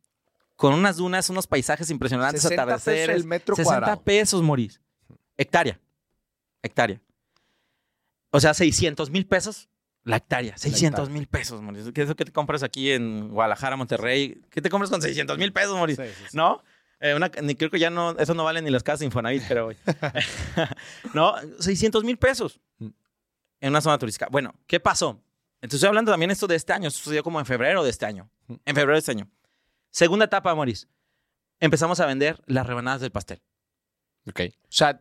Con 0.58 0.74
unas 0.74 0.98
dunas, 0.98 1.30
unos 1.30 1.48
paisajes 1.48 1.89
impresionantes, 1.89 2.41
60 2.41 2.66
pesos 2.66 2.82
atardeceres. 2.82 3.16
el 3.16 3.26
metro 3.26 3.56
60 3.56 3.80
cuadrado. 3.80 4.04
pesos, 4.04 4.41
Moris. 4.41 4.82
Hectárea. 5.38 5.80
Hectárea. 6.62 7.00
O 8.30 8.41
sea, 8.41 8.54
600 8.54 9.10
mil 9.10 9.26
pesos 9.26 9.70
la 10.04 10.18
hectárea. 10.18 10.58
600 10.58 11.10
mil 11.10 11.28
pesos, 11.28 11.62
Moris. 11.62 11.86
¿Qué 11.93 12.01
es 12.04 12.10
lo 12.10 12.16
que 12.16 12.26
te 12.26 12.32
compras 12.32 12.62
aquí 12.64 12.91
en 12.91 13.30
Guadalajara, 13.30 13.76
Monterrey? 13.78 14.41
¿Qué 14.49 14.62
te 14.62 14.70
compras 14.70 14.89
con 14.91 15.01
600 15.01 15.38
mil 15.38 15.54
pesos, 15.54 15.78
Moris? 15.78 15.95
Sí, 15.97 16.04
sí, 16.06 16.24
sí. 16.32 16.38
¿No? 16.38 16.62
Eh, 16.99 17.16
una- 17.16 17.32
ni 17.41 17.56
creo 17.56 17.70
que 17.70 17.80
ya 17.80 17.89
no, 17.89 18.12
eso 18.18 18.34
no 18.34 18.43
vale 18.43 18.62
ni 18.62 18.70
las 18.70 18.84
casas 18.84 18.99
de 18.99 19.06
Infonavit, 19.08 19.43
pero 19.47 19.70
no, 21.14 21.36
600 21.60 22.04
mil 22.04 22.18
pesos 22.18 22.60
Mm. 22.80 22.88
en 23.62 23.70
una 23.70 23.82
zona 23.82 23.97
turística. 23.97 24.28
Bueno, 24.32 24.54
¿qué 24.68 24.80
pasó? 24.80 25.22
Entonces 25.62 25.78
estoy 25.78 25.88
hablando 25.89 26.12
también 26.12 26.32
esto 26.32 26.47
de 26.47 26.56
este 26.56 26.74
año, 26.74 26.88
esto 26.88 26.99
sucedió 27.01 27.24
como 27.24 27.39
en 27.39 27.45
febrero 27.45 27.84
de 27.84 27.89
este 27.89 28.06
año, 28.06 28.30
Mm. 28.47 28.54
en 28.66 28.76
febrero 28.76 28.93
de 28.93 28.99
este 28.99 29.12
año. 29.12 29.30
Segunda 29.91 30.26
etapa, 30.26 30.54
Moris. 30.56 30.88
Empezamos 31.60 31.99
a 31.99 32.06
vender 32.06 32.41
las 32.45 32.66
rebanadas 32.68 32.99
del 33.01 33.12
pastel. 33.12 33.41
Ok. 34.28 34.39
O 34.64 34.66
sea, 34.70 34.99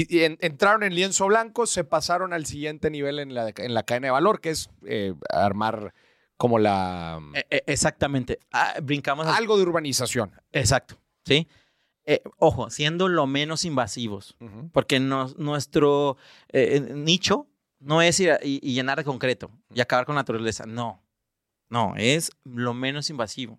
y, 0.00 0.16
y 0.16 0.24
en- 0.24 0.38
entraron 0.40 0.82
en 0.82 0.94
lienzo 0.94 1.26
blanco, 1.26 1.66
se 1.66 1.84
pasaron 1.84 2.32
al 2.32 2.46
siguiente 2.46 2.90
nivel 2.90 3.18
en 3.18 3.34
la, 3.34 3.52
en 3.56 3.74
la 3.74 3.82
cadena 3.82 4.08
de 4.08 4.12
valor, 4.12 4.40
que 4.40 4.50
es 4.50 4.70
eh, 4.86 5.14
armar 5.30 5.94
como 6.36 6.58
la... 6.58 7.20
Eh, 7.34 7.44
eh, 7.50 7.62
exactamente. 7.66 8.38
Ah, 8.52 8.74
brincamos. 8.82 9.26
al- 9.26 9.34
algo 9.34 9.56
de 9.56 9.62
urbanización. 9.62 10.32
Exacto. 10.52 10.96
¿Sí? 11.24 11.46
Eh, 12.06 12.22
ojo, 12.38 12.68
siendo 12.70 13.08
lo 13.08 13.26
menos 13.26 13.64
invasivos. 13.64 14.36
Porque 14.72 15.00
nos- 15.00 15.38
nuestro 15.38 16.16
eh, 16.52 16.80
nicho 16.80 17.46
no 17.78 18.02
es 18.02 18.18
ir 18.20 18.32
a- 18.32 18.40
y, 18.42 18.60
y 18.62 18.74
llenar 18.74 18.98
de 18.98 19.04
concreto 19.04 19.50
y 19.72 19.80
acabar 19.80 20.04
con 20.06 20.14
la 20.16 20.20
naturaleza. 20.22 20.64
No. 20.66 21.02
No, 21.70 21.94
es 21.96 22.30
lo 22.44 22.74
menos 22.74 23.10
invasivo. 23.10 23.58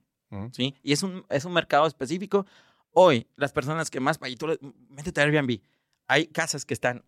¿sí? 0.51 0.75
Y 0.83 0.91
es 0.91 1.01
un, 1.01 1.25
es 1.29 1.45
un 1.45 1.53
mercado 1.53 1.87
específico. 1.87 2.45
Hoy, 2.91 3.25
las 3.35 3.51
personas 3.53 3.89
que 3.89 3.99
más... 3.99 4.19
Y 4.27 4.35
tú, 4.35 4.47
métete 4.89 5.21
a 5.21 5.23
Airbnb. 5.23 5.59
Hay 6.07 6.27
casas 6.27 6.65
que 6.65 6.73
están 6.73 7.03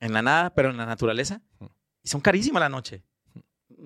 en 0.00 0.12
la 0.12 0.22
nada, 0.22 0.54
pero 0.54 0.70
en 0.70 0.76
la 0.76 0.86
naturaleza. 0.86 1.40
Y 2.02 2.08
son 2.08 2.20
carísimas 2.20 2.60
la 2.60 2.68
noche. 2.68 3.02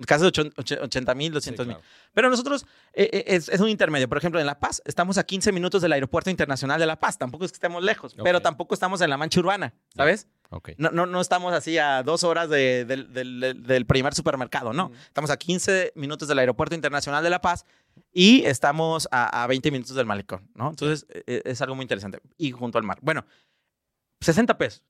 Casas 0.07 0.21
de 0.21 0.27
ocho- 0.29 0.49
ocho- 0.57 0.77
80 0.81 1.13
mil, 1.13 1.31
200 1.33 1.67
mil. 1.67 1.77
Pero 2.13 2.29
nosotros 2.29 2.65
eh, 2.93 3.09
eh, 3.13 3.23
es, 3.27 3.47
es 3.49 3.59
un 3.59 3.69
intermedio. 3.69 4.07
Por 4.09 4.17
ejemplo, 4.17 4.39
en 4.39 4.45
La 4.47 4.59
Paz 4.59 4.81
estamos 4.85 5.17
a 5.17 5.23
15 5.23 5.51
minutos 5.51 5.81
del 5.83 5.91
Aeropuerto 5.93 6.29
Internacional 6.31 6.79
de 6.79 6.85
La 6.87 6.97
Paz. 6.99 7.17
Tampoco 7.17 7.45
es 7.45 7.51
que 7.51 7.57
estemos 7.57 7.83
lejos, 7.83 8.15
pero 8.23 8.37
Ok. 8.39 8.43
tampoco 8.43 8.73
estamos 8.73 9.01
en 9.01 9.09
la 9.11 9.17
mancha 9.17 9.39
urbana, 9.39 9.73
¿sabes? 9.95 10.27
Ok. 10.49 10.71
No, 10.77 10.89
no, 10.91 11.05
no 11.05 11.21
estamos 11.21 11.53
así 11.53 11.77
a 11.77 12.01
dos 12.01 12.23
horas 12.23 12.49
de- 12.49 12.85
del, 12.85 13.85
primer 13.85 14.15
supermercado, 14.15 14.73
no. 14.73 14.85
Ujú. 14.85 14.95
Estamos 14.95 15.29
a 15.29 15.37
15 15.37 15.91
minutos 15.95 16.27
del 16.27 16.39
Aeropuerto 16.39 16.73
Internacional 16.75 17.23
de 17.23 17.29
La 17.29 17.41
Paz 17.41 17.65
y 18.11 18.43
estamos 18.45 19.07
a, 19.11 19.43
a 19.43 19.47
20 19.47 19.69
minutos 19.69 19.95
del 19.95 20.05
malecón, 20.07 20.49
¿no? 20.55 20.69
Entonces, 20.69 21.05
eh, 21.27 21.41
es 21.45 21.61
algo 21.61 21.75
muy 21.75 21.83
interesante. 21.83 22.19
Y 22.37 22.51
junto 22.51 22.77
al 22.79 22.83
mar. 22.83 22.97
Bueno, 23.01 23.25
60 24.23 24.57
pesos. 24.57 24.83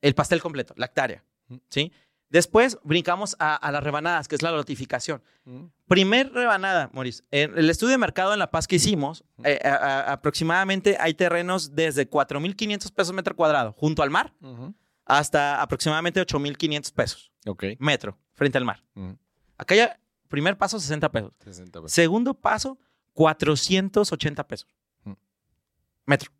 El 0.00 0.14
pastel 0.14 0.40
completo, 0.42 0.74
la 0.76 0.86
hectárea. 0.86 1.24
¿sí? 1.70 1.92
Después 2.30 2.78
brincamos 2.82 3.36
a, 3.38 3.54
a 3.54 3.70
las 3.70 3.82
rebanadas, 3.84 4.26
que 4.28 4.34
es 4.34 4.42
la 4.42 4.50
lotificación. 4.50 5.22
Ujú. 5.46 5.70
Primer 5.86 6.32
rebanada, 6.32 6.90
Maurice. 6.92 7.22
En 7.30 7.56
el 7.56 7.70
estudio 7.70 7.92
de 7.92 7.98
mercado 7.98 8.32
en 8.32 8.38
La 8.40 8.50
Paz 8.50 8.66
que 8.66 8.76
hicimos, 8.76 9.24
eh, 9.44 9.60
a- 9.64 9.68
a- 9.68 10.12
aproximadamente 10.12 10.96
hay 10.98 11.14
terrenos 11.14 11.74
desde 11.76 12.08
4.500 12.10 12.90
pesos 12.92 13.14
metro 13.14 13.36
cuadrado 13.36 13.72
junto 13.74 14.02
al 14.02 14.10
mar 14.10 14.34
hasta 15.04 15.62
aproximadamente 15.62 16.20
8.500 16.20 16.92
pesos 16.92 17.30
Ok. 17.46 17.64
metro 17.78 18.18
frente 18.32 18.58
al 18.58 18.64
mar. 18.64 18.82
Acá 19.58 19.74
ya, 19.76 20.00
primer 20.28 20.56
paso, 20.58 20.80
60 20.80 21.12
pesos. 21.12 21.32
60 21.44 21.80
pesos. 21.82 21.92
Segundo 21.92 22.34
paso, 22.34 22.78
480 23.12 24.46
pesos. 24.48 24.68
Metro. 26.06 26.32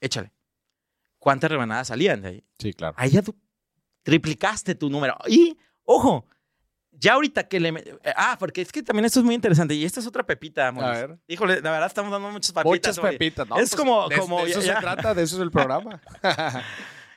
Échale. 0.00 0.32
¿Cuántas 1.20 1.48
rebanadas 1.50 1.86
salían 1.88 2.20
de 2.22 2.28
ahí? 2.28 2.44
Sí, 2.58 2.72
claro. 2.72 2.94
Ahí 2.98 3.10
ya 3.10 3.22
tú 3.22 3.36
triplicaste 4.02 4.74
tu 4.74 4.90
número. 4.90 5.16
Y, 5.28 5.56
ojo, 5.84 6.26
ya 6.92 7.12
ahorita 7.12 7.46
que 7.46 7.60
le... 7.60 7.98
Ah, 8.16 8.36
porque 8.40 8.62
es 8.62 8.72
que 8.72 8.82
también 8.82 9.04
esto 9.04 9.20
es 9.20 9.24
muy 9.26 9.34
interesante. 9.34 9.74
Y 9.74 9.84
esta 9.84 10.00
es 10.00 10.06
otra 10.06 10.24
pepita, 10.24 10.72
Mauricio. 10.72 11.08
ver. 11.08 11.18
Híjole, 11.28 11.60
la 11.60 11.70
verdad 11.70 11.86
estamos 11.86 12.10
dando 12.10 12.30
muchas 12.30 12.52
papitas. 12.52 12.96
Muchas 12.98 13.12
pepitas. 13.12 13.46
¿no? 13.48 13.54
pues, 13.56 13.70
Es 13.70 13.76
como- 13.76 14.08
de- 14.08 14.16
como 14.18 14.42
de 14.44 14.50
eso 14.50 14.60
ya- 14.60 14.66
se 14.66 14.72
ya. 14.72 14.80
trata, 14.80 15.14
de 15.14 15.22
eso 15.22 15.36
es 15.36 15.42
el 15.42 15.50
programa. 15.50 16.00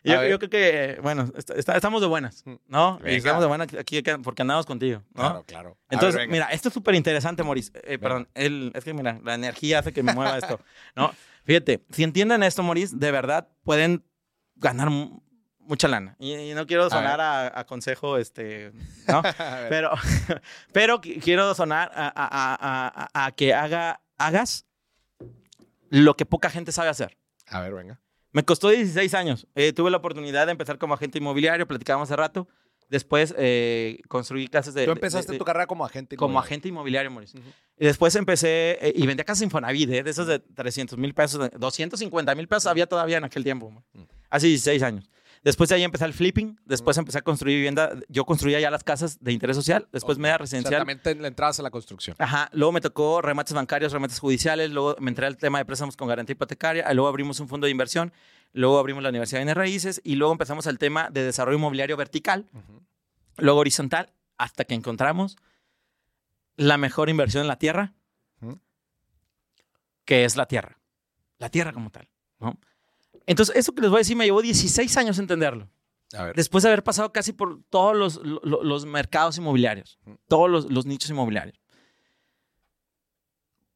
Yo, 0.05 0.19
A 0.19 0.23
creo 0.23 0.37
que, 0.37 0.99
bueno, 1.01 1.31
está- 1.37 1.77
estamos 1.77 2.01
de 2.01 2.07
buenas, 2.07 2.45
Mm. 2.45 2.55
¿no? 2.67 2.97
Venga. 2.99 3.15
estamos 3.15 3.39
de 3.41 3.47
buenas 3.47 3.73
aquí 3.73 4.03
porque 4.21 4.41
andamos 4.41 4.65
contigo, 4.65 5.01
¿no? 5.13 5.21
Claro, 5.21 5.43
claro. 5.45 5.77
A 5.87 5.93
Entonces, 5.93 6.27
mira, 6.27 6.47
esto 6.47 6.67
es 6.67 6.73
súper 6.73 6.95
interesante, 6.95 7.41
Maurice. 7.41 7.71
Eh, 7.85 7.97
perdón, 7.97 8.27
el- 8.33 8.73
es 8.75 8.83
que 8.83 8.93
mira, 8.93 9.21
la 9.23 9.35
energía 9.35 9.79
hace 9.79 9.93
que 9.93 10.03
me 10.03 10.13
mueva 10.13 10.37
esto, 10.37 10.59
¿no? 10.97 11.13
Fíjate, 11.43 11.83
si 11.91 12.03
entienden 12.03 12.43
esto, 12.43 12.63
Maurice, 12.63 12.95
de 12.95 13.11
verdad 13.11 13.49
pueden 13.63 14.03
ganar 14.55 14.89
mu- 14.89 15.21
mucha 15.59 15.87
lana. 15.87 16.15
Y, 16.19 16.33
y 16.33 16.53
no 16.53 16.65
quiero 16.67 16.89
sonar 16.89 17.19
a, 17.21 17.59
a 17.59 17.65
consejo, 17.65 18.17
este, 18.17 18.71
¿no? 19.07 19.21
pero, 19.69 19.91
pero 20.73 21.01
qui- 21.01 21.21
quiero 21.21 21.53
sonar 21.55 21.91
a, 21.95 22.07
a- 22.07 22.11
a- 22.15 23.09
a- 23.13 23.25
a 23.25 23.31
que 23.31 23.53
haga, 23.53 24.01
hagas 24.17 24.65
lo 25.89 26.15
que 26.15 26.25
poca 26.25 26.49
gente 26.49 26.71
sabe 26.71 26.89
hacer. 26.89 27.17
A 27.47 27.59
ver, 27.61 27.73
venga. 27.73 27.99
Me 28.31 28.43
costó 28.43 28.69
16 28.69 29.13
años. 29.13 29.47
Eh, 29.53 29.73
tuve 29.73 29.91
la 29.91 29.97
oportunidad 29.97 30.45
de 30.47 30.53
empezar 30.53 30.77
como 30.79 30.93
agente 30.95 31.19
inmobiliario, 31.19 31.67
platicábamos 31.67 32.09
hace 32.09 32.15
rato. 32.15 32.47
Después 32.89 33.33
eh, 33.37 33.99
construí 34.07 34.47
casas 34.47 34.73
de... 34.73 34.83
Tú 34.85 34.91
de- 34.91 34.93
empezaste 34.93 35.31
de- 35.33 35.37
tu 35.37 35.45
carrera 35.45 35.67
como 35.67 35.85
agente. 35.85 36.15
como 36.15 36.31
inmobiliario. 36.33 36.45
agente 36.47 36.67
inmobiliario, 36.69 37.11
Mauricio. 37.11 37.39
Ujú. 37.39 37.49
Y 37.79 37.85
después 37.85 38.15
empecé 38.15 38.77
eh, 38.81 38.93
y 38.95 39.05
vendía 39.07 39.25
casas 39.25 39.41
Infonavit, 39.43 39.89
¿eh? 39.89 40.03
de 40.03 40.09
esos 40.09 40.27
de 40.27 40.39
300 40.39 40.97
mil 40.97 41.13
pesos, 41.13 41.41
de 41.41 41.57
250 41.57 42.35
mil 42.35 42.47
pesos 42.47 42.67
había 42.67 42.85
todavía 42.85 43.17
en 43.17 43.23
aquel 43.23 43.43
tiempo, 43.43 43.69
man. 43.71 43.83
Mm. 43.93 44.01
hace 44.29 44.47
16 44.47 44.83
años. 44.83 45.09
Después 45.43 45.69
de 45.69 45.75
ahí 45.75 45.83
empecé 45.83 46.05
el 46.05 46.13
flipping, 46.13 46.57
después 46.63 46.97
empecé 46.97 47.17
a 47.17 47.21
construir 47.21 47.57
vivienda, 47.57 47.91
yo 48.07 48.23
construía 48.23 48.61
ya 48.61 48.71
las 48.71 48.85
casas 48.85 49.21
de 49.21 49.33
interés 49.33 49.57
social, 49.57 49.89
después 49.91 50.17
media 50.17 50.37
residencial. 50.37 50.79
también 50.79 51.01
te 51.01 51.13
le 51.15 51.27
entrabas 51.27 51.59
a 51.59 51.63
la 51.63 51.69
construcción. 51.69 52.15
Ajá, 52.17 52.49
luego 52.53 52.71
me 52.71 52.79
tocó 52.79 53.21
remates 53.21 53.53
bancarios, 53.53 53.91
remates 53.91 54.19
judiciales, 54.19 54.71
luego 54.71 54.95
me 55.01 55.09
entré 55.11 55.25
al 55.25 55.35
tema 55.35 55.57
de 55.57 55.65
préstamos 55.65 55.97
con 55.97 56.07
garantía 56.07 56.31
hipotecaria, 56.31 56.89
y 56.89 56.95
luego 56.95 57.09
abrimos 57.09 57.41
un 57.41 57.49
fondo 57.49 57.65
de 57.65 57.71
inversión, 57.71 58.13
luego 58.53 58.77
abrimos 58.79 59.03
la 59.03 59.09
Universidad 59.09 59.39
de 59.39 59.43
Bienes 59.45 59.57
Raíces 59.57 60.01
y 60.03 60.15
luego 60.15 60.31
empezamos 60.31 60.65
al 60.67 60.77
tema 60.79 61.09
de 61.09 61.23
desarrollo 61.23 61.57
inmobiliario 61.57 61.97
vertical, 61.97 62.47
luego 63.37 63.59
horizontal, 63.59 64.13
hasta 64.37 64.63
que 64.65 64.73
encontramos 64.75 65.37
la 66.55 66.77
mejor 66.77 67.09
inversión 67.09 67.41
en 67.41 67.47
la 67.47 67.57
tierra, 67.57 67.93
que 70.05 70.25
es 70.25 70.35
la 70.35 70.45
tierra. 70.45 70.79
La 71.39 71.49
tierra 71.49 71.73
como 71.73 71.89
tal. 71.89 72.07
¿no? 72.39 72.57
Entonces, 73.25 73.55
eso 73.55 73.73
que 73.73 73.81
les 73.81 73.89
voy 73.89 73.97
a 73.97 74.01
decir 74.01 74.15
me 74.17 74.25
llevó 74.25 74.41
16 74.41 74.97
años 74.97 75.17
entenderlo. 75.17 75.69
A 76.15 76.25
ver. 76.25 76.35
Después 76.35 76.61
de 76.63 76.69
haber 76.69 76.83
pasado 76.83 77.11
casi 77.11 77.33
por 77.33 77.63
todos 77.69 77.95
los, 77.95 78.15
lo- 78.23 78.63
los 78.63 78.85
mercados 78.85 79.37
inmobiliarios, 79.37 79.97
todos 80.27 80.49
los, 80.49 80.71
los 80.71 80.85
nichos 80.85 81.09
inmobiliarios. 81.09 81.59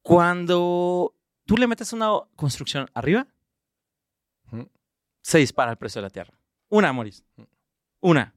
Cuando 0.01 1.13
tú 1.45 1.57
le 1.57 1.67
metes 1.67 1.93
una 1.93 2.11
construcción 2.35 2.89
arriba. 2.93 3.27
Se 5.27 5.39
dispara 5.39 5.71
el 5.71 5.77
precio 5.77 5.99
de 6.01 6.03
la 6.03 6.09
tierra. 6.09 6.33
Una, 6.69 6.93
Maurice. 6.93 7.21
Ujú. 7.35 7.47
Una. 7.99 8.33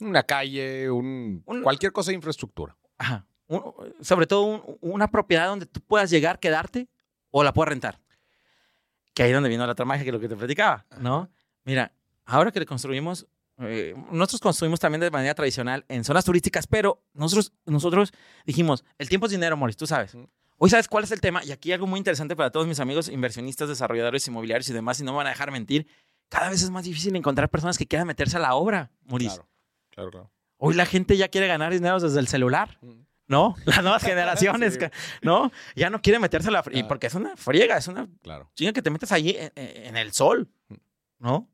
Una 0.00 0.22
calle, 0.22 0.90
un, 0.90 1.42
Un- 1.44 1.62
cualquier 1.62 1.92
cosa 1.92 2.10
de 2.12 2.14
infraestructura. 2.14 2.74
Ajá. 2.96 3.26
Un- 3.48 3.62
sobre 4.00 4.26
todo 4.26 4.42
un- 4.44 4.78
una 4.80 5.10
propiedad 5.10 5.48
donde 5.48 5.66
tú 5.66 5.80
puedas 5.82 6.08
llegar, 6.08 6.38
quedarte 6.38 6.88
o 7.30 7.44
la 7.44 7.52
puedas 7.52 7.68
rentar. 7.68 8.00
Que 9.12 9.24
ahí 9.24 9.30
es 9.30 9.34
donde 9.34 9.50
vino 9.50 9.66
la 9.66 9.72
otra 9.72 9.84
magia 9.84 10.02
que 10.04 10.10
es 10.10 10.14
lo 10.14 10.20
que 10.20 10.28
te 10.28 10.36
platicaba, 10.36 10.86
¿no? 10.98 11.28
Mira, 11.64 11.92
ahora 12.24 12.52
que 12.52 12.60
le 12.60 12.66
construimos, 12.66 13.26
eh, 13.58 13.94
nosotros 14.10 14.40
construimos 14.40 14.80
también 14.80 15.00
de 15.00 15.10
manera 15.10 15.34
tradicional 15.34 15.84
en 15.88 16.04
zonas 16.04 16.24
turísticas, 16.24 16.66
pero 16.66 17.02
nosotros, 17.12 17.52
nosotros 17.66 18.12
dijimos, 18.46 18.82
el 18.96 19.08
tiempo 19.10 19.26
es 19.26 19.32
dinero, 19.32 19.56
Maurice, 19.58 19.78
tú 19.78 19.86
sabes. 19.86 20.16
Hoy 20.58 20.70
sabes 20.70 20.88
cuál 20.88 21.04
es 21.04 21.12
el 21.12 21.20
tema, 21.20 21.42
y 21.44 21.52
aquí 21.52 21.72
algo 21.72 21.86
muy 21.86 21.98
interesante 21.98 22.34
para 22.34 22.50
todos 22.50 22.66
mis 22.66 22.80
amigos 22.80 23.08
inversionistas, 23.08 23.68
desarrolladores 23.68 24.26
inmobiliarios 24.26 24.68
y 24.68 24.72
demás, 24.72 25.00
y 25.00 25.04
no 25.04 25.12
me 25.12 25.18
van 25.18 25.26
a 25.28 25.30
dejar 25.30 25.50
mentir, 25.52 25.86
cada 26.28 26.50
vez 26.50 26.62
es 26.62 26.70
más 26.70 26.84
difícil 26.84 27.14
encontrar 27.14 27.48
personas 27.48 27.78
que 27.78 27.86
quieran 27.86 28.06
meterse 28.08 28.36
a 28.36 28.40
la 28.40 28.54
obra, 28.54 28.90
Maurice. 29.06 29.36
Claro, 29.36 29.48
claro, 29.90 30.10
claro. 30.10 30.30
Hoy 30.56 30.74
la 30.74 30.84
gente 30.86 31.16
ya 31.16 31.28
quiere 31.28 31.46
ganar 31.46 31.72
dinero 31.72 32.00
desde 32.00 32.18
el 32.18 32.26
celular. 32.28 32.78
¿no? 33.28 33.54
Las 33.66 33.82
nuevas 33.82 34.02
generaciones, 34.04 34.74
Sí. 34.74 34.86
¿no? 35.22 35.52
Ya 35.76 35.90
no 35.90 36.00
quieren 36.00 36.20
meterse 36.22 36.48
a 36.48 36.50
la... 36.50 36.64
fr- 36.64 36.74
y 36.74 36.80
Ah. 36.80 36.88
porque 36.88 37.06
es 37.08 37.14
una 37.14 37.36
friega, 37.36 37.76
es 37.76 37.86
una 37.86 38.08
Claro. 38.22 38.50
chinga 38.54 38.72
que 38.72 38.80
te 38.82 38.88
metes 38.90 39.12
allí 39.12 39.36
en, 39.38 39.52
en 39.54 39.96
el 39.98 40.12
sol, 40.12 40.48
¿no? 41.18 41.46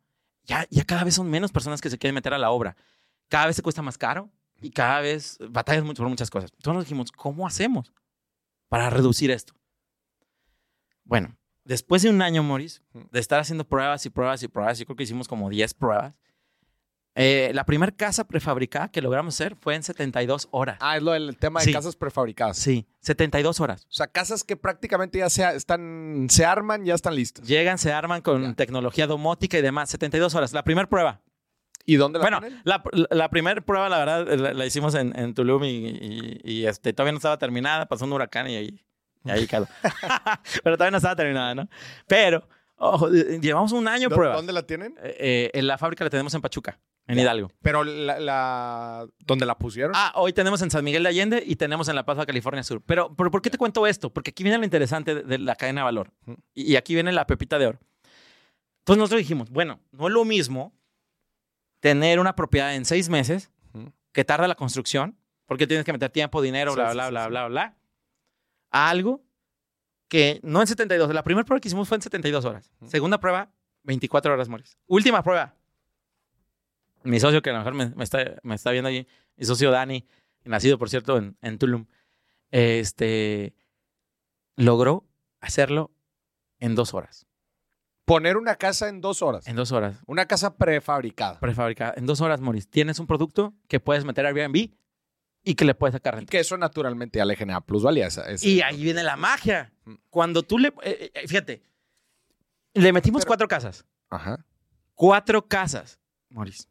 Ya, 0.44 0.66
ya 0.70 0.84
cada 0.84 1.02
vez 1.04 1.14
son 1.16 1.28
menos 1.28 1.50
personas 1.52 1.80
que 1.80 1.90
se 1.90 1.98
quieren 1.98 2.14
meter 2.14 2.32
a 2.32 2.38
la 2.38 2.50
obra. 2.52 2.76
Cada 3.28 3.46
vez 3.46 3.56
se 3.56 3.62
cuesta 3.62 3.82
más 3.82 3.98
caro, 3.98 4.30
y 4.62 4.70
cada 4.70 5.00
vez 5.00 5.36
batallas 5.50 5.82
mucho 5.84 6.02
por 6.04 6.08
muchas 6.10 6.30
cosas. 6.30 6.50
Entonces 6.52 6.74
nos 6.74 6.84
dijimos, 6.84 7.10
¿cómo 7.12 7.44
hacemos 7.46 7.92
para 8.68 8.90
reducir 8.90 9.30
esto? 9.30 9.54
Bueno, 11.04 11.36
después 11.64 12.02
de 12.02 12.10
un 12.10 12.22
año, 12.22 12.42
Morris, 12.42 12.82
de 13.10 13.20
estar 13.20 13.40
haciendo 13.40 13.64
pruebas 13.66 14.04
y 14.06 14.10
pruebas 14.10 14.42
y 14.42 14.48
pruebas, 14.48 14.78
yo 14.78 14.84
creo 14.86 14.96
que 14.96 15.02
hicimos 15.04 15.28
como 15.28 15.48
10 15.50 15.74
pruebas. 15.74 16.14
eh, 17.16 17.52
la 17.54 17.64
primera 17.64 17.92
casa 17.92 18.26
prefabricada 18.26 18.88
que 18.90 19.00
logramos 19.00 19.34
hacer 19.36 19.54
fue 19.54 19.76
en 19.76 19.84
72 19.84 20.48
horas. 20.50 20.78
Ah, 20.80 20.96
es 20.96 21.02
lo 21.04 21.12
del 21.12 21.36
tema 21.36 21.60
de 21.60 21.66
Sí. 21.66 21.72
casas 21.72 21.94
prefabricadas. 21.94 22.56
Sí, 22.58 22.88
72 23.02 23.60
horas. 23.60 23.84
O 23.88 23.92
sea, 23.92 24.08
casas 24.08 24.42
que 24.42 24.56
prácticamente 24.56 25.18
ya 25.20 25.30
se, 25.30 25.44
están, 25.54 26.26
se 26.28 26.44
arman, 26.44 26.84
ya 26.84 26.92
están 26.94 27.14
listas. 27.14 27.46
Llegan, 27.46 27.78
se 27.78 27.92
arman 27.92 28.20
con 28.20 28.42
Ya. 28.42 28.54
tecnología 28.54 29.06
domótica 29.06 29.56
y 29.56 29.62
demás. 29.62 29.90
72 29.90 30.34
horas. 30.34 30.52
La 30.52 30.64
primera 30.64 30.88
prueba. 30.88 31.20
¿Y 31.86 31.96
dónde 31.96 32.18
la 32.18 32.24
Bueno, 32.24 32.40
ponen? 32.40 32.60
la, 32.64 32.82
la 33.10 33.28
primera 33.30 33.60
prueba, 33.60 33.88
la 33.88 33.98
verdad, 33.98 34.26
la, 34.38 34.54
la 34.54 34.66
hicimos 34.66 34.94
en, 34.94 35.18
en 35.18 35.34
Tulum 35.34 35.64
y, 35.64 35.68
y- 35.68 36.40
y, 36.42 36.66
este, 36.66 36.92
todavía 36.92 37.12
no 37.12 37.18
estaba 37.18 37.38
terminada. 37.38 37.86
Pasó 37.86 38.04
un 38.06 38.12
huracán 38.12 38.48
y 38.48 38.56
ahí, 38.56 38.80
y 39.24 39.30
ahí 39.30 39.46
quedó. 39.46 39.66
Pero 40.64 40.76
todavía 40.76 40.92
no 40.92 40.96
estaba 40.96 41.16
terminada, 41.16 41.54
¿no? 41.54 41.68
Pero, 42.06 42.48
ojo, 42.76 43.10
llevamos 43.10 43.72
un 43.72 43.86
año 43.88 44.08
¿Dó- 44.08 44.14
prueba. 44.16 44.34
¿Dónde 44.36 44.52
la 44.52 44.66
tienen? 44.66 44.94
Eh, 45.02 45.16
eh, 45.18 45.50
en 45.52 45.66
la 45.66 45.76
fábrica 45.78 46.04
la 46.04 46.10
tenemos 46.10 46.32
en 46.34 46.40
Pachuca, 46.40 46.78
en. 47.06 47.18
Hidalgo. 47.18 47.50
Pero 47.60 47.84
la, 47.84 48.18
la- 48.18 49.06
¿dónde 49.18 49.44
la 49.44 49.58
pusieron? 49.58 49.92
Ah, 49.94 50.12
hoy 50.16 50.32
tenemos 50.32 50.62
en 50.62 50.70
San 50.70 50.82
Miguel 50.84 51.02
de 51.02 51.10
Allende 51.10 51.42
y 51.46 51.56
tenemos 51.56 51.88
en 51.88 51.96
La 51.96 52.06
Paz, 52.06 52.24
California 52.24 52.62
Sur. 52.62 52.80
Pero, 52.86 53.14
pero 53.14 53.30
¿por 53.30 53.42
qué 53.42 53.50
te 53.50 53.58
cuento 53.58 53.86
esto? 53.86 54.10
Porque 54.10 54.30
aquí 54.30 54.42
viene 54.42 54.56
lo 54.58 54.64
interesante 54.64 55.14
de, 55.16 55.22
de 55.22 55.38
la 55.38 55.54
cadena 55.56 55.82
de 55.82 55.84
valor. 55.84 56.12
Y, 56.54 56.72
y 56.72 56.76
aquí 56.76 56.94
viene 56.94 57.12
la 57.12 57.26
pepita 57.26 57.58
de 57.58 57.66
oro. 57.66 57.78
Entonces 58.80 58.98
nosotros 58.98 59.18
dijimos, 59.20 59.50
bueno, 59.50 59.80
no 59.92 60.08
es 60.08 60.12
lo 60.14 60.24
mismo 60.24 60.74
tener 61.84 62.18
una 62.18 62.34
propiedad 62.34 62.74
en 62.74 62.86
seis 62.86 63.10
meses 63.10 63.50
que 64.12 64.24
tarda 64.24 64.48
la 64.48 64.54
construcción, 64.54 65.18
porque 65.44 65.66
tienes 65.66 65.84
que 65.84 65.92
meter 65.92 66.08
tiempo, 66.08 66.40
dinero, 66.40 66.74
bla, 66.74 66.94
bla, 66.94 67.10
bla, 67.10 67.28
bla, 67.28 67.46
bla, 67.48 67.76
a 68.70 68.88
algo 68.88 69.22
que 70.08 70.40
no 70.42 70.62
en 70.62 70.66
72. 70.66 71.12
La 71.12 71.22
primera 71.22 71.44
prueba 71.44 71.60
que 71.60 71.68
hicimos 71.68 71.86
fue 71.86 71.98
en 71.98 72.00
72 72.00 72.42
horas. 72.46 72.72
Segunda 72.86 73.20
prueba, 73.20 73.50
24 73.82 74.32
horas, 74.32 74.48
Morris. 74.48 74.78
Última 74.86 75.22
prueba. 75.22 75.56
Mi 77.02 77.20
socio, 77.20 77.42
que 77.42 77.50
a 77.50 77.52
lo 77.52 77.58
mejor 77.58 77.74
me, 77.74 77.90
me 77.90 78.04
está, 78.04 78.34
me 78.42 78.54
está 78.54 78.70
viendo 78.70 78.88
allí, 78.88 79.06
mi 79.36 79.44
socio 79.44 79.70
Dani, 79.70 80.06
nacido, 80.44 80.78
por 80.78 80.88
cierto, 80.88 81.18
en, 81.18 81.36
en 81.42 81.58
Tulum, 81.58 81.84
este, 82.50 83.52
logró 84.56 85.04
hacerlo 85.38 85.90
en 86.60 86.76
dos 86.76 86.94
horas. 86.94 87.26
Poner 88.04 88.36
una 88.36 88.56
casa 88.56 88.88
en 88.88 89.00
dos 89.00 89.22
horas. 89.22 89.46
En 89.48 89.56
dos 89.56 89.72
horas. 89.72 89.96
Una 90.06 90.26
casa 90.26 90.56
prefabricada. 90.56 91.40
Prefabricada. 91.40 91.94
En 91.96 92.04
dos 92.06 92.20
horas, 92.20 92.40
Morris. 92.40 92.68
Tienes 92.68 92.98
un 92.98 93.06
producto 93.06 93.54
que 93.68 93.80
puedes 93.80 94.04
meter 94.04 94.26
a 94.26 94.28
Airbnb 94.28 94.70
y 95.42 95.54
que 95.54 95.64
le 95.64 95.74
puedes 95.74 95.94
sacar 95.94 96.14
renta. 96.16 96.30
Que 96.30 96.40
eso 96.40 96.56
naturalmente 96.58 97.18
ya 97.18 97.24
le 97.24 97.34
genera 97.36 97.60
plusvalía. 97.62 98.06
esa- 98.06 98.30
esa- 98.30 98.46
Y 98.46 98.60
ahí 98.60 98.82
viene 98.82 99.02
la 99.02 99.16
magia. 99.16 99.72
Mm. 99.84 99.94
Cuando 100.10 100.42
tú 100.42 100.58
le... 100.58 100.68
eh, 100.82 101.10
eh, 101.14 101.28
fíjate, 101.28 101.62
le 102.74 102.92
metimos 102.92 103.22
Pero- 103.22 103.28
cuatro 103.28 103.48
casas. 103.48 103.86
Ajá. 104.10 104.44
Cuatro 104.94 105.46
casas, 105.48 105.98
Morris. 106.28 106.68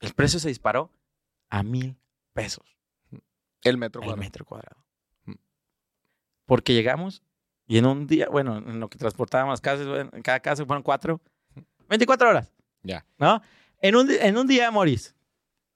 El 0.00 0.12
precio 0.14 0.38
se 0.38 0.48
disparó 0.48 0.92
a 1.50 1.62
mil 1.62 1.96
pesos 2.34 2.78
El 3.62 3.78
metro 3.78 4.00
el 4.02 4.06
cuadrado. 4.06 4.22
metro 4.22 4.44
cuadrado. 4.44 4.84
Mm. 5.24 5.34
Porque 6.46 6.74
llegamos 6.74 7.22
y 7.68 7.78
en 7.78 7.86
un 7.86 8.06
día, 8.08 8.28
bueno, 8.28 8.56
en 8.58 8.80
lo 8.80 8.88
que 8.88 8.98
transportábamos 8.98 9.60
casas, 9.60 9.86
bueno, 9.86 10.10
en 10.12 10.22
cada 10.22 10.40
casa 10.40 10.66
fueron 10.66 10.82
cuatro, 10.82 11.20
24 11.88 12.28
horas, 12.30 12.52
Ya. 12.82 13.04
¿no? 13.18 13.40
En 13.80 13.94
un, 13.94 14.10
en 14.10 14.36
un 14.36 14.46
día, 14.48 14.70
Morris, 14.72 15.14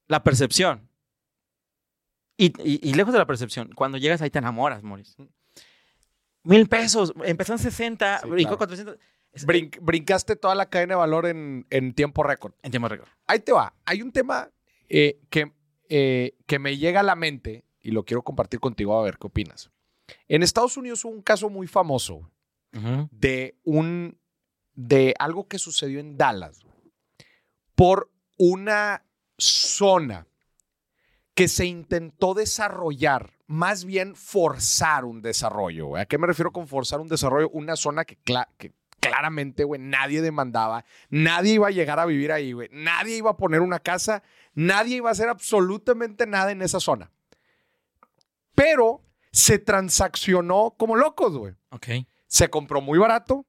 la 0.08 0.24
percepción. 0.24 0.88
Y, 2.36 2.46
y- 2.68 2.80
y 2.90 2.94
lejos 2.94 3.12
de 3.12 3.18
la 3.18 3.26
percepción, 3.26 3.70
cuando 3.74 3.98
llegas 3.98 4.20
ahí 4.22 4.30
te 4.30 4.38
enamoras, 4.38 4.82
Morris. 4.82 5.14
Mil 6.44 6.68
pesos, 6.68 7.12
empezó 7.24 7.52
en 7.52 7.58
60, 7.60 8.20
Sí, 8.22 8.28
brincó 8.28 8.56
claro. 8.56 8.58
400. 8.58 8.98
Es- 9.32 9.46
Brin- 9.46 9.70
brincaste 9.80 10.34
toda 10.36 10.54
la 10.54 10.66
cadena 10.68 10.94
de 10.94 10.98
valor 10.98 11.26
en, 11.26 11.66
en 11.70 11.94
tiempo 11.94 12.22
récord. 12.22 12.52
En 12.62 12.70
tiempo 12.70 12.88
récord. 12.88 13.08
Ahí 13.26 13.38
te 13.40 13.52
va. 13.52 13.74
Hay 13.84 14.02
un 14.02 14.10
tema 14.12 14.50
eh, 14.88 15.20
que, 15.30 15.52
eh, 15.88 16.36
que 16.46 16.58
me 16.58 16.76
llega 16.76 17.00
a 17.00 17.04
la 17.04 17.14
mente 17.14 17.64
y 17.80 17.92
lo 17.92 18.04
quiero 18.04 18.22
compartir 18.22 18.60
contigo 18.60 18.98
a 18.98 19.02
ver 19.04 19.18
qué 19.18 19.26
opinas. 19.28 19.70
En 20.28 20.42
Estados 20.42 20.76
Unidos 20.76 21.04
hubo 21.04 21.12
un 21.12 21.22
caso 21.22 21.48
muy 21.50 21.66
famoso 21.66 22.30
de 23.10 23.56
un 23.64 24.18
de 24.74 25.14
algo 25.18 25.46
que 25.46 25.58
sucedió 25.58 26.00
en 26.00 26.16
Dallas 26.16 26.60
por 27.74 28.10
una 28.38 29.04
zona 29.36 30.26
que 31.34 31.48
se 31.48 31.66
intentó 31.66 32.32
desarrollar, 32.34 33.32
más 33.46 33.84
bien 33.84 34.16
forzar 34.16 35.04
un 35.04 35.20
desarrollo. 35.20 35.96
¿A 35.96 36.06
qué 36.06 36.16
me 36.18 36.26
refiero 36.26 36.52
con 36.52 36.66
forzar 36.68 37.00
un 37.00 37.08
desarrollo? 37.08 37.50
Una 37.50 37.76
zona 37.76 38.04
que, 38.06 38.18
cla- 38.18 38.48
que 38.56 38.72
claramente, 39.00 39.64
güey, 39.64 39.80
nadie 39.80 40.22
demandaba, 40.22 40.84
nadie 41.10 41.54
iba 41.54 41.68
a 41.68 41.72
llegar 41.72 41.98
a 42.00 42.06
vivir 42.06 42.32
ahí, 42.32 42.52
güey, 42.52 42.68
nadie 42.72 43.16
iba 43.16 43.30
a 43.30 43.36
poner 43.36 43.60
una 43.60 43.80
casa, 43.80 44.22
nadie 44.54 44.96
iba 44.96 45.08
a 45.10 45.12
hacer 45.12 45.28
absolutamente 45.28 46.26
nada 46.26 46.52
en 46.52 46.62
esa 46.62 46.80
zona. 46.80 47.10
Pero 48.54 49.02
se 49.32 49.58
transaccionó 49.58 50.74
como 50.78 50.96
locos, 50.96 51.36
güey. 51.36 51.54
Ok. 51.70 51.86
Se 52.26 52.48
compró 52.48 52.80
muy 52.80 52.98
barato, 52.98 53.46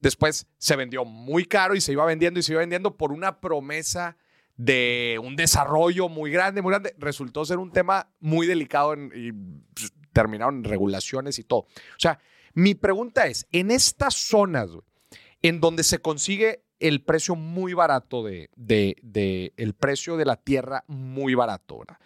después 0.00 0.46
se 0.58 0.76
vendió 0.76 1.04
muy 1.04 1.44
caro 1.44 1.74
y 1.74 1.80
se 1.80 1.92
iba 1.92 2.04
vendiendo 2.04 2.38
y 2.38 2.42
se 2.42 2.52
iba 2.52 2.60
vendiendo 2.60 2.96
por 2.96 3.12
una 3.12 3.40
promesa 3.40 4.16
de 4.56 5.18
un 5.22 5.36
desarrollo 5.36 6.08
muy 6.08 6.30
grande, 6.30 6.60
muy 6.62 6.70
grande. 6.70 6.94
Resultó 6.98 7.44
ser 7.44 7.58
un 7.58 7.72
tema 7.72 8.10
muy 8.20 8.46
delicado 8.46 8.92
en- 8.92 9.10
y 9.14 9.32
pues, 9.32 9.92
terminaron 10.12 10.56
en 10.58 10.64
regulaciones 10.64 11.38
y 11.38 11.44
todo. 11.44 11.60
O 11.60 11.98
sea, 11.98 12.18
mi 12.54 12.74
pregunta 12.74 13.26
es, 13.26 13.46
en 13.52 13.70
estas 13.70 14.14
zonas 14.14 14.70
güey, 14.70 14.82
en 15.42 15.60
donde 15.60 15.82
se 15.82 15.98
consigue 15.98 16.64
el 16.78 17.02
precio 17.02 17.34
muy 17.36 17.72
barato 17.74 18.22
de, 18.22 18.50
de- 18.56 18.96
de- 19.02 19.52
el 19.56 19.74
precio 19.74 20.16
de 20.16 20.24
la 20.26 20.36
tierra 20.36 20.84
muy 20.88 21.34
barato, 21.34 21.78
¿verdad? 21.78 21.98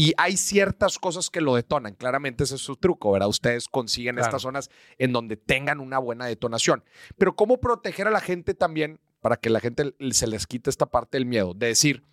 Y 0.00 0.12
hay 0.16 0.36
ciertas 0.36 0.96
cosas 1.00 1.28
que 1.28 1.40
lo 1.40 1.56
detonan. 1.56 1.94
Claramente 1.94 2.44
ese 2.44 2.54
es 2.54 2.60
su 2.60 2.76
truco, 2.76 3.10
¿verdad? 3.10 3.26
Ustedes 3.26 3.66
consiguen 3.66 4.14
Claro. 4.14 4.28
estas 4.28 4.42
zonas 4.42 4.70
en 4.96 5.12
donde 5.12 5.36
tengan 5.36 5.80
una 5.80 5.98
buena 5.98 6.26
detonación. 6.26 6.84
Pero 7.16 7.34
¿cómo 7.34 7.58
proteger 7.58 8.06
a 8.06 8.12
la 8.12 8.20
gente 8.20 8.54
también 8.54 9.00
para 9.20 9.38
que 9.38 9.50
la 9.50 9.58
gente 9.58 9.92
se 10.12 10.28
les 10.28 10.46
quite 10.46 10.70
esta 10.70 10.86
parte 10.86 11.18
del 11.18 11.26
miedo? 11.26 11.52
De 11.52 11.66
decir, 11.66 12.04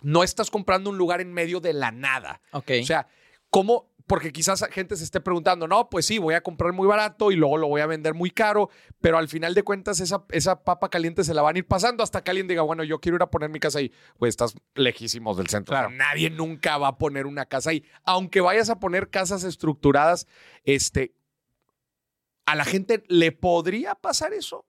no 0.00 0.22
estás 0.22 0.50
comprando 0.50 0.88
un 0.88 0.96
lugar 0.96 1.20
en 1.20 1.30
medio 1.34 1.60
de 1.60 1.74
la 1.74 1.90
nada. 1.90 2.40
Ok. 2.52 2.70
O 2.80 2.86
sea, 2.86 3.08
¿cómo? 3.50 3.87
Porque 4.08 4.32
quizás 4.32 4.64
gente 4.72 4.96
se 4.96 5.04
esté 5.04 5.20
preguntando, 5.20 5.68
no, 5.68 5.88
pues 5.90 6.06
sí, 6.06 6.18
voy 6.18 6.34
a 6.34 6.40
comprar 6.40 6.72
muy 6.72 6.88
barato 6.88 7.30
y 7.30 7.36
luego 7.36 7.58
lo 7.58 7.68
voy 7.68 7.82
a 7.82 7.86
vender 7.86 8.14
muy 8.14 8.30
caro, 8.30 8.70
pero 9.00 9.18
al 9.18 9.28
final 9.28 9.54
de 9.54 9.62
cuentas 9.62 10.00
esa, 10.00 10.24
esa 10.30 10.64
papa 10.64 10.88
caliente 10.88 11.22
se 11.22 11.34
la 11.34 11.42
van 11.42 11.54
a 11.54 11.58
ir 11.60 11.66
pasando 11.68 12.02
hasta 12.02 12.24
que 12.24 12.30
alguien 12.32 12.48
diga, 12.48 12.62
bueno, 12.62 12.82
yo 12.82 13.00
quiero 13.00 13.16
ir 13.16 13.22
a 13.22 13.30
poner 13.30 13.50
mi 13.50 13.60
casa 13.60 13.78
ahí. 13.78 13.92
Pues 14.18 14.30
estás 14.30 14.54
lejísimos 14.74 15.36
del 15.36 15.46
centro. 15.48 15.74
O 15.74 15.78
sea, 15.78 15.86
Claro. 15.88 15.96
nadie 15.96 16.30
nunca 16.30 16.78
va 16.78 16.88
a 16.88 16.98
poner 16.98 17.26
una 17.26 17.46
casa 17.46 17.70
ahí. 17.70 17.84
Aunque 18.04 18.40
vayas 18.40 18.70
a 18.70 18.80
poner 18.80 19.10
casas 19.10 19.44
estructuradas, 19.44 20.26
este, 20.64 21.12
¿a 22.46 22.54
la 22.56 22.64
gente 22.64 23.04
le 23.08 23.30
podría 23.32 23.94
pasar 23.94 24.32
eso? 24.32 24.64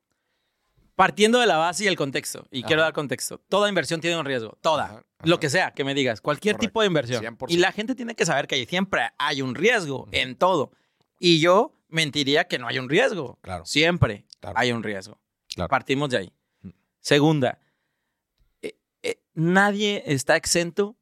Partiendo 0.99 1.39
de 1.39 1.47
la 1.47 1.55
base 1.55 1.85
y 1.85 1.87
el 1.87 1.95
contexto, 1.95 2.45
y 2.51 2.61
quiero 2.61 2.81
dar 2.81 2.91
contexto, 2.91 3.37
toda 3.47 3.69
inversión 3.69 4.01
tiene 4.01 4.19
un 4.19 4.25
riesgo, 4.25 4.57
toda, 4.59 4.83
Ajá, 4.83 5.03
lo 5.23 5.39
que 5.39 5.49
sea 5.49 5.71
que 5.71 5.85
me 5.85 5.93
digas, 5.93 6.19
cualquier 6.19 6.55
Correcto, 6.55 6.67
tipo 6.69 6.81
de 6.81 6.87
inversión. 6.87 7.23
100%. 7.23 7.45
Y 7.47 7.55
la 7.55 7.71
gente 7.71 7.95
tiene 7.95 8.15
que 8.15 8.25
saber 8.25 8.47
que 8.47 8.65
siempre 8.65 9.03
hay 9.17 9.41
un 9.41 9.55
riesgo 9.55 10.09
en 10.11 10.35
todo. 10.35 10.73
Y 11.17 11.39
yo 11.39 11.73
mentiría 11.87 12.49
que 12.49 12.59
no 12.59 12.67
hay 12.67 12.79
un 12.79 12.89
riesgo. 12.89 13.39
Claro. 13.41 13.63
Siempre 13.65 14.25
Claro. 14.41 14.57
hay 14.59 14.73
un 14.73 14.83
riesgo. 14.83 15.21
Claro. 15.55 15.69
Partimos 15.69 16.09
de 16.09 16.17
ahí. 16.17 16.33
Segunda, 16.99 17.59
eh, 18.61 18.75
eh, 19.01 19.21
nadie 19.35 20.03
está 20.05 20.35
exento 20.35 20.97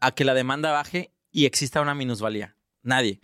a 0.00 0.10
que 0.10 0.24
la 0.24 0.34
demanda 0.34 0.72
baje 0.72 1.12
y 1.30 1.46
exista 1.46 1.80
una 1.80 1.94
minusvalía. 1.94 2.56
Nadie. 2.82 3.20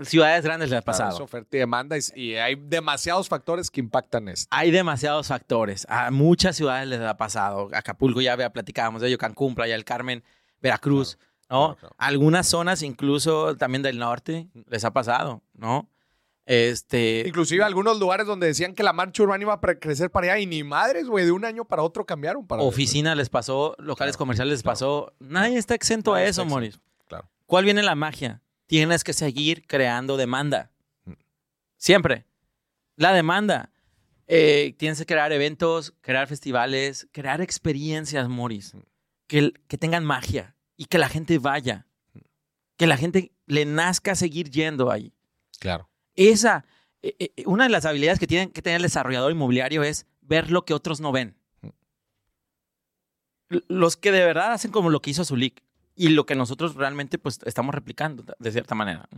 Ciudades 0.00 0.44
grandes 0.44 0.70
le 0.70 0.76
ha 0.76 0.82
Claro, 0.82 0.96
pasado. 0.98 1.14
es 1.16 1.20
oferta 1.20 1.56
y 1.56 1.60
demanda 1.60 1.96
y, 1.96 2.00
y 2.14 2.34
hay 2.36 2.54
demasiados 2.54 3.28
factores 3.28 3.70
que 3.70 3.80
impactan 3.80 4.28
esto. 4.28 4.46
Hay 4.50 4.70
demasiados 4.70 5.26
factores. 5.28 5.86
A 5.88 6.10
muchas 6.10 6.56
ciudades 6.56 6.86
les 6.88 7.00
ha 7.00 7.16
pasado. 7.16 7.68
Acapulco 7.72 8.20
ya 8.20 8.36
vea, 8.36 8.52
platicábamos 8.52 9.02
de 9.02 9.08
ello, 9.08 9.18
Cancún, 9.18 9.54
Playa 9.54 9.74
del 9.74 9.84
Carmen, 9.84 10.22
Veracruz, 10.62 11.18
¿no? 11.50 11.74
claro, 11.74 11.76
claro. 11.76 11.94
Algunas 11.98 12.46
zonas, 12.46 12.82
incluso 12.82 13.56
también 13.56 13.82
del 13.82 13.98
norte, 13.98 14.48
les 14.68 14.84
ha 14.84 14.92
pasado, 14.92 15.42
¿no? 15.54 15.88
Este. 16.46 17.24
Inclusive 17.26 17.62
algunos 17.62 17.98
lugares 17.98 18.26
donde 18.26 18.46
decían 18.46 18.74
que 18.74 18.82
la 18.82 18.94
marcha 18.94 19.22
urbana 19.22 19.42
iba 19.42 19.52
a 19.54 19.60
crecer 19.60 20.10
para 20.10 20.28
allá 20.32 20.38
y 20.38 20.46
ni 20.46 20.64
madres, 20.64 21.06
güey, 21.06 21.26
de 21.26 21.32
un 21.32 21.44
año 21.44 21.64
para 21.66 21.82
otro 21.82 22.06
cambiaron 22.06 22.46
para 22.46 22.62
Oficinas 22.62 23.16
les 23.18 23.28
pasó, 23.28 23.74
locales 23.78 24.14
Claro, 24.16 24.18
comerciales 24.20 24.52
les 24.52 24.62
claro. 24.62 24.72
pasó. 24.72 25.12
Nadie 25.18 25.58
está 25.58 25.74
exento 25.74 26.14
a 26.14 26.22
eso, 26.24 26.46
Moris. 26.46 26.80
Claro. 27.06 27.28
¿Cuál 27.44 27.64
viene 27.64 27.82
la 27.82 27.94
magia? 27.94 28.40
Tienes 28.68 29.02
que 29.02 29.12
seguir 29.12 29.66
creando 29.66 30.16
demanda. 30.16 30.70
Mm. 31.04 31.14
Siempre. 31.76 32.26
La 32.94 33.12
demanda. 33.12 33.72
Eh, 34.28 34.74
tienes 34.78 34.98
que 34.98 35.06
crear 35.06 35.32
eventos, 35.32 35.94
crear 36.02 36.28
festivales, 36.28 37.08
crear 37.10 37.40
experiencias, 37.40 38.28
Moris. 38.28 38.74
Mm. 38.74 38.78
Que, 39.26 39.52
que 39.66 39.76
tengan 39.76 40.04
magia. 40.04 40.54
y 40.76 40.84
que 40.84 40.96
la 40.96 41.08
gente 41.08 41.38
vaya. 41.38 41.86
Que 42.76 42.86
la 42.86 42.96
gente 42.96 43.32
le 43.46 43.64
nazca 43.64 44.14
seguir 44.14 44.48
yendo 44.48 44.90
ahí. 44.90 45.12
Claro. 45.58 45.90
Esa, 46.14 46.64
eh, 47.02 47.16
eh, 47.18 47.42
una 47.46 47.64
de 47.64 47.70
las 47.70 47.84
habilidades 47.84 48.20
que 48.20 48.26
tiene 48.26 48.52
que 48.52 48.62
tener 48.62 48.76
el 48.76 48.82
desarrollador 48.82 49.32
inmobiliario 49.32 49.82
es 49.82 50.06
ver 50.20 50.50
lo 50.50 50.64
que 50.64 50.74
otros 50.74 51.00
no 51.00 51.10
ven. 51.10 51.36
Los 53.48 53.96
que 53.96 54.12
de 54.12 54.24
verdad 54.24 54.52
hacen 54.52 54.70
como 54.70 54.90
lo 54.90 55.00
que 55.00 55.10
hizo 55.10 55.24
Zulik 55.24 55.62
y 55.98 56.08
lo 56.10 56.24
que 56.24 56.34
nosotros 56.34 56.74
realmente 56.76 57.18
pues 57.18 57.38
estamos 57.44 57.74
replicando 57.74 58.24
de 58.38 58.52
cierta 58.52 58.74
manera. 58.74 59.08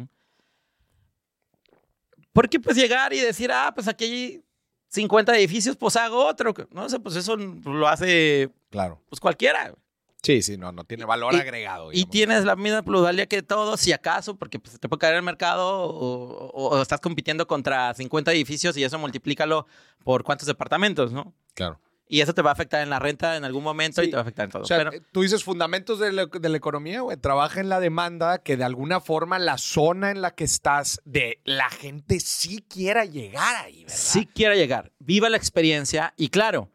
Porque 2.32 2.60
pues 2.60 2.76
llegar 2.76 3.12
y 3.12 3.20
decir, 3.20 3.50
ah, 3.52 3.72
pues 3.74 3.88
aquí 3.88 4.04
hay 4.04 4.44
50 4.88 5.36
edificios, 5.36 5.76
pues 5.76 5.96
hago 5.96 6.24
otro. 6.26 6.54
No 6.72 6.88
sé, 6.88 7.00
pues 7.00 7.16
eso 7.16 7.36
lo 7.36 7.88
hace 7.88 8.50
Claro. 8.70 9.00
pues 9.08 9.20
cualquiera. 9.20 9.74
Sí, 10.22 10.42
sí, 10.42 10.58
no, 10.58 10.70
no 10.70 10.84
tiene 10.84 11.06
valor 11.06 11.32
Y- 11.34 11.38
agregado. 11.38 11.92
Y 11.92 12.04
tienes 12.04 12.44
la 12.44 12.54
misma 12.54 12.82
plusvalía 12.82 13.26
que 13.26 13.42
todos, 13.42 13.80
si 13.80 13.92
acaso, 13.92 14.36
porque 14.36 14.58
pues, 14.58 14.78
te 14.78 14.86
puede 14.88 15.00
caer 15.00 15.14
el 15.16 15.22
mercado 15.22 15.66
o, 15.66 16.48
o- 16.48 16.68
o 16.76 16.82
estás 16.82 17.00
compitiendo 17.00 17.46
contra 17.46 17.94
50 17.94 18.30
edificios 18.32 18.76
y 18.76 18.84
eso 18.84 18.98
multiplícalo 18.98 19.66
por 20.04 20.22
cuántos 20.22 20.46
departamentos, 20.46 21.10
¿no? 21.10 21.32
Claro. 21.54 21.80
Y 22.12 22.22
eso 22.22 22.34
te 22.34 22.42
va 22.42 22.50
a 22.50 22.52
afectar 22.54 22.82
en 22.82 22.90
la 22.90 22.98
renta 22.98 23.36
en 23.36 23.44
algún 23.44 23.62
momento 23.62 24.02
Sí. 24.02 24.08
y 24.08 24.10
te 24.10 24.16
va 24.16 24.20
a 24.20 24.22
afectar 24.22 24.44
en 24.46 24.50
todo. 24.50 24.62
O 24.62 24.66
sea, 24.66 24.78
Pero- 24.78 24.92
eh, 24.94 25.00
tú 25.12 25.22
dices 25.22 25.44
fundamentos 25.44 26.00
de 26.00 26.10
la, 26.10 26.26
de 26.26 26.48
la 26.48 26.56
economía, 26.56 27.02
güey. 27.02 27.16
Trabaja 27.16 27.60
en 27.60 27.68
la 27.68 27.78
demanda 27.78 28.38
que 28.42 28.56
de 28.56 28.64
alguna 28.64 29.00
forma 29.00 29.38
la 29.38 29.58
zona 29.58 30.10
en 30.10 30.20
la 30.20 30.34
que 30.34 30.42
estás, 30.42 31.00
de 31.04 31.40
la 31.44 31.70
gente 31.70 32.18
sí 32.18 32.64
quiera 32.68 33.04
llegar 33.04 33.64
ahí, 33.64 33.84
¿verdad? 33.84 33.96
si 33.96 34.26
quiera 34.26 34.56
llegar, 34.56 34.90
viva 34.98 35.28
la 35.30 35.36
experiencia 35.36 36.12
y 36.16 36.30
claro, 36.30 36.68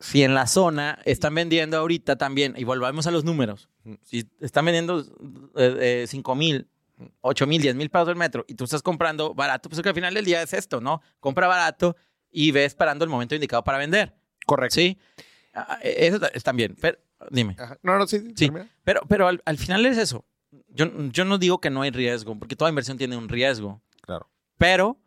si 0.00 0.22
en 0.24 0.34
la 0.34 0.46
zona 0.46 0.98
están 1.04 1.34
vendiendo 1.34 1.76
ahorita 1.78 2.16
también, 2.16 2.54
y 2.56 2.64
volvamos 2.64 3.06
a 3.06 3.10
los 3.10 3.24
números, 3.24 3.68
si 4.02 4.28
están 4.40 4.64
vendiendo 4.64 5.00
eh, 5.56 6.02
eh, 6.02 6.06
5 6.08 6.34
mil, 6.34 6.68
8 7.20 7.46
mil, 7.46 7.62
10 7.62 7.74
mil 7.76 7.90
pesos 7.90 8.08
el 8.08 8.16
metro 8.16 8.44
y 8.48 8.54
tú 8.54 8.64
estás 8.64 8.82
comprando 8.82 9.34
barato, 9.34 9.68
pues 9.68 9.80
que 9.82 9.88
al 9.88 9.94
final 9.94 10.12
del 10.14 10.24
día 10.24 10.42
es 10.42 10.52
esto, 10.52 10.80
¿no? 10.80 11.00
Compra 11.20 11.46
barato 11.46 11.96
y 12.34 12.50
ve 12.50 12.64
esperando 12.66 13.04
el 13.04 13.10
momento 13.10 13.34
indicado 13.34 13.64
para 13.64 13.78
vender, 13.78 14.14
Correcto. 14.44 14.74
¿sí? 14.74 14.98
Ah, 15.54 15.78
Eso 15.82 16.18
es 16.34 16.42
también, 16.42 16.76
pero 16.80 16.98
dime. 17.30 17.54
Ajá. 17.58 17.78
No, 17.82 17.96
no, 17.96 18.06
sí. 18.06 18.32
sí. 18.36 18.50
Pero, 18.82 19.00
pero 19.08 19.28
al, 19.28 19.40
al 19.46 19.56
final 19.56 19.86
es 19.86 19.96
eso. 19.96 20.26
Yo, 20.68 20.86
yo 21.10 21.24
no 21.24 21.38
digo 21.38 21.60
que 21.60 21.70
no 21.70 21.82
hay 21.82 21.90
riesgo, 21.90 22.38
porque 22.38 22.56
toda 22.56 22.68
inversión 22.68 22.98
tiene 22.98 23.16
un 23.16 23.28
riesgo, 23.28 23.80
Claro. 24.02 24.28
pero 24.58 25.00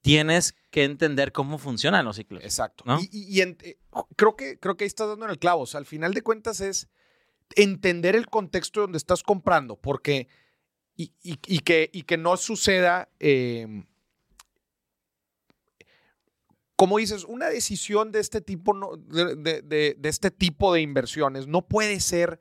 tienes 0.00 0.54
que 0.70 0.84
entender 0.84 1.32
cómo 1.32 1.58
funcionan 1.58 2.04
los 2.04 2.16
ciclos. 2.16 2.42
Exacto. 2.42 2.84
¿No? 2.86 2.98
Y, 3.00 3.08
y- 3.12 3.36
y 3.38 3.40
en- 3.42 3.58
eh, 3.62 3.78
creo, 4.16 4.36
que, 4.36 4.58
creo 4.58 4.76
que 4.76 4.84
ahí 4.84 4.88
estás 4.88 5.08
dando 5.08 5.26
en 5.26 5.32
el 5.32 5.38
clavo. 5.38 5.62
O 5.62 5.66
sea, 5.66 5.78
al 5.78 5.86
final 5.86 6.14
de 6.14 6.22
cuentas 6.22 6.60
es 6.60 6.88
entender 7.56 8.16
el 8.16 8.26
contexto 8.28 8.80
donde 8.82 8.98
estás 8.98 9.22
comprando, 9.22 9.76
porque. 9.76 10.28
Y, 10.96 11.12
y- 11.22 11.60
que, 11.60 11.90
y 11.92 12.02
que 12.02 12.16
no 12.16 12.36
suceda. 12.36 13.08
eh, 13.20 13.84
como 16.80 16.96
dices, 16.96 17.24
una 17.24 17.50
decisión 17.50 18.10
de 18.10 18.20
este 18.20 18.40
tipo, 18.40 18.72
no- 18.72 18.96
de, 18.96 19.36
de- 19.36 19.60
de- 19.60 19.94
de 19.98 20.08
este 20.08 20.30
tipo 20.30 20.72
de 20.72 20.80
inversiones 20.80 21.46
no 21.46 21.60
puede 21.60 22.00
ser 22.00 22.40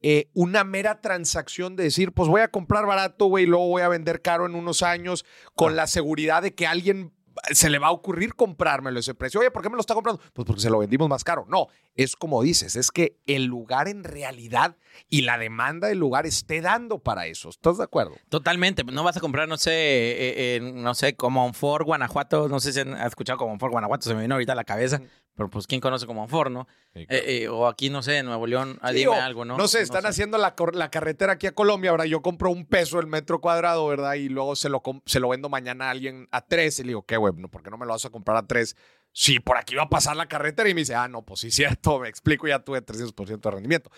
eh, 0.00 0.30
una 0.32 0.62
mera 0.62 1.00
transacción 1.00 1.74
de 1.74 1.82
decir, 1.82 2.12
pues 2.12 2.28
voy 2.28 2.40
a 2.40 2.46
comprar 2.52 2.86
barato, 2.86 3.26
güey, 3.26 3.44
y 3.44 3.46
luego 3.48 3.66
voy 3.66 3.82
a 3.82 3.88
vender 3.88 4.22
caro 4.22 4.46
en 4.46 4.54
unos 4.54 4.84
años 4.84 5.24
con 5.56 5.72
Ah. 5.72 5.76
la 5.76 5.86
seguridad 5.88 6.40
de 6.40 6.54
que 6.54 6.68
alguien 6.68 7.10
se 7.52 7.70
le 7.70 7.78
va 7.78 7.88
a 7.88 7.92
ocurrir 7.92 8.34
comprármelo 8.34 9.00
ese 9.00 9.14
precio. 9.14 9.40
Oye, 9.40 9.50
¿por 9.50 9.62
qué 9.62 9.70
me 9.70 9.76
lo 9.76 9.80
está 9.80 9.94
comprando? 9.94 10.20
Pues 10.32 10.46
porque 10.46 10.60
se 10.60 10.70
lo 10.70 10.78
vendimos 10.78 11.08
más 11.08 11.24
caro. 11.24 11.46
No, 11.48 11.68
es 11.94 12.16
como 12.16 12.42
dices, 12.42 12.76
es 12.76 12.90
que 12.90 13.16
el 13.26 13.44
lugar 13.44 13.88
en 13.88 14.04
realidad 14.04 14.76
y 15.08 15.22
la 15.22 15.38
demanda 15.38 15.88
del 15.88 15.98
lugar 15.98 16.26
esté 16.26 16.60
dando 16.60 16.98
para 16.98 17.26
eso. 17.26 17.48
¿Estás 17.48 17.78
de 17.78 17.84
acuerdo? 17.84 18.14
Totalmente. 18.28 18.84
No 18.84 19.04
vas 19.04 19.16
a 19.16 19.20
comprar, 19.20 19.48
no 19.48 19.56
sé, 19.56 19.72
eh, 19.72 20.56
eh, 20.56 20.60
no 20.60 20.94
sé, 20.94 21.16
Comonfort, 21.16 21.86
Guanajuato. 21.86 22.48
No 22.48 22.60
sé 22.60 22.72
si 22.72 22.80
han 22.80 22.94
escuchado 22.94 23.38
Comonfort, 23.38 23.72
Guanajuato. 23.72 24.08
Se 24.08 24.14
me 24.14 24.22
vino 24.22 24.34
ahorita 24.34 24.52
a 24.52 24.56
la 24.56 24.64
cabeza. 24.64 25.00
Pero 25.40 25.48
pues, 25.48 25.66
¿quién 25.66 25.80
conoce 25.80 26.04
Comonfort, 26.04 26.50
no? 26.52 26.68
Eh, 26.92 27.06
eh, 27.08 27.48
o 27.48 27.66
aquí, 27.66 27.88
no 27.88 28.02
sé, 28.02 28.18
en 28.18 28.26
Nuevo 28.26 28.46
León. 28.46 28.78
ah, 28.82 28.90
Sí, 28.90 28.96
dime 28.98 29.14
algo, 29.16 29.46
¿no? 29.46 29.56
No 29.56 29.68
sé, 29.68 29.80
están 29.80 30.04
haciendo 30.04 30.36
la, 30.36 30.54
la 30.74 30.90
carretera 30.90 31.32
aquí 31.32 31.46
a 31.46 31.52
Colombia, 31.52 31.92
¿verdad? 31.92 32.04
Yo 32.04 32.20
compro 32.20 32.50
un 32.50 32.66
peso 32.66 33.00
el 33.00 33.06
metro 33.06 33.40
cuadrado, 33.40 33.86
¿verdad? 33.86 34.16
Y 34.16 34.28
luego 34.28 34.54
se 34.54 34.68
lo, 34.68 34.82
se 35.06 35.18
lo 35.18 35.30
vendo 35.30 35.48
mañana 35.48 35.86
a 35.86 35.92
alguien 35.92 36.28
a 36.30 36.42
tres. 36.46 36.78
Y 36.78 36.82
le 36.82 36.88
digo, 36.88 37.06
¿qué, 37.06 37.16
güey? 37.16 37.32
No, 37.38 37.48
¿Por 37.48 37.62
qué 37.62 37.70
no 37.70 37.78
me 37.78 37.86
lo 37.86 37.92
vas 37.92 38.04
a 38.04 38.10
comprar 38.10 38.36
a 38.36 38.46
tres? 38.46 38.76
Sí, 39.12 39.40
por 39.40 39.56
aquí 39.56 39.74
va 39.76 39.84
a 39.84 39.88
pasar 39.88 40.14
la 40.14 40.26
carretera. 40.28 40.68
Y 40.68 40.74
me 40.74 40.82
dice, 40.82 40.94
ah, 40.94 41.08
no, 41.08 41.22
pues 41.22 41.40
sí, 41.40 41.50
cierto, 41.50 42.00
me 42.00 42.10
explico, 42.10 42.46
ya 42.46 42.58
tuve 42.58 42.82
300% 42.84 43.40
de 43.40 43.50
rendimiento. 43.50 43.90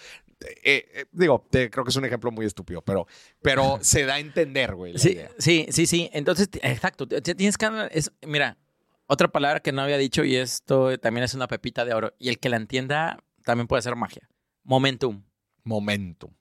Eh, 0.62 0.86
eh, 0.94 1.04
digo, 1.10 1.44
te- 1.50 1.70
creo 1.70 1.82
que 1.82 1.90
es 1.90 1.96
un 1.96 2.04
ejemplo 2.04 2.30
muy 2.30 2.46
estúpido, 2.46 2.82
pero, 2.82 3.08
pero 3.42 3.78
se 3.82 4.04
da 4.04 4.14
a 4.14 4.18
entender, 4.20 4.76
güey. 4.76 4.96
Sí, 4.96 5.14
idea. 5.14 5.30
sí, 5.38 5.66
sí, 5.70 5.86
sí. 5.86 6.08
Entonces, 6.12 6.48
exacto. 6.62 7.08
Tienes 7.08 7.58
que... 7.58 7.88
Es, 7.90 8.12
mira, 8.24 8.58
otra 9.06 9.28
palabra 9.28 9.60
que 9.60 9.72
no 9.72 9.82
había 9.82 9.98
dicho 9.98 10.24
y 10.24 10.36
esto 10.36 10.98
también 10.98 11.24
es 11.24 11.34
una 11.34 11.48
pepita 11.48 11.84
de 11.84 11.94
oro. 11.94 12.14
Y 12.18 12.28
el 12.28 12.38
que 12.38 12.48
la 12.48 12.56
entienda 12.56 13.18
también 13.44 13.66
puede 13.66 13.82
ser 13.82 13.96
magia. 13.96 14.28
Momentum. 14.64 15.22
Momentum. 15.64 16.32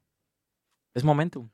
Es 0.93 1.03
momentum. 1.03 1.49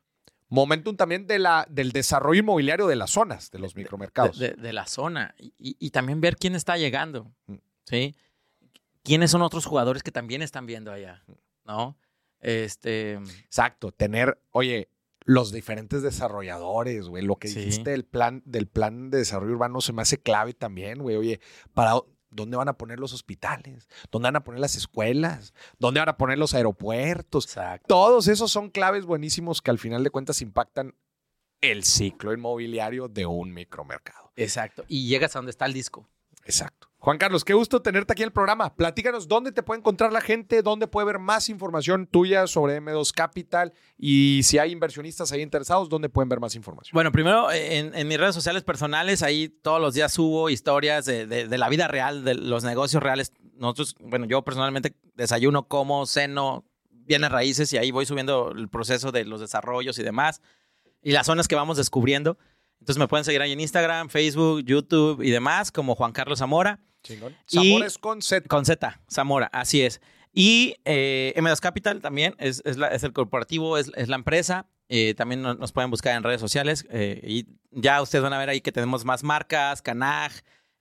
Momentum 0.49 0.95
también 0.95 1.27
de 1.27 1.39
la, 1.39 1.65
del 1.69 1.91
desarrollo 1.91 2.39
inmobiliario 2.39 2.87
de 2.87 2.95
las 2.95 3.11
zonas, 3.11 3.51
de 3.51 3.59
los 3.59 3.73
de, 3.73 3.81
micromercados. 3.81 4.39
de- 4.39 4.53
de 4.53 4.73
la 4.73 4.85
zona 4.87 5.35
y, 5.37 5.53
y- 5.57 5.75
y 5.79 5.89
también 5.91 6.21
ver 6.21 6.37
quién 6.37 6.55
está 6.55 6.77
llegando, 6.77 7.33
Mm. 7.47 7.55
¿sí? 7.83 8.15
¿Quiénes 9.03 9.31
son 9.31 9.41
otros 9.41 9.65
jugadores 9.65 10.03
que 10.03 10.11
también 10.11 10.41
están 10.41 10.65
viendo 10.65 10.91
allá, 10.91 11.23
no? 11.65 11.97
Este, 12.39 13.13
Exacto, 13.45 13.91
tener, 13.91 14.39
oye, 14.51 14.89
los 15.29 15.51
diferentes 15.51 16.01
desarrolladores, 16.01 17.09
güey, 17.09 17.21
lo 17.23 17.35
que 17.35 17.49
Sí. 17.49 17.59
dijiste 17.59 17.91
del 17.91 18.05
plan, 18.05 18.41
del 18.45 18.65
plan 18.67 19.09
de 19.11 19.17
desarrollo 19.19 19.51
urbano 19.53 19.81
se 19.81 19.91
me 19.91 20.01
hace 20.01 20.17
clave 20.17 20.53
también, 20.53 20.99
güey, 20.99 21.17
oye, 21.17 21.41
para 21.73 21.95
dónde 22.29 22.55
van 22.55 22.69
a 22.69 22.77
poner 22.77 22.97
los 22.97 23.11
hospitales, 23.13 23.89
dónde 24.09 24.27
van 24.27 24.37
a 24.37 24.43
poner 24.45 24.61
las 24.61 24.75
escuelas, 24.77 25.53
dónde 25.79 25.99
van 25.99 26.07
a 26.07 26.15
poner 26.17 26.37
los 26.37 26.53
aeropuertos, 26.53 27.43
exacto. 27.45 27.85
todos 27.89 28.29
esos 28.29 28.49
son 28.51 28.69
claves 28.69 29.05
buenísimos 29.05 29.61
que 29.61 29.69
al 29.69 29.79
final 29.79 30.01
de 30.03 30.11
cuentas 30.11 30.41
impactan 30.41 30.95
el 31.59 31.83
ciclo 31.83 32.31
inmobiliario 32.33 33.09
de 33.09 33.25
un 33.25 33.53
micromercado. 33.53 34.31
Exacto. 34.37 34.85
Y 34.87 35.07
llegas 35.09 35.35
a 35.35 35.39
donde 35.39 35.49
está 35.51 35.65
el 35.65 35.73
disco. 35.73 36.07
Exacto. 36.45 36.86
Juan 36.99 37.19
Carlos, 37.19 37.45
qué 37.45 37.53
gusto 37.53 37.81
tenerte 37.81 38.13
aquí 38.13 38.23
en 38.23 38.27
el 38.27 38.33
programa. 38.33 38.75
Platícanos 38.75 39.27
dónde 39.27 39.51
te 39.51 39.61
puede 39.61 39.79
encontrar 39.79 40.11
la 40.11 40.19
gente, 40.19 40.63
dónde 40.63 40.87
puede 40.87 41.05
ver 41.05 41.19
más 41.19 41.47
información 41.47 42.07
tuya 42.07 42.47
sobre 42.47 42.81
M2 42.81 43.13
Capital 43.13 43.71
y 43.97 44.41
si 44.43 44.57
hay 44.57 44.71
inversionistas 44.71 45.31
ahí 45.31 45.41
interesados, 45.41 45.89
dónde 45.89 46.09
pueden 46.09 46.27
ver 46.27 46.39
más 46.39 46.55
información. 46.55 46.91
Bueno, 46.93 47.11
primero 47.11 47.51
en, 47.51 48.07
mis 48.07 48.17
redes 48.17 48.33
sociales 48.33 48.63
personales, 48.63 49.21
ahí 49.21 49.47
todos 49.47 49.79
los 49.79 49.93
días 49.93 50.11
subo 50.11 50.49
historias 50.49 51.05
de, 51.05 51.27
de- 51.27 51.47
de 51.47 51.57
la 51.59 51.69
vida 51.69 51.87
real, 51.87 52.23
de 52.25 52.33
los 52.33 52.63
negocios 52.63 53.01
reales. 53.03 53.31
Nosotros, 53.53 53.95
bueno, 53.99 54.25
yo 54.25 54.41
personalmente 54.43 54.95
desayuno, 55.13 55.67
como, 55.67 56.05
ceno, 56.07 56.65
bienes 56.89 57.31
raíces 57.31 57.71
y 57.73 57.77
ahí 57.77 57.91
voy 57.91 58.07
subiendo 58.07 58.51
el 58.51 58.69
proceso 58.69 59.11
de 59.11 59.23
los 59.23 59.39
desarrollos 59.39 59.99
y 59.99 60.03
demás 60.03 60.41
y 61.03 61.11
las 61.11 61.27
zonas 61.27 61.47
que 61.47 61.55
vamos 61.55 61.77
descubriendo. 61.77 62.39
Entonces 62.79 62.97
me 62.99 63.07
pueden 63.07 63.23
seguir 63.23 63.41
ahí 63.41 63.51
en 63.51 63.59
Instagram, 63.59 64.09
Facebook, 64.09 64.61
YouTube 64.65 65.21
y 65.21 65.29
demás 65.29 65.71
como 65.71 65.95
Juan 65.95 66.11
Carlos 66.11 66.39
Zamora. 66.39 66.79
Chingón. 67.03 67.35
Y- 67.51 67.55
Sabores 67.71 67.97
con 67.97 68.21
Z. 68.21 68.47
Con 68.47 68.65
Z, 68.65 68.99
Zamora, 69.09 69.49
así 69.53 69.81
es. 69.81 70.01
Y 70.33 70.75
eh, 70.85 71.33
M2 71.35 71.59
Capital 71.59 72.01
también 72.01 72.35
es, 72.37 72.61
es 72.65 72.77
la- 72.77 72.89
es 72.89 73.03
el 73.03 73.13
corporativo, 73.13 73.77
es, 73.77 73.91
es 73.95 74.07
la 74.09 74.15
empresa. 74.17 74.67
Eh, 74.89 75.13
también 75.15 75.41
no- 75.41 75.53
nos, 75.55 75.71
pueden 75.71 75.89
buscar 75.91 76.15
en 76.15 76.23
redes 76.23 76.39
sociales. 76.41 76.85
eh, 76.91 77.21
y 77.23 77.47
ya 77.71 78.01
ustedes 78.01 78.23
van 78.23 78.33
a 78.33 78.37
ver 78.37 78.49
ahí 78.49 78.61
que 78.61 78.71
tenemos 78.71 79.03
más 79.05 79.23
marcas, 79.23 79.81
Canag. 79.81 80.31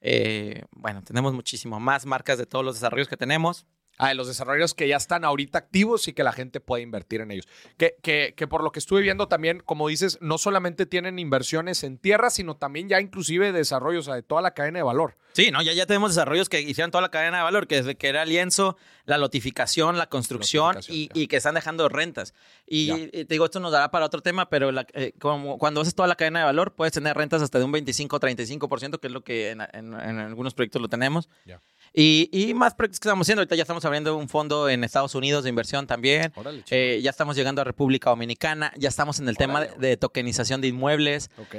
eh, 0.01 0.63
bueno, 0.73 1.03
tenemos 1.03 1.33
muchísimo 1.33 1.81
más 1.81 2.07
marcas 2.07 2.39
de 2.39 2.47
todos 2.47 2.65
los 2.65 2.75
desarrollos 2.77 3.09
que 3.09 3.17
tenemos. 3.17 3.67
Ah, 3.99 4.09
de 4.09 4.15
los 4.15 4.27
desarrolladores 4.29 4.75
que 4.75 4.87
ya 4.89 4.97
están 4.97 5.25
ahorita 5.25 5.57
activos 5.59 6.07
y 6.09 6.13
que 6.13 6.23
la 6.23 6.33
gente 6.33 6.61
puede 6.61 6.83
invertir 6.83 7.23
en 7.23 7.31
ellos. 7.31 7.47
Que, 7.79 7.97
que, 8.03 8.35
que 8.37 8.47
por 8.47 8.63
lo 8.63 8.71
que 8.71 8.79
estuve 8.79 9.01
viendo 9.01 9.27
también, 9.27 9.61
como 9.65 9.89
dices, 9.89 10.19
no 10.21 10.37
solamente 10.37 10.85
tienen 10.85 11.19
inversiones 11.19 11.83
en 11.83 11.97
tierra, 11.97 12.29
sino 12.29 12.57
también 12.57 12.89
ya 12.91 13.01
inclusive 13.01 13.53
desarrollos, 13.53 14.05
o 14.05 14.07
sea, 14.07 14.15
de 14.17 14.23
toda 14.23 14.43
la 14.43 14.53
cadena 14.53 14.81
de 14.81 14.83
valor. 14.83 15.17
Sí, 15.33 15.51
¿no? 15.51 15.63
Ya, 15.63 15.73
ya 15.75 15.87
tenemos 15.87 16.15
desarrollos 16.15 16.49
que 16.49 16.61
hicieron 16.61 16.91
toda 16.91 17.03
la 17.03 17.11
cadena 17.11 17.39
de 17.39 17.43
valor, 17.45 17.67
que 17.67 17.77
desde 17.77 17.95
que 17.97 18.09
era 18.09 18.25
lienzo, 18.25 18.77
la 19.05 19.19
lotificación, 19.19 19.99
la 19.99 20.09
construcción 20.09 20.75
Lotificación, 20.77 21.11
y, 21.15 21.23
y 21.23 21.27
que 21.29 21.37
están 21.37 21.55
dejando 21.55 21.89
rentas. 21.89 22.35
Y, 22.67 22.91
y 22.93 23.09
te 23.09 23.27
digo, 23.35 23.45
esto 23.47 23.61
nos 23.61 23.73
dará 23.73 23.91
para 23.91 24.07
otro 24.07 24.23
tema, 24.23 24.49
pero 24.49 24.73
la- 24.73 24.87
eh, 24.95 25.13
como 25.21 25.59
cuando 25.59 25.81
haces 25.83 25.95
toda 25.95 26.09
la 26.09 26.15
cadena 26.17 26.41
de 26.41 26.45
valor, 26.47 26.75
puedes 26.75 26.93
tener 26.93 27.17
rentas 27.17 27.43
hasta 27.43 27.59
de 27.59 27.65
un 27.65 27.73
25 27.73 28.17
o 28.17 28.21
35%, 28.21 28.99
que 28.99 29.07
es 29.07 29.13
lo 29.13 29.23
que 29.25 29.51
en, 29.51 29.61
en- 29.73 29.95
en 29.95 30.19
algunos 30.19 30.55
proyectos 30.55 30.81
lo 30.83 30.89
tenemos. 30.89 31.29
Ya. 31.45 31.61
Y, 31.93 32.29
y 32.33 32.53
más 32.55 32.75
proyectos 32.75 33.01
que 33.01 33.09
estamos 33.09 33.25
haciendo. 33.27 33.41
Ahorita 33.41 33.57
ya 33.57 33.63
estamos 33.63 33.85
abriendo 33.85 34.17
un 34.17 34.29
fondo 34.29 34.69
en 34.69 34.85
Estados 34.85 35.15
Unidos 35.15 35.45
de 35.45 35.51
inversión 35.51 35.87
también. 35.87 36.33
Órale, 36.37 36.63
Eh, 36.71 37.01
ya 37.03 37.11
estamos 37.11 37.37
llegando 37.37 37.61
a 37.63 37.65
República 37.65 38.11
Dominicana. 38.11 38.73
Ya 38.77 38.89
estamos 38.89 39.19
en 39.21 39.29
el 39.29 39.37
tema 39.37 39.61
Órale, 39.61 39.77
de, 39.79 39.89
de 39.89 39.97
tokenización 39.97 40.61
de 40.61 40.69
inmuebles. 40.69 41.31
Ok. 41.39 41.55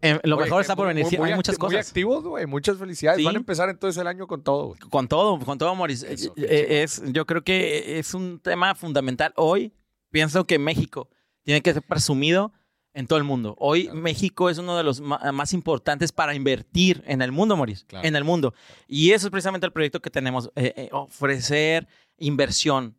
Eh, 0.00 0.18
lo 0.24 0.36
Oye, 0.36 0.44
mejor 0.44 0.60
está 0.62 0.76
por 0.76 0.86
muy- 0.86 0.94
venir. 0.94 1.06
muy- 1.10 1.18
muy 1.18 1.30
hay 1.30 1.36
muchas 1.36 1.58
Muy 1.58 1.68
cosas. 1.70 1.88
activos, 1.88 2.24
güey. 2.24 2.46
Muchas 2.46 2.78
felicidades. 2.78 3.18
Sí. 3.18 3.24
Van 3.24 3.34
a 3.34 3.38
empezar 3.38 3.68
entonces 3.68 4.00
el 4.00 4.06
año 4.06 4.26
con 4.26 4.42
todo, 4.42 4.68
güey. 4.68 4.78
Con 4.90 5.08
todo, 5.08 5.38
con 5.40 5.58
todo, 5.58 5.74
Maurice. 5.74 6.12
Eso, 6.12 6.32
Eh, 6.36 6.46
eh, 6.48 6.82
es, 6.82 7.02
yo 7.12 7.26
creo 7.26 7.42
que 7.42 7.98
es 7.98 8.14
un 8.14 8.38
tema 8.40 8.74
fundamental. 8.74 9.32
Hoy 9.36 9.72
pienso 10.10 10.44
que 10.46 10.58
México 10.58 11.08
tiene 11.42 11.60
que 11.62 11.72
ser 11.72 11.82
presumido 11.82 12.52
en 12.94 13.06
todo 13.06 13.18
el 13.18 13.24
mundo. 13.24 13.54
Hoy 13.58 13.84
Claro. 13.84 14.00
México 14.00 14.50
es 14.50 14.58
uno 14.58 14.76
de 14.76 14.82
los 14.84 15.00
más 15.00 15.52
importantes 15.52 16.12
para 16.12 16.34
invertir 16.34 17.02
en 17.06 17.22
el 17.22 17.32
mundo, 17.32 17.56
Maurice. 17.56 17.84
Claro. 17.86 18.06
En 18.06 18.16
el 18.16 18.24
mundo. 18.24 18.54
Y 18.86 19.12
eso 19.12 19.26
es 19.26 19.30
precisamente 19.30 19.66
el 19.66 19.72
proyecto 19.72 20.00
que 20.00 20.10
tenemos. 20.10 20.50
eh, 20.56 20.72
eh, 20.76 20.88
ofrecer 20.92 21.86
inversión 22.18 22.96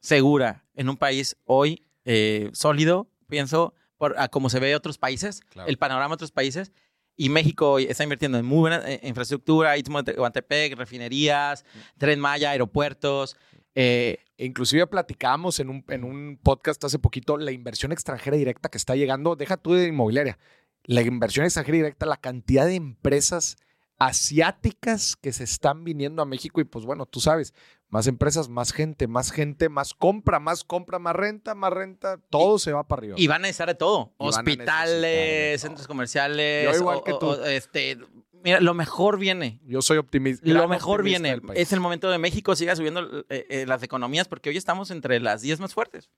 segura 0.00 0.64
en 0.74 0.88
un 0.88 0.96
país 0.96 1.36
hoy 1.44 1.84
eh, 2.04 2.50
sólido, 2.52 3.08
pienso, 3.28 3.74
por, 3.96 4.18
a 4.18 4.28
como 4.28 4.50
se 4.50 4.60
ve 4.60 4.70
en 4.70 4.76
otros 4.76 4.98
países, 4.98 5.40
Claro. 5.50 5.68
el 5.68 5.78
panorama 5.78 6.08
de 6.10 6.14
otros 6.14 6.32
países. 6.32 6.72
Y 7.16 7.28
México 7.28 7.70
hoy 7.72 7.84
está 7.84 8.02
invirtiendo 8.02 8.38
en 8.38 8.44
muy 8.44 8.58
buena 8.58 8.82
eh, 8.90 9.00
infraestructura, 9.04 9.76
Istmo 9.76 10.02
de 10.02 10.12
Tehuantepec, 10.14 10.76
refinerías, 10.76 11.64
Tren 11.98 12.18
Maya, 12.20 12.50
aeropuertos. 12.50 13.36
eh, 13.76 14.18
Inclusive 14.36 14.86
platicábamos 14.86 15.60
en 15.60 15.70
un, 15.70 15.84
en 15.88 16.04
un 16.04 16.38
podcast 16.42 16.82
hace 16.84 16.98
poquito 16.98 17.36
la 17.36 17.52
inversión 17.52 17.92
extranjera 17.92 18.36
directa 18.36 18.68
que 18.68 18.78
está 18.78 18.96
llegando. 18.96 19.36
Deja 19.36 19.56
tú 19.56 19.74
de 19.74 19.88
inmobiliaria. 19.88 20.38
La 20.84 21.02
inversión 21.02 21.44
extranjera 21.44 21.76
directa, 21.76 22.06
la 22.06 22.16
cantidad 22.16 22.66
de 22.66 22.74
empresas 22.74 23.56
asiáticas 23.98 25.16
que 25.16 25.32
se 25.32 25.44
están 25.44 25.84
viniendo 25.84 26.20
a 26.20 26.26
México 26.26 26.60
y 26.60 26.64
pues 26.64 26.84
bueno, 26.84 27.06
tú 27.06 27.20
sabes, 27.20 27.54
más 27.94 28.08
empresas, 28.08 28.48
más 28.48 28.72
gente, 28.72 29.06
más 29.06 29.30
gente, 29.30 29.68
más 29.68 29.94
compra, 29.94 30.40
más 30.40 30.64
compra, 30.64 30.98
más 30.98 31.14
renta, 31.14 31.54
más 31.54 31.72
renta, 31.72 32.18
todo 32.28 32.58
se 32.58 32.72
va 32.72 32.82
para 32.88 32.98
arriba. 33.00 33.14
y 33.16 33.28
van 33.28 33.36
a 33.36 33.42
necesitar 33.42 33.68
de 33.68 33.76
todo. 33.76 34.12
Y 34.18 34.24
de 34.24 34.28
Hospitales, 34.30 35.60
centros 35.60 35.86
comerciales. 35.86 36.72
Yo 36.72 36.76
igual 36.80 36.98
o- 36.98 37.04
que 37.04 37.12
tú. 37.12 37.26
o, 37.26 37.44
este, 37.44 37.96
mira, 38.42 38.60
lo 38.60 38.74
mejor 38.74 39.18
viene. 39.20 39.60
Yo 39.64 39.80
soy 39.80 39.98
optimista. 39.98 40.44
Lo 40.44 40.66
mejor 40.66 41.00
optimista 41.02 41.22
viene. 41.22 41.30
del 41.30 41.42
país. 41.42 41.60
Es 41.60 41.72
el 41.72 41.78
momento 41.78 42.10
de 42.10 42.18
México 42.18 42.56
siga 42.56 42.74
subiendo 42.74 43.24
eh, 43.28 43.46
eh, 43.48 43.64
las 43.68 43.80
economías 43.84 44.26
porque 44.26 44.50
hoy 44.50 44.56
estamos 44.56 44.90
entre 44.90 45.20
las 45.20 45.40
10 45.42 45.60
más 45.60 45.72
fuertes. 45.72 46.10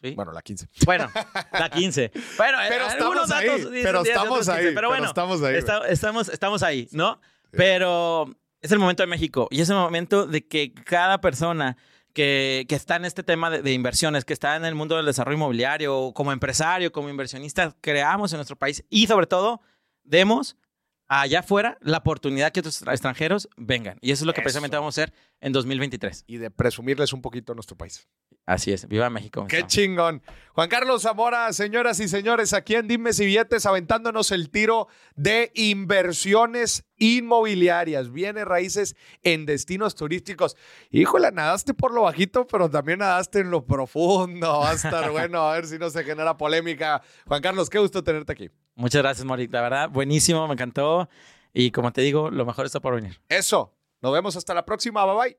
¿Sí? 0.00 0.12
Bueno, 0.14 0.32
la 0.32 0.40
15. 0.40 0.68
Bueno, 0.86 1.10
la 1.52 1.68
15. 1.70 2.12
Bueno, 2.38 2.62
eh, 2.62 2.66
Pero 2.70 2.86
algunos 2.86 3.24
estamos 3.24 3.30
ahí, 3.32 3.46
datos 3.46 3.60
pero 3.82 4.02
10, 4.02 4.08
estamos 4.08 4.30
otros 4.40 4.46
15, 4.46 4.52
ahí, 4.52 4.64
Pero 4.64 4.74
pero 4.74 4.88
bueno, 4.88 5.06
estamos 5.06 5.42
ahí, 5.42 5.56
está- 5.56 5.88
estamos, 5.88 6.28
estamos 6.30 6.62
ahí, 6.62 6.88
¿no? 6.92 7.20
Pero 7.50 8.34
es 8.66 8.72
el 8.72 8.78
momento 8.78 9.02
de 9.02 9.06
México 9.06 9.48
y 9.50 9.60
es 9.60 9.70
el 9.70 9.76
momento 9.76 10.26
de 10.26 10.46
que 10.46 10.74
cada 10.74 11.20
persona 11.20 11.76
que, 12.12 12.66
que 12.68 12.74
está 12.74 12.96
en 12.96 13.04
este 13.04 13.22
tema 13.22 13.50
de, 13.50 13.62
de 13.62 13.72
inversiones, 13.72 14.24
que 14.24 14.32
está 14.32 14.56
en 14.56 14.64
el 14.64 14.74
mundo 14.74 14.96
del 14.96 15.06
desarrollo 15.06 15.36
inmobiliario, 15.36 16.12
como 16.12 16.32
empresario, 16.32 16.92
como 16.92 17.08
inversionista, 17.08 17.74
creamos 17.80 18.32
en 18.32 18.38
nuestro 18.38 18.56
país 18.56 18.84
y 18.90 19.06
sobre 19.06 19.26
todo 19.26 19.60
demos 20.04 20.56
allá 21.08 21.40
afuera 21.40 21.78
la 21.80 21.98
oportunidad 21.98 22.52
que 22.52 22.60
otros 22.60 22.82
extranjeros 22.82 23.48
vengan. 23.56 23.98
Y 24.00 24.12
eso 24.12 24.24
es 24.24 24.26
lo 24.26 24.32
que 24.32 24.40
Eso. 24.40 24.44
precisamente 24.44 24.76
vamos 24.76 24.96
a 24.98 25.02
hacer 25.02 25.14
en 25.40 25.52
2023. 25.52 26.24
Y 26.26 26.38
de 26.38 26.50
presumirles 26.50 27.12
un 27.12 27.22
poquito 27.22 27.52
a 27.52 27.54
nuestro 27.54 27.76
país. 27.76 28.08
Así 28.46 28.72
es. 28.72 28.86
Viva 28.86 29.10
México. 29.10 29.44
Qué 29.48 29.66
chingón. 29.66 30.22
Juan 30.52 30.68
Carlos 30.68 31.02
Zamora, 31.02 31.52
señoras 31.52 31.98
y 31.98 32.06
señores, 32.06 32.52
aquí 32.52 32.76
en 32.76 32.86
Dime 32.86 33.12
si 33.12 33.26
Billetes, 33.26 33.66
aventándonos 33.66 34.30
el 34.30 34.50
tiro 34.50 34.86
de 35.16 35.50
inversiones 35.54 36.84
inmobiliarias, 36.96 38.12
bienes 38.12 38.44
raíces 38.44 38.94
en 39.24 39.46
destinos 39.46 39.96
turísticos. 39.96 40.56
Híjole, 40.90 41.32
nadaste 41.32 41.74
por 41.74 41.92
lo 41.92 42.02
bajito, 42.02 42.46
pero 42.46 42.70
también 42.70 43.00
nadaste 43.00 43.40
en 43.40 43.50
lo 43.50 43.66
profundo. 43.66 44.60
Va 44.60 44.70
a 44.70 44.74
estar 44.74 45.10
bueno, 45.10 45.42
a 45.42 45.54
ver 45.54 45.66
si 45.66 45.76
no 45.78 45.90
se 45.90 46.04
genera 46.04 46.36
polémica. 46.36 47.02
Juan 47.26 47.42
Carlos, 47.42 47.68
qué 47.68 47.80
gusto 47.80 48.04
tenerte 48.04 48.32
aquí. 48.32 48.50
Muchas 48.76 49.02
gracias, 49.02 49.24
Mori. 49.24 49.48
La 49.48 49.62
verdad, 49.62 49.90
buenísimo, 49.90 50.46
me 50.46 50.52
encantó. 50.52 51.08
Y 51.52 51.70
como 51.70 51.92
te 51.92 52.02
digo, 52.02 52.30
lo 52.30 52.44
mejor 52.44 52.66
está 52.66 52.80
por 52.80 52.94
venir. 52.94 53.20
Eso. 53.28 53.72
Nos 54.02 54.12
vemos 54.12 54.36
hasta 54.36 54.54
la 54.54 54.64
próxima. 54.64 55.04
Bye 55.04 55.16
bye. 55.16 55.38